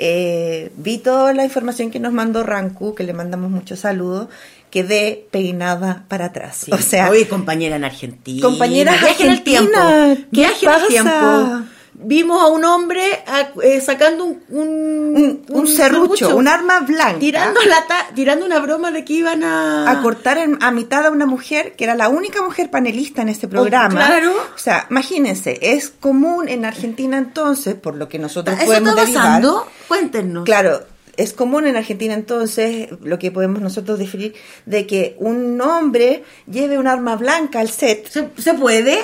eh, 0.00 0.72
vi 0.76 0.98
toda 0.98 1.32
la 1.34 1.44
información 1.44 1.92
que 1.92 2.00
nos 2.00 2.12
mandó 2.12 2.42
Ranku, 2.42 2.96
que 2.96 3.04
le 3.04 3.12
mandamos 3.12 3.48
muchos 3.52 3.78
saludos, 3.78 4.26
quedé 4.70 5.24
peinada 5.30 6.04
para 6.08 6.24
atrás. 6.26 6.66
O 6.72 6.78
sea, 6.78 7.08
Oye, 7.08 7.28
compañera 7.28 7.76
en 7.76 7.84
Argentina. 7.84 8.42
Compañera 8.42 8.96
viaje 9.00 9.22
en 9.24 9.30
el 9.30 9.42
tiempo. 9.44 9.70
¿qué 9.72 10.26
Viaje 10.32 10.66
en 10.66 10.72
el 10.72 10.86
tiempo. 10.88 11.62
Vimos 12.04 12.42
a 12.42 12.46
un 12.48 12.64
hombre 12.64 13.02
a- 13.26 13.50
eh, 13.62 13.80
sacando 13.80 14.24
un, 14.24 14.42
un, 14.50 15.42
un 15.48 15.66
serrucho, 15.68 16.36
un 16.36 16.48
arma 16.48 16.80
blanca. 16.80 17.18
Tirando, 17.18 17.60
la 17.62 17.86
ta- 17.86 18.08
tirando 18.14 18.44
una 18.46 18.58
broma 18.60 18.90
de 18.90 19.04
que 19.04 19.12
iban 19.14 19.44
a... 19.44 19.90
a 19.90 20.02
cortar 20.02 20.38
en- 20.38 20.58
a 20.62 20.70
mitad 20.70 21.06
a 21.06 21.10
una 21.10 21.26
mujer 21.26 21.74
que 21.76 21.84
era 21.84 21.94
la 21.94 22.08
única 22.08 22.42
mujer 22.42 22.70
panelista 22.70 23.22
en 23.22 23.28
este 23.28 23.48
programa. 23.48 23.94
Oh, 23.94 24.06
claro. 24.06 24.32
O 24.54 24.58
sea, 24.58 24.86
imagínense, 24.90 25.58
es 25.62 25.90
común 25.90 26.48
en 26.48 26.64
Argentina 26.64 27.18
entonces, 27.18 27.74
por 27.74 27.96
lo 27.96 28.08
que 28.08 28.18
nosotros 28.18 28.56
¿Eso 28.56 28.66
podemos 28.66 28.90
está 28.90 29.00
derivar. 29.02 29.22
pasando? 29.24 29.66
Cuéntenos. 29.88 30.44
Claro, 30.44 30.80
es 31.16 31.34
común 31.34 31.66
en 31.66 31.76
Argentina 31.76 32.14
entonces 32.14 32.88
lo 33.02 33.18
que 33.18 33.30
podemos 33.30 33.60
nosotros 33.60 33.98
definir 33.98 34.34
de 34.64 34.86
que 34.86 35.14
un 35.18 35.60
hombre 35.60 36.24
lleve 36.50 36.78
un 36.78 36.86
arma 36.86 37.16
blanca 37.16 37.60
al 37.60 37.68
set. 37.68 38.08
¿Se, 38.08 38.54
puede? 38.54 38.98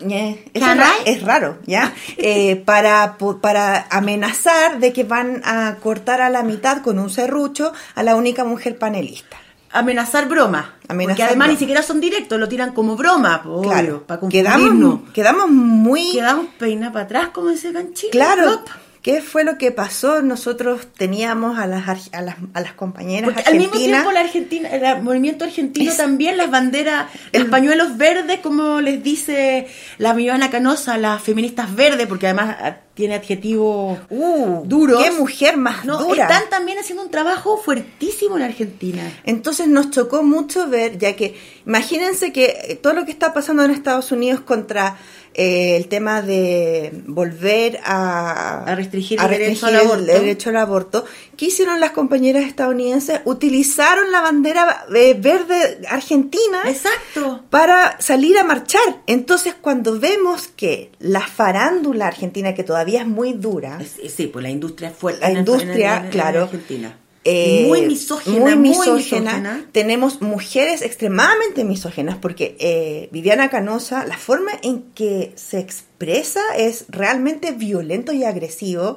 Eh, 0.00 0.44
es, 0.52 0.62
Can 0.62 0.78
ra- 0.78 0.90
I? 1.06 1.10
es 1.10 1.22
raro, 1.22 1.58
¿ya? 1.66 1.92
Eh, 2.18 2.56
para, 2.56 3.16
para 3.40 3.86
amenazar 3.90 4.78
de 4.78 4.92
que 4.92 5.04
van 5.04 5.42
a 5.44 5.76
cortar 5.82 6.20
a 6.20 6.28
la 6.30 6.42
mitad 6.42 6.82
con 6.82 6.98
un 6.98 7.08
serrucho 7.10 7.72
a 7.94 8.02
la 8.02 8.14
única 8.16 8.44
mujer 8.44 8.78
panelista. 8.78 9.36
Amenazar 9.72 10.28
broma. 10.28 10.74
Amenazar 10.88 11.16
Porque 11.16 11.22
además 11.24 11.46
broma. 11.48 11.52
ni 11.52 11.58
siquiera 11.58 11.82
son 11.82 12.00
directos, 12.00 12.38
lo 12.38 12.48
tiran 12.48 12.72
como 12.72 12.96
broma. 12.96 13.42
obvio, 13.44 13.70
Claro, 13.70 14.02
para 14.06 14.20
confundirnos. 14.20 14.60
quedamos, 14.60 15.00
quedamos 15.12 15.50
muy... 15.50 16.12
Quedamos 16.12 16.46
peina 16.58 16.92
para 16.92 17.04
atrás, 17.04 17.28
como 17.32 17.48
dice 17.50 17.72
Canchito. 17.72 18.10
Claro, 18.12 18.62
¿qué 19.06 19.22
fue 19.22 19.44
lo 19.44 19.56
que 19.56 19.70
pasó? 19.70 20.20
Nosotros 20.20 20.88
teníamos 20.98 21.60
a 21.60 21.68
las, 21.68 21.86
ar- 21.88 21.98
a 22.10 22.22
las, 22.22 22.34
a 22.54 22.60
las 22.60 22.72
compañeras 22.72 23.30
Porque 23.32 23.48
al 23.48 23.54
mismo 23.54 23.74
argentinas... 23.74 24.00
tiempo 24.02 24.10
la 24.10 24.20
Argentina, 24.20 24.68
el 24.68 25.02
movimiento 25.04 25.44
argentino 25.44 25.92
también, 25.96 26.36
las 26.36 26.50
banderas, 26.50 27.06
los 27.32 27.44
pañuelos 27.44 27.96
verdes, 27.96 28.40
como 28.40 28.80
les 28.80 29.00
dice 29.04 29.68
la 29.98 30.12
Viviana 30.12 30.50
Canosa, 30.50 30.98
las 30.98 31.22
feministas 31.22 31.72
verdes, 31.76 32.08
porque 32.08 32.26
además 32.26 32.56
ah, 32.60 32.76
tiene 32.94 33.14
adjetivos 33.14 34.00
duros. 34.10 35.00
Uh, 35.00 35.04
qué 35.04 35.10
mujer 35.12 35.56
más 35.56 35.84
No, 35.84 35.98
dura. 35.98 36.24
Están 36.24 36.50
también 36.50 36.78
haciendo 36.80 37.04
un 37.04 37.10
trabajo 37.10 37.58
fuertísimo 37.58 38.36
en 38.38 38.42
Argentina. 38.42 39.02
Entonces 39.22 39.68
nos 39.68 39.92
chocó 39.92 40.24
mucho 40.24 40.66
ver, 40.68 40.98
ya 40.98 41.14
que 41.14 41.38
imagínense 41.64 42.32
que 42.32 42.44
eh, 42.70 42.74
todo 42.74 42.92
lo 42.94 43.04
que 43.04 43.12
está 43.12 43.32
pasando 43.32 43.62
en 43.64 43.70
Estados 43.70 44.10
Unidos 44.10 44.40
contra 44.40 44.96
eh, 45.38 45.76
el 45.76 45.88
tema 45.88 46.22
de 46.22 47.02
volver 47.06 47.78
a, 47.84 48.64
A 48.64 48.74
restringir 48.74 49.20
a 49.20 49.24
el 49.24 49.30
derecho 49.30 49.66
al 49.66 49.76
aborto. 49.76 50.00
el 50.00 50.06
derecho 50.06 50.48
al 50.50 50.56
aborto, 50.56 51.04
¿qué 51.36 51.44
hicieron 51.46 51.78
las 51.78 51.90
compañeras 51.90 52.44
estadounidenses? 52.44 53.20
Utilizaron 53.26 54.10
la 54.10 54.22
bandera 54.22 54.86
eh, 54.94 55.14
verde 55.18 55.80
argentina 55.90 56.62
Exacto. 56.66 57.44
para 57.50 58.00
salir 58.00 58.38
a 58.38 58.44
marchar. 58.44 59.02
Entonces 59.06 59.54
cuando 59.60 60.00
vemos 60.00 60.48
que 60.48 60.90
la 61.00 61.20
farándula 61.20 62.06
argentina, 62.06 62.54
que 62.54 62.64
todavía 62.64 63.02
es 63.02 63.06
muy 63.06 63.34
dura, 63.34 63.78
Sí, 64.08 64.28
pues 64.28 64.42
la 64.42 64.48
industria 64.50 64.88
es 64.88 64.96
fuerte. 64.96 65.20
La 65.20 65.30
en- 65.30 65.38
industria, 65.38 65.92
en- 65.96 65.98
en- 65.98 66.04
en 66.06 66.10
claro. 66.10 66.42
Argentina. 66.44 66.96
Eh, 67.26 67.64
muy 67.66 67.82
misógina, 67.82 68.38
muy 68.38 68.56
muy 68.56 68.88
misógina. 68.90 69.64
Tenemos 69.72 70.22
mujeres 70.22 70.80
extremadamente 70.82 71.64
misógenas 71.64 72.16
porque 72.16 72.56
eh, 72.58 73.08
Viviana 73.12 73.50
Canosa, 73.50 74.06
la 74.06 74.16
forma 74.16 74.52
en 74.62 74.84
que 74.94 75.32
se 75.34 75.58
expresa 75.58 76.40
es 76.56 76.86
realmente 76.88 77.52
violento 77.52 78.12
y 78.12 78.24
agresivo. 78.24 78.96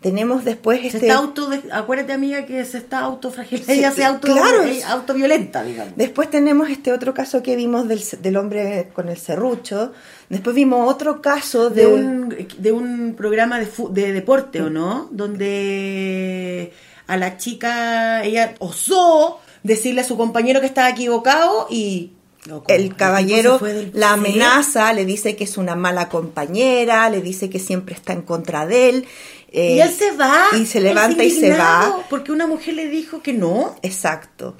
Tenemos 0.00 0.44
después 0.44 0.80
Se 0.82 0.86
este... 0.88 0.98
está 1.08 1.14
auto, 1.18 1.50
acuérdate 1.72 2.12
amiga 2.12 2.44
que 2.44 2.64
se 2.66 2.78
está 2.78 3.00
autofragelando, 3.00 3.72
Sí, 3.72 3.78
ella 3.78 3.90
se 3.90 4.04
auto, 4.04 4.28
claro. 4.28 4.62
eh, 4.64 4.82
autoviolenta, 4.84 5.64
digamos. 5.64 5.94
Después 5.96 6.30
tenemos 6.30 6.68
este 6.68 6.92
otro 6.92 7.14
caso 7.14 7.42
que 7.42 7.56
vimos 7.56 7.88
del, 7.88 8.00
del 8.20 8.36
hombre 8.36 8.90
con 8.92 9.08
el 9.08 9.16
serrucho. 9.16 9.92
Después 10.28 10.54
vimos 10.54 10.88
otro 10.88 11.20
caso 11.22 11.70
de, 11.70 11.82
de 11.82 11.86
un, 11.86 12.36
de 12.58 12.72
un 12.72 13.14
programa 13.16 13.58
de, 13.58 13.66
fu- 13.66 13.92
de 13.92 14.12
deporte, 14.12 14.60
¿o 14.60 14.68
no? 14.70 15.08
Donde 15.10 16.72
a 17.06 17.16
la 17.16 17.36
chica, 17.36 18.24
ella 18.24 18.54
osó 18.58 19.40
decirle 19.62 20.00
a 20.00 20.04
su 20.04 20.16
compañero 20.16 20.60
que 20.60 20.66
estaba 20.66 20.88
equivocado 20.90 21.66
y... 21.70 22.12
el 22.68 22.94
caballero 22.96 23.58
la 23.92 24.12
amenaza, 24.12 24.92
le 24.92 25.04
dice 25.04 25.34
que 25.36 25.44
es 25.44 25.56
una 25.56 25.74
mala 25.74 26.08
compañera, 26.08 27.10
le 27.10 27.20
dice 27.20 27.50
que 27.50 27.58
siempre 27.58 27.94
está 27.94 28.12
en 28.12 28.22
contra 28.22 28.66
de 28.66 28.88
él. 28.90 29.06
eh, 29.50 29.74
y 29.76 29.80
él 29.80 29.90
se 29.90 30.12
va. 30.12 30.44
Y 30.60 30.66
se 30.66 30.80
levanta 30.80 31.24
y 31.24 31.30
se 31.30 31.50
va. 31.56 32.04
Porque 32.10 32.30
una 32.32 32.46
mujer 32.46 32.74
le 32.74 32.88
dijo 32.88 33.22
que 33.22 33.32
no. 33.32 33.74
Exacto. 33.82 34.56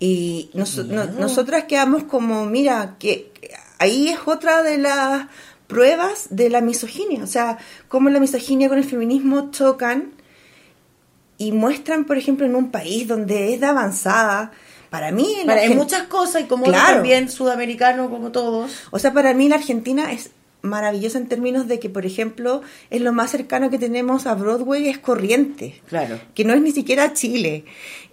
Y 0.00 0.50
nos- 0.54 0.76
no- 0.76 1.06
nosotras 1.06 1.64
quedamos 1.64 2.04
como, 2.04 2.44
mira, 2.46 2.96
que 2.98 3.30
que 3.40 3.50
ahí 3.78 4.08
es 4.08 4.18
otra 4.26 4.62
de 4.62 4.78
las 4.78 5.26
pruebas 5.66 6.28
de 6.30 6.50
la 6.50 6.60
misoginia. 6.60 7.22
O 7.24 7.26
sea, 7.26 7.58
cómo 7.88 8.08
la 8.10 8.20
misoginia 8.20 8.68
con 8.68 8.78
el 8.78 8.84
feminismo 8.84 9.50
chocan 9.50 10.12
y 11.38 11.52
muestran, 11.52 12.04
por 12.04 12.18
ejemplo, 12.18 12.44
en 12.44 12.54
un 12.56 12.70
país 12.70 13.06
donde 13.08 13.54
es 13.54 13.60
de 13.60 13.66
avanzada. 13.66 14.50
Para 14.90 15.12
mí, 15.12 15.34
en 15.40 15.46
Para, 15.46 15.68
muchas 15.70 16.04
cosas 16.04 16.42
y 16.42 16.44
como 16.44 16.64
Claro. 16.64 16.94
también 16.96 17.28
sudamericano 17.30 18.10
como 18.10 18.30
todos. 18.32 18.72
O 18.90 18.98
sea, 18.98 19.12
para 19.12 19.34
mí 19.34 19.48
la 19.48 19.56
Argentina 19.56 20.10
es 20.12 20.30
maravillosa 20.62 21.18
en 21.18 21.28
términos 21.28 21.68
de 21.68 21.78
que, 21.78 21.88
por 21.90 22.04
ejemplo, 22.06 22.62
es 22.90 23.00
lo 23.00 23.12
más 23.12 23.30
cercano 23.30 23.70
que 23.70 23.78
tenemos 23.78 24.26
a 24.26 24.34
Broadway 24.34 24.88
es 24.88 24.98
Corriente, 24.98 25.80
Claro. 25.88 26.18
que 26.34 26.44
no 26.44 26.52
es 26.54 26.60
ni 26.62 26.72
siquiera 26.72 27.12
Chile. 27.12 27.64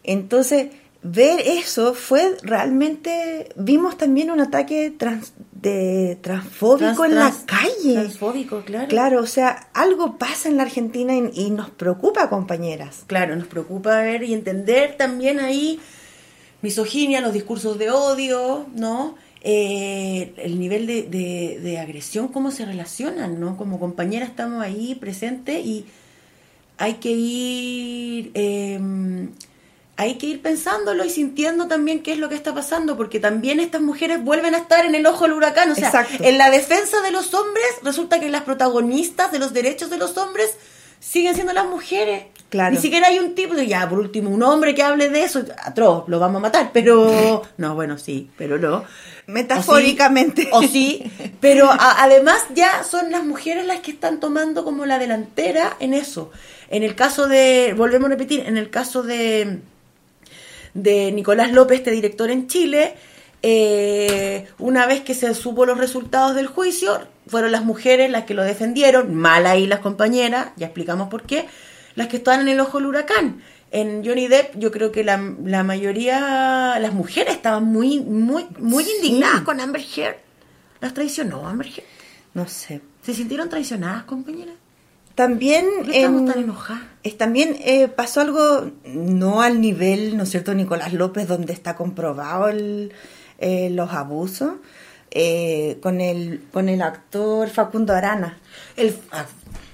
Entonces, 0.03 0.67
ver 1.01 1.39
eso 1.39 1.93
fue 1.93 2.35
realmente, 2.43 3.49
vimos 3.55 3.97
también 3.97 4.29
un 4.31 4.41
ataque 4.41 4.91
trans- 4.95 5.33
de 5.69 6.17
transfóbico 6.21 7.03
Trans- 7.03 7.09
en 7.09 7.15
la 7.15 7.33
calle. 7.45 7.93
Transfóbico, 7.93 8.61
claro. 8.63 8.87
Claro, 8.87 9.21
o 9.21 9.25
sea, 9.27 9.67
algo 9.73 10.17
pasa 10.17 10.47
en 10.49 10.57
la 10.57 10.63
Argentina 10.63 11.13
y, 11.15 11.31
y 11.33 11.49
nos 11.49 11.69
preocupa, 11.69 12.29
compañeras. 12.29 13.03
Claro, 13.07 13.35
nos 13.35 13.47
preocupa 13.47 13.97
ver 14.01 14.23
y 14.23 14.33
entender 14.33 14.95
también 14.97 15.39
ahí 15.39 15.79
misoginia, 16.61 17.21
los 17.21 17.33
discursos 17.33 17.77
de 17.77 17.89
odio, 17.91 18.65
¿no? 18.75 19.15
Eh, 19.41 20.33
el 20.37 20.59
nivel 20.59 20.87
de, 20.87 21.03
de- 21.03 21.59
de 21.61 21.77
agresión, 21.79 22.29
cómo 22.29 22.49
se 22.51 22.65
relacionan, 22.65 23.39
¿no? 23.39 23.57
Como 23.57 23.79
compañera 23.79 24.25
estamos 24.25 24.63
ahí 24.63 24.95
presentes 24.95 25.63
y 25.65 25.85
hay 26.77 26.93
que 26.95 27.11
ir... 27.11 28.31
eh, 28.33 28.79
hay 29.97 30.15
que 30.15 30.27
ir 30.27 30.41
pensándolo 30.41 31.05
y 31.05 31.09
sintiendo 31.09 31.67
también 31.67 32.03
qué 32.03 32.11
es 32.13 32.17
lo 32.19 32.27
que 32.29 32.35
está 32.35 32.53
pasando, 32.53 32.97
porque 32.97 33.19
también 33.19 33.59
estas 33.59 33.81
mujeres 33.81 34.23
vuelven 34.23 34.53
a 34.53 34.57
estar 34.57 34.85
en 34.85 34.93
el 34.95 35.05
ojo 35.05 35.23
del 35.23 35.33
huracán. 35.33 35.71
O 35.71 35.75
sea, 35.75 35.87
Exacto. 35.87 36.23
en 36.23 36.37
la 36.37 36.49
defensa 36.49 37.01
de 37.01 37.11
los 37.11 37.33
hombres, 37.33 37.65
resulta 37.81 38.19
que 38.19 38.29
las 38.29 38.41
protagonistas 38.43 39.31
de 39.31 39.39
los 39.39 39.53
derechos 39.53 39.89
de 39.89 39.97
los 39.97 40.17
hombres 40.17 40.51
siguen 40.99 41.33
siendo 41.35 41.53
las 41.53 41.65
mujeres. 41.67 42.25
Claro. 42.49 42.75
Ni 42.75 42.81
siquiera 42.81 43.07
hay 43.07 43.19
un 43.19 43.35
tipo 43.35 43.53
de, 43.53 43.67
ya, 43.67 43.87
por 43.89 43.99
último, 43.99 44.29
un 44.29 44.43
hombre 44.43 44.75
que 44.75 44.83
hable 44.83 45.09
de 45.09 45.23
eso, 45.23 45.43
atroz, 45.63 46.05
lo 46.07 46.19
vamos 46.19 46.37
a 46.39 46.41
matar, 46.41 46.69
pero... 46.73 47.41
No, 47.57 47.73
bueno, 47.75 47.97
sí, 47.97 48.29
pero 48.37 48.57
no. 48.57 48.83
Metafóricamente. 49.27 50.49
O 50.51 50.61
sí, 50.61 50.67
o 50.67 50.71
sí, 50.71 51.11
pero 51.39 51.69
a- 51.71 52.03
además 52.03 52.43
ya 52.53 52.83
son 52.83 53.11
las 53.11 53.23
mujeres 53.23 53.65
las 53.65 53.79
que 53.79 53.91
están 53.91 54.19
tomando 54.19 54.63
como 54.63 54.85
la 54.85 54.99
delantera 54.99 55.77
en 55.79 55.93
eso. 55.93 56.31
En 56.69 56.83
el 56.83 56.95
caso 56.95 57.27
de, 57.27 57.73
volvemos 57.77 58.07
a 58.07 58.09
repetir, 58.11 58.41
en 58.45 58.57
el 58.57 58.69
caso 58.69 59.03
de, 59.03 59.59
de 60.75 61.11
Nicolás 61.11 61.51
López, 61.51 61.79
este 61.79 61.89
director 61.89 62.29
en 62.29 62.47
Chile, 62.47 62.93
eh, 63.41 64.47
una 64.59 64.85
vez 64.85 65.01
que 65.01 65.15
se 65.15 65.33
supo 65.33 65.65
los 65.65 65.77
resultados 65.77 66.35
del 66.35 66.47
juicio, 66.47 66.99
fueron 67.27 67.51
las 67.51 67.63
mujeres 67.63 68.11
las 68.11 68.25
que 68.25 68.35
lo 68.35 68.43
defendieron, 68.43 69.15
mal 69.15 69.47
ahí 69.47 69.65
las 69.65 69.79
compañeras, 69.79 70.49
ya 70.57 70.67
explicamos 70.67 71.09
por 71.09 71.23
qué, 71.23 71.47
las 71.95 72.07
que 72.07 72.17
estaban 72.17 72.41
en 72.41 72.49
el 72.49 72.59
ojo 72.59 72.77
del 72.77 72.87
huracán. 72.87 73.41
En 73.71 74.05
Johnny 74.05 74.27
Depp, 74.27 74.57
yo 74.57 74.71
creo 74.71 74.91
que 74.91 75.03
la, 75.03 75.19
la 75.43 75.63
mayoría, 75.63 76.77
las 76.79 76.93
mujeres 76.93 77.35
estaban 77.35 77.65
muy, 77.65 77.99
muy, 77.99 78.45
muy 78.59 78.85
indignadas 78.97 79.41
con 79.41 79.59
Amber 79.59 79.81
Heard. 79.95 80.17
¿Las 80.81 80.93
traicionó 80.93 81.47
Amber 81.47 81.67
Heard? 81.67 81.87
No 82.33 82.47
sé. 82.47 82.81
¿Se 83.01 83.13
sintieron 83.13 83.49
traicionadas, 83.49 84.03
compañeras? 84.03 84.55
También, 85.15 85.65
¿Por 85.77 85.85
qué 85.91 85.97
estamos 85.99 86.21
em, 86.21 86.27
tan 86.27 86.39
es- 87.03 87.17
también 87.17 87.55
eh, 87.61 87.87
pasó 87.87 88.21
algo, 88.21 88.71
no 88.85 89.41
al 89.41 89.61
nivel, 89.61 90.17
¿no 90.17 90.23
es 90.23 90.29
cierto?, 90.29 90.53
Nicolás 90.53 90.91
López, 90.93 91.27
donde 91.27 91.53
está 91.53 91.75
comprobado 91.75 92.49
el, 92.49 92.91
eh, 93.39 93.69
los 93.71 93.91
abusos, 93.93 94.53
eh, 95.11 95.77
con, 95.81 96.01
el, 96.01 96.41
con 96.51 96.67
el 96.67 96.81
actor 96.81 97.49
Facundo 97.49 97.93
Arana. 97.93 98.37
El, 98.75 98.97
ah, 99.11 99.25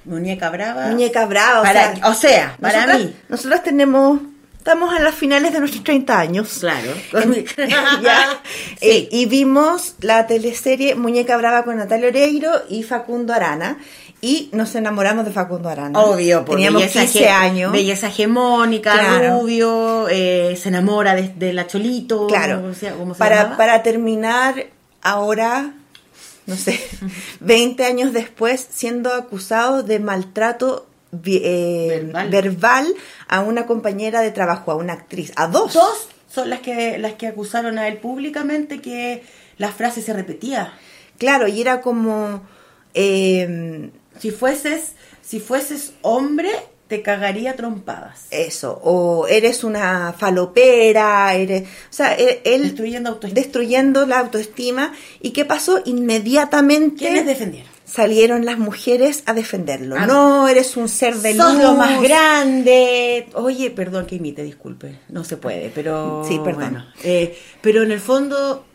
Muñeca 0.06 0.50
Brava. 0.50 0.88
Muñeca 0.88 1.26
Brava, 1.26 1.62
o 1.62 1.64
Para- 1.64 1.96
sea, 1.96 2.08
o 2.10 2.14
sea, 2.14 2.58
para 2.62 2.86
nosotras- 2.86 3.06
mí. 3.06 3.16
Nosotros 3.30 3.64
tenemos, 3.64 4.20
estamos 4.58 4.94
a 4.94 5.00
las 5.00 5.16
finales 5.16 5.54
de 5.54 5.60
nuestros 5.60 5.84
30 5.84 6.20
años. 6.20 6.58
Claro. 6.60 6.92
Ya. 8.02 8.40
Eh, 8.82 9.08
y 9.12 9.26
vimos 9.28 9.96
la 10.02 10.28
teleserie 10.28 10.96
Muñeca 10.96 11.38
Brava 11.38 11.64
con 11.64 11.78
Natalia 11.78 12.10
Oreiro 12.10 12.52
y 12.70 12.84
Facundo 12.84 13.34
Arana. 13.34 13.78
Y 14.24 14.50
nos 14.54 14.76
enamoramos 14.76 15.26
de 15.26 15.32
Facundo 15.32 15.68
Arana. 15.68 16.00
Obvio, 16.00 16.46
por 16.46 16.56
Teníamos 16.56 16.82
belleza 16.84 17.02
15 17.02 17.20
hege- 17.26 17.28
años. 17.30 17.72
Belleza 17.72 18.08
hegemónica, 18.08 18.94
Claro. 18.94 19.40
rubio, 19.40 20.08
eh, 20.10 20.56
se 20.62 20.70
enamora 20.70 21.16
de, 21.16 21.30
de 21.30 21.54
la 21.54 21.66
Cholito. 21.66 22.28
Claro. 22.28 22.64
o 22.70 22.74
sea, 22.76 22.94
¿cómo 22.94 23.14
se 23.16 23.20
para, 23.20 23.36
llamaba? 23.38 23.58
para 23.58 23.82
terminar 23.84 24.68
ahora, 25.02 25.74
no 26.46 26.56
sé, 26.56 26.80
20 27.40 27.84
años 27.84 28.14
después, 28.14 28.68
siendo 28.72 29.12
acusado 29.14 29.82
de 29.82 29.98
maltrato 30.00 30.86
eh, 31.26 32.12
verbal. 32.30 32.94
a 33.28 33.40
una 33.42 33.66
compañera 33.66 34.22
de 34.22 34.30
trabajo, 34.30 34.72
a 34.72 34.76
una 34.76 34.94
actriz, 34.94 35.32
a 35.36 35.48
dos. 35.48 35.74
Dos 35.74 36.08
son 36.32 36.50
las 36.52 36.60
que, 36.60 37.00
las 37.00 37.14
que 37.14 37.26
acusaron 37.28 37.80
a 37.80 37.88
él 37.88 37.98
públicamente 37.98 38.80
que 38.82 39.24
la 39.58 39.70
frase 39.72 40.02
se 40.04 40.14
repetía. 40.14 40.74
Claro, 41.18 41.48
y 41.48 41.60
era 41.60 41.82
como... 41.82 42.42
eh, 42.94 43.90
Si 44.22 44.32
fueses, 44.32 44.94
si 45.22 45.40
fueses 45.40 45.94
hombre, 46.02 46.50
te 46.88 47.02
cagaría 47.02 47.56
trompadas. 47.56 48.28
Eso, 48.32 48.80
o 48.84 49.26
eres 49.28 49.64
una 49.64 50.14
falopera, 50.18 51.34
eres, 51.34 51.64
o 51.64 51.66
sea, 51.94 52.16
e- 52.18 52.42
él 52.44 52.64
Destruyendo 52.64 53.10
autoestima. 53.10 53.42
destruyendo 53.42 54.06
la 54.06 54.20
autoestima. 54.20 54.94
¿Y 55.22 55.32
qué 55.32 55.46
pasó? 55.46 55.82
Inmediatamente 55.86 56.98
¿Quiénes 56.98 57.26
defendieron? 57.26 57.72
salieron 57.86 58.46
las 58.46 58.58
mujeres 58.60 59.24
a 59.26 59.34
defenderlo. 59.34 59.96
Ah, 59.98 60.06
no, 60.06 60.48
eres 60.48 60.78
un 60.78 60.88
ser 60.90 61.16
de 61.16 61.36
Sos 61.36 61.54
luz. 61.56 61.64
lo 61.64 61.74
más 61.76 62.02
grande. 62.02 63.28
Oye, 63.34 63.72
perdón 63.72 64.06
que 64.06 64.16
imite, 64.16 64.44
disculpe. 64.44 65.00
No 65.10 65.24
se 65.24 65.38
puede, 65.38 65.72
pero. 65.74 66.24
Sí, 66.28 66.40
perdón. 66.44 66.72
bueno, 66.72 66.86
eh, 67.04 67.38
pero 67.62 67.84
en 67.84 67.92
el 67.92 68.00
fondo, 68.00 68.66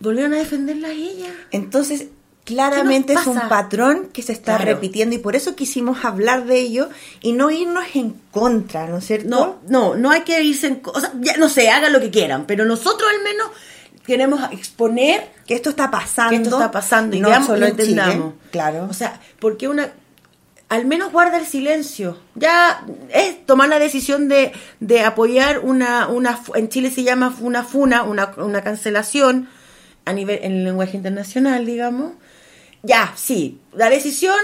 volvieron 0.00 0.34
a 0.34 0.38
defenderla 0.38 0.88
a 0.88 0.92
ella. 0.92 1.32
Entonces, 1.50 2.06
claramente 2.44 3.14
¿Qué 3.14 3.20
es 3.20 3.26
un 3.26 3.40
patrón 3.48 4.08
que 4.12 4.22
se 4.22 4.32
está 4.32 4.56
Claro. 4.56 4.72
repitiendo 4.72 5.14
y 5.14 5.18
por 5.18 5.34
eso 5.36 5.54
quisimos 5.56 6.04
hablar 6.04 6.44
de 6.44 6.58
ello 6.58 6.88
y 7.22 7.32
no 7.32 7.50
irnos 7.50 7.84
en 7.94 8.14
contra, 8.30 8.86
¿no 8.86 8.98
es 8.98 9.06
cierto? 9.06 9.28
No, 9.28 9.56
no, 9.68 9.94
no 9.96 10.10
hay 10.10 10.22
que 10.22 10.42
irse 10.42 10.66
en. 10.68 10.76
co- 10.76 10.92
O 10.94 11.00
sea, 11.00 11.12
ya 11.20 11.36
no 11.38 11.48
sé, 11.48 11.70
hagan 11.70 11.92
lo 11.92 12.00
que 12.00 12.10
quieran, 12.10 12.44
pero 12.46 12.64
nosotros 12.64 13.08
al 13.16 13.22
menos 13.24 13.48
queremos 14.06 14.40
exponer 14.52 15.30
que 15.46 15.54
esto 15.54 15.70
está 15.70 15.90
pasando. 15.90 16.30
que 16.36 16.42
esto 16.42 16.56
está 16.56 16.70
pasando 16.70 17.16
y 17.16 17.20
no 17.20 17.28
veamos, 17.30 17.46
solo 17.46 17.60
lo 17.60 17.66
Chile, 17.70 17.82
entendamos. 17.82 18.34
claro. 18.50 18.86
O 18.90 18.94
sea, 18.94 19.20
porque 19.40 19.68
una. 19.68 19.90
Al 20.70 20.86
menos 20.86 21.12
guarda 21.12 21.36
el 21.36 21.46
silencio. 21.46 22.18
Ya 22.34 22.84
es 23.10 23.44
tomar 23.46 23.68
la 23.68 23.78
decisión 23.78 24.28
de, 24.28 24.50
de 24.80 25.00
apoyar 25.02 25.60
una, 25.60 26.08
una. 26.08 26.40
En 26.54 26.68
Chile 26.70 26.90
se 26.90 27.02
llama 27.04 27.34
una 27.40 27.62
funa, 27.64 28.02
una, 28.02 28.32
una 28.38 28.62
cancelación 28.62 29.48
a 30.06 30.12
nivel 30.14 30.40
en 30.42 30.52
el 30.52 30.64
lenguaje 30.64 30.96
internacional, 30.96 31.64
digamos. 31.66 32.12
Ya, 32.84 33.14
sí, 33.16 33.60
la 33.72 33.88
decisión 33.88 34.36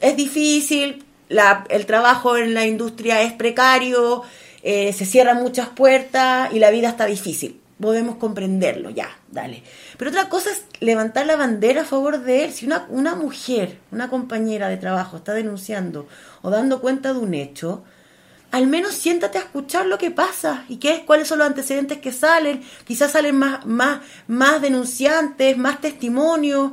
es 0.00 0.16
difícil, 0.16 1.04
la- 1.28 1.64
el 1.70 1.86
trabajo 1.86 2.36
en 2.36 2.52
la 2.52 2.66
industria 2.66 3.22
es 3.22 3.32
precario, 3.32 4.22
eh, 4.62 4.92
se 4.92 5.04
cierran 5.06 5.40
muchas 5.40 5.68
puertas 5.68 6.52
y 6.52 6.58
la 6.58 6.70
vida 6.70 6.88
está 6.88 7.06
difícil. 7.06 7.60
Podemos 7.80 8.16
comprenderlo, 8.16 8.90
ya, 8.90 9.08
dale. 9.30 9.62
Pero 9.98 10.10
otra 10.10 10.28
cosa 10.28 10.50
es 10.50 10.64
levantar 10.80 11.26
la 11.26 11.36
bandera 11.36 11.82
a 11.82 11.84
favor 11.84 12.20
de 12.22 12.44
él. 12.44 12.52
Si 12.52 12.66
una, 12.66 12.86
una 12.88 13.14
mujer, 13.14 13.78
una 13.92 14.10
compañera 14.10 14.68
de 14.68 14.76
trabajo 14.76 15.16
está 15.18 15.32
denunciando 15.32 16.08
o 16.42 16.50
dando 16.50 16.80
cuenta 16.80 17.12
de 17.12 17.18
un 17.20 17.34
hecho, 17.34 17.84
al 18.50 18.66
menos 18.68 18.94
siéntate 18.94 19.38
a 19.38 19.42
escuchar 19.42 19.86
lo 19.86 19.98
que 19.98 20.10
pasa 20.12 20.64
y 20.68 20.76
qué 20.78 20.94
es, 20.94 21.00
cuáles 21.00 21.28
son 21.28 21.38
los 21.38 21.46
antecedentes 21.48 21.98
que 21.98 22.12
salen. 22.12 22.62
Quizás 22.84 23.12
salen 23.12 23.36
más, 23.36 23.64
más, 23.66 24.00
más 24.28 24.60
denunciantes, 24.60 25.56
más 25.56 25.80
testimonios. 25.80 26.72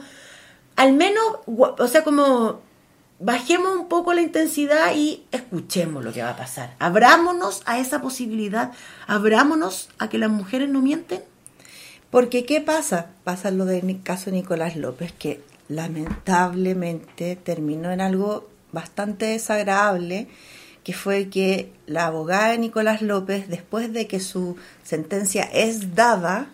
Al 0.76 0.94
menos, 0.94 1.24
o 1.46 1.88
sea, 1.88 2.04
como 2.04 2.62
bajemos 3.22 3.76
un 3.76 3.88
poco 3.88 4.14
la 4.14 4.22
intensidad 4.22 4.96
y 4.96 5.24
escuchemos 5.32 6.04
lo 6.04 6.12
que 6.12 6.24
va 6.24 6.32
a 6.32 6.38
pasar. 6.38 6.76
Abrámonos 6.80 7.62
a 7.66 7.80
esa 7.80 8.02
posibilidad, 8.02 8.72
abrámonos 9.08 9.90
a 10.00 10.10
que 10.10 10.18
las 10.18 10.32
mujeres 10.32 10.70
no 10.70 10.82
mienten. 10.82 11.22
Porque 12.10 12.46
¿qué 12.46 12.60
pasa? 12.60 13.12
Pasa 13.24 13.52
lo 13.52 13.66
del 13.66 14.02
caso 14.04 14.26
de 14.26 14.38
Nicolás 14.38 14.76
López, 14.76 15.14
que 15.14 15.42
lamentablemente 15.70 17.38
terminó 17.38 17.92
en 17.92 18.02
algo 18.02 18.50
bastante 18.74 19.28
desagradable, 19.28 20.28
que 20.84 20.94
fue 20.94 21.30
que 21.30 21.72
la 21.86 22.08
abogada 22.08 22.50
de 22.50 22.58
Nicolás 22.58 23.02
López, 23.02 23.48
después 23.48 23.94
de 23.94 24.08
que 24.08 24.20
su 24.20 24.58
sentencia 24.84 25.44
es 25.44 25.96
dada, 25.96 26.50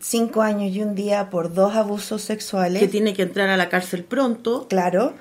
cinco 0.00 0.42
años 0.42 0.74
y 0.74 0.80
un 0.82 0.94
día 0.94 1.30
por 1.30 1.52
dos 1.54 1.74
abusos 1.74 2.22
sexuales, 2.22 2.80
Que 2.80 2.88
tiene 2.88 3.14
que 3.14 3.22
entrar 3.22 3.48
a 3.48 3.56
la 3.56 3.68
cárcel 3.68 4.04
pronto. 4.04 4.66
claro, 4.68 5.14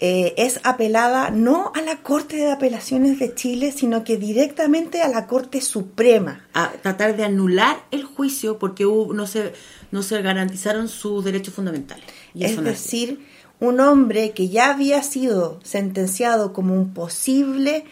eh, 0.00 0.34
es 0.36 0.60
apelada 0.62 1.30
no 1.30 1.72
a 1.74 1.82
la 1.82 1.96
Corte 2.02 2.36
de 2.36 2.52
Apelaciones 2.52 3.18
de 3.18 3.34
Chile, 3.34 3.72
sino 3.74 4.04
que 4.04 4.16
directamente 4.16 5.02
a 5.02 5.08
la 5.08 5.26
Corte 5.26 5.60
Suprema. 5.60 6.46
a 6.54 6.70
tratar 6.82 7.16
de 7.16 7.24
anular 7.24 7.78
el 7.90 8.04
juicio 8.04 8.58
porque 8.58 8.86
hubo- 8.86 9.12
no 9.12 9.26
se 9.26 9.52
no 9.90 10.02
se 10.02 10.20
garantizaron 10.22 10.88
sus 10.88 11.24
derechos 11.24 11.54
fundamentales. 11.54 12.04
Y 12.34 12.44
es 12.44 12.52
eso 12.52 12.62
no 12.62 12.68
es 12.70 12.80
decir, 12.82 13.26
un 13.58 13.80
hombre 13.80 14.30
que 14.32 14.48
ya 14.48 14.70
había 14.70 15.02
sido 15.02 15.58
sentenciado 15.64 16.52
como 16.52 16.74
un 16.74 16.92
posible 16.94 17.84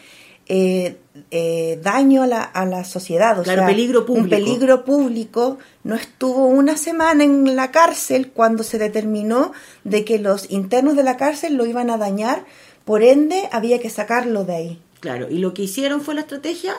eh, 0.48 0.98
eh, 1.30 1.78
daño 1.82 2.22
a 2.22 2.26
la, 2.26 2.42
a 2.42 2.64
la 2.66 2.84
sociedad, 2.84 3.38
o 3.38 3.42
Claro, 3.42 3.60
sea, 3.60 3.66
peligro 3.68 4.00
un 4.00 4.06
público. 4.06 4.28
peligro 4.30 4.84
público, 4.84 5.58
no 5.84 5.94
estuvo 5.94 6.46
una 6.46 6.76
semana 6.76 7.24
en 7.24 7.56
la 7.56 7.70
cárcel 7.70 8.30
cuando 8.32 8.62
se 8.62 8.78
determinó 8.78 9.52
de 9.84 10.04
que 10.04 10.18
los 10.18 10.50
internos 10.50 10.96
de 10.96 11.02
la 11.02 11.16
cárcel 11.16 11.54
lo 11.56 11.66
iban 11.66 11.90
a 11.90 11.96
dañar, 11.96 12.44
por 12.84 13.02
ende 13.02 13.48
había 13.52 13.78
que 13.80 13.90
sacarlo 13.90 14.44
de 14.44 14.54
ahí. 14.54 14.80
Claro, 15.00 15.28
y 15.30 15.38
lo 15.38 15.54
que 15.54 15.62
hicieron 15.62 16.00
fue 16.00 16.14
la 16.14 16.22
estrategia 16.22 16.74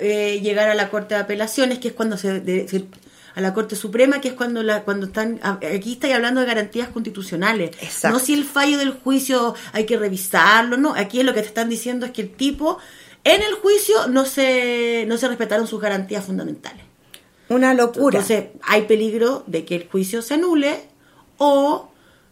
eh, 0.00 0.40
llegar 0.42 0.68
a 0.68 0.74
la 0.74 0.90
Corte 0.90 1.14
de 1.14 1.20
Apelaciones, 1.20 1.78
que 1.78 1.88
es 1.88 1.94
cuando 1.94 2.16
se, 2.16 2.40
de- 2.40 2.68
se- 2.68 2.84
a 3.34 3.40
la 3.40 3.54
Corte 3.54 3.76
Suprema, 3.76 4.20
que 4.20 4.28
es 4.28 4.34
cuando 4.34 4.64
la 4.64 4.82
cuando 4.82 5.06
están 5.06 5.38
aquí 5.42 5.92
estáis 5.92 6.14
hablando 6.14 6.40
de 6.40 6.46
garantías 6.48 6.88
constitucionales. 6.88 7.70
Exacto. 7.80 8.18
No 8.18 8.24
si 8.24 8.34
el 8.34 8.44
fallo 8.44 8.78
del 8.78 8.90
juicio 8.90 9.54
hay 9.72 9.86
que 9.86 9.96
revisarlo, 9.96 10.76
no, 10.76 10.94
aquí 10.94 11.22
lo 11.22 11.32
que 11.34 11.42
te 11.42 11.46
están 11.46 11.68
diciendo 11.68 12.06
es 12.06 12.12
que 12.12 12.22
el 12.22 12.30
tipo 12.30 12.78
en 13.34 13.42
el 13.42 13.54
juicio 13.54 14.08
no 14.08 14.24
se 14.24 15.04
no 15.06 15.16
se 15.16 15.28
respetaron 15.28 15.66
sus 15.66 15.80
garantías 15.80 16.24
fundamentales. 16.24 16.84
Una 17.48 17.72
locura. 17.74 18.18
Entonces, 18.18 18.50
hay 18.62 18.82
peligro 18.82 19.42
de 19.46 19.64
que 19.64 19.76
el 19.76 19.88
juicio 19.88 20.20
se 20.22 20.34
anule 20.34 20.80
o 21.38 21.88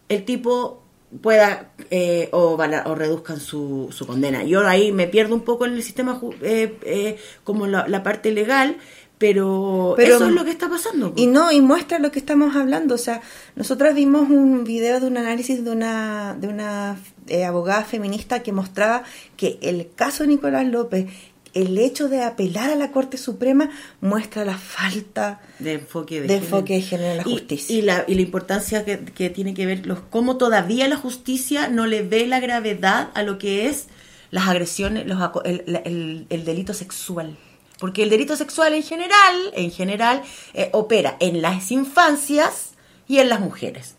el 0.09 0.25
tipo 0.25 0.83
pueda 1.21 1.71
eh, 1.89 2.29
o, 2.33 2.57
o 2.57 2.95
reduzcan 2.95 3.39
su, 3.39 3.89
su 3.91 4.05
condena. 4.05 4.43
Yo 4.43 4.67
ahí 4.67 4.91
me 4.91 5.07
pierdo 5.07 5.35
un 5.35 5.41
poco 5.41 5.65
en 5.65 5.73
el 5.73 5.83
sistema 5.83 6.19
eh, 6.41 6.77
eh, 6.83 7.17
como 7.43 7.65
la, 7.67 7.87
la 7.87 8.03
parte 8.03 8.31
legal, 8.31 8.77
Pero, 9.19 9.93
Pero- 9.97 10.15
eso 10.17 10.27
es 10.27 10.33
lo 10.33 10.45
que 10.45 10.51
está 10.51 10.69
pasando. 10.69 11.13
Y 11.15 11.25
no, 11.27 11.51
y 11.51 11.59
muestra 11.59 11.97
lo 11.99 12.11
que 12.11 12.19
estamos 12.19 12.55
hablando. 12.55 12.93
O 12.95 12.99
sea, 12.99 13.21
nosotras 13.55 13.95
vimos 13.95 14.29
un 14.29 14.63
video 14.63 14.99
de 14.99 15.07
un 15.07 15.17
análisis 15.17 15.63
de 15.65 15.71
una, 15.71 16.35
de 16.39 16.47
una 16.47 16.97
eh, 17.27 17.43
abogada 17.43 17.83
feminista 17.83 18.43
que 18.43 18.51
mostraba 18.51 19.03
que 19.35 19.57
el 19.61 19.89
caso 19.95 20.23
de 20.23 20.29
Nicolás 20.29 20.67
López, 20.67 21.07
el 21.55 21.79
hecho 21.79 22.09
de 22.09 22.21
apelar 22.21 22.69
a 22.69 22.75
la 22.75 22.91
Corte 22.91 23.17
Suprema, 23.17 23.71
muestra 24.01 24.45
la 24.45 24.55
falta 24.55 25.41
de 25.57 25.73
enfoque 25.73 26.21
de, 26.21 26.27
de, 26.27 26.27
género. 26.35 26.45
enfoque 26.45 26.73
de 26.75 26.81
género 26.81 27.11
en 27.13 27.17
la 27.17 27.23
justicia. 27.23 27.75
Y, 27.75 27.81
la, 27.81 28.05
y 28.07 28.13
la 28.13 28.21
importancia 28.21 28.85
que, 28.85 28.99
que 28.99 29.31
tiene 29.31 29.55
que 29.55 29.65
ver 29.65 29.87
los 29.87 29.99
cómo 30.11 30.37
todavía 30.37 30.87
la 30.87 30.97
justicia 30.97 31.69
no 31.69 31.87
le 31.87 32.03
ve 32.03 32.27
la 32.27 32.39
gravedad 32.39 33.09
a 33.15 33.23
lo 33.23 33.39
que 33.39 33.65
es 33.67 33.87
las 34.29 34.47
agresiones, 34.47 35.07
los, 35.07 35.17
el, 35.45 35.81
el- 35.85 36.27
el 36.29 36.45
delito 36.45 36.75
sexual. 36.75 37.35
Porque 37.79 38.03
el 38.03 38.09
delito 38.09 38.35
sexual 38.35 38.73
en 38.73 38.83
general, 38.83 39.35
en 39.53 39.71
general, 39.71 40.23
eh, 40.53 40.69
opera 40.73 41.15
en 41.19 41.41
las 41.41 41.71
infancias 41.71 42.71
y 43.07 43.19
en 43.19 43.29
las 43.29 43.39
mujeres. 43.39 43.95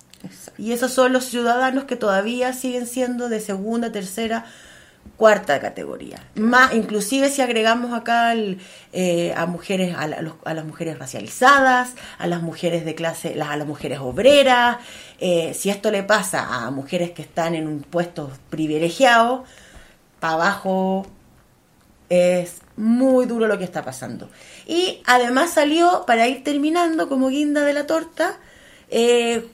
Y 0.58 0.72
esos 0.72 0.92
son 0.92 1.12
los 1.12 1.24
ciudadanos 1.26 1.84
que 1.84 1.94
todavía 1.96 2.52
siguen 2.52 2.86
siendo 2.86 3.28
de 3.28 3.38
segunda, 3.40 3.92
tercera, 3.92 4.46
cuarta 5.16 5.60
categoría. 5.60 6.22
Más, 6.34 6.74
inclusive 6.74 7.30
si 7.30 7.40
agregamos 7.40 7.92
acá 7.96 8.32
el, 8.32 8.58
eh, 8.92 9.32
a 9.36 9.46
mujeres, 9.46 9.94
a, 9.96 10.06
la- 10.08 10.34
a 10.44 10.54
las 10.54 10.64
mujeres 10.64 10.98
racializadas, 10.98 11.92
a 12.18 12.26
las 12.26 12.42
mujeres 12.42 12.84
de 12.84 12.94
clase, 12.96 13.34
las- 13.36 13.48
a 13.50 13.56
las 13.56 13.66
mujeres 13.66 14.00
obreras, 14.00 14.78
eh, 15.20 15.54
si 15.54 15.70
esto 15.70 15.90
le 15.92 16.02
pasa 16.02 16.46
a 16.66 16.70
mujeres 16.72 17.12
que 17.12 17.22
están 17.22 17.54
en 17.54 17.68
un 17.68 17.80
puesto 17.82 18.30
privilegiado, 18.50 19.44
para 20.20 20.34
abajo 20.34 21.06
es 22.08 22.56
muy 22.78 23.26
duro 23.26 23.46
lo 23.46 23.58
que 23.58 23.64
está 23.64 23.84
pasando. 23.84 24.30
Y 24.66 25.02
además 25.06 25.50
salió, 25.52 26.04
para 26.06 26.26
ir 26.28 26.42
terminando 26.44 27.08
como 27.08 27.28
guinda 27.28 27.62
de 27.64 27.72
la 27.74 27.86
torta, 27.86 28.36
eh, 28.90 29.46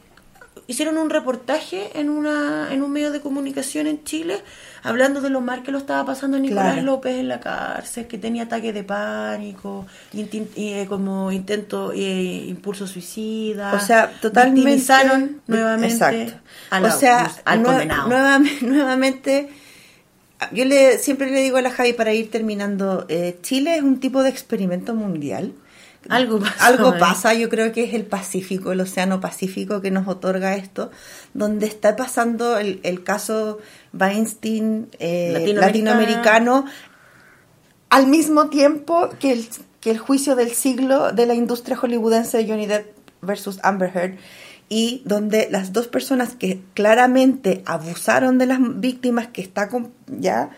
hicieron 0.67 0.97
un 0.99 1.11
reportaje 1.11 1.91
en, 1.99 2.09
una, 2.09 2.69
en 2.73 2.83
un 2.83 2.91
medio 2.93 3.11
de 3.11 3.21
comunicación 3.21 3.87
en 3.87 4.03
Chile 4.05 4.41
hablando 4.83 5.21
de 5.23 5.31
lo 5.31 5.41
mal 5.41 5.63
que 5.63 5.73
lo 5.73 5.79
estaba 5.79 6.05
pasando 6.05 6.39
Nicolás 6.39 6.73
Claro. 6.75 6.83
López 6.87 7.17
en 7.17 7.29
la 7.29 7.41
cárcel, 7.41 8.07
que 8.07 8.19
tenía 8.19 8.45
ataques 8.45 8.73
de 8.75 8.85
pánico, 8.85 9.87
intin- 10.13 10.49
eh, 10.57 10.87
como 10.89 11.33
intento, 11.33 11.93
eh, 11.93 12.45
impulso 12.49 12.87
suicida. 12.87 13.73
O 13.75 13.81
sea, 13.81 14.11
totalmente. 14.21 14.61
Victimizaron 14.61 15.41
nuevamente 15.47 15.95
Exacto. 15.95 16.35
a 16.71 16.81
la- 16.81 16.89
o 16.95 16.99
sea, 16.99 17.31
al 17.47 17.61
nue- 17.61 17.65
condenado. 17.65 18.09
nuevame- 18.09 18.61
nuevamente, 18.63 19.49
yo 20.53 20.65
le, 20.65 20.99
siempre 20.99 21.31
le 21.31 21.41
digo 21.43 21.57
a 21.57 21.63
la 21.63 21.71
Javi 21.71 21.93
para 21.93 22.13
ir 22.13 22.31
terminando, 22.31 23.07
eh, 23.09 23.39
Chile 23.43 23.77
es 23.77 23.83
un 23.83 24.01
tipo 24.01 24.23
de 24.23 24.31
experimento 24.31 24.95
mundial. 24.95 25.53
Algo 26.09 26.39
pasa, 26.39 26.67
Algo 26.67 26.99
pasa, 26.99 27.33
yo 27.35 27.49
creo 27.49 27.73
que 27.73 27.85
es 27.85 27.95
el 27.95 28.05
Pacífico, 28.05 28.73
el 28.73 28.81
Océano 28.81 29.21
Pacífico 29.21 29.81
que 29.81 29.91
nos 29.91 30.07
otorga 30.07 30.55
esto, 30.55 30.91
donde 31.33 31.67
está 31.67 31.97
pasando 31.97 32.59
el, 32.59 32.81
el 32.83 33.03
caso 33.03 33.59
Weinstein 33.99 34.89
eh, 34.99 35.31
Latinoamericano. 35.33 35.61
latinoamericano 35.61 36.65
al 37.89 38.07
mismo 38.07 38.49
tiempo 38.51 39.09
que 39.19 39.33
el, 39.33 39.49
que 39.81 39.93
el 39.93 39.99
juicio 39.99 40.35
del 40.35 40.51
siglo 40.51 41.13
de 41.13 41.27
la 41.27 41.35
industria 41.35 41.77
hollywoodense 41.77 42.39
de 42.39 42.49
Johnny 42.49 42.67
Depp 42.67 42.87
versus 43.23 43.59
Amber 43.63 43.91
Heard 43.95 44.19
y 44.77 45.03
donde 45.05 45.47
las 45.53 45.73
dos 45.73 45.87
personas 45.87 46.35
que 46.35 46.61
claramente 46.75 47.63
abusaron 47.65 48.39
de 48.39 48.47
las 48.47 48.59
víctimas 48.61 49.29
que 49.29 49.41
está 49.41 49.69
con, 49.69 49.93
ya 50.09 50.51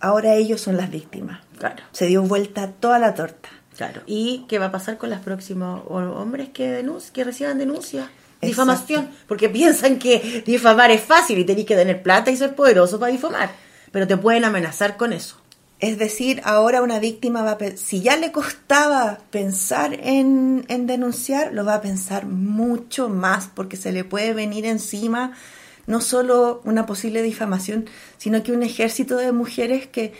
ahora 0.00 0.34
ellos 0.34 0.60
son 0.62 0.76
las 0.78 0.90
víctimas. 0.90 1.40
Claro. 1.58 1.82
Se 1.92 2.06
dio 2.06 2.22
vuelta 2.22 2.68
toda 2.70 2.98
la 2.98 3.14
torta. 3.14 3.50
Claro. 3.76 4.00
¿Y 4.06 4.46
qué 4.48 4.58
va 4.58 4.66
a 4.66 4.70
pasar 4.72 4.96
con 4.96 5.10
los 5.10 5.20
próximos 5.20 5.82
ho- 5.88 6.14
hombres 6.20 6.48
que, 6.50 6.82
denunci- 6.82 7.10
que 7.12 7.24
reciban 7.24 7.58
denuncias? 7.58 8.06
Difamación. 8.40 9.08
Porque 9.28 9.48
piensan 9.50 9.98
que 9.98 10.42
difamar 10.46 10.90
es 10.90 11.02
fácil 11.02 11.38
y 11.38 11.44
tenés 11.44 11.64
que 11.66 11.76
tener 11.76 12.02
plata 12.02 12.30
y 12.30 12.36
ser 12.36 12.54
poderoso 12.54 12.98
para 12.98 13.12
difamar. 13.12 13.50
Pero 13.92 14.06
te 14.06 14.16
pueden 14.16 14.44
amenazar 14.44 14.96
con 14.96 15.12
eso. 15.12 15.36
Es 15.82 15.98
decir, 15.98 16.40
ahora 16.44 16.80
una 16.80 17.00
víctima 17.00 17.42
va 17.42 17.58
a 17.60 17.76
si 17.76 18.02
ya 18.02 18.16
le 18.16 18.30
costaba 18.30 19.18
pensar 19.32 19.94
en, 19.94 20.64
en 20.68 20.86
denunciar, 20.86 21.52
lo 21.52 21.64
va 21.64 21.74
a 21.74 21.80
pensar 21.80 22.24
mucho 22.24 23.08
más 23.08 23.50
porque 23.52 23.76
se 23.76 23.90
le 23.90 24.04
puede 24.04 24.32
venir 24.32 24.64
encima 24.64 25.32
no 25.88 26.00
solo 26.00 26.60
una 26.64 26.86
posible 26.86 27.20
difamación, 27.20 27.86
sino 28.16 28.44
que 28.44 28.52
un 28.52 28.62
ejército 28.62 29.16
de 29.16 29.32
mujeres 29.32 29.88
que 29.88 30.12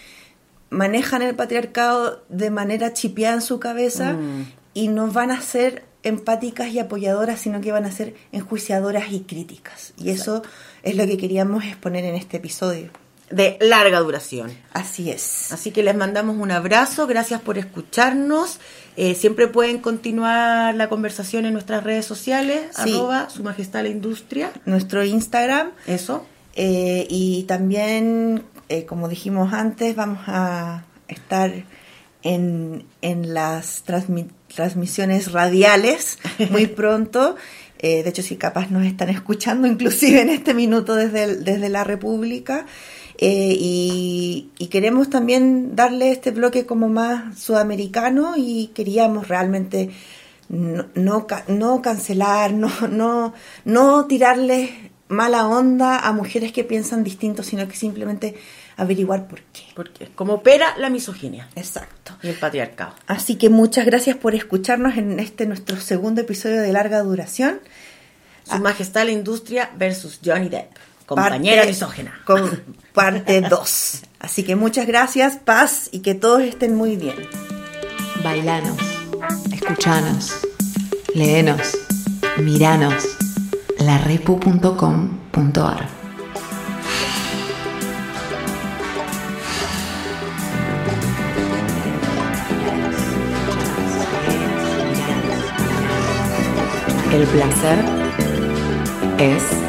manejan 0.70 1.22
el 1.22 1.36
patriarcado 1.36 2.24
de 2.28 2.50
manera 2.50 2.92
chipeada 2.92 3.34
en 3.34 3.42
su 3.42 3.60
cabeza 3.60 4.14
Mm. 4.14 4.46
y 4.74 4.88
no 4.88 5.12
van 5.12 5.30
a 5.30 5.40
ser 5.40 5.84
empáticas 6.02 6.72
y 6.72 6.80
apoyadoras, 6.80 7.38
sino 7.38 7.60
que 7.60 7.70
van 7.70 7.84
a 7.84 7.92
ser 7.92 8.16
enjuiciadoras 8.32 9.12
y 9.12 9.20
críticas. 9.20 9.94
Y 9.96 10.10
eso 10.10 10.42
es 10.82 10.96
lo 10.96 11.06
que 11.06 11.16
queríamos 11.18 11.62
exponer 11.64 12.04
en 12.04 12.16
este 12.16 12.38
episodio. 12.38 12.90
De 13.32 13.56
larga 13.60 13.98
duración. 14.00 14.52
Así 14.72 15.10
es. 15.10 15.52
Así 15.52 15.70
que 15.70 15.82
les 15.82 15.96
mandamos 15.96 16.36
un 16.36 16.50
abrazo, 16.50 17.06
gracias 17.06 17.40
por 17.40 17.56
escucharnos. 17.58 18.60
Eh, 18.96 19.14
siempre 19.14 19.48
pueden 19.48 19.78
continuar 19.78 20.74
la 20.74 20.88
conversación 20.90 21.46
en 21.46 21.54
nuestras 21.54 21.82
redes 21.82 22.04
sociales, 22.04 22.60
Sí. 22.84 22.92
arroba 22.94 23.30
su 23.30 23.42
majestad 23.42 23.82
la 23.82 23.88
industria. 23.88 24.52
nuestro 24.66 25.02
Instagram. 25.04 25.70
Eso. 25.86 26.26
Eh, 26.54 27.06
y 27.08 27.44
también, 27.44 28.42
eh, 28.68 28.84
como 28.84 29.08
dijimos 29.08 29.54
antes, 29.54 29.96
vamos 29.96 30.20
a 30.26 30.84
estar 31.08 31.50
en, 32.22 32.84
en 33.00 33.34
las 33.34 33.84
transmi- 33.86 34.28
transmisiones 34.54 35.32
radiales 35.32 36.18
muy 36.50 36.66
pronto. 36.80 37.36
Eh, 37.78 38.02
de 38.04 38.10
hecho, 38.10 38.22
si 38.22 38.36
capaz 38.36 38.70
nos 38.70 38.84
están 38.86 39.08
escuchando, 39.08 39.66
inclusive 39.66 40.20
en 40.20 40.28
este 40.28 40.54
minuto 40.54 40.94
desde, 40.94 41.24
el- 41.24 41.44
desde 41.44 41.68
la 41.68 41.82
República. 41.84 42.66
Eh, 43.18 43.56
y, 43.58 44.50
y 44.58 44.66
queremos 44.68 45.10
también 45.10 45.76
darle 45.76 46.12
este 46.12 46.30
bloque 46.30 46.66
como 46.66 46.88
más 46.88 47.38
sudamericano 47.38 48.34
y 48.36 48.68
queríamos 48.68 49.28
realmente 49.28 49.90
no, 50.48 50.86
no, 50.94 51.26
no 51.48 51.82
cancelar, 51.82 52.52
no, 52.54 52.70
no, 52.88 53.34
no 53.64 54.06
tirarles 54.06 54.70
mala 55.08 55.46
onda 55.46 55.98
a 55.98 56.12
mujeres 56.12 56.52
que 56.52 56.64
piensan 56.64 57.04
distinto, 57.04 57.42
sino 57.42 57.68
que 57.68 57.76
simplemente 57.76 58.34
averiguar 58.76 59.28
por 59.28 59.42
qué. 59.42 59.62
Porque 59.74 60.08
como 60.14 60.34
opera 60.34 60.74
la 60.78 60.90
misoginia. 60.90 61.48
Exacto. 61.54 62.16
Y 62.22 62.28
el 62.28 62.36
patriarcado. 62.36 62.94
Así 63.06 63.36
que 63.36 63.50
muchas 63.50 63.84
gracias 63.84 64.16
por 64.16 64.34
escucharnos 64.34 64.96
en 64.96 65.20
este 65.20 65.46
nuestro 65.46 65.76
segundo 65.76 66.22
episodio 66.22 66.62
de 66.62 66.72
larga 66.72 67.02
duración. 67.02 67.60
Su 68.44 68.58
majestad 68.58 69.04
la 69.04 69.12
industria 69.12 69.70
versus 69.76 70.18
Johnny 70.24 70.48
Depp. 70.48 70.72
Compañera 71.06 71.64
misógena. 71.64 72.20
Con 72.24 72.62
parte 72.92 73.40
2. 73.40 74.02
Así 74.20 74.44
que 74.44 74.56
muchas 74.56 74.86
gracias, 74.86 75.36
paz 75.36 75.88
y 75.92 76.00
que 76.00 76.14
todos 76.14 76.42
estén 76.42 76.76
muy 76.76 76.96
bien. 76.96 77.16
Bailanos, 78.22 78.78
escuchanos, 79.52 80.32
léenos, 81.14 81.76
miranos. 82.38 83.04
larepu.com.ar 83.78 86.02
El 97.12 97.26
placer 97.26 97.78
es 99.18 99.61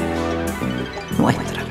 nuestra. 1.17 1.62